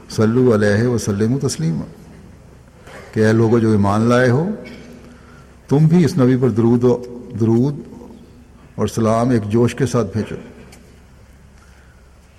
صلو 0.09 0.53
علیہ 0.53 0.87
وسلم 0.87 1.37
تسلیم 1.47 1.81
کہ 3.13 3.19
اے 3.19 3.31
لوگوں 3.31 3.59
جو 3.59 3.71
ایمان 3.71 4.01
لائے 4.01 4.29
ہو، 4.29 4.49
تم 5.69 5.77
بھی 5.77 6.05
اس 6.05 6.17
نبی 6.17 6.35
پر 6.41 6.49
درود 6.49 6.83
و 6.83 7.03
درود 7.39 7.75
اور 8.75 8.87
سلام 8.87 9.29
ایک 9.29 9.43
جوش 9.43 9.75
کے 9.75 9.85
ساتھ 9.85 10.07
بھیجو۔ 10.13 10.35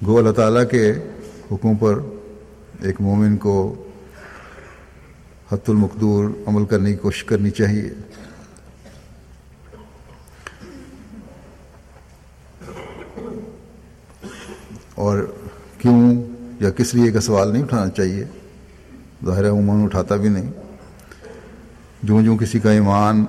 گو 0.07 0.19
اللہ 0.19 0.31
تعالیٰ 0.31 0.69
کے 0.71 0.93
حکم 1.53 1.75
پر 1.75 1.99
ایک 2.81 3.01
مومن 3.01 3.37
کو 3.37 3.85
حت 5.53 5.71
المقدور 5.71 6.25
عمل 6.47 6.65
کرنے 6.65 6.91
کی 6.91 6.97
کوشش 6.97 7.25
کرنی 7.25 7.51
چاہیے۔ 7.51 7.91
اور 15.03 15.33
کیوں 15.79 16.23
یا 16.61 16.71
کس 16.71 16.95
لیے 16.95 17.13
کا 17.13 17.21
سوال 17.21 17.53
نہیں 17.53 17.63
اٹھانا 17.63 17.91
چاہیے؟ 17.91 18.25
ظاہر 19.27 19.51
عموماً 19.51 19.85
اٹھاتا 19.85 20.17
بھی 20.17 20.29
نہیں۔ 20.29 20.53
جو 22.03 22.23
جو 22.23 22.37
کسی 22.37 22.59
کا 22.59 22.71
ایمان 22.71 23.25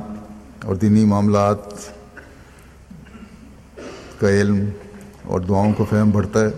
اور 0.64 0.76
دینی 0.76 1.06
معاملات 1.06 1.58
کا 4.20 4.30
علم 4.30 4.70
اور 5.24 5.40
دعاؤں 5.40 5.74
کا 5.74 5.84
فہم 5.90 6.12
بڑھتا 6.12 6.40
ہے، 6.42 6.50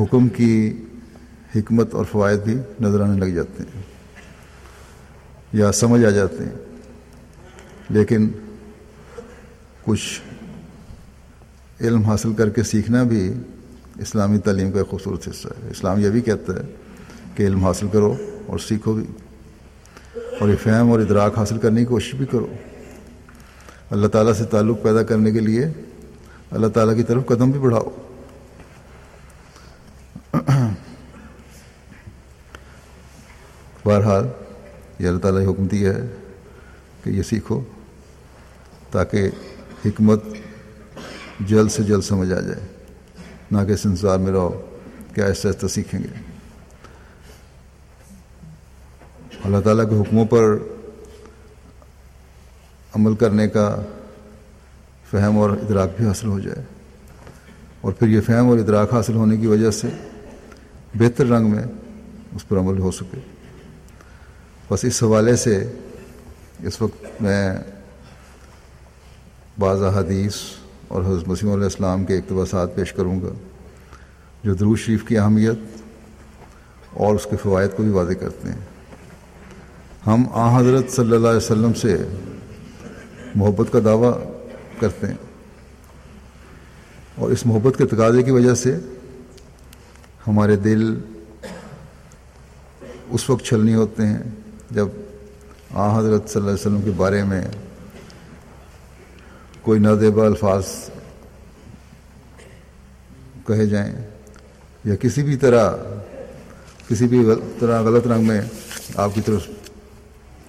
حکم 0.00 0.28
کی 0.28 0.82
حکمت 1.56 1.94
اور 1.94 2.04
فوائد 2.04 2.40
بھی 2.40 2.56
نظر 2.80 3.00
آنے 3.00 3.20
لگ 3.20 3.34
جاتے 3.34 3.62
ہیں 3.62 3.82
یا 5.52 5.72
سمجھ 5.72 6.04
آ 6.04 6.10
جاتے 6.10 6.44
ہیں۔ 6.44 6.54
لیکن 7.90 8.28
کچھ 9.84 10.20
علم 11.80 12.02
حاصل 12.02 12.34
کر 12.34 12.48
کے 12.48 12.62
سیکھنا 12.62 13.02
بھی 13.02 13.32
اسلامی 13.98 14.38
تعلیم 14.38 14.72
کا 14.72 14.78
ایک 14.78 14.88
خوبصورت 14.88 15.28
حصہ 15.28 15.48
ہے۔ 15.48 15.70
اسلام 15.70 16.00
یہ 16.00 16.10
بھی 16.10 16.20
کہتا 16.20 16.52
ہے 16.52 16.60
کہ 17.34 17.42
علم 17.42 17.64
حاصل 17.64 17.88
کرو 17.92 18.14
اور 18.46 18.58
سیکھو 18.58 18.92
بھی۔ 18.92 19.04
اور 20.40 20.48
یہ 20.48 20.56
فہم 20.62 20.90
اور 20.90 21.00
ادراک 21.00 21.38
حاصل 21.38 21.58
کرنے 21.58 21.80
کی 21.80 21.86
کوشش 21.86 22.14
بھی 22.14 22.26
کرو۔ 22.26 22.46
اللہ 23.90 24.06
تعالیٰ 24.06 24.32
سے 24.32 24.44
تعلق 24.44 24.82
پیدا 24.82 25.02
کرنے 25.02 25.30
کے 25.30 25.40
لیے 25.40 25.66
اللہ 26.50 26.66
تعالیٰ 26.66 26.96
کی 26.96 27.02
طرف 27.02 27.26
قدم 27.26 27.50
بھی 27.50 27.60
بڑھاؤ۔ 27.60 27.88
بہرحال 33.84 34.26
یہ 34.98 35.08
اللہ 35.08 35.18
تعالیٰ 35.18 35.52
حکم 35.52 35.66
دیا 35.66 35.94
ہے 35.94 36.14
کہ 37.04 37.10
یہ 37.10 37.22
سیکھو 37.22 37.60
تاکہ 38.90 39.30
حکمت 39.86 40.22
جلد 41.40 41.70
سے 41.70 41.82
جلد 41.82 42.04
سمجھ 42.04 42.32
آ 42.32 42.40
جائے۔ 42.40 42.66
نہ 43.50 43.64
کہ 43.66 43.72
اس 43.72 43.86
انتظار 43.86 44.18
میں 44.18 44.32
رہو 44.32 44.76
کہ 45.14 45.20
ایسا 45.20 45.48
ایسا 45.48 45.68
سیکھیں 45.68 46.00
گے۔ 46.02 46.22
اللہ 49.44 49.60
تعالیٰ 49.60 49.90
کے 49.90 49.96
حکموں 49.96 50.24
پر 50.24 50.56
عمل 52.94 53.14
کرنے 53.14 53.48
کا 53.48 53.82
فہم 55.10 55.38
اور 55.38 55.50
ادراک 55.50 55.88
بھی 55.96 56.06
حاصل 56.06 56.26
ہو 56.26 56.40
جائے۔ 56.40 56.64
اور 57.80 57.92
پھر 57.92 58.08
یہ 58.08 58.20
فہم 58.20 58.48
اور 58.48 58.58
ادراک 58.58 58.92
حاصل 58.92 59.14
ہونے 59.14 59.36
کی 59.36 59.46
وجہ 59.46 59.70
سے 59.70 59.88
بہتر 60.94 61.26
رنگ 61.26 61.50
میں 61.50 61.62
اس 62.34 62.48
پر 62.48 62.58
عمل 62.58 62.78
ہو 62.78 62.90
سکے۔ 62.90 63.20
بس 64.70 64.84
اس 64.84 65.02
حوالے 65.02 65.36
سے 65.36 65.72
اس 66.62 66.82
وقت 66.82 67.22
میں 67.22 67.58
بعض 69.58 69.82
حدیث 69.82 70.34
اور 70.88 71.02
حضرت 71.02 71.28
مسیم 71.28 71.50
علیہ 71.50 71.64
السلام 71.64 72.04
کے 72.04 72.16
اقتباسات 72.16 72.74
پیش 72.74 72.92
کروں 72.92 73.22
گا، 73.22 73.32
جو 74.44 74.54
دروز 74.54 74.78
شریف 74.78 75.04
کی 75.04 75.18
اہمیت 75.18 75.58
اور 76.92 77.14
اس 77.14 77.26
کے 77.30 77.36
فوائد 77.36 77.70
کو 77.76 77.82
بھی 77.82 77.92
واضح 77.92 78.12
کرتے 78.12 78.48
ہیں۔ 78.48 78.60
ہم 80.06 80.24
آ 80.32 80.60
حضرت 80.60 80.90
صلی 80.90 81.14
اللہ 81.14 81.28
علیہ 81.28 81.36
وسلم 81.36 81.72
سے 81.72 81.96
محبت 83.34 83.72
کا 83.72 83.78
دعویٰ 83.84 84.12
کرتے 84.80 85.06
ہیں۔ 85.06 85.14
اور 87.14 87.30
اس 87.30 87.46
محبت 87.46 87.78
کے 87.78 87.86
تقاضے 87.86 88.22
کی 88.22 88.30
وجہ 88.30 88.54
سے 88.54 88.78
ہمارے 90.26 90.56
دل 90.56 90.98
اس 93.10 93.30
وقت 93.30 93.44
چھلنی 93.44 93.74
ہوتے 93.74 94.06
ہیں 94.06 94.18
جب 94.70 94.88
آ 95.70 95.98
حضرت 95.98 96.30
صلی 96.30 96.40
اللہ 96.40 96.50
علیہ 96.50 96.60
وسلم 96.60 96.82
کے 96.82 96.90
بارے 96.96 97.24
میں 97.24 97.42
کوئی 99.68 99.80
نادیبہ 99.80 100.24
الفاظ 100.24 100.64
کہے 103.46 103.66
جائیں 103.66 103.94
یا 104.84 104.96
کسی 104.96 105.22
بھی 105.22 105.36
طرح، 105.36 105.76
کسی 106.88 107.06
بھی 107.06 107.24
طرح، 107.58 107.82
غلط 107.82 108.06
رنگ 108.06 108.26
میں 108.26 108.40
آپ 108.96 109.10
کی 109.14 109.20
طرف 109.20 109.46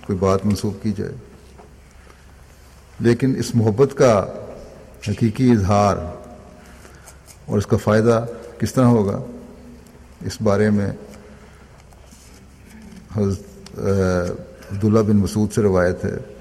کوئی 0.05 0.19
بات 0.19 0.45
منسوخ 0.45 0.73
کی 0.83 0.93
جائے۔ 0.97 1.11
لیکن 2.99 3.35
اس 3.37 3.55
محبت 3.55 3.97
کا 3.97 4.25
حقیقی 5.07 5.51
اظہار 5.51 5.97
اور 7.45 7.57
اس 7.57 7.65
کا 7.65 7.77
فائدہ 7.77 8.25
کس 8.59 8.73
طرح 8.73 8.85
ہوگا؟ 8.85 9.19
اس 10.25 10.41
بارے 10.41 10.69
میں 10.69 10.91
حضرت 13.15 13.79
عبداللہ 14.71 14.99
بن 14.99 15.17
مسعود 15.17 15.53
سے 15.53 15.61
روایت 15.61 16.05
ہے۔ 16.05 16.38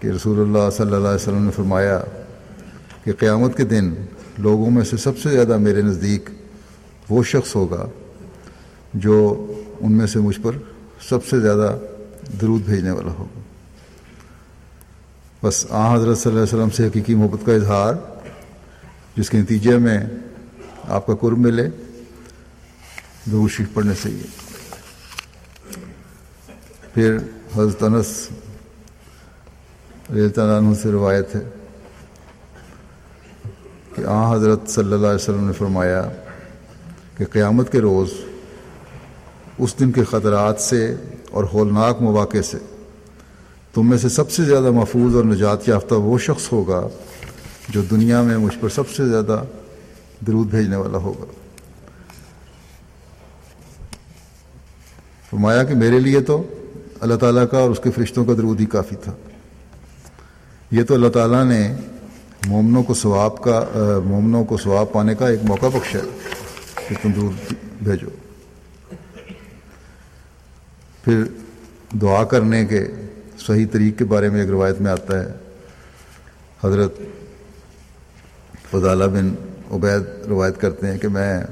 کہ 0.00 0.08
رسول 0.08 0.40
اللہ 0.40 0.70
صلی 0.70 0.86
اللہ 0.86 0.96
علیہ 0.96 1.22
وسلم 1.22 1.44
نے 1.44 1.50
فرمایا 1.50 2.00
کہ 3.04 3.12
قیامت 3.12 3.56
کے 3.56 3.64
دن 3.64 3.94
لوگوں 4.38 4.70
میں 4.70 4.84
سے 4.84 4.96
سب 4.96 5.18
سے 5.18 5.30
زیادہ 5.30 5.56
میرے 5.56 5.82
نزدیک 5.82 6.30
وہ 7.08 7.22
شخص 7.22 7.56
ہوگا 7.56 7.86
جو 8.94 9.46
ان 9.80 9.92
میں 9.92 10.06
سے 10.06 10.18
مجھ 10.18 10.40
پر 10.40 10.52
سب 11.08 11.26
سے 11.26 11.40
زیادہ 11.40 11.78
درود 12.40 12.62
بھیجنے 12.62 12.90
والا 12.90 13.12
ہوگا۔ 13.12 13.40
بس 15.42 15.66
آ 15.70 15.94
حضرت 15.94 16.18
صلی 16.18 16.32
اللہ 16.32 16.44
علیہ 16.44 16.54
وسلم 16.54 16.70
سے 16.70 16.86
حقیقی 16.86 17.14
محبت 17.14 17.46
کا 17.46 17.52
اظہار، 17.52 17.94
جس 19.16 19.30
کے 19.30 19.38
نتیجے 19.38 19.78
میں 19.78 19.98
آپ 20.88 21.06
کا 21.06 21.14
قرب 21.14 21.38
ملے 21.38 21.68
درود 23.26 23.50
شریف 23.50 23.74
پڑھنے 23.74 23.94
سے 24.02 24.08
ہی 24.08 24.22
پھر 26.94 27.16
حضرت 27.56 27.82
انس 27.82 28.28
عنہ 30.10 30.74
سے 30.82 30.92
روایت 30.92 31.36
ہے 31.36 31.40
کہ 33.94 34.04
آ 34.04 34.34
حضرت 34.34 34.68
صلی 34.68 34.92
اللہ 34.92 35.06
علیہ 35.06 35.14
وسلم 35.14 35.46
نے 35.46 35.52
فرمایا 35.52 36.08
کہ 37.16 37.24
قیامت 37.24 37.72
کے 37.72 37.80
روز 37.80 38.08
اس 39.58 39.80
دن 39.80 39.92
کے 39.92 40.04
خطرات 40.04 40.60
سے 40.60 40.94
اور 41.30 41.44
ہولناک 41.52 42.02
مواقع 42.02 42.42
سے 42.44 42.58
تم 43.74 43.90
میں 43.90 43.98
سے 43.98 44.08
سب 44.08 44.30
سے 44.30 44.44
زیادہ 44.44 44.70
محفوظ 44.70 45.16
اور 45.16 45.24
نجات 45.24 45.68
یافتہ 45.68 45.94
وہ 45.94 46.18
شخص 46.18 46.52
ہوگا 46.52 46.88
جو 47.68 47.82
دنیا 47.82 48.22
میں 48.22 48.36
مجھ 48.36 48.58
پر 48.60 48.68
سب 48.68 48.88
سے 48.88 49.08
زیادہ 49.08 49.42
درود 50.26 50.46
بھیجنے 50.46 50.76
والا 50.76 50.98
ہوگا۔ 50.98 51.24
فرمایا 55.30 55.64
کہ 55.64 55.74
میرے 55.74 56.00
لیے 56.00 56.20
تو 56.20 56.42
اللہ 57.00 57.14
تعالیٰ 57.14 57.44
کا 57.50 57.58
اور 57.58 57.70
اس 57.70 57.80
کے 57.84 57.90
فرشتوں 57.90 58.24
کا 58.24 58.32
درود 58.32 58.60
ہی 58.60 58.66
کافی 58.66 58.96
تھا۔ 58.96 59.12
یہ 60.70 60.82
تو 60.82 60.94
اللہ 60.94 61.08
تعالیٰ 61.08 61.44
نے 61.44 61.74
مومنوں 62.46 62.82
کو 62.82 62.94
ثواب 62.94 63.42
کا 63.42 63.64
مومنوں 64.04 64.44
کو 64.44 64.56
ثواب 64.56 64.92
پانے 64.92 65.14
کا 65.14 65.28
ایک 65.28 65.40
موقع 65.44 65.66
بخشا 65.66 65.98
کہ 66.88 66.94
تم 67.02 67.12
درود 67.12 67.52
بھیجو۔ 67.82 68.08
پھر 71.04 71.22
دعا 72.02 72.24
کرنے 72.24 72.64
کے 72.66 72.86
صحیح 73.38 73.66
طریق 73.72 73.98
کے 73.98 74.04
بارے 74.04 74.28
میں 74.30 74.40
ایک 74.40 74.50
روایت 74.50 74.80
میں 74.80 74.90
آتا 74.92 75.18
ہے۔ 75.20 75.26
حضرت 76.64 76.94
فضالہ 78.70 79.04
بن 79.04 79.34
عبید 79.70 80.26
روایت 80.28 80.60
کرتے 80.60 80.86
ہیں 80.86 80.98
کہ 80.98 81.08
میں 81.08 81.42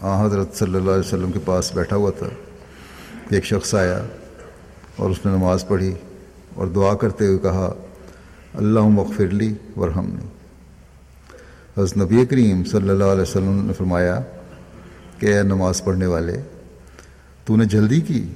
آ 0.00 0.24
حضرت 0.26 0.54
صلی 0.54 0.74
اللہ 0.74 0.90
علیہ 0.90 1.06
وسلم 1.06 1.32
کے 1.32 1.38
پاس 1.44 1.72
بیٹھا 1.74 1.96
ہوا 1.96 2.10
تھا۔ 2.18 2.28
ایک 3.30 3.44
شخص 3.44 3.74
آیا 3.74 4.00
اور 4.96 5.10
اس 5.10 5.26
نے 5.26 5.32
نماز 5.32 5.66
پڑھی 5.68 5.94
اور 6.54 6.66
دعا 6.66 6.94
کرتے 6.94 7.26
ہوئے 7.26 7.38
کہا 7.38 7.72
اللہ 8.54 8.80
مغفرلی 8.80 9.54
ورحمنی۔ 9.76 10.26
حضرت 11.78 11.96
نبی 11.96 12.26
کریم 12.26 12.64
صلی 12.64 12.88
اللہ 12.88 13.04
علیہ 13.04 13.22
وسلم 13.22 13.66
نے 13.66 13.72
فرمایا 13.72 14.20
کہ 15.18 15.26
اے 15.26 15.42
نماز 15.42 15.84
پڑھنے 15.84 16.06
والے، 16.06 16.40
تو 17.44 17.56
نے 17.56 17.64
جلدی 17.64 18.00
کی۔ 18.00 18.28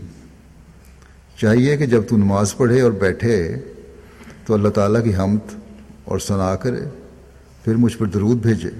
چاہیے 1.41 1.77
کہ 1.77 1.87
جب 1.87 2.03
تو 2.09 2.17
نماز 2.17 2.57
پڑھے 2.57 2.81
اور 2.81 2.93
بیٹھے، 2.93 3.57
تو 4.47 4.55
اللہ 4.55 4.69
تعالیٰ 4.69 5.05
کی 5.05 5.15
حمد 5.15 5.55
اور 6.05 6.19
ثنا 6.19 6.55
کرے، 6.57 6.81
پھر 7.65 7.75
مجھ 7.75 7.97
پر 7.99 8.07
درود 8.07 8.37
بھیجے، 8.37 8.71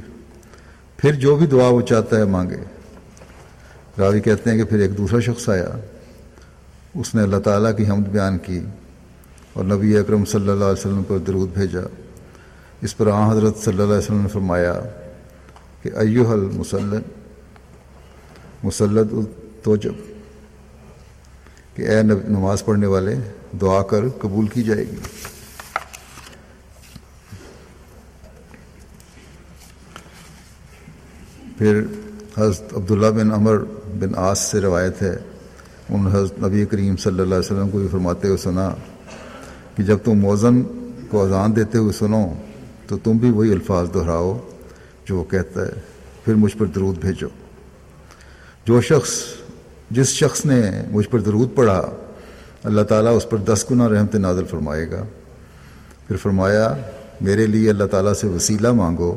پھر 0.97 1.13
جو 1.13 1.37
بھی 1.37 1.47
دعا 1.47 1.69
وہ 1.69 1.81
چاہتا 1.81 2.17
ہے 2.17 2.25
مانگے۔ 2.25 2.61
راوی 3.99 4.21
کہتے 4.21 4.51
ہیں 4.51 4.59
کہ 4.59 4.65
پھر 4.65 4.79
ایک 4.79 4.99
دوسرا 4.99 5.21
شخص 5.21 5.49
آیا، 5.49 5.69
اس 6.95 7.15
نے 7.15 7.23
اللہ 7.23 7.37
تعالیٰ 7.37 7.77
کی 7.77 7.89
حمد 7.89 8.07
بیان 8.07 8.39
کی۔ 8.39 8.61
اور 9.55 9.65
نبی 9.65 9.97
اکرم 9.97 10.25
صلی 10.25 10.41
اللہ 10.41 10.53
علیہ 10.53 10.65
وسلم 10.65 11.03
پر 11.09 11.19
درود 11.19 11.51
بھیجا۔ 11.55 11.81
اس 12.83 12.97
پر 12.97 13.07
آ 13.07 13.33
حضرت 13.33 13.57
صلی 13.57 13.73
اللہ 13.73 13.83
علیہ 13.83 13.95
وسلم 13.95 14.21
نے 14.21 14.29
فرمایا 14.29 14.81
کہ 15.83 15.91
ایو 15.95 16.31
حل 16.31 16.49
مسلط 16.53 17.05
مسلط 18.65 19.13
تو 19.63 19.77
جبکہ 19.77 21.83
اے 21.83 22.03
نماز 22.03 22.65
پڑھنے 22.65 22.87
والے، 22.87 23.15
دعا 23.61 23.83
کر 23.83 24.05
قبول 24.21 24.47
کی 24.47 24.63
جائے 24.63 24.81
گی۔ 24.81 24.97
پھر 31.59 31.83
حضرت 32.39 32.75
عبداللہ 32.75 33.07
بن 33.07 33.33
عمر 33.33 33.59
بن 34.01 34.13
آس 34.17 34.39
سے 34.39 34.61
روایت 34.61 35.03
ہے۔ 35.03 35.17
ان 35.89 36.07
حضرت 36.07 36.45
نبی 36.45 36.67
کریم 36.67 36.97
صلی 36.97 37.13
اللہ 37.13 37.25
علیہ 37.25 37.39
وسلم 37.39 37.71
کو 37.71 37.79
بھی 37.79 37.89
فرماتے 37.91 38.29
ہوئے 38.29 38.39
سنا 38.39 38.75
کہ 39.77 39.83
جب 39.83 39.99
تم 40.05 40.13
موزن 40.13 40.63
کو 41.11 41.25
اذان 41.25 41.57
دیتے 41.57 41.79
ہوئے 41.79 41.93
سنو، 41.93 42.33
تو 42.87 42.99
تم 42.99 43.13
بھی 43.13 43.31
وہی 43.31 43.53
الفاظ 43.53 43.89
دہراؤ 43.95 44.41
جو 45.07 45.17
وہ 45.17 45.25
کہتا 45.25 45.63
ہے۔ 45.63 45.71
پھر 46.25 46.35
مجھ 46.35 46.57
پر 46.57 46.67
درود 46.67 46.99
بھیجو۔ 46.99 47.29
جو 48.65 48.81
شخص، 48.81 49.11
جس 49.91 50.07
شخص 50.07 50.47
نے 50.47 50.71
مجھ 50.91 51.09
پر 51.09 51.21
درود 51.21 51.55
پڑھا، 51.55 51.91
اللہ 52.65 52.83
تعالیٰ 52.83 53.17
اس 53.17 53.31
پر 53.31 53.37
دس 53.37 53.65
گنا 53.71 53.89
رحمت 53.89 54.15
نازل 54.15 54.45
فرمائے 54.45 54.91
گا۔ 54.91 55.03
پھر 56.09 56.17
فرمایا، 56.17 56.77
میرے 57.21 57.47
لیے 57.47 57.71
اللہ 57.71 57.85
تعالیٰ 57.85 58.15
سے 58.15 58.27
وسیلہ 58.27 58.73
مانگو۔ 58.73 59.17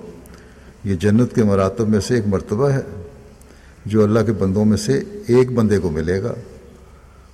یہ 0.84 0.96
جنت 0.96 1.36
کے 1.36 1.44
مراتب 1.44 1.90
میں 1.90 2.00
سے 2.00 2.16
ایک 2.16 2.28
مرتبہ 2.28 2.70
ہے، 2.70 2.82
جو 3.86 4.04
اللہ 4.04 4.20
کے 4.26 4.32
بندوں 4.32 4.66
میں 4.66 4.78
سے 4.78 5.04
ایک 5.28 5.52
بندے 5.52 5.80
کو 5.80 5.90
ملے 5.90 6.24
گا۔ 6.24 6.34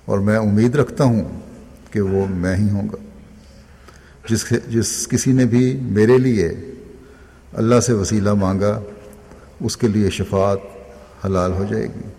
اور 0.05 0.19
میں 0.19 0.37
امید 0.37 0.75
رکھتا 0.75 1.03
ہوں 1.03 1.39
کہ 1.91 2.01
وہ 2.01 2.25
میں 2.29 2.55
ہی 2.55 2.69
ہوں 2.69 2.87
گا۔ 2.89 3.12
جس 4.29 4.53
جس 4.69 5.07
کسی 5.07 5.31
نے 5.31 5.45
بھی 5.45 5.79
میرے 5.81 6.17
لیے 6.17 6.51
اللہ 7.53 7.79
سے 7.79 7.93
وسیلہ 7.93 8.33
مانگا، 8.33 8.81
اس 9.59 9.77
کے 9.77 9.87
لیے 9.87 10.09
شفاعت 10.09 10.57
حلال 11.25 11.51
ہو 11.51 11.65
جائے 11.69 11.83
گی۔ 11.83 12.09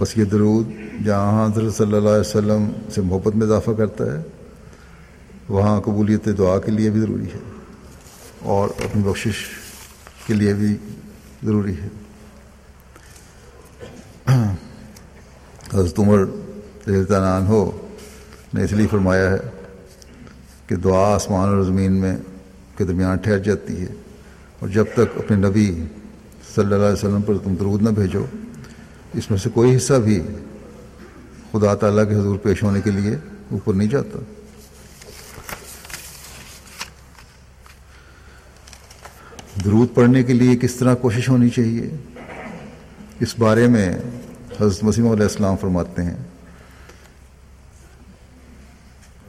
بس 0.00 0.18
یہ 0.18 0.24
درود 0.24 0.70
جہاں 1.04 1.46
حضرت 1.46 1.74
صلی 1.74 1.96
اللہ 1.96 2.08
علیہ 2.08 2.20
وسلم 2.20 2.70
سے 2.94 3.00
محبت 3.00 3.36
میں 3.36 3.46
اضافہ 3.46 3.70
کرتا 3.70 4.04
ہے، 4.12 4.22
وہاں 5.48 5.80
قبولیت 5.80 6.28
دعا 6.38 6.58
کے 6.58 6.70
لیے 6.70 6.90
بھی 6.90 7.00
ضروری 7.00 7.26
ہے 7.26 7.38
اور 8.38 8.68
اپنی 8.68 9.02
بخشش 9.02 9.46
کے 10.26 10.34
لیے 10.34 10.54
بھی 10.54 10.76
ضروری 11.44 11.74
ہے۔ 11.82 11.88
حضرت 15.74 15.98
عمر 15.98 16.18
ریلطان 16.86 17.46
ہو 17.46 17.88
نے 18.54 18.64
اس 18.64 18.72
لیے 18.72 18.86
فرمایا 18.86 19.30
ہے 19.30 19.59
کہ 20.70 20.76
دعا 20.76 21.14
آسمان 21.14 21.48
اور 21.48 21.62
زمین 21.62 21.92
میں 21.92 22.16
کے 22.78 22.84
درمیان 22.84 23.16
ٹھہر 23.16 23.38
جاتی 23.38 23.80
ہے 23.80 23.86
اور 24.58 24.68
جب 24.68 24.84
تک 24.94 25.16
اپنے 25.16 25.36
نبی 25.36 25.84
صلی 26.54 26.64
اللہ 26.64 26.74
علیہ 26.74 26.92
وسلم 26.92 27.22
پر 27.22 27.38
تم 27.44 27.54
درود 27.54 27.82
نہ 27.82 27.88
بھیجو، 27.88 28.26
اس 29.14 29.30
میں 29.30 29.38
سے 29.38 29.50
کوئی 29.50 29.76
حصہ 29.76 29.92
بھی 29.92 30.22
خدا 31.52 31.74
تعالیٰ 31.74 32.08
کے 32.08 32.14
حضور 32.14 32.38
پیش 32.38 32.62
ہونے 32.62 32.80
کے 32.80 32.90
لیے 32.90 33.16
اوپر 33.50 33.74
نہیں 33.74 33.88
جاتا۔ 33.88 34.18
درود 39.64 39.94
پڑھنے 39.94 40.22
کے 40.22 40.32
لیے 40.32 40.56
کس 40.56 40.74
طرح 40.74 40.94
کوشش 40.94 41.28
ہونی 41.28 41.48
چاہیے؟ 41.48 41.90
اس 43.20 43.38
بارے 43.38 43.66
میں 43.66 43.98
حضرت 44.60 44.84
مسیم 44.84 45.08
علیہ 45.08 45.22
السلام 45.22 45.56
فرماتے 45.56 46.02
ہیں۔ 46.02 46.16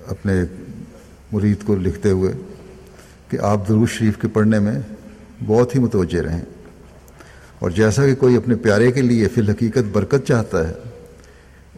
اپنے 0.08 0.44
مرید 1.32 1.64
کو 1.66 1.76
لکھتے 1.76 2.10
ہوئے 2.10 2.34
کہ 3.30 3.38
آپ 3.40 3.68
درود 3.68 3.90
شریف 3.90 4.18
کے 4.18 4.28
پڑھنے 4.28 4.60
میں 4.60 4.80
بہت 5.46 5.76
ہی 5.76 5.80
متوجہ 5.80 6.22
رہیں۔ 6.22 6.42
اور 7.60 7.70
جیسا 7.70 8.06
کہ 8.06 8.16
کوئی 8.16 8.36
اپنے 8.36 8.56
پیارے 8.56 8.92
کے 8.92 9.02
لیے 9.02 9.28
فی 9.28 9.42
الحقیقت 9.42 9.84
برکت 9.92 10.28
چاہتا 10.28 10.68
ہے، 10.68 10.74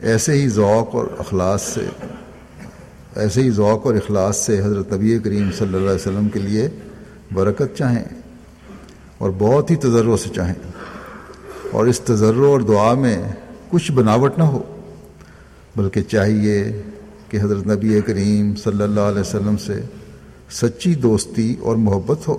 ایسے 0.01 0.33
ہی 0.33 0.49
ذوق 0.49 0.95
اور 0.95 1.07
اخلاص 1.17 1.61
سے، 1.61 1.85
ایسے 3.15 3.41
ہی 3.41 3.49
ذوق 3.49 3.85
اور 3.85 3.95
اخلاص 3.95 4.37
سے 4.37 4.59
حضرت 4.59 4.93
نبی 4.93 5.19
کریم 5.19 5.51
صلی 5.51 5.67
اللہ 5.67 5.77
علیہ 5.77 5.95
وسلم 5.95 6.29
کے 6.29 6.39
لیے 6.39 6.69
برکت 7.33 7.77
چاہیں 7.77 8.03
اور 9.17 9.31
بہت 9.37 9.71
ہی 9.71 9.75
تجربوں 9.75 10.17
سے 10.17 10.29
چاہیں۔ 10.35 10.71
اور 11.71 11.85
اس 11.85 11.99
تجرب 11.99 12.43
اور 12.43 12.61
دعا 12.61 12.93
میں 12.93 13.23
کچھ 13.69 13.91
بناوٹ 13.91 14.37
نہ 14.37 14.43
ہو، 14.43 14.81
بلکہ 15.75 16.01
چاہیے 16.01 16.81
کہ 17.33 17.39
حضرت 17.41 17.67
نبی 17.67 17.99
کریم 18.01 18.53
صلی 18.55 18.83
اللہ 18.83 19.07
علیہ 19.09 19.21
وسلم 19.21 19.55
سے 19.57 19.79
سچی 20.51 20.93
دوستی 20.95 21.55
اور 21.61 21.75
محبت 21.75 22.27
ہو 22.27 22.35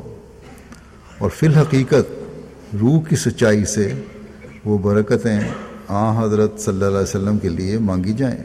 اور 1.18 1.30
فی 1.30 1.46
الحقیقت 1.46 2.12
روح 2.80 3.00
کی 3.08 3.16
سچائی 3.16 3.64
سے 3.64 3.88
وہ 4.64 4.76
برکتیں 4.78 5.38
آ 5.88 6.02
حضرت 6.20 6.60
صلی 6.60 6.74
اللہ 6.74 6.86
علیہ 6.88 7.00
وسلم 7.00 7.38
کے 7.38 7.48
لیے 7.48 7.78
مانگی 7.78 8.12
جائیں 8.12 8.42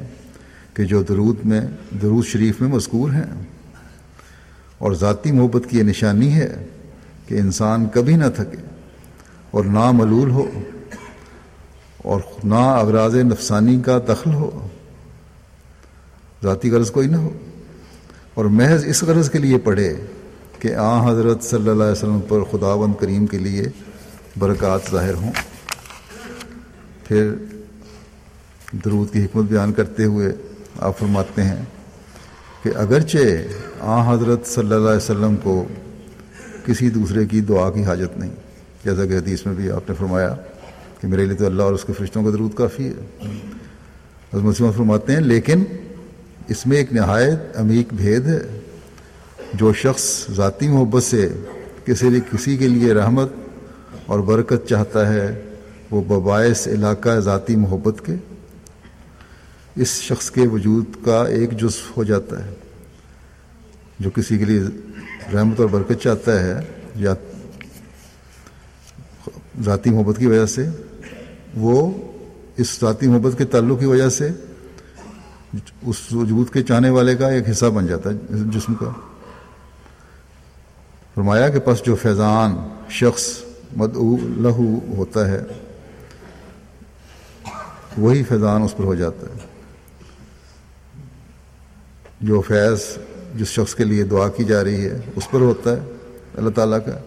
کہ 0.73 0.85
جو 0.85 1.01
درود 1.03 1.45
میں 1.45 1.61
درود 2.01 2.25
شریف 2.25 2.61
میں 2.61 2.69
مذکور 2.69 3.09
ہیں 3.09 3.29
اور 4.77 4.93
ذاتی 4.95 5.31
محبت 5.31 5.69
کی 5.69 5.77
یہ 5.77 5.83
نشانی 5.83 6.31
ہے 6.33 6.49
کہ 7.27 7.39
انسان 7.39 7.87
کبھی 7.93 8.15
نہ 8.15 8.31
تھکے 8.35 8.63
اور 9.51 9.65
نہ 9.69 9.89
ملول 9.91 10.31
ہو 10.31 10.49
اور 12.05 12.27
نہ 12.45 12.65
اغراض 12.73 13.15
نفسانی 13.27 13.79
کا 13.81 13.99
دخل 14.07 14.33
ہو 14.33 14.49
ذاتی 16.43 16.71
غرض 16.71 16.91
کوئی 16.91 17.07
نہ 17.07 17.17
ہو۔ 17.17 17.29
اور 18.33 18.45
محض 18.45 18.85
اس 18.85 19.03
غرض 19.03 19.29
کے 19.29 19.39
لیے 19.39 19.57
پڑھے 19.57 19.93
کہ 20.59 20.75
آ 20.75 21.11
حضرت 21.11 21.43
صلی 21.43 21.69
اللہ 21.69 21.83
علیہ 21.83 21.91
وسلم 21.91 22.19
پر 22.27 22.43
خدا 22.51 22.75
بند 22.75 22.93
کریم 22.99 23.25
کے 23.25 23.37
لیے 23.37 23.63
برکات 24.39 24.91
ظاہر 24.91 25.13
ہوں۔ 25.13 25.31
پھر 27.07 27.33
درود 28.85 29.11
کی 29.13 29.23
حکمت 29.25 29.45
بیان 29.45 29.73
کرتے 29.73 30.05
ہوئے 30.05 30.31
آپ 30.79 30.97
فرماتے 30.99 31.43
ہیں 31.43 31.63
کہ 32.63 32.71
اگرچہ 32.75 33.17
آ 33.79 34.13
حضرت 34.13 34.47
صلی 34.47 34.73
اللہ 34.73 34.87
علیہ 34.87 34.97
وسلم 34.97 35.35
کو 35.35 35.65
کسی 36.65 36.89
دوسرے 36.89 37.25
کی 37.25 37.41
دعا 37.41 37.69
کی 37.71 37.83
حاجت 37.83 38.17
نہیں، 38.17 38.35
جیسا 38.83 39.05
کہ 39.05 39.17
حدیث 39.17 39.45
میں 39.45 39.53
بھی 39.53 39.71
آپ 39.71 39.89
نے 39.89 39.95
فرمایا 39.95 40.35
کہ 41.01 41.07
میرے 41.07 41.25
لیے 41.25 41.37
تو 41.37 41.45
اللہ 41.45 41.63
اور 41.63 41.73
اس 41.73 41.83
کے 41.83 41.93
فرشتوں 41.93 42.23
کا 42.23 42.29
درود 42.29 42.53
کافی 42.53 42.87
ہے۔ 42.87 43.27
مسلم 44.33 44.71
فرماتے 44.71 45.13
ہیں، 45.13 45.19
لیکن 45.19 45.63
اس 46.49 46.67
میں 46.67 46.77
ایک 46.77 46.93
نہایت 46.93 47.39
عمیق 47.55 47.93
بھید 47.93 48.27
ہے۔ 48.27 48.59
جو 49.53 49.73
شخص 49.73 50.29
ذاتی 50.31 50.67
محبت 50.67 51.03
سے 51.03 51.29
کسی 51.85 52.07
کسی 52.31 52.57
کے 52.57 52.67
لیے 52.67 52.93
رحمت 52.93 53.29
اور 54.05 54.19
برکت 54.19 54.67
چاہتا 54.69 55.13
ہے، 55.13 55.43
وہ 55.91 56.01
بباعث 56.01 56.67
علاقہ 56.67 57.19
ذاتی 57.19 57.55
محبت 57.55 58.05
کے۔ 58.05 58.13
اس 59.75 59.87
شخص 59.87 60.31
کے 60.31 60.41
وجود 60.47 60.85
کا 61.05 61.25
ایک 61.27 61.51
جز 61.51 61.77
ہو 61.97 62.03
جاتا 62.03 62.45
ہے۔ 62.45 62.49
جو 63.99 64.09
کسی 64.09 64.37
کے 64.37 64.45
لیے 64.45 64.61
رحمت 65.33 65.59
اور 65.59 65.67
برکت 65.67 66.01
چاہتا 66.03 66.43
ہے 66.43 66.53
یا 66.95 67.13
ذاتی 69.63 69.89
محبت 69.89 70.17
کی 70.17 70.25
وجہ 70.25 70.45
سے، 70.45 70.65
وہ 71.53 71.91
اس 72.57 72.79
ذاتی 72.81 73.07
محبت 73.07 73.37
کے 73.37 73.45
تعلق 73.45 73.79
کی 73.79 73.85
وجہ 73.85 74.09
سے 74.09 74.29
اس 75.81 76.13
وجود 76.13 76.53
کے 76.53 76.63
چاہنے 76.63 76.89
والے 76.89 77.15
کا 77.15 77.27
ایک 77.27 77.49
حصہ 77.49 77.65
بن 77.65 77.87
جاتا 77.87 78.09
ہے 78.09 78.15
جسم 78.29 78.73
کا۔ 78.73 78.89
فرمایا 81.15 81.49
کہ 81.49 81.59
پس 81.59 81.83
جو 81.83 81.95
فیضان 81.95 82.55
شخص 82.89 83.27
مدعو 83.75 84.17
لہو 84.21 84.95
ہوتا 84.97 85.27
ہے، 85.27 85.41
وہی 87.97 88.23
فیضان 88.23 88.61
اس 88.61 88.77
پر 88.77 88.83
ہو 88.83 88.95
جاتا 88.95 89.27
ہے۔ 89.27 89.39
جو 92.21 92.41
فیض 92.41 92.97
جس 93.35 93.47
شخص 93.47 93.75
کے 93.75 93.83
لیے 93.83 94.03
دعا 94.03 94.29
کی 94.29 94.43
جا 94.43 94.63
رہی 94.63 94.85
ہے، 94.85 94.99
اس 95.15 95.31
پر 95.31 95.41
ہوتا 95.41 95.71
ہے 95.71 95.79
اللہ 96.37 96.49
تعالیٰ 96.49 96.79
کا۔ 96.85 96.99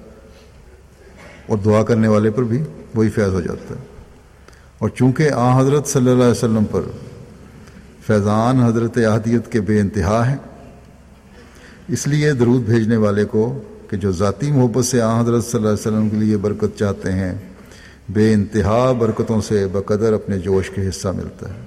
اور 1.47 1.59
دعا 1.59 1.82
کرنے 1.82 2.09
والے 2.09 2.31
پر 2.31 2.43
بھی 2.43 2.62
وہی 2.94 3.10
فیض 3.10 3.35
ہو 3.35 3.40
جاتا 3.40 3.74
ہے۔ 3.74 3.81
اور 4.78 4.89
چونکہ 4.89 5.31
آ 5.32 5.60
حضرت 5.60 5.86
صلی 5.86 6.10
اللہ 6.10 6.23
علیہ 6.23 6.31
وسلم 6.31 6.64
پر 6.70 6.82
فیضان 8.07 8.62
حضرت 8.62 8.99
احدیت 8.99 9.53
کے 9.53 9.61
بے 9.61 9.81
انتہا 9.81 10.31
ہیں۔ 10.31 10.37
اس 11.89 12.07
لیے 12.07 12.33
درود 12.33 12.62
بھیجنے 12.62 12.97
والے 12.97 13.24
کو 13.24 13.62
کہ 13.91 13.97
جو 13.97 14.12
ذاتی 14.12 14.53
محبت 14.53 14.85
سے 14.85 15.01
آ 15.01 15.20
حضرت 15.20 15.45
صلی 15.45 15.59
اللہ 15.59 15.69
علیہ 15.69 15.81
وسلم 15.81 16.09
کے 16.09 16.16
لیے 16.16 16.37
برکت 16.37 16.79
چاہتے 16.79 17.12
ہیں، 17.12 17.35
بے 18.09 18.33
انتہا 18.33 18.93
برکتوں 18.93 19.41
سے 19.41 19.66
بقدر 19.66 20.12
اپنے 20.12 20.39
جوش 20.39 20.70
کے 20.70 20.89
حصہ 20.89 21.09
ملتا 21.09 21.55
ہے۔ 21.55 21.59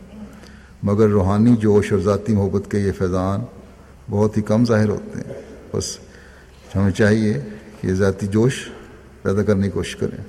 مگر 0.84 1.08
روحانی 1.08 1.56
جوش 1.56 1.92
اور 1.92 2.00
ذاتی 2.00 2.34
محبت 2.34 2.72
کے 2.72 2.80
یہ 2.80 2.92
فیضان 2.92 3.42
بہت 4.10 4.38
ہی 4.38 4.42
کم 4.42 4.66
ظاہر 4.66 4.90
ہوتے 4.90 5.20
ہیں۔ 5.20 5.42
بس 5.74 5.98
ہمیں 6.76 6.92
چاہیے 6.92 7.34
کہ 7.82 7.88
یہ 7.88 7.94
ذاتی 7.94 8.28
جوش 8.28 8.70
پیدا 9.22 9.44
کرنے 9.44 9.64
کی 9.64 9.72
کوشش 9.72 9.96
کریں۔ 9.96 10.24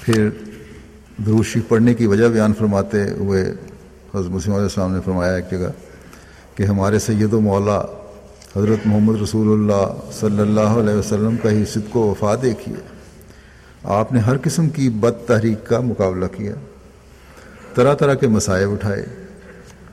پھر 0.00 0.28
دروشی 1.26 1.60
پڑھنے 1.60 1.94
کی 1.94 2.06
وجہ 2.06 2.28
بیان 2.28 2.52
فرماتے 2.54 3.10
ہوئے 3.10 3.42
حضرت 4.14 4.30
مسلم 4.30 4.54
علیہ 4.54 4.62
السلام 4.62 4.94
نے 4.94 5.00
فرمایا 5.04 5.34
ایک 5.34 5.50
جگہ 5.50 5.70
کہ 6.54 6.62
ہمارے 6.62 6.98
سید 6.98 7.32
و 7.32 7.40
مولا 7.40 7.80
حضرت 8.56 8.86
محمد 8.86 9.22
رسول 9.22 9.52
اللہ 9.52 10.12
صلی 10.12 10.40
اللہ 10.40 10.60
علیہ 10.60 10.94
وسلم 10.94 11.36
کا 11.36 11.50
ہی 11.50 11.64
صدق 11.64 11.96
و 11.96 12.00
وفا 12.00 12.34
دیکھیے۔ 12.42 12.76
آپ 13.84 14.12
نے 14.12 14.20
ہر 14.20 14.36
قسم 14.42 14.68
کی 14.68 14.88
بد 14.88 15.28
تحریک 15.28 15.66
کا 15.66 15.80
مقابلہ 15.80 16.26
کیا، 16.36 16.54
طرح 17.74 17.94
طرح 17.94 18.14
کے 18.14 18.28
مسائب 18.28 18.72
اٹھائے، 18.72 19.06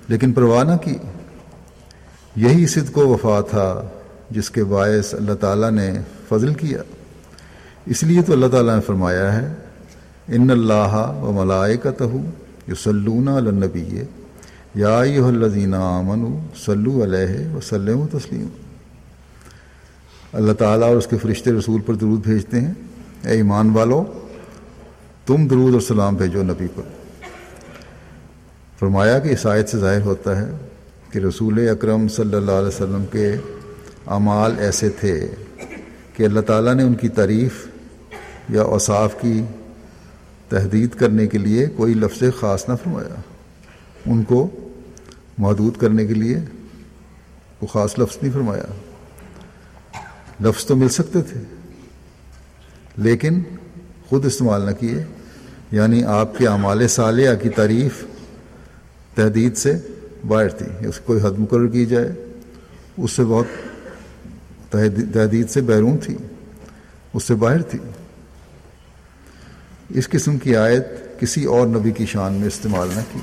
لیکن 0.07 0.33
پروانہ 0.33 0.77
کی۔ 0.83 0.97
یہی 2.35 2.67
صدق 2.67 2.97
و 2.97 3.07
وفا 3.07 3.41
تھا 3.41 3.81
جس 4.29 4.49
کے 4.49 4.63
باعث 4.63 5.13
اللہ 5.13 5.33
تعالیٰ 5.33 5.71
نے 5.71 5.99
فضل 6.29 6.53
کیا۔ 6.53 6.81
اس 7.85 8.03
لیے 8.03 8.21
تو 8.21 8.33
اللہ 8.33 8.47
تعالیٰ 8.47 8.75
نے 8.75 8.81
فرمایا 8.81 9.41
ہے 9.41 9.53
ان 10.27 10.49
اللہ 10.49 10.95
و 11.21 11.31
ملائے 11.31 11.77
کا 11.77 11.91
تہو 11.91 12.21
یو 12.67 12.75
النبی. 13.27 14.01
یا 14.75 14.97
الزین 14.99 15.73
امن 15.73 16.25
صلو 16.55 17.03
علیہ 17.03 17.55
وسلم 17.55 18.05
تسلیم. 18.11 18.47
اللہ 20.33 20.53
تعالیٰ 20.53 20.87
اور 20.87 20.97
اس 20.97 21.07
کے 21.07 21.17
فرشتے 21.17 21.51
رسول 21.51 21.81
پر 21.81 21.93
درود 21.93 22.25
بھیجتے 22.25 22.59
ہیں. 22.61 22.73
اے 23.23 23.35
ایمان 23.35 23.69
والو، 23.69 24.03
تم 25.25 25.47
درود 25.47 25.73
اور 25.73 25.81
سلام 25.81 26.15
بھیجو 26.15 26.43
نبی 26.43 26.67
پر. 26.75 26.83
فرمایا 28.79 29.19
کہ 29.19 29.29
اس 29.29 29.45
آیت 29.45 29.69
سے 29.69 29.77
ظاہر 29.77 30.01
ہوتا 30.01 30.37
ہے 30.41 30.49
کہ 31.11 31.19
رسول 31.19 31.67
اکرم 31.69 32.07
صلی 32.07 32.35
اللہ 32.35 32.51
علیہ 32.51 32.67
وسلم 32.67 33.05
کے 33.11 33.35
اعمال 34.07 34.59
ایسے 34.59 34.89
تھے 34.89 35.15
کہ 36.13 36.23
اللہ 36.23 36.41
تعالیٰ 36.41 36.73
نے 36.75 36.83
ان 36.83 36.93
کی 36.95 37.09
تعریف 37.09 37.65
یا 38.49 38.61
اوصاف 38.61 39.21
کی 39.21 39.41
تحدید 40.49 40.89
کرنے 40.89 41.27
کے 41.27 41.37
لیے 41.37 41.65
کوئی 41.75 41.93
لفظ 41.93 42.23
خاص 42.39 42.69
نہ 42.69 42.73
فرمایا۔ 42.83 43.21
ان 44.05 44.23
کو 44.23 44.49
محدود 45.37 45.77
کرنے 45.77 46.07
کے 46.07 46.13
لیے 46.13 46.37
وہ 47.61 47.67
خاص 47.67 47.99
لفظ 47.99 48.17
نہیں 48.21 48.33
فرمایا۔ 48.33 48.63
لفظ 50.41 50.65
تو 50.65 50.75
مل 50.75 50.89
سکتے 50.89 51.21
تھے، 51.21 51.41
لیکن 52.97 53.41
خود 54.09 54.25
استعمال 54.25 54.61
نہ 54.61 54.71
کیے۔ 54.71 55.03
یعنی 55.71 56.03
آپ 56.03 56.37
کے 56.37 56.47
اعمال 56.47 56.87
صالحہ 56.87 57.35
کی 57.35 57.49
تعریف 57.49 58.03
تحدید 59.15 59.57
سے 59.57 59.77
باہر 60.27 60.49
تھی، 60.49 60.87
اس 60.87 60.99
کوئی 60.99 61.19
حد 61.21 61.39
مقرر 61.39 61.67
کی 61.67 61.85
جائے۔ 61.85 62.35
اس 62.97 63.11
سے 63.11 63.23
بہت 63.23 63.45
تحدید 65.13 65.49
سے 65.49 65.61
بیرون 65.61 65.97
تھی، 65.97 66.17
اس 67.13 67.23
سے 67.23 67.35
باہر 67.35 67.61
تھی۔ 67.61 67.79
اس 69.89 70.09
قسم 70.09 70.37
کی 70.37 70.55
آیت 70.55 70.85
کسی 71.19 71.45
اور 71.45 71.67
نبی 71.67 71.91
کی 71.91 72.05
شان 72.05 72.33
میں 72.33 72.47
استعمال 72.47 72.87
نہ 72.95 73.01
کی۔ 73.13 73.19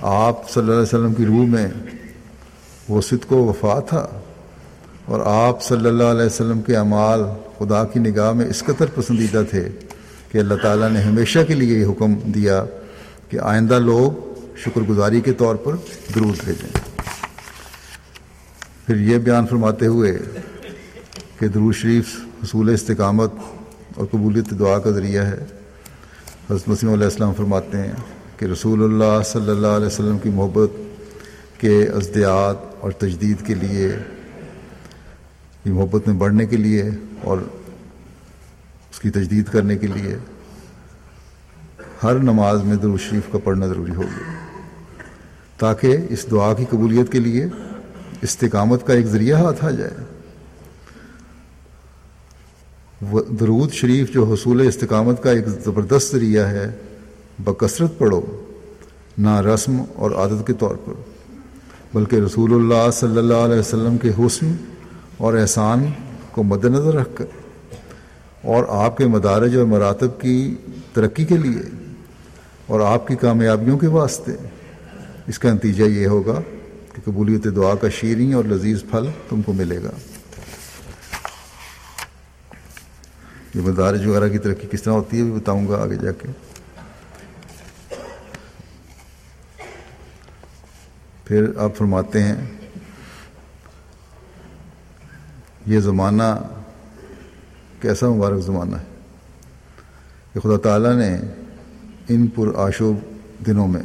آپ 0.00 0.50
صلی 0.50 0.60
اللہ 0.60 0.72
علیہ 0.72 0.82
وسلم 0.82 1.14
کی 1.14 1.26
روح 1.26 1.46
میں 1.46 1.68
وہ 2.88 3.00
صدق 3.00 3.32
و 3.32 3.36
وفا 3.36 3.80
تھا 3.80 4.08
اور 5.04 5.20
آپ 5.26 5.62
صلی 5.62 5.88
اللہ 5.88 6.04
علیہ 6.04 6.26
وسلم 6.26 6.62
کے 6.62 6.76
اعمال 6.76 7.20
خدا 7.58 7.84
کی 7.84 8.00
نگاہ 8.00 8.32
میں 8.32 8.46
اس 8.46 8.62
قطر 8.66 8.86
پسندیدہ 8.94 9.42
تھے 9.50 9.68
کہ 10.32 10.38
اللہ 10.38 10.54
تعالیٰ 10.62 10.90
نے 10.90 11.00
ہمیشہ 11.00 11.38
کے 11.48 11.54
لیے 11.54 11.78
یہ 11.78 11.86
حکم 11.86 12.14
دیا 12.14 12.64
کہ 13.28 13.38
آئندہ 13.40 13.78
لوگ 13.78 14.12
شکر 14.56 14.80
گزاری 14.80 15.20
کے 15.20 15.32
طور 15.32 15.54
پر 15.54 15.76
درود 16.14 16.44
بھیجیں۔ 16.44 16.80
پھر 18.86 18.96
یہ 18.96 19.18
بیان 19.18 19.46
فرماتے 19.46 19.86
ہوئے 19.86 20.18
کہ 21.38 21.48
درود 21.48 21.74
شریف 21.74 22.16
حصول 22.42 22.68
استقامت 22.68 23.32
اور 23.94 24.06
قبولیت 24.10 24.50
دعا 24.50 24.78
کا 24.78 24.90
ذریعہ 24.90 25.24
ہے۔ 25.24 25.44
حضرت 26.50 26.68
مسیم 26.68 26.92
علیہ 26.92 27.04
السلام 27.04 27.34
فرماتے 27.34 27.78
ہیں 27.78 27.92
کہ 28.36 28.44
رسول 28.44 28.84
اللہ 28.84 29.22
صلی 29.24 29.50
اللہ 29.50 29.66
علیہ 29.66 29.86
وسلم 29.86 30.18
کی 30.18 30.28
محبت 30.28 30.70
کے 31.60 31.82
ازدیات 31.82 32.56
اور 32.80 32.90
تجدید 32.90 33.46
کے 33.46 33.54
لیے 33.54 33.92
یہ 35.64 35.72
محبت 35.72 36.08
میں 36.08 36.16
بڑھنے 36.16 36.46
کے 36.46 36.56
لیے 36.56 36.90
اور 37.22 37.38
اس 38.90 39.00
کی 39.00 39.10
تجدید 39.10 39.46
کرنے 39.46 39.78
کے 39.78 39.86
لیے 39.86 40.16
ہر 42.02 42.14
نماز 42.14 42.62
میں 42.62 42.76
درود 42.76 43.00
شریف 43.00 43.32
کا 43.32 43.38
پڑھنا 43.44 43.66
ضروری 43.66 43.94
ہوگا۔ 43.94 44.32
تاکہ 45.58 45.96
اس 46.10 46.30
دعا 46.30 46.54
کی 46.54 46.64
قبولیت 46.70 47.12
کے 47.12 47.18
لیے 47.18 47.46
استقامت 48.22 48.86
کا 48.86 48.92
ایک 48.92 49.06
ذریعہ 49.06 49.38
ہاتھ 49.42 49.64
آ 49.64 49.70
جائے۔ 49.70 50.13
درود 53.40 53.72
شریف 53.72 54.12
جو 54.14 54.24
حصول 54.24 54.68
استقامت 54.68 55.22
کا 55.22 55.30
ایک 55.30 55.48
زبردست 55.48 56.12
ذریعہ 56.12 56.46
ہے، 56.46 56.70
بکثرت 57.38 57.98
پڑھو، 57.98 58.20
نہ 59.18 59.40
رسم 59.40 59.82
اور 59.94 60.10
عادت 60.10 60.46
کے 60.46 60.52
طور 60.52 60.74
پر، 60.84 60.92
بلکہ 61.94 62.16
رسول 62.16 62.54
اللہ 62.54 62.90
صلی 62.90 63.18
اللہ 63.18 63.34
علیہ 63.34 63.58
وسلم 63.58 63.98
کے 63.98 64.10
حسن 64.18 64.52
اور 65.16 65.34
احسان 65.34 65.84
کو 66.30 66.42
مد 66.42 66.64
نظر 66.64 66.94
رکھ 66.94 67.08
کر 67.14 67.24
اور 68.42 68.64
آپ 68.68 68.96
کے 68.96 69.06
مدارج 69.06 69.56
اور 69.56 69.64
مراتب 69.64 70.20
کی 70.20 70.54
ترقی 70.92 71.24
کے 71.24 71.36
لیے 71.36 71.62
اور 72.66 72.80
آپ 72.80 73.08
کی 73.08 73.16
کامیابیوں 73.16 73.78
کے 73.78 73.86
واسطے۔ 73.86 74.32
اس 75.26 75.38
کا 75.38 75.52
نتیجہ 75.52 75.84
یہ 75.84 76.06
ہوگا 76.06 76.40
کہ 76.92 77.02
قبولیت 77.04 77.44
دعا 77.56 77.74
کا 77.74 77.88
شیریں 77.88 78.34
اور 78.34 78.44
لذیذ 78.44 78.78
پھل 78.90 79.06
تم 79.28 79.42
کو 79.42 79.52
ملے 79.52 79.78
گا۔ 79.84 79.90
یہ 83.54 83.60
مدارج 83.60 84.06
وغیرہ 84.06 84.28
کی 84.28 84.38
ترقی 84.38 84.68
کس 84.70 84.82
طرح 84.82 84.92
ہوتی 84.92 85.18
ہے 85.18 85.22
بھی 85.22 85.32
بتاؤں 85.32 85.68
گا 85.68 85.82
آگے 85.82 85.96
جا 85.96 86.12
کے۔ 86.12 86.28
پھر 91.24 91.56
آپ 91.56 91.76
فرماتے 91.76 92.22
ہیں، 92.22 92.34
یہ 95.66 95.80
زمانہ 95.80 96.22
کیسا 97.80 98.08
مبارک 98.08 98.40
زمانہ 98.40 98.76
ہے؟ 98.76 98.84
کہ 100.32 100.40
خدا 100.40 100.56
تعالیٰ 100.56 100.96
نے 100.96 101.18
ان 102.08 102.26
پر 102.26 102.54
آشوب 102.56 102.96
دنوں 103.46 103.68
میں 103.68 103.82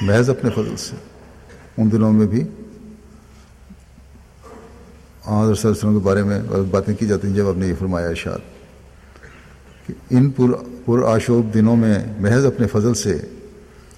محض 0.00 0.30
اپنے 0.30 0.50
فضل 0.50 0.76
سے 0.76 0.96
ان 1.76 1.92
دنوں 1.92 2.12
میں 2.12 2.26
بھی 2.26 2.40
آدر 2.40 2.48
صلی 5.26 5.32
اللہ 5.32 5.46
علیہ 5.46 5.70
وسلم 5.70 5.98
کے 5.98 6.04
بارے 6.04 6.22
میں 6.22 6.42
باتیں 6.70 6.94
کی 6.94 7.06
جاتی 7.06 7.28
ہیں، 7.28 7.34
جب 7.34 7.48
آپ 7.48 7.56
نے 7.56 7.66
یہ 7.66 7.74
فرمایا 7.78 8.08
ارشاد۔ 8.08 8.53
کہ 9.86 9.94
ان 10.10 10.30
پر 10.30 10.44
پر 10.86 11.02
آشوب 11.02 11.54
دنوں 11.54 11.76
میں 11.76 11.94
محض 12.18 12.46
اپنے 12.46 12.66
فضل 12.66 12.94
سے 12.94 13.18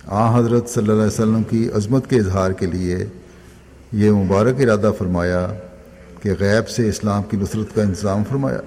آ 0.07 0.39
حضرت 0.39 0.69
صلی 0.69 0.83
اللہ 0.83 0.93
علیہ 0.93 1.13
وسلم 1.13 1.43
کی 1.43 1.69
عظمت 1.75 2.11
کے 2.11 2.17
اظہار 2.17 2.51
کے 2.51 2.67
لیے 2.67 3.07
یہ 3.93 4.11
مبارک 4.11 4.61
ارادہ 4.61 4.91
فرمایا 4.99 5.53
کہ 6.23 6.31
غیب 6.41 6.69
سے 6.69 6.89
اسلام 6.89 7.23
کی 7.23 7.37
نصرت 7.37 7.75
کا 7.75 7.83
انتظام 7.83 8.23
فرمایا 8.29 8.61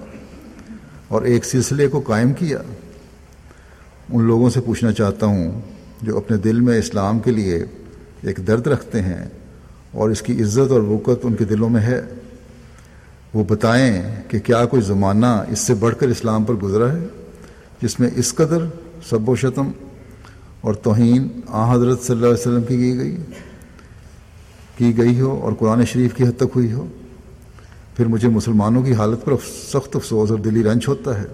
اور 1.08 1.22
ایک 1.22 1.44
سلسلے 1.44 1.88
کو 1.88 2.00
قائم 2.00 2.32
کیا۔ 2.32 2.58
ان 4.12 4.24
لوگوں 4.24 4.50
سے 4.50 4.60
پوچھنا 4.60 4.92
چاہتا 4.92 5.26
ہوں 5.26 5.60
جو 6.02 6.16
اپنے 6.16 6.36
دل 6.36 6.60
میں 6.60 6.78
اسلام 6.78 7.18
کے 7.18 7.30
لیے 7.30 7.64
ایک 8.22 8.40
درد 8.46 8.66
رکھتے 8.66 9.00
ہیں 9.00 9.28
اور 9.92 10.10
اس 10.10 10.22
کی 10.22 10.42
عزت 10.42 10.70
اور 10.70 10.80
وقت 10.80 11.20
ان 11.22 11.34
کے 11.34 11.44
دلوں 11.44 11.70
میں 11.70 11.80
ہے۔ 11.80 12.00
وہ 13.34 13.44
بتائیں 13.48 14.02
کہ 14.28 14.38
کیا 14.38 14.64
کوئی 14.66 14.82
زمانہ 14.82 15.26
اس 15.26 15.58
سے 15.58 15.74
بڑھ 15.74 15.94
کر 15.96 16.08
اسلام 16.08 16.44
پر 16.44 16.54
گزرا 16.54 16.92
ہے 16.92 17.06
جس 17.82 18.00
میں 18.00 18.08
اس 18.16 18.34
قدر 18.34 18.64
سب 19.08 19.28
و 19.28 19.36
شتم 19.36 19.70
اور 20.60 20.74
توہین 20.74 21.28
آ 21.48 21.74
حضرت 21.74 22.02
صلی 22.02 22.16
اللہ 22.16 22.26
علیہ 22.26 22.40
وسلم 22.40 22.62
کی 22.62 22.76
کی 22.76 22.98
گئی؟ 22.98 23.16
کی 24.78 24.98
گئی 24.98 25.20
ہو 25.20 25.40
اور 25.42 25.52
قرآن 25.52 25.84
شریف 25.84 26.14
کی 26.14 26.24
حد 26.24 26.36
تک 26.36 26.56
ہوئی 26.56 26.72
ہو؟ 26.72 26.86
پھر 27.96 28.06
مجھے 28.06 28.28
مسلمانوں 28.28 28.82
کی 28.82 28.94
حالت 28.94 29.24
پر 29.24 29.32
سخت 29.72 29.96
افسوس 29.96 30.30
اور 30.30 30.38
دلی 30.38 30.62
رنج 30.62 30.84
ہوتا 30.88 31.18
ہے 31.20 31.26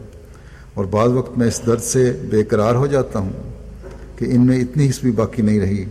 اور 0.75 0.85
بعض 0.85 1.09
وقت 1.09 1.39
میں 1.39 1.49
اس 1.49 1.61
درد 1.67 1.83
سے 1.83 2.21
بے 2.31 2.43
قرار 2.45 2.75
ہو 2.75 2.87
جاتا 2.87 3.19
ہوں 3.19 3.33
کہ 4.19 4.25
ان 4.25 4.47
میں 4.47 4.59
اتنی 4.59 4.91
حص 4.91 5.01
بھی 5.01 5.11
باقی 5.11 5.43
نہیں 5.43 5.61
رہی 5.61 5.85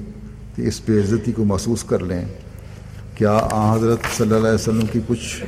کہ 0.56 0.62
اس 0.62 0.82
بے 0.86 1.00
عزتی 1.00 1.32
کو 1.32 1.46
محسوس 1.46 1.84
کر 1.84 2.00
لیں۔ 2.00 2.26
کیا 3.16 3.40
آ 3.52 3.76
حضرت 3.76 4.00
صلی 4.18 4.26
اللہ 4.26 4.38
علیہ 4.38 4.56
وسلم 4.56 4.86
کی 4.86 5.00
کچھ 5.08 5.44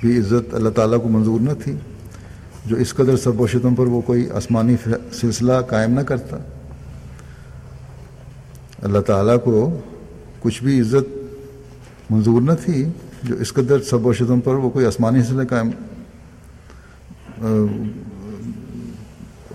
بھی 0.00 0.16
عزت 0.18 0.54
اللہ 0.54 0.70
تعالیٰ 0.74 1.02
کو 1.02 1.08
منظور 1.08 1.40
نہ 1.40 1.52
تھی، 1.62 1.74
جو 2.66 2.76
اس 2.76 2.94
قدر 2.94 3.16
سب 3.16 3.40
و 3.40 3.46
شتم 3.46 3.74
پر 3.74 3.86
وہ 3.86 4.00
کوئی 4.00 4.28
آسمانی 4.30 4.76
سلسلہ 5.12 5.60
قائم 5.68 5.92
نہ 5.92 6.00
کرتا۔ 6.00 6.36
اللہ 8.82 8.98
تعالیٰ 9.06 9.36
کو 9.44 9.78
کچھ 10.40 10.62
بھی 10.64 10.80
عزت 10.80 12.10
منظور 12.10 12.40
نہ 12.42 12.52
تھی، 12.64 12.84
جو 13.22 13.34
اس 13.40 13.52
قدر 13.52 13.82
سب 13.90 14.06
و 14.06 14.12
شتم 14.12 14.40
پر 14.40 14.54
وہ 14.54 14.70
کوئی 14.70 14.86
آسمانی 14.86 15.22
سلسلہ 15.22 15.44
قائم 15.48 15.70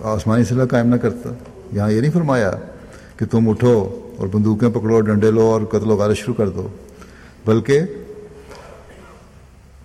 آسمانی 0.04 0.44
سلسلہ 0.44 0.64
قائم 0.70 0.88
نہ 0.88 0.96
کرتا۔ 0.96 1.30
یہاں 1.72 1.90
یہ 1.90 2.00
نہیں 2.00 2.10
فرمایا 2.10 2.50
کہ 3.16 3.26
تم 3.26 3.48
اٹھو 3.48 3.76
اور 4.16 4.26
بندوقیں 4.26 4.68
پکڑو، 4.70 5.00
ڈنڈے 5.00 5.30
لو 5.30 5.46
اور 5.52 5.62
قتل 5.70 5.90
و 5.90 5.96
غارت 5.96 6.16
شروع 6.16 6.34
کر 6.34 6.48
دو، 6.48 6.68
بلکہ 7.46 7.80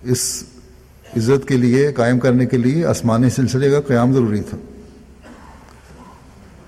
اس 0.02 0.22
عزت 1.16 1.48
کے 1.48 1.56
لیے، 1.56 1.92
قائم 1.92 2.18
کرنے 2.18 2.46
کے 2.46 2.56
لیے 2.56 2.86
آسمانی 2.86 3.30
سلسلے 3.30 3.70
کا 3.70 3.80
قیام 3.80 4.12
ضروری 4.12 4.40
تھا۔ 4.40 4.58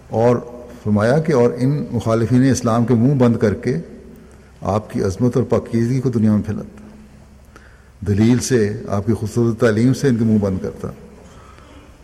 اور 0.09 0.37
فرمایا 0.83 1.19
کہ 1.19 1.33
اور 1.33 1.51
ان 1.59 1.85
مخالفین 1.91 2.51
اسلام 2.51 2.85
کے 2.85 2.95
منہ 2.95 3.15
بند 3.15 3.37
کر 3.37 3.55
کے 3.55 3.77
آپ 4.61 4.93
کی 4.93 5.03
عظمت 5.03 5.37
اور 5.37 5.45
پاکیزگی 5.45 6.01
کو 6.01 6.11
دنیا 6.11 6.33
میں 6.33 6.43
پھیلاتا۔ 6.43 6.89
دلیل 8.09 8.39
سے 8.39 8.83
آپ 8.89 9.07
کی 9.07 9.13
خوبصورت 9.13 9.61
تعلیم 9.61 9.95
سے 9.95 10.09
ان 10.09 10.17
کے 10.17 10.25
منہ 10.25 10.39
بند 10.39 10.59
کرتا۔ 10.63 10.89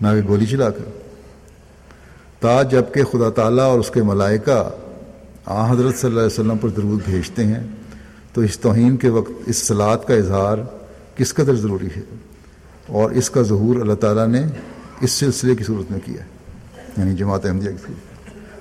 نہ 0.01 0.09
کہ 0.09 0.29
گولی 0.29 0.47
چلا 0.47 0.71
کر۔ 0.71 1.01
تا 2.41 2.62
جبکہ 2.62 3.05
خدا 3.05 3.31
تعالیٰ 3.31 3.65
اور 3.65 3.79
اس 3.79 3.91
کے 3.91 4.03
ملائکہ 4.03 4.71
آ 5.47 5.73
حضرت 5.73 5.95
صلی 5.95 6.09
اللہ 6.09 6.21
علیہ 6.21 6.27
وسلم 6.27 6.59
پر 6.59 6.69
درود 6.69 7.01
بھیجتے 7.05 7.45
ہیں، 7.45 7.67
تو 8.33 8.41
اس 8.41 8.59
توہین 8.59 8.97
کے 8.97 9.09
وقت 9.09 9.31
اس 9.47 9.57
سلاد 9.57 9.99
کا 10.09 10.15
اظہار 10.15 10.59
کس 11.17 11.35
قدر 11.35 11.55
ضروری 11.55 11.89
ہے؟ 11.97 12.30
اور 12.86 13.11
اس 13.11 13.31
کا 13.31 13.43
ظہور 13.43 13.77
اللہ 13.77 13.94
تعالیٰ 13.94 14.28
نے 14.28 14.47
اس 15.01 15.11
سلسلے 15.11 15.57
کی 15.57 15.65
صورت 15.65 15.90
میں 15.90 16.01
کیا 16.05 16.23
ہے 16.23 16.28
یعنی 16.97 17.15
جماعت 17.15 17.47
احمدیہ 17.47 17.70
کی 17.86 17.93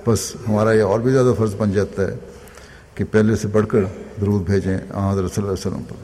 بس 0.08 0.36
ہمارا 0.48 0.72
یہ 0.72 0.84
اور 0.84 1.00
بھی 1.00 1.12
زیادہ 1.12 1.34
فرض 1.38 1.56
بن 1.56 1.72
جاتا 1.72 2.02
ہے 2.02 2.16
کہ 2.96 3.04
پہلے 3.12 3.36
سے 3.36 3.48
بڑھ 3.48 3.68
کر 3.68 3.80
درود 4.22 4.42
بھیجیں 4.42 4.78
آ 4.90 5.12
حضرت 5.12 5.34
صلی 5.34 5.44
اللہ 5.44 5.56
علیہ 5.56 5.68
وسلم 5.68 5.84
پر۔ 5.84 5.96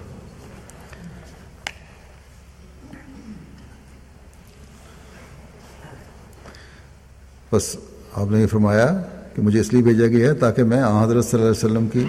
بس 7.55 7.75
آپ 8.13 8.31
نے 8.31 8.41
یہ 8.41 8.47
فرمایا 8.47 9.01
کہ 9.35 9.41
مجھے 9.41 9.59
اس 9.59 9.73
لیے 9.73 9.83
بھیجا 9.83 10.07
گیا 10.07 10.29
ہے 10.29 10.33
تاکہ 10.33 10.63
میں 10.63 10.83
حضرت 10.83 11.25
صلی 11.25 11.41
اللہ 11.41 11.51
علیہ 11.51 11.65
وسلم 11.65 11.87
کی 11.87 12.05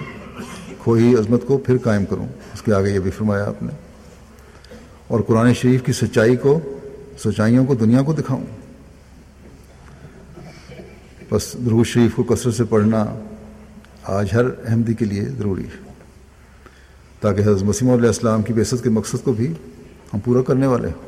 کھوئی 0.83 1.13
عظمت 1.13 1.41
کو 1.47 1.57
پھر 1.57 1.77
قائم 1.77 2.05
کروں۔ 2.05 2.27
اس 2.53 2.61
کے 2.61 2.73
آگے 2.73 2.89
یہ 2.89 2.99
بھی 2.99 3.11
فرمایا 3.11 3.45
آپ 3.45 3.63
نے۔ 3.63 3.86
اور 5.07 5.19
قرآن 5.19 5.53
شریف 5.53 5.83
کی 5.83 5.93
سچائی 5.93 6.35
کو، 6.35 6.59
سچائیوں 7.19 7.65
کو، 7.65 7.75
دنیا 7.75 8.01
کو 8.01 8.13
دکھاؤں۔ 8.13 8.45
بس 11.31 11.55
درو 11.65 11.83
شریف 11.83 12.15
کو 12.15 12.23
کثرت 12.23 12.53
سے 12.53 12.63
پڑھنا 12.63 13.05
آج 14.03 14.27
ہر 14.33 14.45
احمدی 14.67 14.93
کے 14.93 15.05
لیے 15.05 15.21
ضروری 15.21 15.63
ہے۔ 15.63 15.91
تاکہ 17.21 17.41
حضرت 17.41 17.63
مسیم 17.63 17.89
علیہ 17.89 18.07
السلام 18.07 18.41
کی 18.41 18.53
بیست 18.53 18.83
کے 18.83 18.89
مقصد 18.89 19.15
کو 19.23 19.33
بھی 19.33 19.53
ہم 20.13 20.19
پورا 20.19 20.41
کرنے 20.41 20.67
والے 20.67 20.87
ہوں۔ 20.87 21.07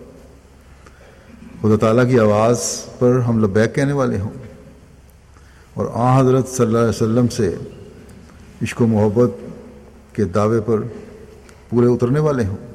خدا 1.61 1.77
تعالیٰ 1.77 2.11
کی 2.11 2.19
آواز 2.19 2.85
پر 2.99 3.19
ہم 3.19 3.43
لبیک 3.43 3.75
کہنے 3.75 3.93
والے 3.93 4.19
ہوں۔ 4.19 4.29
اور 5.73 5.85
آ 5.93 6.21
حضرت 6.21 6.47
صلی 6.47 6.65
اللہ 6.65 6.77
علیہ 6.77 6.89
وسلم 6.89 7.27
سے 7.27 7.55
عشق 8.61 8.81
و 8.81 8.87
محبت 8.87 9.31
کے 10.15 10.23
دعوے 10.23 10.61
پر 10.61 10.81
پورے 11.69 11.87
اترنے 11.87 12.19
والے 12.19 12.45
ہوں۔ 12.45 12.68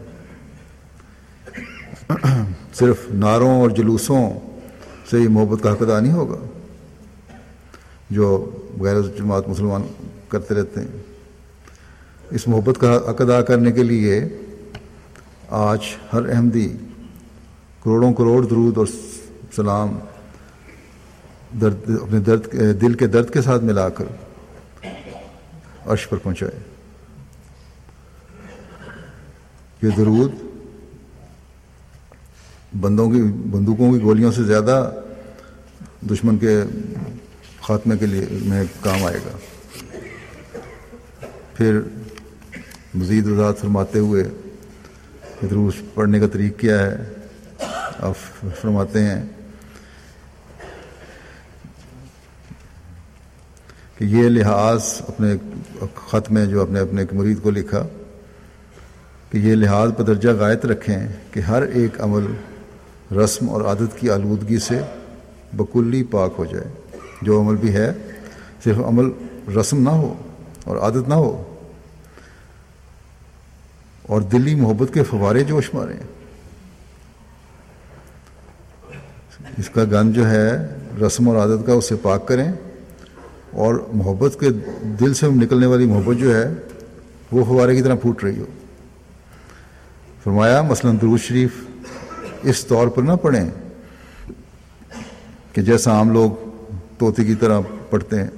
صرف 2.74 2.96
نعروں 3.10 3.60
اور 3.60 3.70
جلوسوں 3.70 4.30
سے 5.10 5.20
یہ 5.20 5.28
محبت 5.28 5.62
کا 5.62 5.72
حق 5.72 5.82
ادا 5.82 6.00
نہیں 6.00 6.12
ہوگا 6.12 6.36
جو 8.10 8.50
غیر 8.80 9.02
جماعت 9.02 9.48
مسلمان 9.48 9.82
کرتے 10.28 10.54
رہتے 10.54 10.80
ہیں۔ 10.80 10.88
اس 12.30 12.48
محبت 12.48 12.80
کا 12.80 12.96
حق 12.96 13.20
ادا 13.20 13.42
کرنے 13.42 13.72
کے 13.72 13.82
لیے 13.82 14.28
آج 15.48 15.78
ہر 16.12 16.28
احمدی 16.28 16.76
کروڑوں 17.82 18.14
کروڑ 18.14 18.46
درود 18.46 18.78
اور 18.78 18.86
سلام 19.56 19.98
درد، 21.60 21.90
اپنے 22.02 22.20
درد، 22.20 22.52
دل 22.80 22.94
کے 22.94 23.06
درد 23.06 23.30
کے 23.30 23.42
ساتھ 23.42 23.64
ملا 23.64 23.88
کر 23.88 24.04
عرش 25.86 26.08
پر 26.08 26.16
پہنچائے۔ 26.16 26.58
یہ 29.82 29.90
درود 29.96 30.32
بندوں 32.80 33.10
کی 33.10 33.22
بندوقوں 33.22 33.92
کی 33.92 34.02
گولیوں 34.02 34.32
سے 34.32 34.42
زیادہ 34.42 34.90
دشمن 36.10 36.38
کے 36.38 36.62
خاتمے 37.60 37.96
کے 37.96 38.06
لیے 38.06 38.26
میں 38.30 38.64
کام 38.80 39.04
آئے 39.04 39.18
گا۔ 39.26 39.36
پھر 41.54 41.80
مزید 42.94 43.26
وضاحت 43.26 43.58
فرماتے 43.58 43.98
ہوئے 43.98 44.24
دروس 45.42 45.74
پڑھنے 45.94 46.20
کا 46.20 46.26
طریق 46.26 46.58
کیا 46.58 46.82
ہے؟ 46.82 46.96
آپ 47.98 48.14
فرماتے 48.60 49.02
ہیں 49.02 49.22
کہ 53.98 54.04
یہ 54.04 54.28
لحاظ 54.28 55.02
اپنے 55.08 55.36
خط 55.94 56.30
میں 56.30 56.46
جو 56.46 56.62
اپنے 56.62 56.80
اپنے 56.80 57.04
مرید 57.12 57.42
کو 57.42 57.50
لکھا 57.50 57.86
کہ 59.30 59.38
یہ 59.38 59.54
لحاظ 59.54 59.90
پر 59.96 60.04
درجہ 60.04 60.28
غائط 60.28 60.66
رکھیں 60.66 61.08
کہ 61.30 61.40
ہر 61.40 61.62
ایک 61.62 62.00
عمل 62.00 62.26
رسم 63.12 63.50
اور 63.50 63.60
عادت 63.60 64.00
کی 64.00 64.10
آلودگی 64.10 64.58
سے 64.58 64.80
بکلی 65.52 66.04
پاک 66.04 66.34
ہو 66.38 66.44
جائے۔ 66.44 66.64
جو 67.22 67.40
عمل 67.40 67.56
بھی 67.56 67.74
ہے، 67.74 67.92
صرف 68.64 68.78
عمل 68.78 69.10
رسم 69.56 69.82
نہ 69.82 69.88
ہو 69.88 70.14
اور 70.64 70.76
عادت 70.76 71.08
نہ 71.08 71.14
ہو۔ 71.14 71.54
اور 74.02 74.20
دلی 74.20 74.54
محبت 74.54 74.94
کے 74.94 75.02
فوارے 75.02 75.44
جوش 75.44 75.74
مارے 75.74 75.94
اس 79.58 79.70
کا 79.70 79.84
گن 79.84 80.12
جو 80.12 80.30
ہے، 80.30 80.50
رسم 81.06 81.28
اور 81.28 81.36
عادت 81.36 81.66
کا، 81.66 81.72
اسے 81.72 81.94
پاک 82.02 82.28
کریں۔ 82.28 82.52
اور 83.52 83.86
محبت 83.92 84.40
کے 84.40 84.46
دل 85.00 85.14
سے 85.14 85.26
نکلنے 85.26 85.66
والی 85.66 85.86
محبت 85.86 86.20
جو 86.20 86.36
ہے، 86.36 86.52
وہ 87.32 87.44
فوارے 87.44 87.76
کی 87.76 87.82
طرح 87.82 87.94
پھوٹ 87.94 88.24
رہی 88.24 88.38
ہو۔ 88.38 88.44
فرمایا، 90.24 90.62
مثلا 90.62 90.92
درود 91.02 91.20
شریف 91.20 91.50
اس 92.44 92.64
طور 92.66 92.88
پر 92.88 93.02
نہ 93.02 93.12
پڑھیں 93.12 93.50
کہ 95.52 95.62
جیسا 95.62 95.92
عام 95.92 96.10
لوگ 96.10 96.30
طوطے 96.98 97.24
کی 97.24 97.34
طرح 97.34 97.60
پڑھتے 97.90 98.20
ہیں، 98.20 98.30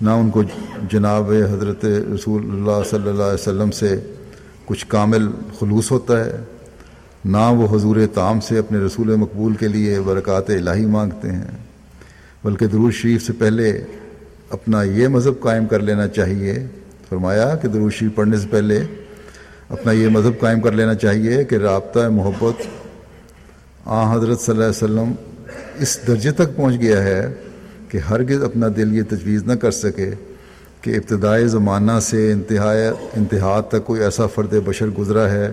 نہ 0.00 0.10
ان 0.10 0.30
کو 0.30 0.42
جناب 0.90 1.30
حضرت 1.52 1.84
رسول 1.84 2.50
اللہ 2.50 2.82
صلی 2.90 3.08
اللہ 3.08 3.22
علیہ 3.22 3.34
وسلم 3.34 3.70
سے 3.70 4.00
کچھ 4.64 4.86
کامل 4.86 5.28
خلوص 5.58 5.90
ہوتا 5.90 6.24
ہے، 6.24 6.36
نہ 7.24 7.50
وہ 7.56 7.76
حضور 7.76 7.96
تام 8.14 8.40
سے 8.40 8.58
اپنے 8.58 8.78
رسول 8.78 9.14
مقبول 9.16 9.54
کے 9.54 9.68
لیے 9.68 10.00
برکات 10.00 10.50
الہی 10.50 10.86
مانگتے 10.86 11.32
ہیں۔ 11.32 11.56
بلکہ 12.44 12.66
درود 12.66 12.92
شریف 12.92 13.26
سے 13.26 13.32
پہلے 13.32 13.84
اپنا 14.50 14.82
یہ 14.82 15.08
مذہب 15.08 15.40
قائم 15.40 15.66
کر 15.66 15.80
لینا 15.80 16.08
چاہیے۔ 16.08 16.66
فرمایا 17.08 17.54
کہ 17.56 17.68
درود 17.68 17.92
شریف 17.92 18.14
پڑھنے 18.14 18.36
سے 18.36 18.48
پہلے 18.50 18.82
اپنا 19.68 19.92
یہ 19.92 20.08
مذہب 20.08 20.40
قائم 20.40 20.60
کر 20.60 20.72
لینا 20.72 20.94
چاہیے 20.94 21.44
کہ 21.44 21.54
رابطہ 21.54 22.08
محبت 22.08 22.66
آ، 23.86 24.16
حضرت 24.16 24.40
صلی 24.40 24.52
اللہ 24.52 24.64
علیہ 24.64 24.84
وسلم 24.84 25.12
اس 25.78 26.06
درجے 26.06 26.32
تک 26.32 26.56
پہنچ 26.56 26.80
گیا 26.80 27.02
ہے 27.02 27.34
کہ 27.88 27.98
ہرگز 27.98 28.42
اپنا 28.42 28.66
دل 28.76 28.96
یہ 28.96 29.02
تجویز 29.08 29.44
نہ 29.44 29.52
کر 29.52 29.70
سکے 29.70 30.10
کہ 30.80 30.90
ابتدائی 30.90 31.46
زمانہ 31.46 31.92
سے 32.02 32.32
انتہا 32.32 32.72
انتہا 33.16 33.60
تک 33.60 33.84
کوئی 33.84 34.02
ایسا 34.02 34.26
فرد 34.26 34.54
بشر 34.64 34.86
گزرا 34.86 35.30
ہے 35.30 35.52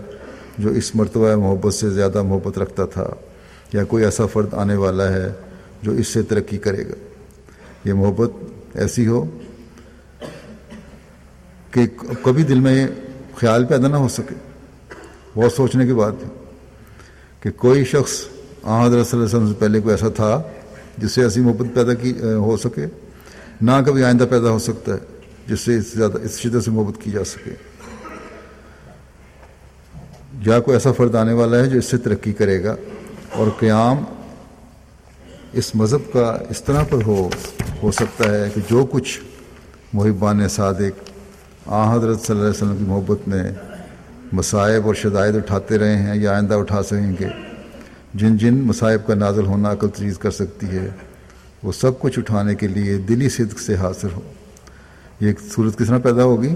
جو 0.58 0.70
اس 0.70 0.96
مرتبہ 0.96 1.36
محبت 1.36 1.74
سے 1.74 1.90
زیادہ 1.90 2.22
محبت 2.22 2.58
رکھتا 2.58 2.86
تھا 2.86 3.08
یا 3.74 3.84
کوئی 3.84 4.06
ایسا 4.06 4.26
فرد 4.26 4.54
آنے 4.54 4.76
والا 4.76 5.14
ہے 5.14 5.30
جو 5.82 5.92
اس 5.92 6.08
سے 6.08 6.22
ترقی 6.22 6.58
کرے 6.58 6.86
گا۔ 6.86 6.94
یہ 7.86 7.94
محبت 7.94 8.32
ایسی 8.74 9.08
ہو 9.08 9.26
کہ 11.72 11.82
کبھی 12.24 12.44
دل 12.44 12.60
میں 12.60 12.88
خیال 13.36 13.66
پیدا 13.66 13.88
نہ 13.88 13.96
ہو 13.96 14.08
سکے۔ 14.08 14.36
بہت 15.36 15.52
سوچنے 15.52 15.86
کے 15.86 15.94
بعد 15.94 16.12
کہ 17.42 17.52
کوئی 17.52 17.86
شخص 17.86 18.12
آ 18.64 18.86
حضرت 18.86 19.08
صلی 19.08 19.20
اللہ 19.20 19.26
علیہ 19.26 19.38
وسلم 19.38 19.48
سے 19.48 19.60
پہلے 19.60 19.80
کوئی 19.82 19.94
ایسا 19.94 20.10
تھا 20.10 20.42
جس 20.98 21.12
سے 21.12 21.24
ایسی 21.24 21.42
محبت 21.42 21.76
پیدا 21.76 21.94
کی 21.94 22.14
ہو 22.22 22.58
سکے؟ 22.58 22.86
نہ 23.62 23.72
کبھی 23.86 24.04
آئندہ 24.04 24.24
پیدا 24.30 24.50
ہو 24.50 24.60
سکتا 24.60 24.94
ہے 24.94 24.98
جس 25.48 25.60
سے 25.60 25.78
اس 25.78 25.94
زیادہ 25.94 26.18
اس 26.22 26.40
شدت 26.40 26.64
سے 26.64 26.72
محبت 26.72 27.02
کی 27.02 27.12
جا 27.12 27.24
سکے۔ 27.24 27.52
یا 30.46 30.60
کوئی 30.60 30.76
ایسا 30.76 30.92
فرد 30.92 31.16
آنے 31.16 31.34
والا 31.34 31.58
ہے 31.58 31.70
جو 31.70 31.78
اس 31.78 31.86
سے 31.86 31.98
ترقی 31.98 32.34
کرے 32.34 32.64
گا 32.64 32.76
اور 33.36 33.48
قیام 33.60 34.04
اس 35.54 35.76
مذہب 35.76 36.14
کا 36.14 36.38
اس 36.50 36.64
طرح 36.64 36.84
پر 36.84 36.98
ہو 37.06 37.30
ہو 37.84 37.92
سکتا 37.92 38.34
ہے 38.34 38.50
کہ 38.56 38.62
جو 38.70 38.86
کچھ 38.92 39.20
محبان 39.94 40.48
صادق 40.48 41.10
آ 41.66 41.96
حضرت 41.96 42.22
صلی 42.22 42.36
اللہ 42.36 42.50
علیہ 42.50 42.64
وسلم 42.64 42.78
کی 42.78 42.84
محبت 42.84 43.28
میں 43.28 43.44
مصائب 44.32 44.86
اور 44.86 44.96
شدائد 44.96 45.36
اٹھاتے 45.36 45.78
رہے 45.78 45.98
ہیں 45.98 46.16
یا 46.16 46.32
آئندہ 46.32 46.54
اٹھا 46.54 46.84
سکیں 46.84 47.16
گے۔ 47.20 47.28
جن 48.14 48.38
جن 48.38 48.54
مصائب 48.54 49.08
کا 49.08 49.14
نازل 49.14 49.46
ہونا 49.46 49.72
عقل 49.72 49.90
تجیز 49.90 50.18
کر 50.18 50.32
سکتی 50.32 50.68
ہے، 50.68 50.90
وہ 51.64 51.72
سب 51.72 52.00
کچھ 52.00 52.20
اٹھانے 52.20 52.56
کے 52.56 52.68
لیے 52.68 52.98
دلی 52.98 53.30
صدق 53.30 53.60
سے 53.60 53.76
حاصل 53.76 54.08
ہو 54.16 54.22
یہ 55.20 55.28
ایک 55.28 55.40
صورت 55.56 55.78
کس 55.78 55.88
طرح 55.88 55.98
پیدا 55.98 56.24
ہوگی؟ 56.24 56.56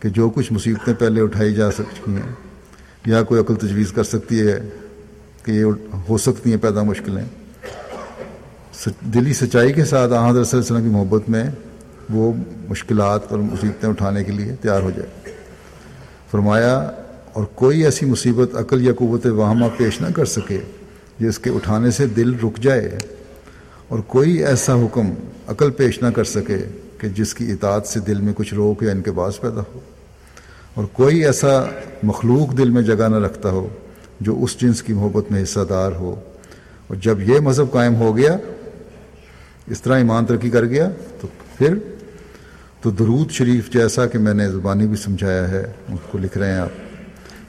کہ 0.00 0.08
جو 0.08 0.30
کچھ 0.30 0.52
مصیبتیں 0.52 0.94
پہلے 0.94 1.20
اٹھائی 1.20 1.54
جا 1.54 1.70
سکتی 1.70 2.14
ہیں، 2.14 2.32
یا 3.06 3.22
کوئی 3.22 3.40
عقل 3.40 3.54
تجویز 3.54 3.92
کر 3.92 4.02
سکتی 4.02 4.40
ہے 4.40 4.68
کہ 5.44 5.52
یہ 5.52 5.64
ہو 6.08 6.18
سکتی 6.18 6.50
ہیں 6.50 6.58
پیدا 6.58 6.82
مشکلیں۔ 6.82 7.24
دلی 9.00 9.32
سچائی 9.32 9.72
کے 9.72 9.84
ساتھ 9.84 10.12
احمد 10.12 10.36
رسول 10.36 10.60
وسلم 10.60 10.82
کی 10.82 10.88
محبت 10.88 11.28
میں 11.28 11.44
وہ 12.10 12.32
مشکلات 12.68 13.20
اور 13.30 13.38
مصیبتیں 13.38 13.88
اٹھانے 13.88 14.24
کے 14.24 14.32
لیے 14.32 14.56
تیار 14.60 14.82
ہو 14.82 14.90
جائے۔ 14.90 15.21
فرمایا، 16.32 16.76
اور 17.32 17.44
کوئی 17.54 17.84
ایسی 17.84 18.06
مصیبت، 18.06 18.54
عقل 18.56 18.86
یا 18.86 18.92
قوت 18.98 19.26
واہمہ 19.28 19.66
پیش 19.76 20.00
نہ 20.00 20.06
کر 20.16 20.24
سکے 20.26 20.58
جس 21.18 21.38
کے 21.38 21.50
اٹھانے 21.50 21.90
سے 21.90 22.06
دل 22.06 22.34
رک 22.42 22.58
جائے، 22.62 22.98
اور 23.88 23.98
کوئی 24.08 24.32
ایسا 24.44 24.74
حکم 24.76 25.12
عقل 25.48 25.70
پیش 25.70 26.00
نہ 26.02 26.10
کر 26.16 26.24
سکے 26.26 26.56
کہ 26.98 27.08
جس 27.08 27.34
کی 27.34 27.50
اطاعت 27.52 27.86
سے 27.86 28.00
دل 28.00 28.20
میں 28.20 28.32
کچھ 28.36 28.54
روک 28.54 28.82
یا 28.82 28.92
ان 28.92 29.02
کے 29.02 29.12
باعث 29.12 29.40
پیدا 29.40 29.62
ہو، 29.74 29.80
اور 30.74 30.84
کوئی 30.92 31.24
ایسا 31.24 31.52
مخلوق 32.02 32.56
دل 32.58 32.70
میں 32.70 32.82
جگہ 32.82 33.08
نہ 33.08 33.16
رکھتا 33.16 33.50
ہو 33.50 33.68
جو 34.20 34.42
اس 34.44 34.56
جنس 34.60 34.82
کی 34.82 34.92
محبت 34.92 35.30
میں 35.32 35.42
حصہ 35.42 35.60
دار 35.68 35.92
ہو۔ 35.92 36.14
اور 36.86 36.96
جب 37.02 37.28
یہ 37.28 37.40
مذہب 37.40 37.72
قائم 37.72 37.94
ہو 37.94 38.16
گیا، 38.16 38.36
اس 39.66 39.82
طرح 39.82 39.96
ایمان 39.96 40.26
ترقی 40.26 40.50
کر 40.50 40.64
گیا، 40.64 40.90
تو 41.20 41.28
پھر 41.58 41.74
تو 42.82 42.90
درود 42.90 43.30
شریف 43.30 43.72
جیسا 43.72 44.06
کہ 44.06 44.18
میں 44.18 44.34
نے 44.34 44.48
زبانی 44.48 44.86
بھی 44.86 44.96
سمجھایا 44.96 45.50
ہے، 45.50 45.62
اس 45.88 46.00
کو 46.10 46.18
لکھ 46.18 46.38
رہے 46.38 46.50
ہیں 46.50 46.58
آپ۔ 46.58 46.68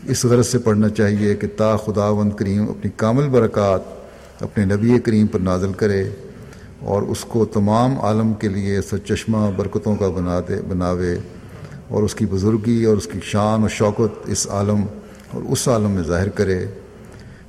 اس 0.08 0.26
غرض 0.26 0.48
سے 0.48 0.58
پڑھنا 0.58 0.90
چاہیے 0.90 1.36
کہ 1.36 1.48
تا 1.58 1.78
خدا 1.78 2.06
وند 2.06 2.32
کریم 2.34 2.70
اپنی 2.70 2.92
کامل 2.96 3.30
برکات 3.30 3.82
اپنے 4.44 4.66
نبی 4.66 5.00
کریم 5.00 5.28
پر 5.28 5.40
نازل 5.40 5.74
کرے 5.74 6.10
اور 6.80 7.02
اس 7.02 7.20
کو 7.20 7.46
تمام 7.46 8.00
عالم 8.00 8.34
کے 8.34 8.48
لیے 8.48 8.82
سچشمہ 8.82 9.52
برکتوں 9.56 9.96
کا 9.96 10.10
بنا 10.10 10.40
دے، 10.40 10.62
بناوے 10.68 11.16
اور 11.88 12.04
اس 12.04 12.16
کی 12.16 12.26
بزرگی 12.26 12.84
اور 12.84 12.98
اس 12.98 13.08
کی 13.12 13.20
شان 13.24 13.64
و 13.64 13.68
شوکت 13.68 14.30
اس 14.30 14.48
عالم 14.48 14.82
اور 15.32 15.42
اس 15.50 15.68
عالم 15.68 15.92
میں 15.92 16.04
ظاہر 16.04 16.30
کرے۔ 16.30 16.66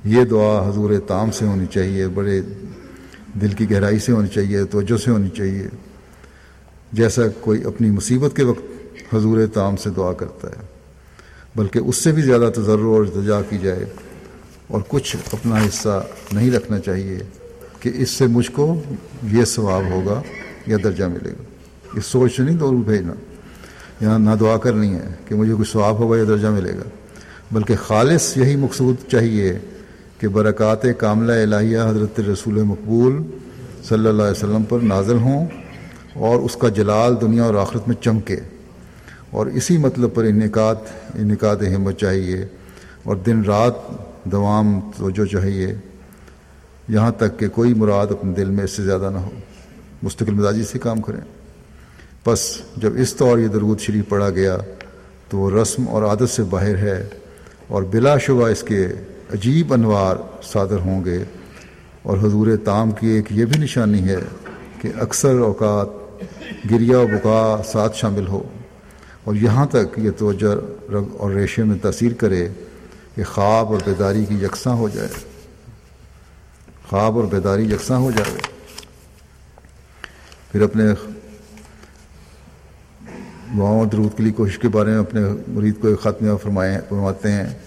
یہ 0.05 0.25
دعا 0.25 0.69
حضور 0.69 0.91
تام 1.07 1.31
سے 1.31 1.47
ہونی 1.47 1.67
چاہیے، 1.67 2.09
بڑے 2.09 2.41
دل 3.41 3.49
کی 3.49 3.71
گہرائی 3.71 3.99
سے 3.99 4.13
ہونی 4.13 4.29
چاہیے، 4.29 4.65
توجہ 4.65 4.97
سے 4.97 5.11
ہونی 5.11 5.29
چاہیے۔ 5.29 5.69
جیسا 6.95 7.23
کوئی 7.41 7.65
اپنی 7.65 7.91
مصیبت 7.91 8.37
کے 8.37 8.45
وقت 8.45 9.15
حضور 9.15 9.39
تام 9.55 9.77
سے 9.77 9.91
دعا 9.91 10.13
کرتا 10.13 10.49
ہے، 10.49 10.63
بلکہ 11.57 11.79
اس 11.79 11.97
سے 11.97 12.13
بھی 12.13 12.23
زیادہ 12.23 12.51
تجرب 12.55 12.87
اور 12.87 13.01
ارتجا 13.01 13.41
کی 13.43 13.59
جائے 13.59 13.85
اور 14.67 14.81
کچھ 14.89 15.17
اپنا 15.33 15.57
حصہ 15.57 16.07
نہیں 16.33 16.51
رکھنا 16.51 16.79
چاہیے 16.79 17.19
کہ 17.81 17.91
اس 17.95 18.11
سے 18.11 18.27
مجھ 18.27 18.51
کو 18.51 18.83
یہ 19.33 19.45
ثواب 19.45 19.83
ہوگا 19.91 20.23
یا 20.67 20.77
درجہ 20.85 21.05
ملے 21.05 21.31
گا۔ 21.31 21.43
اس 21.95 22.07
سوچ 22.07 22.37
سے 22.37 22.43
نہیں، 22.43 22.57
دور 22.57 22.75
بھیجنا۔ 22.75 23.13
یہاں 24.01 24.19
نہ 24.19 24.31
دعا 24.41 24.57
کرنی 24.57 24.95
ہے 24.95 25.09
کہ 25.29 25.35
مجھے 25.35 25.53
کوئی 25.53 25.73
ثواب 25.73 25.99
ہوگا 25.99 26.17
یا 26.17 26.25
درجہ 26.29 26.49
ملے 26.49 26.73
گا، 26.73 26.89
بلکہ 27.53 27.75
خالص 27.77 28.37
یہی 28.37 28.57
مقصود 28.57 28.97
چاہیے 29.09 29.59
کہ 30.19 30.29
برکات 30.29 30.83
کاملہ 30.99 31.33
الہیہ 31.33 31.79
حضرت 31.79 32.21
رسول 32.21 32.63
مقبول 32.63 33.23
صلی 33.89 34.09
اللہ 34.09 34.23
علیہ 34.23 34.45
وسلم 34.45 34.63
پر 34.63 34.79
نازل 34.83 35.17
ہوں۔ 35.17 35.47
اور 36.15 36.39
اس 36.39 36.57
کا 36.57 36.69
جلال 36.69 37.21
دنیا 37.21 37.45
اور 37.45 37.55
آخرت 37.55 37.89
میں 37.89 37.97
چمکے۔ 37.97 38.37
اور 39.31 39.47
اسی 39.47 39.79
مطلب 39.79 40.15
پر 40.15 40.25
انعقاد 40.25 40.75
انعقاد 41.15 41.57
ہمت 41.57 41.99
چاہیے۔ 41.99 42.47
اور 43.03 43.17
دن 43.17 43.43
رات 43.43 43.73
دوام 44.25 44.81
توجہ 44.97 45.25
چاہیے۔ 45.25 45.75
یہاں 46.89 47.11
تک 47.11 47.39
کہ 47.39 47.49
کوئی 47.49 47.75
مراد 47.75 48.07
اپنے 48.11 48.33
دل 48.33 48.51
میں 48.51 48.65
اس 48.65 48.71
سے 48.71 48.83
زیادہ 48.83 49.11
نہ 49.13 49.19
ہو۔ 49.19 49.31
مستقل 50.03 50.35
مزاجی 50.35 50.63
سے 50.63 50.79
کام 50.79 51.01
کریں۔ 51.01 51.21
بس 52.27 52.59
جب 52.77 52.91
اس 52.97 53.15
طور 53.15 53.39
یہ 53.39 53.49
درود 53.49 53.81
شریف 53.81 54.09
پڑھا 54.09 54.31
گیا 54.31 54.59
تو 55.29 55.39
وہ 55.39 55.51
رسم 55.51 55.89
اور 55.89 56.03
عادت 56.03 56.31
سے 56.31 56.43
باہر 56.43 56.77
ہے 56.77 57.09
اور 57.69 57.83
بلا 57.83 58.19
شبہ 58.19 58.49
اس 58.49 58.63
کے 58.63 58.87
عجیب 59.33 59.73
انوار 59.73 60.17
صادر 60.43 60.79
ہوں 60.79 61.05
گے۔ 61.05 61.25
اور 62.03 62.19
حضور 62.19 62.47
تام 62.65 62.91
کی 62.91 63.07
ایک 63.07 63.25
یہ 63.31 63.45
بھی 63.45 63.61
نشانی 63.61 64.09
ہے 64.09 64.17
کہ 64.81 64.89
اکثر 65.01 65.39
اوقات 65.39 66.04
گریا 66.71 66.99
و 66.99 67.07
بکا 67.07 67.63
ساتھ 67.65 67.97
شامل 67.97 68.27
ہو۔ 68.27 68.43
اور 69.25 69.35
یہاں 69.35 69.67
تک 69.67 69.99
یہ 69.99 70.11
توجہ 70.11 70.55
رگ 70.93 71.05
اور 71.19 71.33
ریشے 71.33 71.65
میں 71.65 71.79
تاثیر 71.83 72.13
کرے 72.13 72.49
کہ 73.15 73.25
خواب 73.25 73.67
اور 73.67 73.79
بیداری 73.85 74.25
کی 74.25 74.35
یکساں 74.35 74.75
ہو 74.75 74.89
جائے۔ 74.89 75.09
خواب 76.89 77.17
اور 77.17 77.25
بیداری 77.25 77.63
یکساں 77.63 77.99
ہو 77.99 78.11
جائے۔ 78.11 78.39
پھر 80.53 80.61
اپنے 80.61 80.85
دعاؤں 83.59 83.87
درود 83.87 84.17
کے 84.17 84.23
لیے 84.23 84.33
کوشش 84.33 84.59
کے 84.59 84.69
بارے 84.69 84.91
میں 84.91 84.99
اپنے 84.99 85.21
مرید 85.49 85.81
کو 85.81 85.89
ایک 85.89 86.01
خط 86.01 86.23
میں 86.23 86.37
فرمائے 86.37 86.81
فرماتے 86.89 87.33
ہیں 87.33 87.59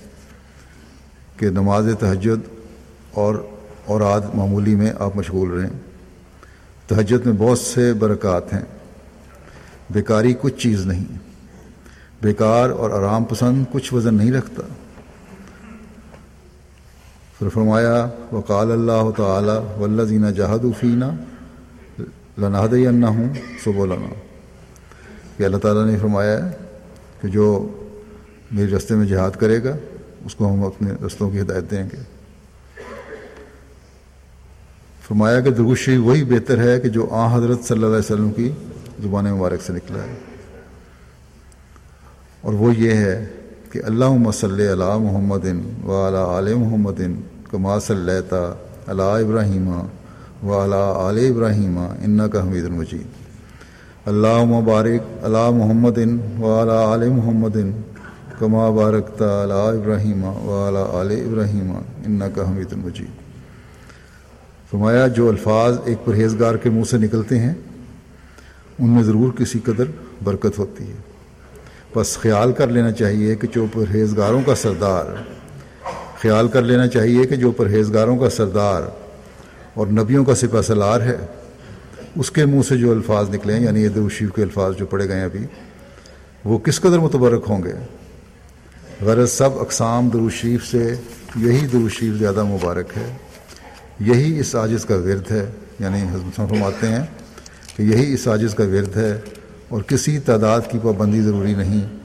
کہ 1.38 1.50
نماز 1.50 1.88
تہجد 2.00 2.50
اور 3.12 3.46
اور 3.86 4.02
آد 4.02 4.22
معمولی 4.34 4.76
میں 4.76 4.94
آپ 5.00 5.16
مشغول 5.16 5.50
رہیں۔ 5.50 5.87
تہجد 6.88 7.26
میں 7.26 7.34
بہت 7.38 7.60
سے 7.60 7.94
برکات 7.94 8.54
ہیں۔ 8.54 8.62
بیکاری 9.90 10.34
کچھ 10.42 10.58
چیز 10.58 10.86
نہیں۔ 10.86 11.06
بیکار 12.22 12.70
اور 12.70 12.90
آرام 12.90 13.24
پسند 13.24 13.66
کچھ 13.72 13.94
وزن 13.94 14.16
نہیں 14.16 14.32
رکھتا۔ 14.32 14.62
پھر 17.40 17.50
فرمایا، 17.50 18.10
وقال 18.32 18.72
اللہ 18.72 19.12
تعالی 19.18 19.84
ولزینہ 19.84 20.28
جہاد 20.28 20.60
فینہ 20.80 21.06
لناد 22.38 23.04
ہوں 23.04 23.34
سو 23.64 23.72
بولانا 23.72 24.14
کہ 25.38 25.44
اللہ 25.44 25.58
تعالیٰ 25.58 25.86
نے 25.86 25.98
فرمایا 25.98 26.46
ہے 26.46 26.52
کہ 27.22 27.28
جو 27.28 27.68
میرے 28.52 28.68
رستے 28.68 28.96
میں 28.96 29.06
جہاد 29.06 29.32
کرے 29.32 29.64
گا، 29.64 29.78
اس 30.26 30.36
کو 30.36 30.54
ہم 30.54 30.64
اپنے 30.64 30.92
رستوں 31.06 31.30
کی 31.30 31.42
ہدایت 31.42 31.72
دیں 31.72 31.84
گے۔ 31.84 32.17
فرمایا 35.08 35.40
کہ 35.40 35.50
درگوشی 35.50 35.98
وہی 35.98 36.24
بہتر 36.24 36.58
ہے 36.58 36.80
کہ 36.80 36.90
جو 36.90 37.08
آ 37.12 37.36
حضرت 37.36 37.64
صلی 37.64 37.76
اللہ 37.76 37.86
علیہ 37.86 37.98
وسلم 37.98 38.32
کی 38.32 38.52
زبان 39.04 39.26
مبارک 39.26 39.62
سے 39.62 39.74
نکلا 39.74 40.04
ہے۔ 40.04 40.16
اور 42.42 42.54
وہ 42.54 42.76
یہ 42.76 42.92
ہے 42.92 43.26
کہ 43.72 43.82
اللہ 43.84 44.10
مسل 44.10 44.60
علی 44.60 45.04
محمد 45.04 45.46
و 45.86 46.08
علیٰ 46.08 46.38
علیہ 46.38 46.56
محمد 46.56 47.02
کما 47.52 47.80
صلی 47.80 48.12
علیٰ 48.88 49.24
ابراہیم 49.24 49.68
و 50.44 50.64
علیٰ 50.64 51.10
علیہ 51.10 51.32
ابراہیم 51.32 51.78
ان 51.80 52.30
کا 52.30 52.42
حمید 52.42 52.66
المجید 52.66 53.08
اللہ 54.06 54.44
مبارک 54.44 55.26
علی 55.26 55.46
محمد 55.58 55.98
و 56.40 56.62
علیٰ 56.62 56.94
علیہ 56.94 57.14
محمد 57.14 57.58
کما 58.40 58.70
بارک 58.70 59.22
علیٰ 59.22 59.68
ابراہیم 59.68 60.24
و 60.24 60.68
علیٰ 60.68 61.02
علیہ 61.02 61.24
ابراہیم 61.24 61.72
ان 62.06 62.22
کا 62.36 62.50
حمید 62.50 62.74
المجید 62.74 63.27
فرمایا، 64.72 65.08
جو 65.08 65.30
الفاظ 65.30 65.78
ایک 65.86 66.06
پرہیزگار 66.06 66.56
کے 66.56 66.70
منہ 66.70 66.84
سے 66.84 66.98
نکلتے 66.98 67.40
ہیں، 67.40 67.54
ان 68.80 68.90
میں 68.90 69.04
ضرور 69.04 69.34
کسی 69.34 69.60
قدر 69.60 69.84
برکت 70.24 70.60
ہوتی 70.60 70.84
ہے۔ 70.84 70.96
بس 71.96 72.18
خیال 72.18 72.52
کر 72.52 72.68
لینا 72.68 72.92
چاہیے 72.92 73.36
کہ 73.36 73.48
جو 73.48 73.66
پرہیزگاروں 73.74 74.42
کا 74.46 74.56
سردار، 74.56 75.06
خیال 76.22 76.48
کر 76.48 76.62
لینا 76.62 76.88
چاہیے 76.88 77.26
کہ 77.26 77.36
جو 77.36 77.52
پرہیزگاروں 77.52 78.18
کا 78.18 78.30
سردار 78.30 78.82
اور 79.74 79.88
نبیوں 79.88 80.26
کا 80.26 80.36
سپہ 80.36 80.62
سلار 80.62 81.02
ہے، 81.02 81.18
اس 82.16 82.32
کے 82.32 82.46
منہ 82.46 82.62
سے 82.62 82.78
جو 82.78 82.92
الفاظ 82.92 83.30
نکلے 83.30 83.54
ہیں 83.54 83.64
یعنی 83.64 83.84
یہ 83.84 83.90
دروشیف 83.90 84.30
کے 84.36 84.44
الفاظ 84.44 84.76
جو 84.76 84.86
پڑے 84.86 85.08
گئے 85.08 85.18
ہیں 85.18 85.24
ابھی، 85.24 85.46
وہ 86.46 86.58
کس 86.58 86.80
قدر 86.80 87.00
متبرک 87.00 87.46
ہوں 87.50 87.64
گے؟ 87.64 87.74
غرض 89.02 89.32
سب 89.32 89.50
اقسام 89.60 90.10
دروشیف 90.10 90.66
سے 90.66 90.96
یہی 91.36 91.68
دروشیف 91.68 92.14
زیادہ 92.14 92.44
مبارک 92.44 92.98
ہے۔ 92.98 93.18
یہی 94.00 94.40
اس 94.40 94.56
عاجز 94.56 94.86
کا 94.86 94.96
ورد 94.96 95.32
ہے 95.32 95.46
یعنی 95.80 96.02
حضرت 96.02 96.36
فرماتے 96.36 96.88
ہیں 96.88 97.06
کہ 97.76 97.84
یہی 97.84 98.14
اس 98.14 98.28
عاجز 98.28 98.54
کا 98.54 98.64
ورد 98.64 98.98
ہے 98.98 99.20
اور 99.70 99.82
کسی 99.82 100.20
تعداد 100.20 100.62
کی 100.72 100.80
پابندی 100.84 101.22
ضروری 101.22 101.54
نہیں۔ 101.54 101.98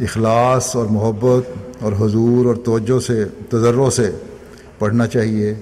اخلاص 0.00 0.76
اور 0.76 0.86
محبت 0.86 1.50
اور 1.82 1.92
حضور 1.92 2.46
اور 2.46 2.54
توجہ 2.54 3.00
سے 3.00 3.24
تجروں 3.48 3.90
سے 3.90 4.10
پڑھنا 4.78 5.06
چاہیے 5.06 5.54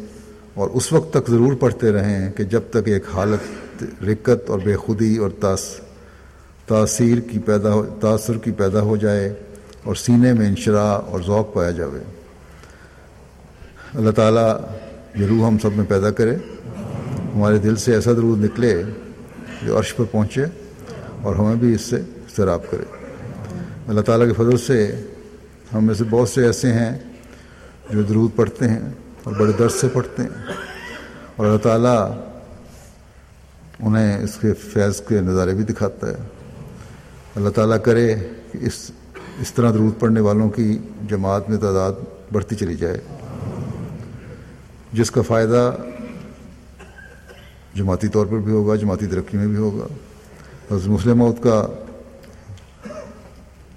اور 0.55 0.71
اس 0.71 0.93
وقت 0.93 1.13
تک 1.13 1.31
ضرور 1.31 1.53
پڑھتے 1.53 1.93
رہیں 1.93 2.33
کہ 2.33 2.45
جب 2.45 2.61
تک 2.71 2.89
ایک 2.89 3.05
حالت، 3.15 3.85
رکت 4.03 4.51
اور 4.51 4.59
بے 4.59 4.77
خودی 4.77 5.17
اور 5.17 5.31
تاثیر 6.67 7.21
کی 7.21 7.39
پیدا 7.39 7.73
ہو، 7.73 7.85
تاثر 8.01 8.39
کی 8.39 8.51
پیدا 8.51 8.81
ہو 8.81 8.97
جائے 8.97 9.35
اور 9.85 9.95
سینے 9.95 10.33
میں 10.33 10.47
انشرا 10.49 10.89
اور 10.91 11.21
ذوق 11.27 11.55
پایا 11.55 11.71
جائے 11.71 12.03
اللہ 13.95 14.11
تعالیٰ 14.11 14.57
یہ 15.15 15.27
روح 15.27 15.47
ہم 15.47 15.59
سب 15.59 15.71
میں 15.77 15.85
پیدا 15.89 16.11
کرے، 16.11 16.37
ہمارے 17.35 17.59
دل 17.59 17.77
سے 17.77 17.95
ایسا 17.95 18.13
درود 18.13 18.45
نکلے 18.45 18.83
جو 19.63 19.79
عرش 19.79 19.97
پر 19.97 20.05
پہنچے 20.05 20.45
اور 21.23 21.37
ہمیں 21.37 21.55
بھی 21.55 21.75
اس 21.75 21.81
سے 21.81 22.01
سیراب 22.37 22.61
کرے۔ 22.71 22.85
اللہ 23.89 24.01
تعالیٰ 24.01 24.27
کے 24.27 24.33
فضل 24.33 24.57
سے 24.57 25.05
ہم 25.75 25.85
میں 25.85 25.95
سے 25.95 26.05
بہت 26.11 26.29
سے 26.29 26.47
ایسے 26.47 26.73
ہیں 26.73 26.99
جو 27.91 28.03
درود 28.03 28.31
پڑھتے 28.37 28.69
ہیں 28.69 28.81
اور 29.25 29.33
بڑے 29.33 29.53
درد 29.59 29.71
سے 29.71 29.89
پڑھتے 29.89 30.23
ہیں۔ 30.23 30.29
اور 31.37 31.47
اللہ 31.47 31.59
تعالیٰ 31.59 32.21
انہیں 33.81 34.19
اس 34.25 34.35
کے 34.41 34.55
فیض 34.55 35.01
کے 35.01 35.21
نظارے 35.21 35.55
بھی 35.55 35.65
دکھاتا 35.65 36.07
ہے۔ 36.07 36.17
اللہ 37.37 37.49
تعالیٰ 37.49 37.77
کرے 37.83 38.15
کہ 38.53 38.59
اس 38.63 38.91
اس 39.41 39.53
طرح 39.53 39.71
درود 39.71 40.01
پڑھنے 40.01 40.21
والوں 40.21 40.51
کی 40.51 40.79
جماعت 41.09 41.51
میں 41.51 41.59
تعداد 41.59 41.93
بڑھتی 42.33 42.57
چلی 42.57 42.75
جائے۔ 42.75 42.99
جس 44.93 45.11
کا 45.11 45.23
فائدہ 45.23 45.77
جماعتی 47.75 48.09
طور 48.09 48.27
پر 48.27 48.39
بھی 48.39 48.53
ہوگا، 48.53 48.77
جماعتی 48.77 49.07
ترقی 49.07 49.39
میں 49.39 49.47
بھی 49.47 49.57
ہوگا۔ 49.57 49.87
حضرت 50.71 50.87
مسلم 50.87 51.19
موت 51.19 51.43
کا 51.43 51.67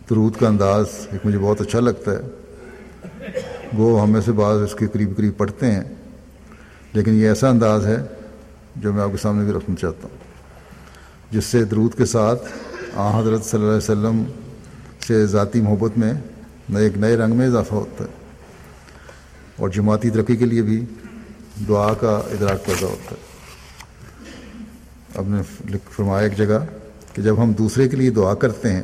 درود 0.09 0.35
کا 0.35 0.47
انداز 0.47 0.85
ایک 1.11 1.25
مجھے 1.25 1.39
بہت 1.39 1.61
اچھا 1.61 1.79
لگتا 1.79 2.11
ہے۔ 2.11 2.21
وہ 3.73 4.01
ہم 4.01 4.11
میں 4.11 4.21
سے 4.21 4.31
بعض 4.31 4.57
اس 4.61 4.75
کے 4.75 4.87
قریب 4.87 5.17
قریب 5.17 5.37
پڑھتے 5.37 5.71
ہیں، 5.71 5.83
لیکن 6.93 7.13
یہ 7.13 7.27
ایسا 7.27 7.49
انداز 7.49 7.85
ہے 7.85 7.97
جو 8.75 8.93
میں 8.93 9.03
آپ 9.03 9.09
کے 9.11 9.17
سامنے 9.17 9.45
بھی 9.45 9.53
رکھنا 9.53 9.75
چاہتا 9.75 10.07
ہوں، 10.11 10.17
جس 11.31 11.45
سے 11.45 11.63
درود 11.63 11.97
کے 11.97 12.05
ساتھ 12.05 12.43
آ 12.95 13.19
حضرت 13.19 13.45
صلی 13.45 13.59
اللہ 13.59 13.69
علیہ 13.69 13.77
وسلم 13.77 14.23
سے 15.07 15.25
ذاتی 15.25 15.61
محبت 15.61 15.97
میں 15.97 16.13
نئے 16.69 16.83
ایک 16.83 16.97
نئے 16.97 17.17
رنگ 17.17 17.35
میں 17.35 17.47
اضافہ 17.47 17.73
ہوتا 17.73 18.03
ہے۔ 18.03 18.09
اور 19.57 19.69
جماعتی 19.69 20.09
ترقی 20.09 20.35
کے 20.35 20.45
لیے 20.45 20.61
بھی 20.61 20.85
دعا 21.67 21.93
کا 21.93 22.21
ادراک 22.31 22.65
پیدا 22.65 22.87
ہوتا 22.87 23.15
ہے۔ 23.15 23.33
اب 25.15 25.27
نے 25.27 25.77
فرمایا 25.91 26.23
ایک 26.23 26.37
جگہ 26.37 26.65
کہ 27.13 27.21
جب 27.21 27.43
ہم 27.43 27.51
دوسرے 27.51 27.89
کے 27.89 27.97
لیے 27.97 28.09
دعا 28.09 28.33
کرتے 28.33 28.71
ہیں، 28.71 28.83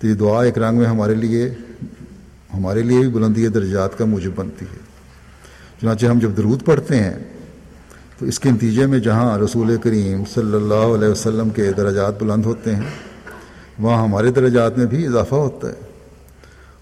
تو 0.00 0.06
یہ 0.06 0.14
دعا 0.14 0.42
ایک 0.42 0.58
رنگ 0.58 0.78
میں 0.78 0.86
ہمارے 0.86 1.14
لیے 1.14 1.54
ہمارے 2.54 2.82
لیے 2.82 2.98
بھی 2.98 3.08
بلندی 3.08 3.48
درجات 3.48 3.98
کا 3.98 4.04
موجب 4.04 4.30
بنتی 4.36 4.64
ہے۔ 4.72 4.78
چنانچہ 5.80 6.06
ہم 6.06 6.18
جب 6.18 6.30
درود 6.36 6.64
پڑھتے 6.64 6.98
ہیں، 6.98 7.14
تو 8.18 8.26
اس 8.26 8.38
کے 8.38 8.50
نتیجے 8.50 8.86
میں 8.86 8.98
جہاں 8.98 9.38
رسول 9.38 9.76
کریم 9.76 10.24
صلی 10.34 10.54
اللہ 10.54 10.74
علیہ 10.74 11.08
وسلم 11.08 11.50
کے 11.50 11.72
درجات 11.72 12.22
بلند 12.22 12.46
ہوتے 12.46 12.74
ہیں، 12.74 12.82
وہاں 13.78 14.02
ہمارے 14.02 14.30
درجات 14.30 14.78
میں 14.78 14.86
بھی 14.86 15.06
اضافہ 15.06 15.34
ہوتا 15.34 15.68
ہے۔ 15.68 15.74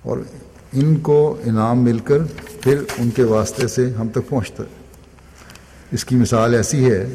اور 0.02 0.18
ان 0.72 0.96
کو 0.96 1.36
انعام 1.44 1.78
مل 1.78 1.98
کر 1.98 2.18
پھر 2.60 2.82
ان 2.98 3.10
کے 3.10 3.22
واسطے 3.22 3.66
سے 3.66 3.90
ہم 3.90 4.08
تک 4.08 4.28
پہنچتا 4.28 4.62
ہے۔ 4.62 4.81
اس 5.92 6.04
کی 6.04 6.16
مثال 6.16 6.54
ایسی 6.54 6.90
ہے، 6.90 7.14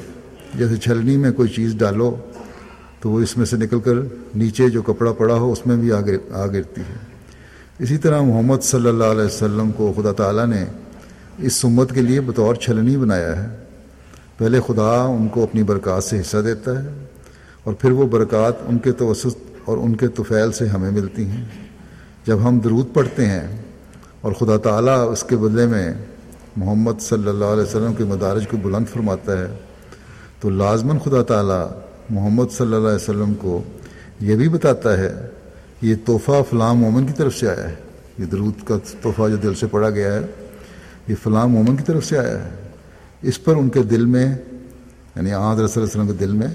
جیسے 0.56 0.78
چھلنی 0.78 1.18
میں 1.18 1.32
کوئی 1.32 1.50
چیز 1.50 1.76
ڈالو 1.78 2.16
تو 3.00 3.10
وہ 3.10 3.20
اس 3.20 3.38
میں 3.38 3.46
سے 3.46 3.58
نکل 3.58 3.80
کر 3.80 3.94
نیچے 4.36 4.70
جو 4.70 4.82
کپڑا 4.82 5.12
پڑا 5.12 5.34
ہو 5.34 5.52
اس 5.52 5.68
میں 5.68 5.76
بھی 5.76 5.92
آ 6.32 6.46
گرتی 6.46 6.82
ہے۔ 6.82 6.96
اسی 7.80 7.98
طرح 7.98 8.22
محمد 8.22 8.64
صلی 8.64 8.90
اللہ 8.90 9.04
علیہ 9.04 9.26
وسلم 9.26 9.72
کو 9.72 9.94
خدا 9.98 10.12
تعالیٰ 10.12 10.48
نے 10.48 10.66
اس 11.38 11.54
سمت 11.54 11.94
کے 11.94 12.02
لیے 12.02 12.22
بطور 12.22 12.56
چھلنی 12.56 12.98
بنایا 12.98 13.44
ہے۔ 13.44 13.58
پہلے 14.38 14.60
خدا 14.68 15.02
ان 15.02 15.28
کو 15.28 15.44
اپنی 15.44 15.64
برکات 15.64 16.04
سے 16.04 16.20
حصہ 16.20 16.38
دیتا 16.38 16.84
ہے 16.84 16.88
اور 17.64 17.74
پھر 17.74 17.92
وہ 17.92 18.08
برکات 18.08 18.54
ان 18.68 18.78
کے 18.78 18.92
توسط 18.92 19.38
اور 19.66 19.78
ان 19.78 19.96
کے 19.96 20.08
توفیل 20.08 20.52
سے 20.52 20.68
ہمیں 20.68 20.92
ملتی 20.92 21.26
ہیں۔ 21.26 21.46
جب 22.26 22.48
ہم 22.48 22.60
درود 22.60 22.94
پڑھتے 22.94 23.26
ہیں 23.26 23.48
اور 24.22 24.32
خدا 24.32 24.58
تعالیٰ 24.58 25.12
اس 25.12 25.24
کے 25.24 25.36
بدلے 25.36 25.66
میں 25.66 25.94
محمد 26.58 27.02
صلی 27.02 27.30
اللہ 27.30 27.46
علیہ 27.46 27.64
وسلم 27.64 27.94
کے 27.94 28.04
مدارج 28.04 28.48
کو 28.48 28.58
بلند 28.58 28.86
فرماتا 28.94 29.38
ہے، 29.38 29.58
تو 30.40 30.50
لازماً 30.50 30.98
خدا 31.04 31.24
تعالیٰ 31.24 31.68
محمد 32.10 32.44
صلی 32.52 32.66
اللہ 32.66 32.88
علیہ 32.88 32.96
وسلم 32.96 33.34
کو 33.34 33.64
یہ 34.20 34.36
بھی 34.36 34.50
بتاتا 34.50 34.98
ہے 34.98 35.28
کہ 35.80 35.86
یہ 35.86 35.96
تحفہ 36.06 36.32
فلاں 36.50 36.74
مومن 36.74 37.08
کی 37.08 37.14
طرف 37.14 37.36
سے 37.36 37.50
آیا 37.50 37.70
ہے۔ 37.70 37.76
یہ 38.18 38.26
درود 38.26 38.54
کا 38.66 38.78
تحفہ 39.02 39.30
جو 39.30 39.36
دل 39.36 39.54
سے 39.54 39.68
پڑھا 39.68 39.90
گیا 39.90 40.14
ہے، 40.14 40.22
یہ 41.08 41.16
فلاں 41.24 41.48
مومن 41.48 41.76
کی 41.76 41.84
طرف 41.84 42.06
سے 42.06 42.18
آیا 42.18 42.46
ہے۔ 42.46 42.50
اس 43.22 43.44
پر 43.44 43.56
ان 43.56 43.70
کے 43.70 43.84
دل 43.84 44.06
میں 44.06 44.38
یعنی 45.16 45.34
آحد 45.34 45.60
رسول 45.60 45.84
اللہ 45.84 46.02
وسلم 46.02 46.08
کے 46.08 46.26
دل 46.26 46.32
میں 46.32 46.48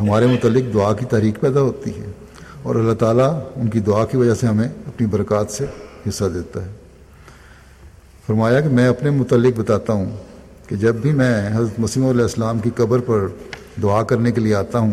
ہمارے 0.00 0.26
متعلق 0.26 0.74
دعا 0.74 0.92
کی 0.92 1.04
تحریک 1.04 1.40
پیدا 1.40 1.60
ہوتی 1.60 1.90
ہے 1.90 2.10
اور 2.62 2.74
اللہ 2.74 2.92
تعالیٰ 2.92 3.40
ان 3.56 3.68
کی 3.68 3.80
دعا 3.80 4.04
کی 4.04 4.16
وجہ 4.16 4.34
سے 4.34 4.46
ہمیں 4.46 4.68
اپنی 4.68 5.06
برکات 5.06 5.50
سے 5.50 5.64
حصہ 6.08 6.24
دیتا 6.24 6.66
ہے۔ 6.66 6.79
فرمایا 8.30 8.60
کہ 8.60 8.68
میں 8.68 8.88
اپنے 8.88 9.10
متعلق 9.10 9.58
بتاتا 9.58 9.92
ہوں 9.92 10.16
کہ 10.68 10.76
جب 10.76 10.94
بھی 10.94 11.12
میں 11.12 11.48
حضرت 11.48 11.80
مسیم 11.80 12.06
علیہ 12.06 12.22
السلام 12.22 12.58
کی 12.58 12.70
قبر 12.76 12.98
پر 12.98 13.26
دعا 13.82 14.02
کرنے 14.02 14.32
کے 14.32 14.40
لیے 14.40 14.54
آتا 14.54 14.78
ہوں، 14.78 14.92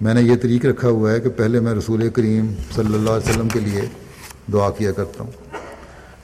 میں 0.00 0.14
نے 0.14 0.22
یہ 0.22 0.36
طریق 0.42 0.64
رکھا 0.64 0.88
ہوا 0.88 1.12
ہے 1.12 1.20
کہ 1.20 1.28
پہلے 1.28 1.60
میں 1.60 1.74
رسول 1.74 2.10
کریم 2.10 2.46
صلی 2.74 2.94
اللہ 2.94 3.10
علیہ 3.10 3.30
وسلم 3.30 3.48
کے 3.48 3.60
لیے 3.60 3.80
دعا 4.52 4.70
کیا 4.70 4.92
کرتا 4.92 5.24
ہوں، 5.24 5.30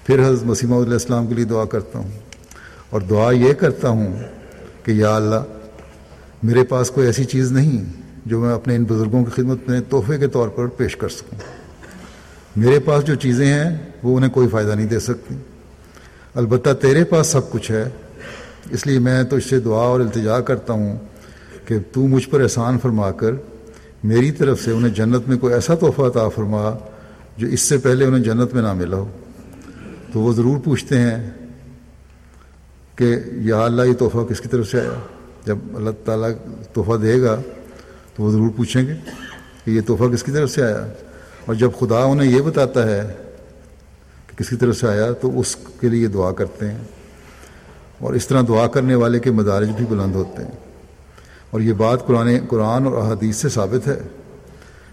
پھر 0.06 0.28
حضرت 0.28 0.44
مسیمہ 0.44 0.76
علیہ 0.76 0.92
السلام 0.92 1.26
کے 1.26 1.34
لیے 1.34 1.44
دعا 1.44 1.64
کرتا 1.64 1.98
ہوں۔ 1.98 2.08
اور 2.90 3.00
دعا 3.00 3.30
یہ 3.30 3.52
کرتا 3.52 3.88
ہوں 3.88 4.16
کہ 4.84 4.90
یا 4.90 5.16
اللہ، 5.16 5.44
میرے 6.42 6.64
پاس 6.64 6.90
کوئی 6.90 7.06
ایسی 7.06 7.24
چیز 7.24 7.52
نہیں 7.52 7.84
جو 8.26 8.40
میں 8.40 8.52
اپنے 8.52 8.76
ان 8.76 8.84
بزرگوں 8.84 9.24
کی 9.24 9.30
خدمت 9.30 9.68
میں 9.68 9.80
تحفے 9.88 10.18
کے 10.18 10.26
طور 10.26 10.48
پر 10.48 10.66
پیش 10.66 10.96
کر 10.96 11.08
سکوں۔ 11.08 11.38
میرے 12.56 12.78
پاس 12.78 13.04
جو 13.04 13.14
چیزیں 13.14 13.46
ہیں، 13.46 13.76
وہ 14.02 14.16
انہیں 14.16 14.30
کوئی 14.30 14.48
فائدہ 14.48 14.72
نہیں 14.72 14.86
دے 14.86 15.00
سکتی۔ 15.00 15.34
البتہ 16.34 16.70
تیرے 16.80 17.04
پاس 17.04 17.26
سب 17.26 17.50
کچھ 17.50 17.70
ہے، 17.70 17.88
اس 18.70 18.86
لیے 18.86 18.98
میں 18.98 19.22
تو 19.22 19.36
اس 19.36 19.44
سے 19.44 19.60
دعا 19.60 19.80
اور 19.80 20.00
التجا 20.00 20.40
کرتا 20.40 20.72
ہوں 20.72 20.98
کہ 21.66 21.78
تو 21.92 22.06
مجھ 22.06 22.28
پر 22.28 22.40
احسان 22.40 22.78
فرما 22.78 23.10
کر 23.10 23.30
میری 24.04 24.32
طرف 24.32 24.62
سے 24.62 24.70
انہیں 24.70 24.94
جنت 24.94 25.28
میں 25.28 25.38
کوئی 25.38 25.54
ایسا 25.54 25.74
تحفہ 25.74 26.02
عطا 26.02 26.28
فرما 26.28 26.74
جو 27.36 27.46
اس 27.46 27.60
سے 27.60 27.78
پہلے 27.78 28.04
انہیں 28.04 28.22
جنت 28.22 28.54
میں 28.54 28.62
نہ 28.62 28.72
ملا 28.72 28.96
ہو۔ 28.96 29.08
تو 30.12 30.20
وہ 30.20 30.32
ضرور 30.32 30.58
پوچھتے 30.64 30.98
ہیں 30.98 31.30
کہ 32.96 33.16
یا 33.34 33.64
اللہ 33.64 33.82
یہ 33.82 33.92
تحفہ 33.92 34.18
کس 34.18 34.40
کی 34.40 34.48
طرف 34.48 34.70
سے 34.70 34.80
آیا؟ 34.80 35.00
جب 35.46 35.58
اللہ 35.74 35.90
تعالیٰ 36.04 36.30
تحفہ 36.72 36.96
دے 36.96 37.22
گا 37.22 37.40
تو 38.16 38.22
وہ 38.22 38.30
ضرور 38.32 38.50
پوچھیں 38.56 38.86
گے 38.86 38.94
کہ 39.64 39.70
یہ 39.70 39.80
تحفہ 39.80 40.04
کس 40.14 40.22
کی 40.22 40.32
طرف 40.32 40.50
سے 40.50 40.62
آیا؟ 40.62 40.86
اور 41.46 41.54
جب 41.54 41.70
خدا 41.80 41.98
انہیں 41.98 42.30
یہ 42.30 42.40
بتاتا 42.40 42.88
ہے 42.88 43.12
کس 44.36 44.48
کی 44.48 44.56
طرف 44.56 44.76
سے 44.76 44.86
آیا 44.86 45.12
تو 45.12 45.40
اس 45.40 45.56
کے 45.80 45.88
لیے 45.88 46.06
دعا 46.06 46.32
کرتے 46.32 46.70
ہیں 46.70 46.78
اور 47.98 48.14
اس 48.14 48.26
طرح 48.26 48.42
دعا 48.48 48.66
کرنے 48.66 48.94
والے 48.94 49.20
کے 49.20 49.30
مدارج 49.30 49.68
بھی 49.68 49.86
بلند 49.88 50.14
ہوتے 50.14 50.44
ہیں۔ 50.44 50.50
اور 51.50 51.60
یہ 51.60 51.72
بات 51.72 52.06
قرآن 52.06 52.30
قرآن 52.48 52.86
اور 52.86 52.92
احادیث 52.92 53.36
سے 53.36 53.48
ثابت 53.48 53.88
ہے۔ 53.88 54.00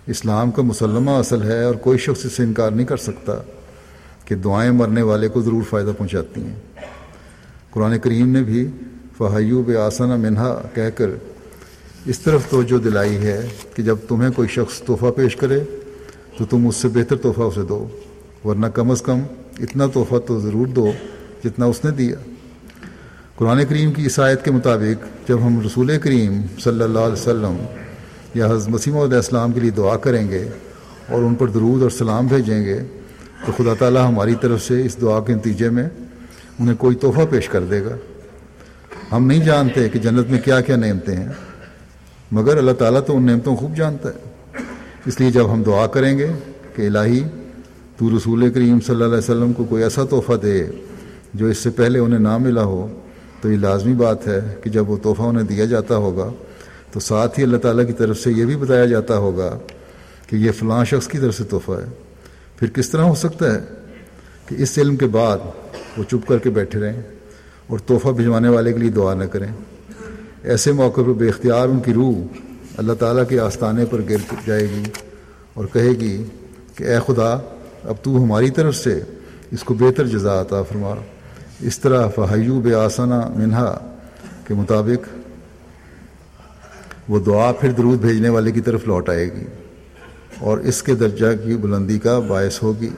اسلام 0.08 0.52
کا 0.52 0.62
مسلمہ 0.62 1.12
اصل 1.12 1.44
ہے 1.44 1.64
اور 1.64 1.76
کوئی 1.76 1.98
شخص 1.98 2.26
اس 2.26 2.34
سے 2.34 2.44
انکار 2.44 2.72
نہیں 2.72 2.88
کر 2.88 2.98
سکتا 2.98 3.34
کہ 4.26 4.36
دعائیں 4.36 4.72
مرنے 4.72 5.02
والے 5.02 5.28
کو 5.28 5.42
ضرور 5.42 5.62
فائدہ 5.70 5.92
پہنچاتی 5.98 6.44
ہیں۔ 6.44 6.56
قرآن 7.72 8.00
کریم 8.00 8.30
نے 8.30 8.44
بھی 8.44 8.68
فہیوب 9.18 9.72
آسانہ 9.86 10.16
منہا 10.16 10.62
کہہ 10.74 10.90
کر 10.96 11.10
اس 12.06 12.20
طرف 12.20 12.50
توجہ 12.50 12.78
دلائی 12.78 13.18
ہے 13.18 13.48
کہ 13.76 13.84
جب 13.84 13.98
تمہیں 14.08 14.30
کوئی 14.32 14.48
شخص 14.48 14.80
تحفہ 14.80 15.12
پیش 15.16 15.36
کرے 15.36 15.60
تو 16.38 16.46
تم 16.46 16.68
اس 16.68 16.76
سے 16.76 16.88
بہتر 16.88 17.16
تحفہ 17.18 17.42
اسے 17.42 17.62
دو۔ 17.62 17.88
ورنہ 18.46 18.68
کم 18.68 18.92
از 18.92 19.02
کم 19.02 19.20
اتنا 19.60 19.86
تحفہ 19.94 20.18
تو 20.28 20.40
ضرور 20.40 20.68
دو 20.68 20.92
جتنا 21.44 21.66
اس 21.66 21.84
نے 21.86 21.92
دیا۔ 21.92 22.16
قرآن 23.36 23.64
کریم 23.70 23.92
کی 23.92 24.04
عیسائیت 24.04 24.44
کے 24.46 24.52
مطابق 24.52 25.30
جب 25.30 25.46
ہم 25.48 25.60
رسول 25.66 25.98
کریم 25.98 26.42
صلی 26.60 26.84
اللہ 26.84 27.00
علیہ 27.00 27.14
وسلم 27.14 27.56
یا 28.34 28.46
حضرت 28.46 28.70
مسیم 28.70 28.98
علیہ 28.98 29.16
السلام 29.16 29.52
کے 29.52 29.60
لیے 29.60 29.72
دعا 29.72 29.96
کریں 29.98 30.28
گے 30.30 30.48
اور 31.08 31.24
ان 31.24 31.36
پر 31.36 31.48
درود 31.48 31.82
اور 31.82 31.90
سلام 31.90 32.28
بھیجیں 32.28 32.64
گے، 32.66 32.80
تو 33.46 33.52
خدا 33.58 33.74
تعالیٰ 33.80 34.08
ہماری 34.08 34.36
طرف 34.42 34.64
سے 34.64 34.86
اس 34.86 35.00
دعا 35.02 35.20
کے 35.20 35.34
نتیجے 35.34 35.70
میں 35.70 35.88
انہیں 36.60 36.76
کوئی 36.76 36.96
تحفہ 36.96 37.26
پیش 37.30 37.50
کر 37.50 37.64
دے 37.64 37.84
گا۔ 37.86 37.96
ہم 39.12 39.28
نہیں 39.28 39.44
جانتے 39.46 39.90
کہ 39.90 40.00
جنت 40.00 40.30
میں 40.30 40.40
کیا 40.40 40.62
کیا 40.62 40.76
نعمتیں 40.76 41.16
ہیں، 41.16 41.30
مگر 42.32 42.58
اللہ 42.58 42.72
تعالیٰ 42.72 43.02
تو 43.06 43.18
ان 43.18 43.26
نعمتوں 43.26 43.56
خوب 43.56 43.76
جانتا 43.76 44.10
ہے۔ 44.10 44.64
اس 45.06 45.20
لیے 45.20 45.32
جب 45.32 45.54
ہم 45.54 45.64
دعا 45.64 45.88
کریں 45.88 46.18
گے 46.18 46.28
کہ 46.76 46.88
الہی 46.88 47.24
تو 48.00 48.18
رسول 48.18 48.50
کریم 48.52 48.80
صلی 48.80 48.94
اللہ 48.96 49.06
علیہ 49.06 49.18
وسلم 49.18 49.54
کو 49.54 49.64
کوئی 49.64 49.84
ایسا 49.84 50.04
تحفہ 50.04 50.34
دے 50.34 50.66
جو 51.34 51.46
اس 51.46 51.58
سے 51.58 51.70
پہلے 51.70 52.00
انہیں 52.00 52.20
نہ 52.20 52.38
ملا 52.38 52.64
ہو، 52.64 52.88
تو 53.42 53.52
یہ 53.52 53.58
لازمی 53.58 53.94
بات 53.94 54.28
ہے 54.28 54.56
کہ 54.64 54.70
جب 54.70 54.90
وہ 54.90 54.98
تحفہ 54.98 55.22
انہیں 55.22 55.44
دیا 55.44 55.66
جاتا 55.66 55.96
ہوگا، 55.96 56.30
تو 56.92 57.00
ساتھ 57.00 57.40
ہی 57.40 57.44
اللہ 57.44 57.58
تعالیٰ 57.58 57.88
کی 57.88 57.94
طرف 57.94 58.20
سے 58.20 58.32
یہ 58.32 58.46
بھی 58.46 58.56
بتایا 58.56 58.86
جاتا 58.86 59.18
ہوگا 59.18 59.60
کہ 60.28 60.36
یہ 60.36 60.52
فلاں 60.52 60.86
شخص 60.86 61.08
کی 61.08 61.18
طرف 61.18 61.36
سے 61.36 61.44
تحفہ 61.44 61.72
ہے۔ 61.72 61.90
پھر 62.56 62.68
کس 62.68 62.90
طرح 62.90 63.02
ہو 63.02 63.16
سکتا 63.16 63.54
ہے 63.54 63.60
کہ 64.46 64.56
اس 64.58 64.78
علم 64.78 64.96
کے 64.96 65.08
بعد 65.08 65.38
وہ 65.98 66.04
چپ 66.04 66.28
کر 66.28 66.38
کے 66.38 66.50
بیٹھے 66.50 66.80
رہیں 66.80 67.02
اور 67.68 67.80
تحفہ 67.80 68.10
بھجوانے 68.10 68.50
والے 68.50 68.74
کے 68.74 68.80
لیے 68.80 68.90
دعا 68.90 69.14
نہ 69.14 69.24
کریں؟ 69.24 69.52
ایسے 70.44 70.72
موقع 70.72 71.02
پر 71.02 71.14
بے 71.14 71.30
اختیار 71.30 71.68
ان 71.68 71.80
کی 71.80 71.94
روح 71.94 72.16
اللہ 72.78 72.94
تعالیٰ 72.94 73.24
کے 73.30 73.40
آستانے 73.40 73.86
پر 73.86 74.02
گر 74.10 74.34
جائے 74.46 74.68
گی 74.70 74.84
اور 75.54 75.66
کہے 75.74 75.90
گی 75.90 76.24
کہ 76.76 76.84
اے 76.84 77.00
خدا 77.08 77.38
اب 77.84 77.96
تو 78.04 78.24
ہماری 78.24 78.50
طرف 78.50 78.76
سے 78.76 79.02
اس 79.52 79.64
کو 79.64 79.74
بہتر 79.74 80.08
جزا 80.08 80.42
عطا 80.42 80.62
فرما۔ 80.64 80.94
اس 81.62 81.80
طرح 81.80 82.08
فہیو 82.08 82.60
بے 82.60 82.74
آسانہ 82.74 83.30
منہا 83.36 83.78
کے 84.48 84.54
مطابق 84.54 85.08
وہ 87.10 87.20
دعا 87.20 87.52
پھر 87.52 87.72
درود 87.72 88.00
بھیجنے 88.00 88.30
والے 88.30 88.52
کی 88.52 88.62
طرف 88.62 88.88
لوٹ 88.88 89.10
آئے 89.10 89.26
گی 89.26 89.46
اور 90.40 90.58
اس 90.58 90.84
کے 90.84 90.96
درجہ 90.96 91.26
کی 91.44 91.58
بلندی 91.58 92.00
کا 92.00 92.20
باعث 92.20 92.64
ہوگی۔ 92.64 92.90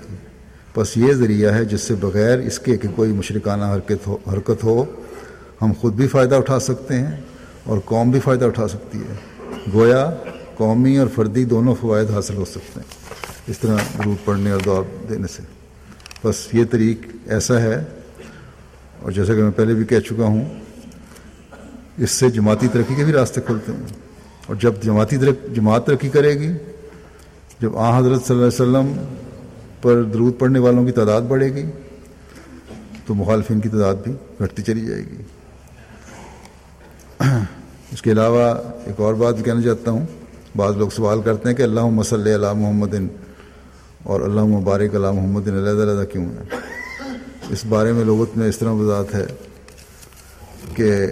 بس 0.78 0.98
یہ 0.98 1.14
ذریعہ 1.14 1.54
ہے 1.54 1.66
جس 1.66 1.82
سے 1.82 1.96
بغیر 1.96 2.40
اس 2.40 2.60
کے 2.60 2.78
کہ 2.78 2.88
کوئی 2.96 3.12
مشرکانہ 3.12 3.64
حرکت 3.64 4.08
ہو 4.08 4.18
حرکت 4.34 4.64
ہو، 4.64 4.86
ہم 5.62 5.72
خود 5.82 5.94
بھی 5.94 6.08
فائدہ 6.08 6.36
اٹھا 6.36 6.60
سکتے 6.60 6.94
ہیں 6.94 7.22
اور 7.64 7.78
قوم 7.86 8.12
بھی 8.12 8.20
فائدہ 8.20 8.46
اٹھا 8.46 8.68
سکتی 8.68 9.00
ہے۔ 9.00 9.14
گویا 9.74 10.10
قومی 10.58 10.98
اور 10.98 11.08
فردی 11.16 11.46
دونوں 11.46 11.76
فوائد 11.82 12.12
حاصل 12.12 12.36
ہو 12.36 12.46
سکتے 12.46 12.80
ہیں۔ 12.80 13.01
اس 13.52 13.60
طرح 13.60 13.78
درود 13.98 14.26
پڑھنے 14.26 14.52
اور 14.52 14.62
دعا 14.66 14.82
دینے 15.10 15.28
سے۔ 15.28 15.44
بس 16.24 16.48
یہ 16.54 16.64
طریق 16.72 16.98
ایسا 17.26 17.62
ہے، 17.62 17.84
اور 19.02 19.12
جیسا 19.12 19.34
کہ 19.34 19.44
میں 19.44 19.52
پہلے 19.52 19.74
بھی 19.74 19.86
کہہ 19.86 20.00
چکا 20.00 20.24
ہوں، 20.24 20.46
اس 21.98 22.12
سے 22.12 22.30
جماعتی 22.30 22.68
ترقی 22.72 22.96
کے 22.96 23.04
بھی 23.04 23.14
راستے 23.14 23.42
کھلتے 23.42 23.72
ہیں۔ 23.72 23.82
اور 24.48 24.56
جب 24.56 24.74
جماعتی 24.84 25.18
جماعت 25.54 25.86
ترقی 25.86 26.10
کرے 26.10 26.40
گی، 26.40 26.54
جب 27.62 27.78
آ 27.78 28.00
حضرت 28.00 28.26
صلی 28.26 28.38
اللہ 28.38 28.48
علیہ 28.48 28.62
وسلم 28.62 29.04
پر 29.82 30.04
درود 30.04 30.40
پڑھنے 30.40 30.60
والوں 30.60 30.86
کی 30.86 30.92
تعداد 30.92 31.22
بڑھے 31.22 31.56
گی، 31.56 31.66
تو 33.06 33.14
مخالفین 33.14 33.60
کی 33.60 33.70
تعداد 33.70 33.96
بھی 33.96 34.12
گھٹتی 34.40 34.64
چلی 34.64 34.86
جائے 34.86 35.02
گی۔ 35.02 35.24
اس 37.92 38.02
کے 38.02 38.12
علاوہ 38.12 38.54
ایک 38.86 39.00
اور 39.00 39.14
بات 39.14 39.36
بھی 39.36 39.44
کہنا 39.44 39.62
چاہتا 39.62 39.92
ہوں۔ 39.92 40.06
بعض 40.56 40.78
لوگ 40.78 40.90
سوال 40.90 41.22
کرتے 41.22 41.50
ہیں 41.50 41.56
کہ 41.56 41.64
اللہ 41.64 41.86
مسلح 41.86 42.34
اللہ 42.34 42.54
محمد 42.54 42.96
اور 44.04 44.22
اللہ 44.22 44.42
مبارک، 44.42 44.96
اللہ 44.96 45.12
محمد 45.12 45.48
علیہ 45.48 45.70
علیحدہ 45.70 46.06
کیوں 46.12 46.26
ہے 46.26 46.44
اس 47.50 47.66
بارے 47.66 47.94
میں 47.94 48.06
لغت 48.06 48.38
میں 48.38 48.48
اس 48.48 48.58
طرح 48.58 48.70
وضاحت 48.70 49.16
ہے 49.16 49.26
کہ 50.76 51.08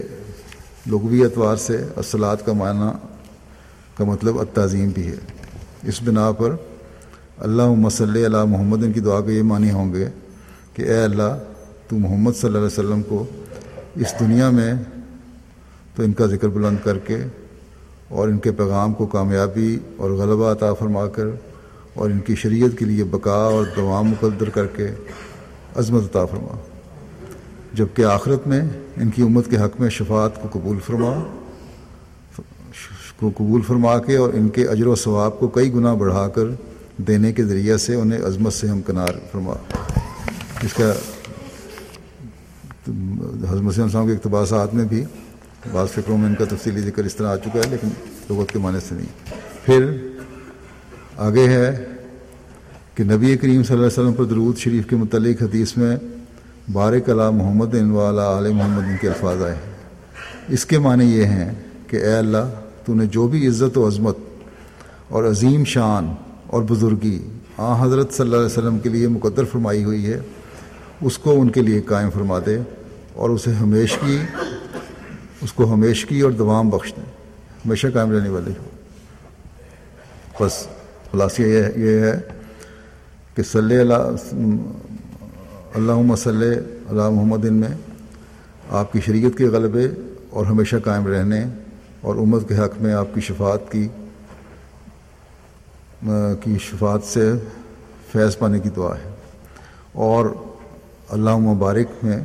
لغوی 0.87 1.23
اعتبار 1.23 1.55
سے 1.55 1.77
اصلاحات 1.95 2.45
کا 2.45 2.53
معنی 2.53 2.89
کا 3.97 4.03
مطلب 4.03 4.39
التعظیم 4.39 4.89
بھی 4.89 5.07
ہے۔ 5.07 5.15
اس 5.83 6.01
بنا 6.03 6.31
پر 6.31 6.55
اللہ 7.37 7.69
مسلِ 7.77 8.25
علیہ 8.25 8.43
محمد 8.43 8.83
ان 8.83 8.91
کی 8.91 8.99
دعا 8.99 9.21
کے 9.21 9.31
یہ 9.31 9.43
معنی 9.43 9.71
ہوں 9.71 9.93
گے 9.93 10.09
کہ 10.73 10.81
اے 10.81 11.03
اللہ، 11.03 11.37
تو 11.87 11.97
محمد 11.97 12.31
صلی 12.31 12.47
اللہ 12.47 12.57
علیہ 12.57 12.79
وسلم 12.79 13.01
کو 13.01 13.25
اس 13.95 14.13
دنیا 14.19 14.49
میں 14.49 14.73
تو 15.95 16.03
ان 16.03 16.13
کا 16.13 16.25
ذکر 16.25 16.47
بلند 16.47 16.77
کر 16.83 16.97
کے 16.97 17.17
اور 18.09 18.27
ان 18.27 18.37
کے 18.37 18.51
پیغام 18.51 18.93
کو 18.93 19.05
کامیابی 19.05 19.79
اور 19.97 20.11
غلبہ 20.11 20.51
عطا 20.51 20.73
فرما 20.73 21.07
کر 21.07 21.25
اور 21.93 22.09
ان 22.09 22.19
کی 22.19 22.35
شریعت 22.35 22.77
کے 22.79 22.85
لیے 22.85 23.03
بقا 23.03 23.31
اور 23.31 23.65
دوام 23.75 24.09
مقدر 24.09 24.49
کر 24.49 24.65
کے 24.65 24.87
عظمت 25.75 26.03
عطا 26.03 26.25
فرما۔ 26.25 26.55
جبکہ 27.73 28.05
آخرت 28.05 28.47
میں 28.47 28.61
ان 28.97 29.09
کی 29.09 29.21
امت 29.21 29.49
کے 29.49 29.57
حق 29.57 29.79
میں 29.79 29.89
شفاعت 29.89 30.41
کو 30.41 30.47
قبول 30.51 30.77
فرما، 30.85 31.11
کو 33.19 33.31
قبول 33.37 33.61
فرما 33.61 33.97
کے 33.99 34.15
اور 34.15 34.33
ان 34.33 34.49
کے 34.49 34.67
اجر 34.67 34.87
و 34.87 34.95
ثواب 34.95 35.39
کو 35.39 35.47
کئی 35.47 35.73
گنا 35.73 35.93
بڑھا 35.93 36.27
کر 36.27 36.47
دینے 36.97 37.31
کے 37.33 37.43
ذریعہ 37.45 37.77
سے 37.77 37.95
انہیں 37.95 38.21
عظمت 38.25 38.53
سے 38.53 38.67
ہم 38.67 38.81
کنار 38.81 39.13
فرما۔ 39.31 39.53
اس 40.63 40.73
کا 40.73 40.91
حضمت 43.49 43.75
صاحب 43.75 44.07
کے 44.07 44.13
اقتباسات 44.13 44.73
میں 44.73 44.85
بھی 44.85 45.03
بعض 45.71 45.87
فکروں 45.89 46.17
میں 46.17 46.27
ان 46.29 46.35
کا 46.35 46.45
تفصیلی 46.45 46.81
ذکر 46.81 47.03
اس 47.03 47.15
طرح 47.15 47.27
آ 47.27 47.35
چکا 47.35 47.59
ہے، 47.59 47.69
لیکن 47.69 47.87
لغت 48.29 48.51
کے 48.51 48.59
معنی 48.59 48.79
سے 48.79 48.95
نہیں۔ 48.95 49.33
پھر 49.65 50.08
آگے 51.19 51.47
ہے 51.47 51.85
کہ 52.95 53.03
نبی 53.03 53.37
کریم 53.37 53.63
صلی 53.63 53.75
اللہ 53.75 53.87
علیہ 53.87 53.99
وسلم 53.99 54.13
پر 54.13 54.23
درود 54.23 54.57
شریف 54.57 54.89
کے 54.89 54.95
متعلق 54.95 55.41
حدیث 55.41 55.77
میں 55.77 55.97
بارک 56.71 57.09
اللہ 57.09 57.29
محمد 57.29 57.75
ان 57.75 57.91
والا 57.91 58.37
علیہ 58.37 58.53
محمد 58.53 58.83
ان 58.83 58.95
کے 59.01 59.07
الفاظ 59.07 59.43
آئے 59.43 59.55
ہیں۔ 59.55 59.61
اس 60.49 60.65
کے 60.65 60.79
معنی 60.79 61.05
یہ 61.05 61.25
ہیں 61.25 61.51
کہ 61.87 61.97
اے 61.97 62.13
اللہ، 62.13 62.49
تو 62.85 62.93
نے 62.93 63.05
جو 63.05 63.27
بھی 63.27 63.47
عزت 63.47 63.77
و 63.77 63.87
عظمت 63.87 64.17
اور 65.09 65.23
عظیم 65.23 65.63
شان 65.63 66.15
اور 66.47 66.63
بزرگی 66.63 67.27
آ 67.57 67.85
حضرت 67.85 68.13
صلی 68.13 68.25
اللہ 68.25 68.35
علیہ 68.35 68.45
وسلم 68.45 68.79
کے 68.79 68.89
لیے 68.89 69.07
مقدر 69.07 69.45
فرمائی 69.45 69.83
ہوئی 69.83 70.05
ہے، 70.05 70.19
اس 71.01 71.17
کو 71.17 71.41
ان 71.41 71.49
کے 71.49 71.61
لیے 71.61 71.81
قائم 71.81 72.09
فرما 72.09 72.39
دے 72.45 72.57
اور 73.13 73.29
اسے 73.29 73.53
ہمیش 73.53 73.97
کی، 74.05 74.17
اس 75.41 75.53
کو 75.53 75.73
ہمیش 75.73 76.05
کی 76.05 76.21
اور 76.21 76.31
دوام 76.31 76.69
بخش 76.69 76.93
دیں 76.97 77.11
ہمیشہ 77.65 77.87
قائم 77.93 78.11
رہنے 78.11 78.29
والے 78.29 78.51
ہو۔ 78.51 78.69
بس۔ 80.45 80.67
خلاصیہ 81.11 81.63
یہ 81.75 81.99
ہے 81.99 82.19
کہ 83.35 83.43
صلی 83.43 83.77
اللہ 83.77 83.93
اللہ 85.73 86.15
صلی 86.15 86.55
اللہ 86.89 87.09
محمد 87.09 87.45
میں 87.45 87.67
آپ 88.69 88.93
کی 88.93 89.01
شریعت 89.01 89.37
کے 89.37 89.45
غلبے 89.45 89.87
اور 90.29 90.45
ہمیشہ 90.45 90.75
قائم 90.83 91.07
رہنے 91.07 91.43
اور 92.01 92.15
امت 92.15 92.49
کے 92.49 92.57
حق 92.57 92.81
میں 92.81 92.93
آپ 92.93 93.15
کی 93.15 93.21
شفاعت 93.21 93.71
کی 93.71 93.87
کی 96.43 96.57
شفاعت 96.61 97.03
سے 97.03 97.31
فیض 98.11 98.37
پانے 98.37 98.59
کی 98.59 98.69
دعا 98.69 98.95
ہے۔ 98.95 99.09
اور 99.93 100.25
اللہ 101.09 101.37
مبارک 101.37 102.05
میں 102.05 102.19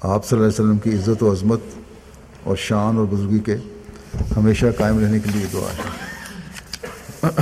آپ 0.00 0.26
صلی 0.26 0.38
اللہ 0.38 0.48
علیہ 0.48 0.64
وسلم 0.64 0.78
کی 0.78 0.90
عزت 0.94 1.22
و 1.22 1.32
عظمت 1.32 1.60
اور 2.44 2.56
شان 2.56 2.96
اور 2.96 3.06
بزرگی 3.10 3.38
کے 3.38 3.56
ہمیشہ 4.36 4.66
قائم 4.78 4.98
رہنے 4.98 5.18
کے 5.18 5.30
لیے 5.34 5.46
دعا 5.52 5.72
ہے۔ 5.78 6.09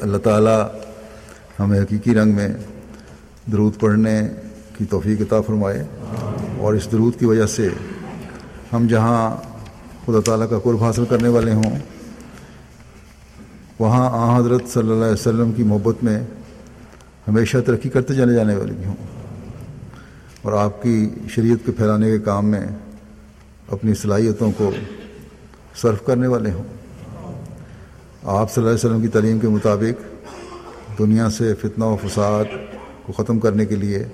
اللہ 0.00 0.18
تعالیٰ 0.18 0.68
ہمیں 1.60 1.80
حقیقی 1.80 2.14
رنگ 2.14 2.34
میں 2.34 2.48
درود 3.52 3.80
پڑھنے 3.80 4.20
کی 4.78 4.84
توفیق 4.84 5.20
عطا 5.20 5.40
فرمائے 5.40 5.84
اور 6.58 6.74
اس 6.74 6.92
درود 6.92 7.18
کی 7.18 7.26
وجہ 7.26 7.46
سے 7.46 7.68
ہم 8.72 8.86
جہاں 8.86 9.36
خدا 10.06 10.20
تعالیٰ 10.20 10.50
کا 10.50 10.58
قرب 10.58 10.84
حاصل 10.84 11.04
کرنے 11.04 11.28
والے 11.28 11.52
ہوں، 11.52 11.78
وہاں 13.78 14.10
آ 14.12 14.38
حضرت 14.38 14.68
صلی 14.68 14.90
اللہ 14.90 15.04
علیہ 15.04 15.12
وسلم 15.12 15.52
کی 15.52 15.62
محبت 15.62 16.04
میں 16.04 16.20
ہمیشہ 17.28 17.58
ترقی 17.66 17.88
کرتے 17.88 18.14
جانے 18.14 18.34
جانے 18.34 18.54
والی 18.54 18.72
بھی 18.72 18.84
ہوں۔ 18.84 18.96
اور 20.42 20.52
آپ 20.52 20.82
کی 20.82 21.08
شریعت 21.28 21.66
کے 21.66 21.72
پھیلانے 21.72 22.10
کے 22.10 22.18
کام 22.18 22.46
میں 22.46 22.66
اپنی 23.70 23.94
صلاحیتوں 23.94 24.52
کو 24.56 24.70
صرف 25.76 26.06
کرنے 26.06 26.26
والے 26.26 26.50
ہوں۔ 26.50 26.79
آپ 28.22 28.52
صلی 28.52 28.62
اللہ 28.62 28.74
علیہ 28.74 28.88
وسلم 28.88 29.00
کی 29.02 29.08
تعلیم 29.08 29.38
کے 29.38 29.48
مطابق 29.48 30.98
دنیا 30.98 31.30
سے 31.30 31.54
فتنہ 31.54 31.84
و 31.84 31.96
فساد 31.96 32.44
کو 33.02 33.12
ختم 33.12 33.38
کرنے 33.38 33.66
کے 33.66 33.76
لیے 33.76 34.04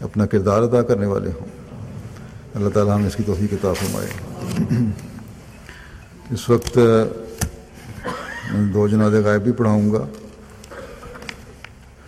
اپنا 0.00 0.26
کردار 0.26 0.62
ادا 0.62 0.82
کرنے 0.82 1.06
والے 1.06 1.30
ہوں۔ 1.30 1.46
اللہ 2.54 2.68
تعالیٰ 2.68 2.94
ہم 2.94 3.06
اس 3.06 3.16
کی 3.16 3.22
توفیق 3.26 3.50
کتاب 3.50 3.76
فرمائے۔ 3.76 4.08
اس 6.30 6.50
وقت 6.50 6.78
دو 8.74 8.88
جناد 8.88 9.10
غائب 9.24 9.42
بھی 9.42 9.52
پڑھاؤں 9.52 9.92
گا۔ 9.92 10.06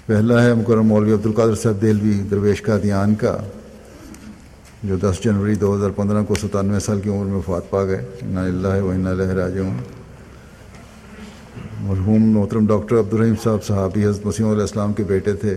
پہلا 0.07 0.43
ہے 0.43 0.55
مکرم 0.55 0.87
مولوی 0.87 1.13
عبد 1.13 1.27
القادر 1.27 1.55
صاحب 1.55 1.83
دہلوی 1.83 2.19
درویش 2.31 2.63
کا 2.63 2.79
دھیان 2.83 3.15
کا، 3.15 3.37
جو 4.83 4.97
دس 4.97 5.21
جنوری 5.25 5.55
دو 5.55 5.75
ہزار 5.77 5.91
پندرہ 5.91 6.23
کو 6.23 6.35
ستانوے 6.35 6.81
سال 6.81 7.01
کی 7.01 7.11
عمر 7.11 7.25
میں 7.25 7.35
وفات 7.35 7.71
پا 7.71 7.85
گئے۔ 7.85 8.05
اللہ 8.37 8.83
و 8.83 8.91
اللہ 8.91 9.33
راج 9.41 9.59
مرحوم 11.81 12.31
محترم 12.31 12.67
ڈاکٹر 12.67 12.99
عبدالرحیم 12.99 13.35
صاحب، 13.43 13.65
صحابی 13.65 14.05
حضرت 14.05 14.27
مسیم 14.27 14.49
علیہ 14.49 14.61
السلام 14.61 14.93
کے 14.93 15.03
بیٹے 15.03 15.33
تھے۔ 15.33 15.57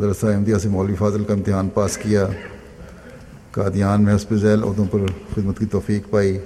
درسہ 0.00 0.26
احمدیہ 0.26 0.56
سے 0.56 0.68
مولوی 0.68 0.94
فاضل 0.94 1.24
کا 1.24 1.34
امتحان 1.34 1.68
پاس 1.68 1.96
کیا۔ 1.96 2.28
قادیان 3.50 4.02
میں 4.02 4.16
حسب 4.16 4.34
ذیل 4.34 4.62
عہدوں 4.62 4.84
پر 4.90 4.98
خدمت 5.34 5.58
کی 5.58 5.66
توفیق 5.66 6.10
پائی۔ 6.10 6.38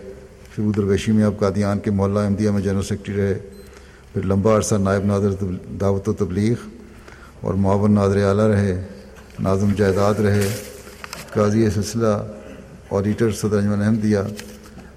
شبو 0.56 0.72
درویشی 0.72 1.12
میں 1.12 1.24
اب 1.24 1.38
قادیان 1.38 1.78
کے 1.78 1.90
محلہ 1.90 2.18
احمدیہ 2.18 2.50
میں 2.50 2.62
جنرل 2.62 2.82
سیکرٹری 2.82 3.16
رہے۔ 3.16 3.38
پھر 4.12 4.22
لمبا 4.22 4.56
عرصہ 4.56 4.74
نائب 4.74 5.04
نادر 5.04 5.44
دعوت 5.80 6.08
و 6.08 6.12
تبلیغ 6.12 6.54
اور 7.40 7.54
معاون 7.54 7.92
نادر 7.92 8.24
اعلیٰ 8.24 8.46
رہے۔ 8.46 8.84
ناظم 9.38 9.72
جائیداد 9.76 10.14
رہے۔ 10.14 10.48
قاضی 11.34 11.70
سلسلہ 11.70 12.22
آڈیٹر 12.90 13.30
صدر 13.30 13.56
انجمن 13.56 13.82
احمدیہ 13.82 14.18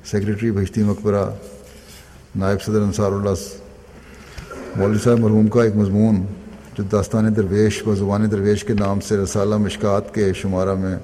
سیکرٹری 0.06 0.52
بھشتی 0.52 0.84
مقبرہ۔ 0.84 1.26
نائب 2.36 2.62
صدر 2.62 2.82
انصار 2.82 3.12
اللہ 3.12 3.30
مولوی 4.76 4.98
صاحب 5.04 5.20
مرحوم 5.20 5.48
کا 5.48 5.64
ایک 5.64 5.76
مضمون 5.76 6.26
جو 6.78 6.84
داستان 6.84 7.36
درویش 7.36 7.88
و 7.88 7.96
زبان 7.96 8.32
درویش 8.32 8.64
کے 8.64 8.74
نام 8.74 9.00
سے 9.00 9.18
رسالہ 9.18 9.58
مشکات 9.58 10.14
کے 10.14 10.34
شمارہ 10.34 10.74
میں 10.74 10.96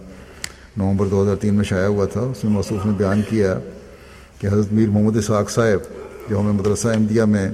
نومبر 0.78 1.06
دو 1.06 1.24
ہزار 1.24 1.36
تین 1.36 1.56
میں 1.56 1.64
شائع 1.64 1.88
ہوا 1.88 2.06
تھا، 2.06 2.22
اس 2.22 2.44
میں 2.44 2.52
موصوف 2.54 2.86
نے 2.86 2.92
بیان 2.98 3.22
کیا 3.30 3.60
کہ 4.40 4.48
حضرت 4.48 4.74
میر 4.74 4.90
محمد 4.90 5.18
اسحاق 5.18 5.50
صاحب 5.50 5.80
جو 6.30 6.40
ہمیں 6.40 6.54
مدرسہ 6.54 6.88
احمدیہ 6.88 7.24
میں 7.24 7.50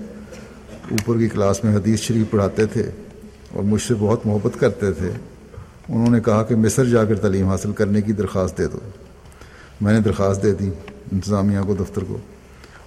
اوپر 0.92 1.18
کی 1.18 1.30
کلاس 1.30 1.64
میں 1.64 1.76
حدیث 1.76 2.00
شریف 2.00 2.32
پڑھاتے 2.32 2.66
تھے 2.66 2.90
اور 3.54 3.64
مجھ 3.64 3.82
سے 3.82 3.94
بہت 4.00 4.26
محبت 4.26 4.60
کرتے 4.60 4.92
تھے، 4.92 5.12
انہوں 5.90 6.12
نے 6.12 6.20
کہا 6.20 6.44
کہ 6.44 6.56
مصر 6.56 6.86
جا 6.86 7.06
کر 7.06 7.16
تعلیم 7.16 7.48
حاصل 7.48 7.72
کرنے 7.72 8.02
کی 8.02 8.14
درخواست 8.14 8.58
دے 8.58 8.68
دو۔ 8.68 8.80
میں 9.82 9.94
نے 9.94 10.00
درخواست 10.00 10.44
دے 10.44 10.54
دی 10.54 10.70
انتظامیہ 11.12 11.60
کو، 11.68 11.76
دفتر 11.80 12.04
کو۔ 12.08 12.18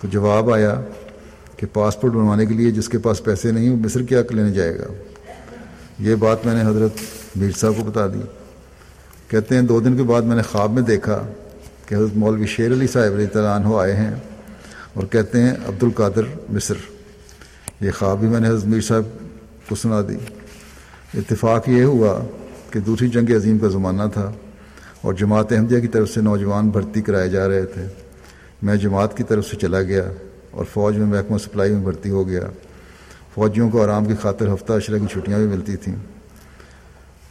تو 0.05 0.11
جواب 0.11 0.53
آیا 0.53 0.81
کہ 1.57 1.67
پاسپورٹ 1.73 2.13
بنوانے 2.13 2.47
کے 2.47 2.55
لیے 2.55 2.71
جس 2.71 2.89
کے 2.89 2.99
پاس 2.99 3.25
پیسے 3.25 3.53
نہیں 3.53 3.71
وہ 3.71 3.77
مصر 3.77 4.03
کیا 4.03 4.23
لینے 4.31 4.51
جائے 4.51 4.79
گا۔ 4.79 4.85
یہ 5.99 6.15
بات 6.15 6.47
میں 6.47 6.55
نے 6.55 6.71
حضرت 6.71 6.91
میر 7.37 7.51
صاحب 7.51 7.73
کو 7.77 7.85
بتا 7.85 8.07
دی۔ 8.07 8.21
کہتے 9.29 9.55
ہیں 9.55 9.63
دو 9.63 9.81
دن 9.81 9.97
کے 9.97 10.03
بعد 10.03 10.23
میں 10.23 10.37
نے 10.37 10.43
خواب 10.43 10.73
میں 10.73 10.83
دیکھا 10.83 11.27
کہ 11.87 11.95
حضرت 11.95 12.17
مولوی 12.17 12.47
شیر 12.47 12.73
علی 12.73 12.87
صاحب 12.87 13.13
علیہ 13.13 13.27
تعالیٰ 13.27 13.57
عنہ 13.57 13.81
آئے 13.81 13.97
ہیں 13.97 14.15
اور 14.95 15.05
کہتے 15.05 15.41
ہیں 15.41 15.51
عبد 15.51 15.83
القادر 15.83 16.23
مصر۔ 16.49 16.75
یہ 17.81 17.91
خواب 17.91 18.19
بھی 18.19 18.29
میں 18.29 18.41
نے 18.41 18.49
حضرت 18.49 18.65
میر 18.65 18.81
صاحب 18.81 19.05
کو 19.69 19.75
سنا 19.75 20.01
دی۔ 20.01 20.17
اتفاق 21.15 21.69
یہ 21.69 21.83
ہوا 21.83 22.21
کہ 22.71 22.81
دوسری 22.81 23.09
جنگ 23.09 23.37
عظیم 23.37 23.59
کا 23.59 23.69
زمانہ 23.69 24.03
تھا 24.13 24.33
اور 25.01 25.15
جماعت 25.15 25.53
احمدیہ 25.53 25.81
کی 25.81 25.89
طرف 25.89 26.11
سے 26.11 26.21
نوجوان 26.21 26.69
بھرتی 26.69 27.03
کرائے 27.03 27.29
جا 27.29 27.49
رہے 27.49 27.67
تھے۔ 27.67 28.04
میں 28.63 28.77
جماعت 28.77 29.17
کی 29.17 29.23
طرف 29.23 29.47
سے 29.47 29.57
چلا 29.57 29.83
گیا 29.83 30.05
اور 30.51 30.65
فوج 30.73 30.97
میں 30.97 31.07
محکمہ 31.07 31.39
سپلائی 31.39 31.73
میں 31.73 31.83
بھرتی 31.83 32.11
ہو 32.11 32.29
گیا۔ 32.29 32.41
فوجیوں 33.35 33.71
کو 33.71 33.83
آرام 33.83 34.05
کی 34.05 34.15
خاطر 34.21 34.55
ہفتہ 34.55 34.73
اشرہ 34.73 34.99
کی 34.99 35.07
چھٹیاں 35.13 35.39
بھی 35.39 35.47
ملتی 35.47 35.77
تھیں۔ 35.77 35.95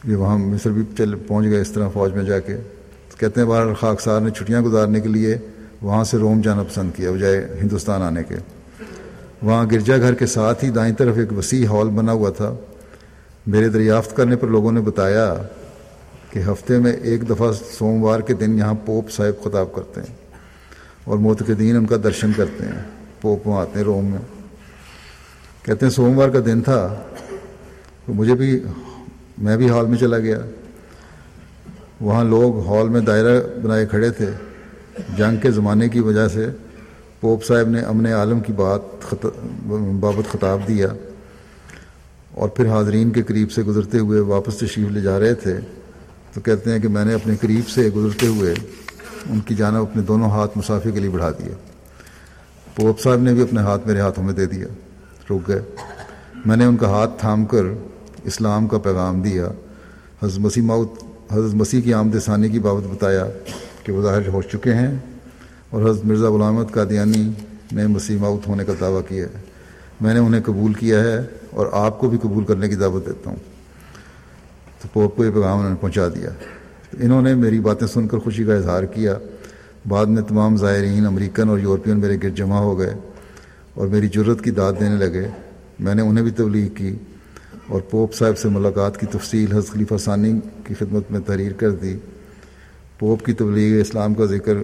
یہ 0.04 0.16
وہاں 0.16 0.38
مصر 0.38 0.70
بھی 0.70 0.82
چل 0.98 1.14
پہنچ 1.14 1.46
گئے 1.46 1.60
اس 1.60 1.72
طرح 1.72 1.88
فوج 1.88 2.12
میں 2.12 2.24
جا 2.24 2.38
کے۔ 2.38 2.56
کہتے 3.18 3.40
ہیں 3.40 3.48
باہر 3.48 3.74
خاکسار 3.74 4.20
نے 4.20 4.30
چھٹیاں 4.30 4.60
گزارنے 4.60 5.00
کے 5.00 5.08
لیے 5.08 5.38
وہاں 5.82 6.04
سے 6.04 6.16
روم 6.16 6.40
جانا 6.40 6.62
پسند 6.62 6.90
کیا، 6.96 7.10
بجائے 7.10 7.48
ہندوستان 7.62 8.02
آنے 8.02 8.22
کے۔ 8.28 8.34
وہاں 9.42 9.66
گرجا 9.72 9.96
گھر 9.96 10.14
کے 10.14 10.26
ساتھ 10.26 10.64
ہی 10.64 10.70
دائیں 10.70 10.94
طرف 10.94 11.18
ایک 11.18 11.32
وسیع 11.38 11.66
ہال 11.66 11.88
بنا 11.88 12.12
ہوا 12.12 12.30
تھا۔ 12.30 12.54
میرے 13.46 13.68
دریافت 13.68 14.16
کرنے 14.16 14.36
پر 14.36 14.48
لوگوں 14.48 14.72
نے 14.72 14.80
بتایا 14.80 15.34
کہ 16.30 16.38
ہفتے 16.38 16.78
میں 16.78 16.92
ایک 16.92 17.30
دفعہ 17.30 17.52
سوموار 17.52 18.20
کے 18.20 18.34
دن 18.34 18.58
یہاں 18.58 18.74
پوپ 18.86 19.10
صاحب 19.10 19.44
خطاب 19.44 19.74
کرتے 19.74 20.00
ہیں۔ 20.00 20.23
اور 21.04 21.18
معتقدین 21.18 21.76
ان 21.76 21.86
کا 21.86 21.96
درشن 22.04 22.32
کرتے 22.36 22.64
ہیں، 22.64 22.82
پوپ 23.20 23.46
وہاں 23.46 23.60
آتے 23.60 23.70
ہیں 23.76 23.84
روم 23.84 24.06
میں۔ 24.06 24.18
کہتے 25.62 25.86
ہیں 25.86 25.90
سوموار 25.90 26.28
کا 26.28 26.38
دن 26.46 26.60
تھا، 26.60 27.02
تو 28.06 28.14
مجھے 28.14 28.34
بھی، 28.34 28.60
میں 29.38 29.56
بھی 29.56 29.70
ہال 29.70 29.86
میں 29.86 29.96
چلا 29.96 30.18
گیا۔ 30.18 30.38
وہاں 32.00 32.24
لوگ 32.24 32.66
ہال 32.66 32.88
میں 32.88 33.00
دائرہ 33.00 33.40
بنائے 33.62 33.86
کھڑے 33.86 34.10
تھے۔ 34.10 34.26
جنگ 35.16 35.36
کے 35.36 35.50
زمانے 35.50 35.88
کی 35.88 36.00
وجہ 36.00 36.28
سے 36.28 36.46
پوپ 37.20 37.44
صاحب 37.44 37.68
نے 37.68 37.80
امن 37.80 38.06
عالم 38.06 38.40
کی 38.40 38.52
بات 38.52 38.80
خط... 39.02 39.26
بابت 40.00 40.32
خطاب 40.32 40.60
دیا۔ 40.68 40.88
اور 42.30 42.48
پھر 42.48 42.68
حاضرین 42.68 43.10
کے 43.10 43.22
قریب 43.22 43.52
سے 43.52 43.62
گزرتے 43.62 43.98
ہوئے 43.98 44.20
واپس 44.20 44.56
تشریف 44.56 44.90
لے 44.90 45.00
جا 45.00 45.20
رہے 45.20 45.34
تھے۔ 45.34 45.56
تو 46.34 46.40
کہتے 46.40 46.70
ہیں 46.70 46.78
کہ 46.78 46.88
میں 46.88 47.04
نے 47.04 47.14
اپنے 47.14 47.36
قریب 47.40 47.68
سے 47.68 47.90
گزرتے 47.90 48.26
ہوئے 48.26 48.54
ان 49.30 49.40
کی 49.40 49.54
جانب 49.54 49.82
اپنے 49.82 50.02
دونوں 50.02 50.30
ہاتھ 50.30 50.58
مسافر 50.58 50.90
کے 50.90 51.00
لیے 51.00 51.10
بڑھا 51.10 51.30
دیے۔ 51.30 51.54
پوپ 52.76 53.00
صاحب 53.00 53.18
نے 53.18 53.32
بھی 53.32 53.42
اپنے 53.42 53.60
ہاتھ 53.60 53.86
میرے 53.86 54.00
ہاتھوں 54.00 54.24
میں 54.24 54.32
دے 54.32 54.46
دیا۔ 54.46 54.66
رک 55.30 55.48
گئے۔ 55.48 55.62
میں 56.46 56.56
نے 56.56 56.64
ان 56.64 56.76
کا 56.76 56.88
ہاتھ 56.88 57.10
تھام 57.18 57.44
کر 57.44 57.62
اسلام 58.24 58.66
کا 58.66 58.78
پیغام 58.78 59.22
دیا۔ 59.22 59.48
حضرت 60.22 60.38
مسیح 60.38 60.62
ماؤت 60.62 60.92
حضرت 61.32 61.54
مسیح 61.54 61.80
کی 61.80 61.94
آمد 61.94 62.16
ثانی 62.24 62.48
کی 62.48 62.58
بابت 62.58 62.86
بتایا 62.86 63.26
کہ 63.82 63.92
وہ 63.92 64.02
ظاہر 64.02 64.28
ہو 64.28 64.42
چکے 64.42 64.74
ہیں 64.74 64.94
اور 65.70 65.90
حضرت 65.90 66.04
مرزا 66.04 66.30
غلامت 66.30 66.72
قادیانی 66.72 67.30
نے 67.72 67.86
مسیح 67.86 68.18
ماؤت 68.18 68.48
ہونے 68.48 68.64
کا 68.64 68.72
دعویٰ 68.80 69.00
کیا 69.08 69.24
ہے۔ 69.24 69.40
میں 70.00 70.14
نے 70.14 70.20
انہیں 70.20 70.40
قبول 70.44 70.72
کیا 70.72 71.00
ہے 71.00 71.18
اور 71.50 71.66
آپ 71.72 71.98
کو 71.98 72.08
بھی 72.08 72.18
قبول 72.18 72.44
کرنے 72.44 72.68
کی 72.68 72.74
دعوت 72.74 73.06
دیتا 73.06 73.30
ہوں۔ 73.30 73.36
تو 74.82 74.88
پوپ 74.92 75.16
کو 75.16 75.24
یہ 75.24 75.30
پیغام 75.30 75.58
انہوں 75.58 75.70
نے 75.70 75.76
پہنچا 75.80 76.08
دیا۔ 76.08 76.30
انہوں 77.00 77.22
نے 77.22 77.34
میری 77.34 77.60
باتیں 77.60 77.86
سن 77.86 78.08
کر 78.08 78.18
خوشی 78.18 78.44
کا 78.44 78.54
اظہار 78.54 78.82
کیا۔ 78.82 79.18
بعد 79.88 80.06
میں 80.06 80.22
تمام 80.22 80.56
زائرین 80.56 81.06
امریکن 81.06 81.48
اور 81.48 81.58
یورپین 81.58 82.00
میرے 82.00 82.16
گرد 82.22 82.36
جمع 82.36 82.58
ہو 82.58 82.78
گئے 82.78 82.94
اور 83.74 83.86
میری 83.86 84.08
جرت 84.08 84.44
کی 84.44 84.50
داد 84.50 84.72
دینے 84.80 84.96
لگے۔ 84.96 85.28
میں 85.78 85.94
نے 85.94 86.02
انہیں 86.02 86.24
بھی 86.24 86.30
تبلیغ 86.30 86.68
کی 86.68 86.94
اور 87.68 87.80
پوپ 87.80 88.14
صاحب 88.14 88.38
سے 88.38 88.48
ملاقات 88.48 89.00
کی 89.00 89.06
تفصیل 89.06 89.52
حضرت 89.52 89.66
خلیفہ 89.66 89.94
ثانی 89.96 90.40
کی 90.64 90.74
خدمت 90.74 91.10
میں 91.10 91.20
تحریر 91.20 91.52
کر 91.52 91.70
دی۔ 91.70 91.96
پوپ 92.98 93.24
کی 93.24 93.32
تبلیغ 93.32 93.80
اسلام 93.80 94.14
کا 94.14 94.24
ذکر 94.24 94.54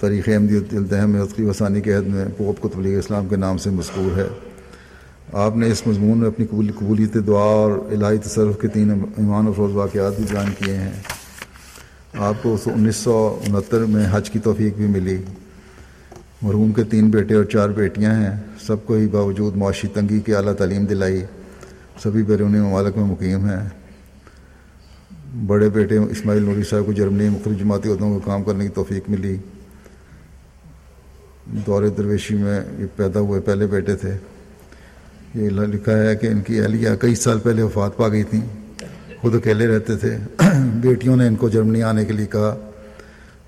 تاریخ 0.00 0.28
احمدی 0.28 0.76
الدہم 0.76 1.10
میں 1.10 1.24
خلیفہ 1.36 1.52
ثانی 1.52 1.80
کے 1.80 1.94
عہد 1.94 2.06
میں 2.06 2.24
پوپ 2.36 2.60
کو 2.60 2.68
تبلیغ 2.68 2.98
اسلام 2.98 3.28
کے 3.28 3.36
نام 3.36 3.58
سے 3.58 3.70
مذکور 3.70 4.18
ہے۔ 4.18 4.47
آپ 5.32 5.56
نے 5.56 5.66
اس 5.66 5.86
مضمون 5.86 6.18
میں 6.18 6.28
اپنی 6.28 6.46
قبولیت 6.46 7.16
دعا 7.26 7.42
اور 7.42 7.72
الہی 7.72 8.18
تصرف 8.18 8.60
کے 8.60 8.68
تین 8.68 8.90
ایمان 8.90 9.48
افروز 9.48 9.74
واقعات 9.74 10.16
بھی 10.16 10.24
بیان 10.30 10.46
کیے 10.58 10.76
ہیں۔ 10.76 10.92
آپ 12.18 12.34
کو 12.42 12.56
انیس 12.66 12.96
سو 12.96 13.38
انہتر 13.46 13.84
میں 13.84 14.06
حج 14.10 14.30
کی 14.30 14.38
توفیق 14.38 14.74
بھی 14.74 14.86
ملی۔ 14.86 15.18
مرحوم 16.42 16.72
کے 16.72 16.84
تین 16.84 17.10
بیٹے 17.10 17.34
اور 17.34 17.44
چار 17.44 17.68
بیٹیاں 17.68 18.14
ہیں۔ 18.14 18.36
سب 18.60 18.76
کو 18.84 18.94
ہی 18.94 19.06
باوجود 19.06 19.56
معاشی 19.56 19.88
تنگی 19.88 20.20
کی 20.20 20.34
اعلیٰ 20.34 20.54
تعلیم 20.54 20.84
دلائی۔ 20.84 21.24
سبھی 22.02 22.22
بیرونی 22.22 22.58
ممالک 22.58 22.96
میں 22.96 23.04
مقیم 23.04 23.44
ہیں۔ 23.44 23.68
بڑے 25.46 25.70
بیٹے 25.70 25.98
اسماعیل 25.98 26.42
نوری 26.42 26.62
صاحب 26.62 26.86
کو 26.86 26.92
جرمنی 26.92 27.28
مختلف 27.28 27.58
جماعتی 27.58 27.90
عہدوں 27.90 28.14
کو 28.14 28.20
کام 28.24 28.42
کرنے 28.42 28.64
کی 28.64 28.70
توفیق 28.70 29.10
ملی۔ 29.10 29.36
دور 31.46 31.88
درویشی 31.88 32.34
میں 32.34 32.60
پیدا 32.96 33.20
ہوئے 33.20 33.40
پہلے 33.40 33.66
بیٹے 33.66 33.96
تھے۔ 33.96 34.18
یہ 35.34 35.50
لکھا 35.50 35.98
ہے 35.98 36.16
کہ 36.16 36.26
ان 36.26 36.40
کی 36.40 36.60
اہلیہ 36.60 36.88
کئی 37.00 37.14
سال 37.14 37.38
پہلے 37.38 37.62
وفات 37.62 37.96
پا 37.96 38.08
گئی 38.08 38.22
تھیں۔ 38.22 38.40
خود 39.20 39.34
اکیلے 39.34 39.66
رہتے 39.66 39.96
تھے۔ 39.96 40.16
بیٹیوں 40.74 41.16
نے 41.16 41.26
ان 41.26 41.36
کو 41.36 41.48
جرمنی 41.48 41.82
آنے 41.82 42.04
کے 42.04 42.12
لیے 42.12 42.26
کہا۔ 42.26 42.56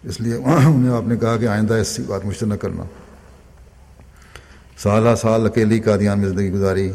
اس 0.04 0.20
لیے 0.20 0.34
انہیں 0.44 0.94
آپ 0.94 1.08
نے 1.08 1.16
کہا 1.16 1.36
کہ 1.36 1.48
آئندہ 1.48 1.74
ایسی 1.74 2.02
بات 2.06 2.24
مجھ 2.24 2.36
سے 2.36 2.46
نہ 2.46 2.54
کرنا۔ 2.54 2.82
سالہ 4.78 5.14
سال 5.14 5.46
اکیلی 5.46 5.80
قادیان 5.80 6.20
میں 6.20 6.28
زندگی 6.28 6.50
گزاری 6.50 6.92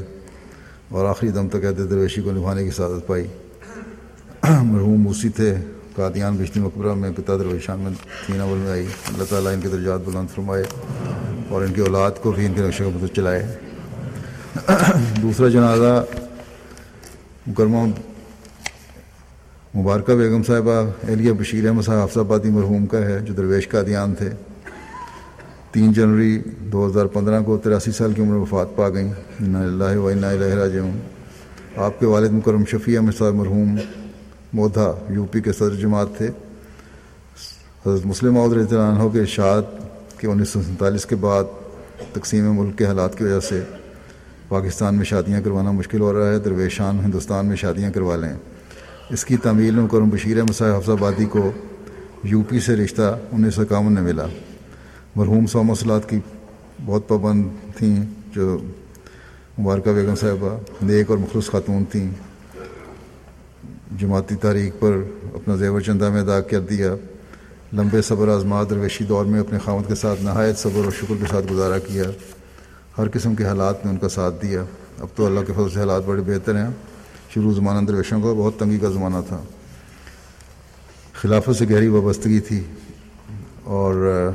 اور 0.90 1.06
آخری 1.06 1.30
دم 1.30 1.48
تک 1.48 1.62
کہتے 1.62 1.84
درویشی 1.84 2.22
کو 2.22 2.32
نبھانے 2.32 2.64
کی 2.64 2.72
سعادت 2.72 3.08
پائی۔ 3.08 3.28
مرحوم 4.64 5.02
موسی 5.02 5.30
تھے۔ 5.30 5.56
قادیان 5.96 6.36
بشتی 6.36 6.60
مقبرہ 6.60 6.94
میں 6.94 7.12
کتا 7.12 7.38
درویشان 7.38 7.80
میں 7.80 7.92
تین 8.28 8.42
اول 8.42 8.58
میں 8.58 8.72
آئی۔ 8.72 8.86
اللہ 9.08 9.24
تعالیٰ 9.30 9.54
ان 9.54 9.62
کے 9.62 9.68
درجات 9.68 10.00
بلند 10.06 10.36
فرمائے 10.36 10.64
اور 11.50 11.62
ان 11.62 11.74
کی 11.74 11.82
اولاد 11.82 12.12
کو 12.22 12.32
بھی 12.32 12.46
ان 12.46 12.54
کے 12.54 12.62
نقشہ 12.62 12.84
کا 12.84 12.90
مدد 12.90 13.16
چلائے۔ 13.16 13.56
دوسرا 15.22 15.48
جنازہ 15.48 16.06
مکرمہ 17.48 17.86
مبارکہ 19.78 20.14
بیگم 20.14 20.44
صاحبہ 20.44 20.72
اہلیہ 20.72 21.32
بشیر 21.32 21.68
احمد 21.68 21.82
صاحب 21.82 21.98
حافظ 21.98 22.18
آبادی 22.18 22.50
مرحوم 22.50 22.86
کا 22.86 22.98
ہے، 22.98 23.20
جو 23.20 23.34
درویش 23.34 23.68
کا 23.68 23.82
دیان 23.88 24.16
تھے۔ 24.16 24.30
تین 25.72 25.94
جنوری 25.94 26.42
دو 26.60 26.88
ہزار 26.88 27.06
پندرہ 27.06 27.42
کو 27.42 27.58
تراسی 27.58 27.92
سال 27.92 28.14
کی 28.14 28.22
عمر 28.22 28.36
وفات 28.36 28.76
پا 28.76 28.90
گئیں۔ 28.90 29.14
اللہ 29.40 29.98
و 29.98 30.12
راجعون۔ 30.12 31.00
آپ 31.76 32.00
کے 32.00 32.06
والد 32.06 32.32
مکرم 32.32 32.66
شفیع 32.66 33.00
احمد 33.00 33.18
صاحب 33.18 33.34
مرحوم 33.34 33.76
مودھا 34.54 34.92
یو 35.10 35.26
پی 35.26 35.42
کے 35.42 35.54
صدر 35.54 35.76
جماعت 35.76 36.08
تھے۔ 36.18 36.28
حضرت 37.86 38.06
مسلم 38.06 38.38
رضی 38.38 38.76
اللہ 38.76 39.00
عنہ 39.00 39.10
کے 39.10 39.20
ارشاد 39.20 39.62
کہ 40.18 40.28
انیس 40.28 40.50
سو 40.50 40.62
سینتالیس 40.62 41.06
کے 41.06 41.16
بعد 41.16 41.44
تقسیم 42.14 42.56
ملک 42.56 42.78
کے 42.78 42.86
حالات 42.86 43.18
کی 43.18 43.24
وجہ 43.24 43.40
سے 43.40 43.64
پاکستان 44.48 44.96
میں 44.96 45.06
شادیاں 45.06 45.42
کروانا 45.42 45.72
مشکل 45.72 46.00
ہو 46.00 46.14
رہا 46.14 46.32
ہے، 46.32 46.40
درویشان 46.40 47.00
ہندوستان 47.06 47.46
میں 47.46 47.56
شادیاں 47.56 47.92
کروا 47.92 48.16
لیں۔ 48.16 48.34
اس 49.10 49.26
کی 49.26 49.38
تعمیل 49.38 49.76
میں 49.76 49.88
کرم 49.88 50.10
بشیر 50.10 50.44
مسائل 50.44 50.72
حفظ 50.72 50.90
آبادی 50.90 51.26
کو 51.26 51.52
یو 52.24 52.42
پی 52.42 52.60
سے 52.60 52.76
رشتہ 52.76 53.20
انیس 53.32 53.56
سو 53.56 53.62
اکاون 53.62 53.94
میں 53.94 54.02
ملا۔ 54.02 54.26
مرحوم 55.16 55.46
سو 55.46 55.64
مسلات 55.64 56.10
کی 56.10 56.20
بہت 56.86 57.08
پابند 57.08 57.44
تھیں، 57.78 58.04
جو 58.36 58.58
مبارکہ 59.60 59.92
بیگم 59.92 60.16
صاحبہ 60.16 60.58
نیک 60.82 61.10
اور 61.10 61.18
مخلص 61.18 61.50
خاتون 61.50 61.84
تھیں۔ 61.86 62.12
جماعتی 64.00 64.36
تاریخ 64.36 64.74
پر 64.80 64.98
اپنا 65.34 65.56
زیور 65.56 65.82
چندہ 65.82 66.10
میں 66.10 66.22
ادا 66.22 66.42
کر 66.42 66.60
دیا۔ 66.60 66.96
لمبے 67.74 68.02
صبر 68.02 68.28
آزمات 68.28 68.70
درویشی 68.70 69.06
دور 69.06 69.26
میں 69.26 69.40
اپنے 69.40 69.60
خامد 69.66 69.88
کے 69.88 69.96
ساتھ 69.96 70.24
نہایت 70.24 70.58
صبر 70.58 70.84
اور 70.84 70.92
شکر 70.92 71.16
کے 71.20 71.26
ساتھ 71.32 71.54
گزارا 71.54 71.80
کیا۔ 71.80 72.04
ہر 72.98 73.10
قسم 73.14 73.36
کے 73.36 73.46
حالات 73.46 73.86
میں 73.86 73.94
ان 73.94 74.00
کا 74.00 74.10
ساتھ 74.10 74.36
دیا۔ 74.42 74.64
اب 75.00 75.08
تو 75.16 75.26
اللہ 75.26 75.40
کے 75.40 75.54
فضل 75.54 75.70
سے 75.74 75.80
حالات 75.80 76.04
بڑے 76.06 76.22
بہتر 76.22 76.56
ہیں۔ 76.56 76.70
شروع 77.30 77.54
زمانہ 77.54 77.86
درویشوں 77.86 78.22
کا 78.22 78.34
بہت 78.34 78.60
تنگی 78.60 78.80
کا 78.80 78.90
زمانہ 78.90 79.18
تھا۔ 79.28 79.44
خلافت 81.14 81.56
سے 81.56 81.66
گہری 81.70 81.88
وابستگی 81.88 82.40
تھی 82.40 82.64
اور 83.64 84.30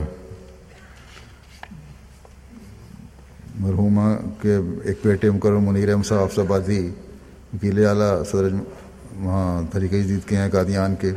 مرحومہ 3.61 4.17
کے 4.43 4.57
ایک 4.85 4.99
بیٹے 5.05 5.31
مکرم 5.31 5.65
منیر 5.65 5.91
احمد 5.91 6.07
صاحب 6.07 6.41
آبادی، 6.41 6.91
وکیل 7.55 7.87
اعلیٰ، 7.87 8.25
صدر 8.25 8.49
وہاں 9.17 9.63
طریقہ 9.73 9.95
جدید 9.95 10.29
کے 10.29 10.37
ہیں 10.37 10.51
قادیان 10.51 10.95
کے 10.95 11.13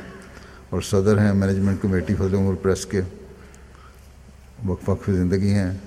اور 0.69 0.81
صدر 0.81 1.19
ہیں 1.19 1.33
مینجمنٹ 1.33 1.81
کمیٹی 1.81 2.15
فضل 2.15 2.35
عمر 2.35 2.53
پریس 2.53 2.85
کے۔ 2.85 3.01
وقف 4.65 4.89
وقف 4.89 5.05
زندگی 5.05 5.51
ہیں۔ 5.51 5.77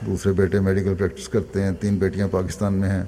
دوسرے 0.00 0.32
بیٹے 0.32 0.60
میڈیکل 0.60 0.94
پریکٹس 0.94 1.28
کرتے 1.28 1.62
ہیں، 1.62 1.72
تین 1.72 1.96
بیٹیاں 1.96 2.28
پاکستان 2.30 2.74
میں 2.74 2.88
ہیں۔ 2.88 3.02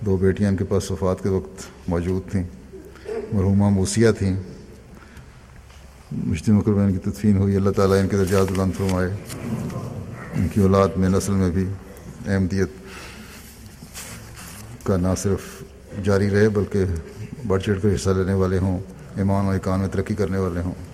دو 0.00 0.16
بیٹیاں 0.16 0.50
ان 0.50 0.56
کے 0.56 0.64
پاس 0.64 0.90
وفات 0.90 1.22
کے 1.22 1.28
وقت 1.28 1.62
موجود 1.88 2.30
تھیں۔ 2.30 2.42
مرحومہ 3.32 3.68
موسیہ 3.68 4.10
تھیں۔ 4.10 4.36
مشتی 6.12 6.52
مکرمہ 6.52 6.80
ان 6.80 6.92
کی 6.92 6.98
تدفین 6.98 7.36
ہوئی۔ 7.36 7.56
اللہ 7.56 7.70
تعالیٰ 7.70 8.00
ان 8.00 8.08
کے 8.08 8.16
درجات 8.16 8.52
بلند 8.52 8.72
فرمائے۔ 8.76 9.10
ان 10.34 10.48
کی 10.48 10.60
اولاد 10.60 10.88
میں 10.96 11.08
نسل 11.08 11.32
میں 11.32 11.50
بھی 11.50 11.66
احمدیت 12.26 12.68
کا 14.82 14.96
نہ 14.96 15.08
صرف 15.22 15.62
جاری 16.04 16.30
رہے، 16.30 16.48
بلکہ 16.48 16.84
بڑھ 17.46 17.62
چڑھ 17.62 17.80
کر 17.82 17.94
حصہ 17.94 18.10
لینے 18.10 18.34
والے 18.34 18.58
ہوں، 18.58 18.78
ایمان 19.16 19.46
و 19.46 19.50
اکان 19.50 19.80
میں 19.80 19.88
ترقی 19.88 20.14
کرنے 20.14 20.38
والے 20.38 20.60
ہوں۔ 20.60 20.93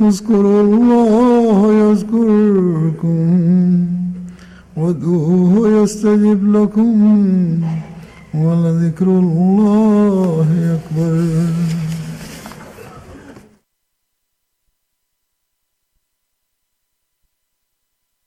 اذكروا 0.00 0.60
الله 0.62 1.72
يذكركم 1.72 3.18
وادعوه 4.76 5.68
يستجب 5.82 6.56
لكم 6.56 6.94
ولذكر 8.34 9.06
الله 9.06 10.46
أكبر 10.76 11.26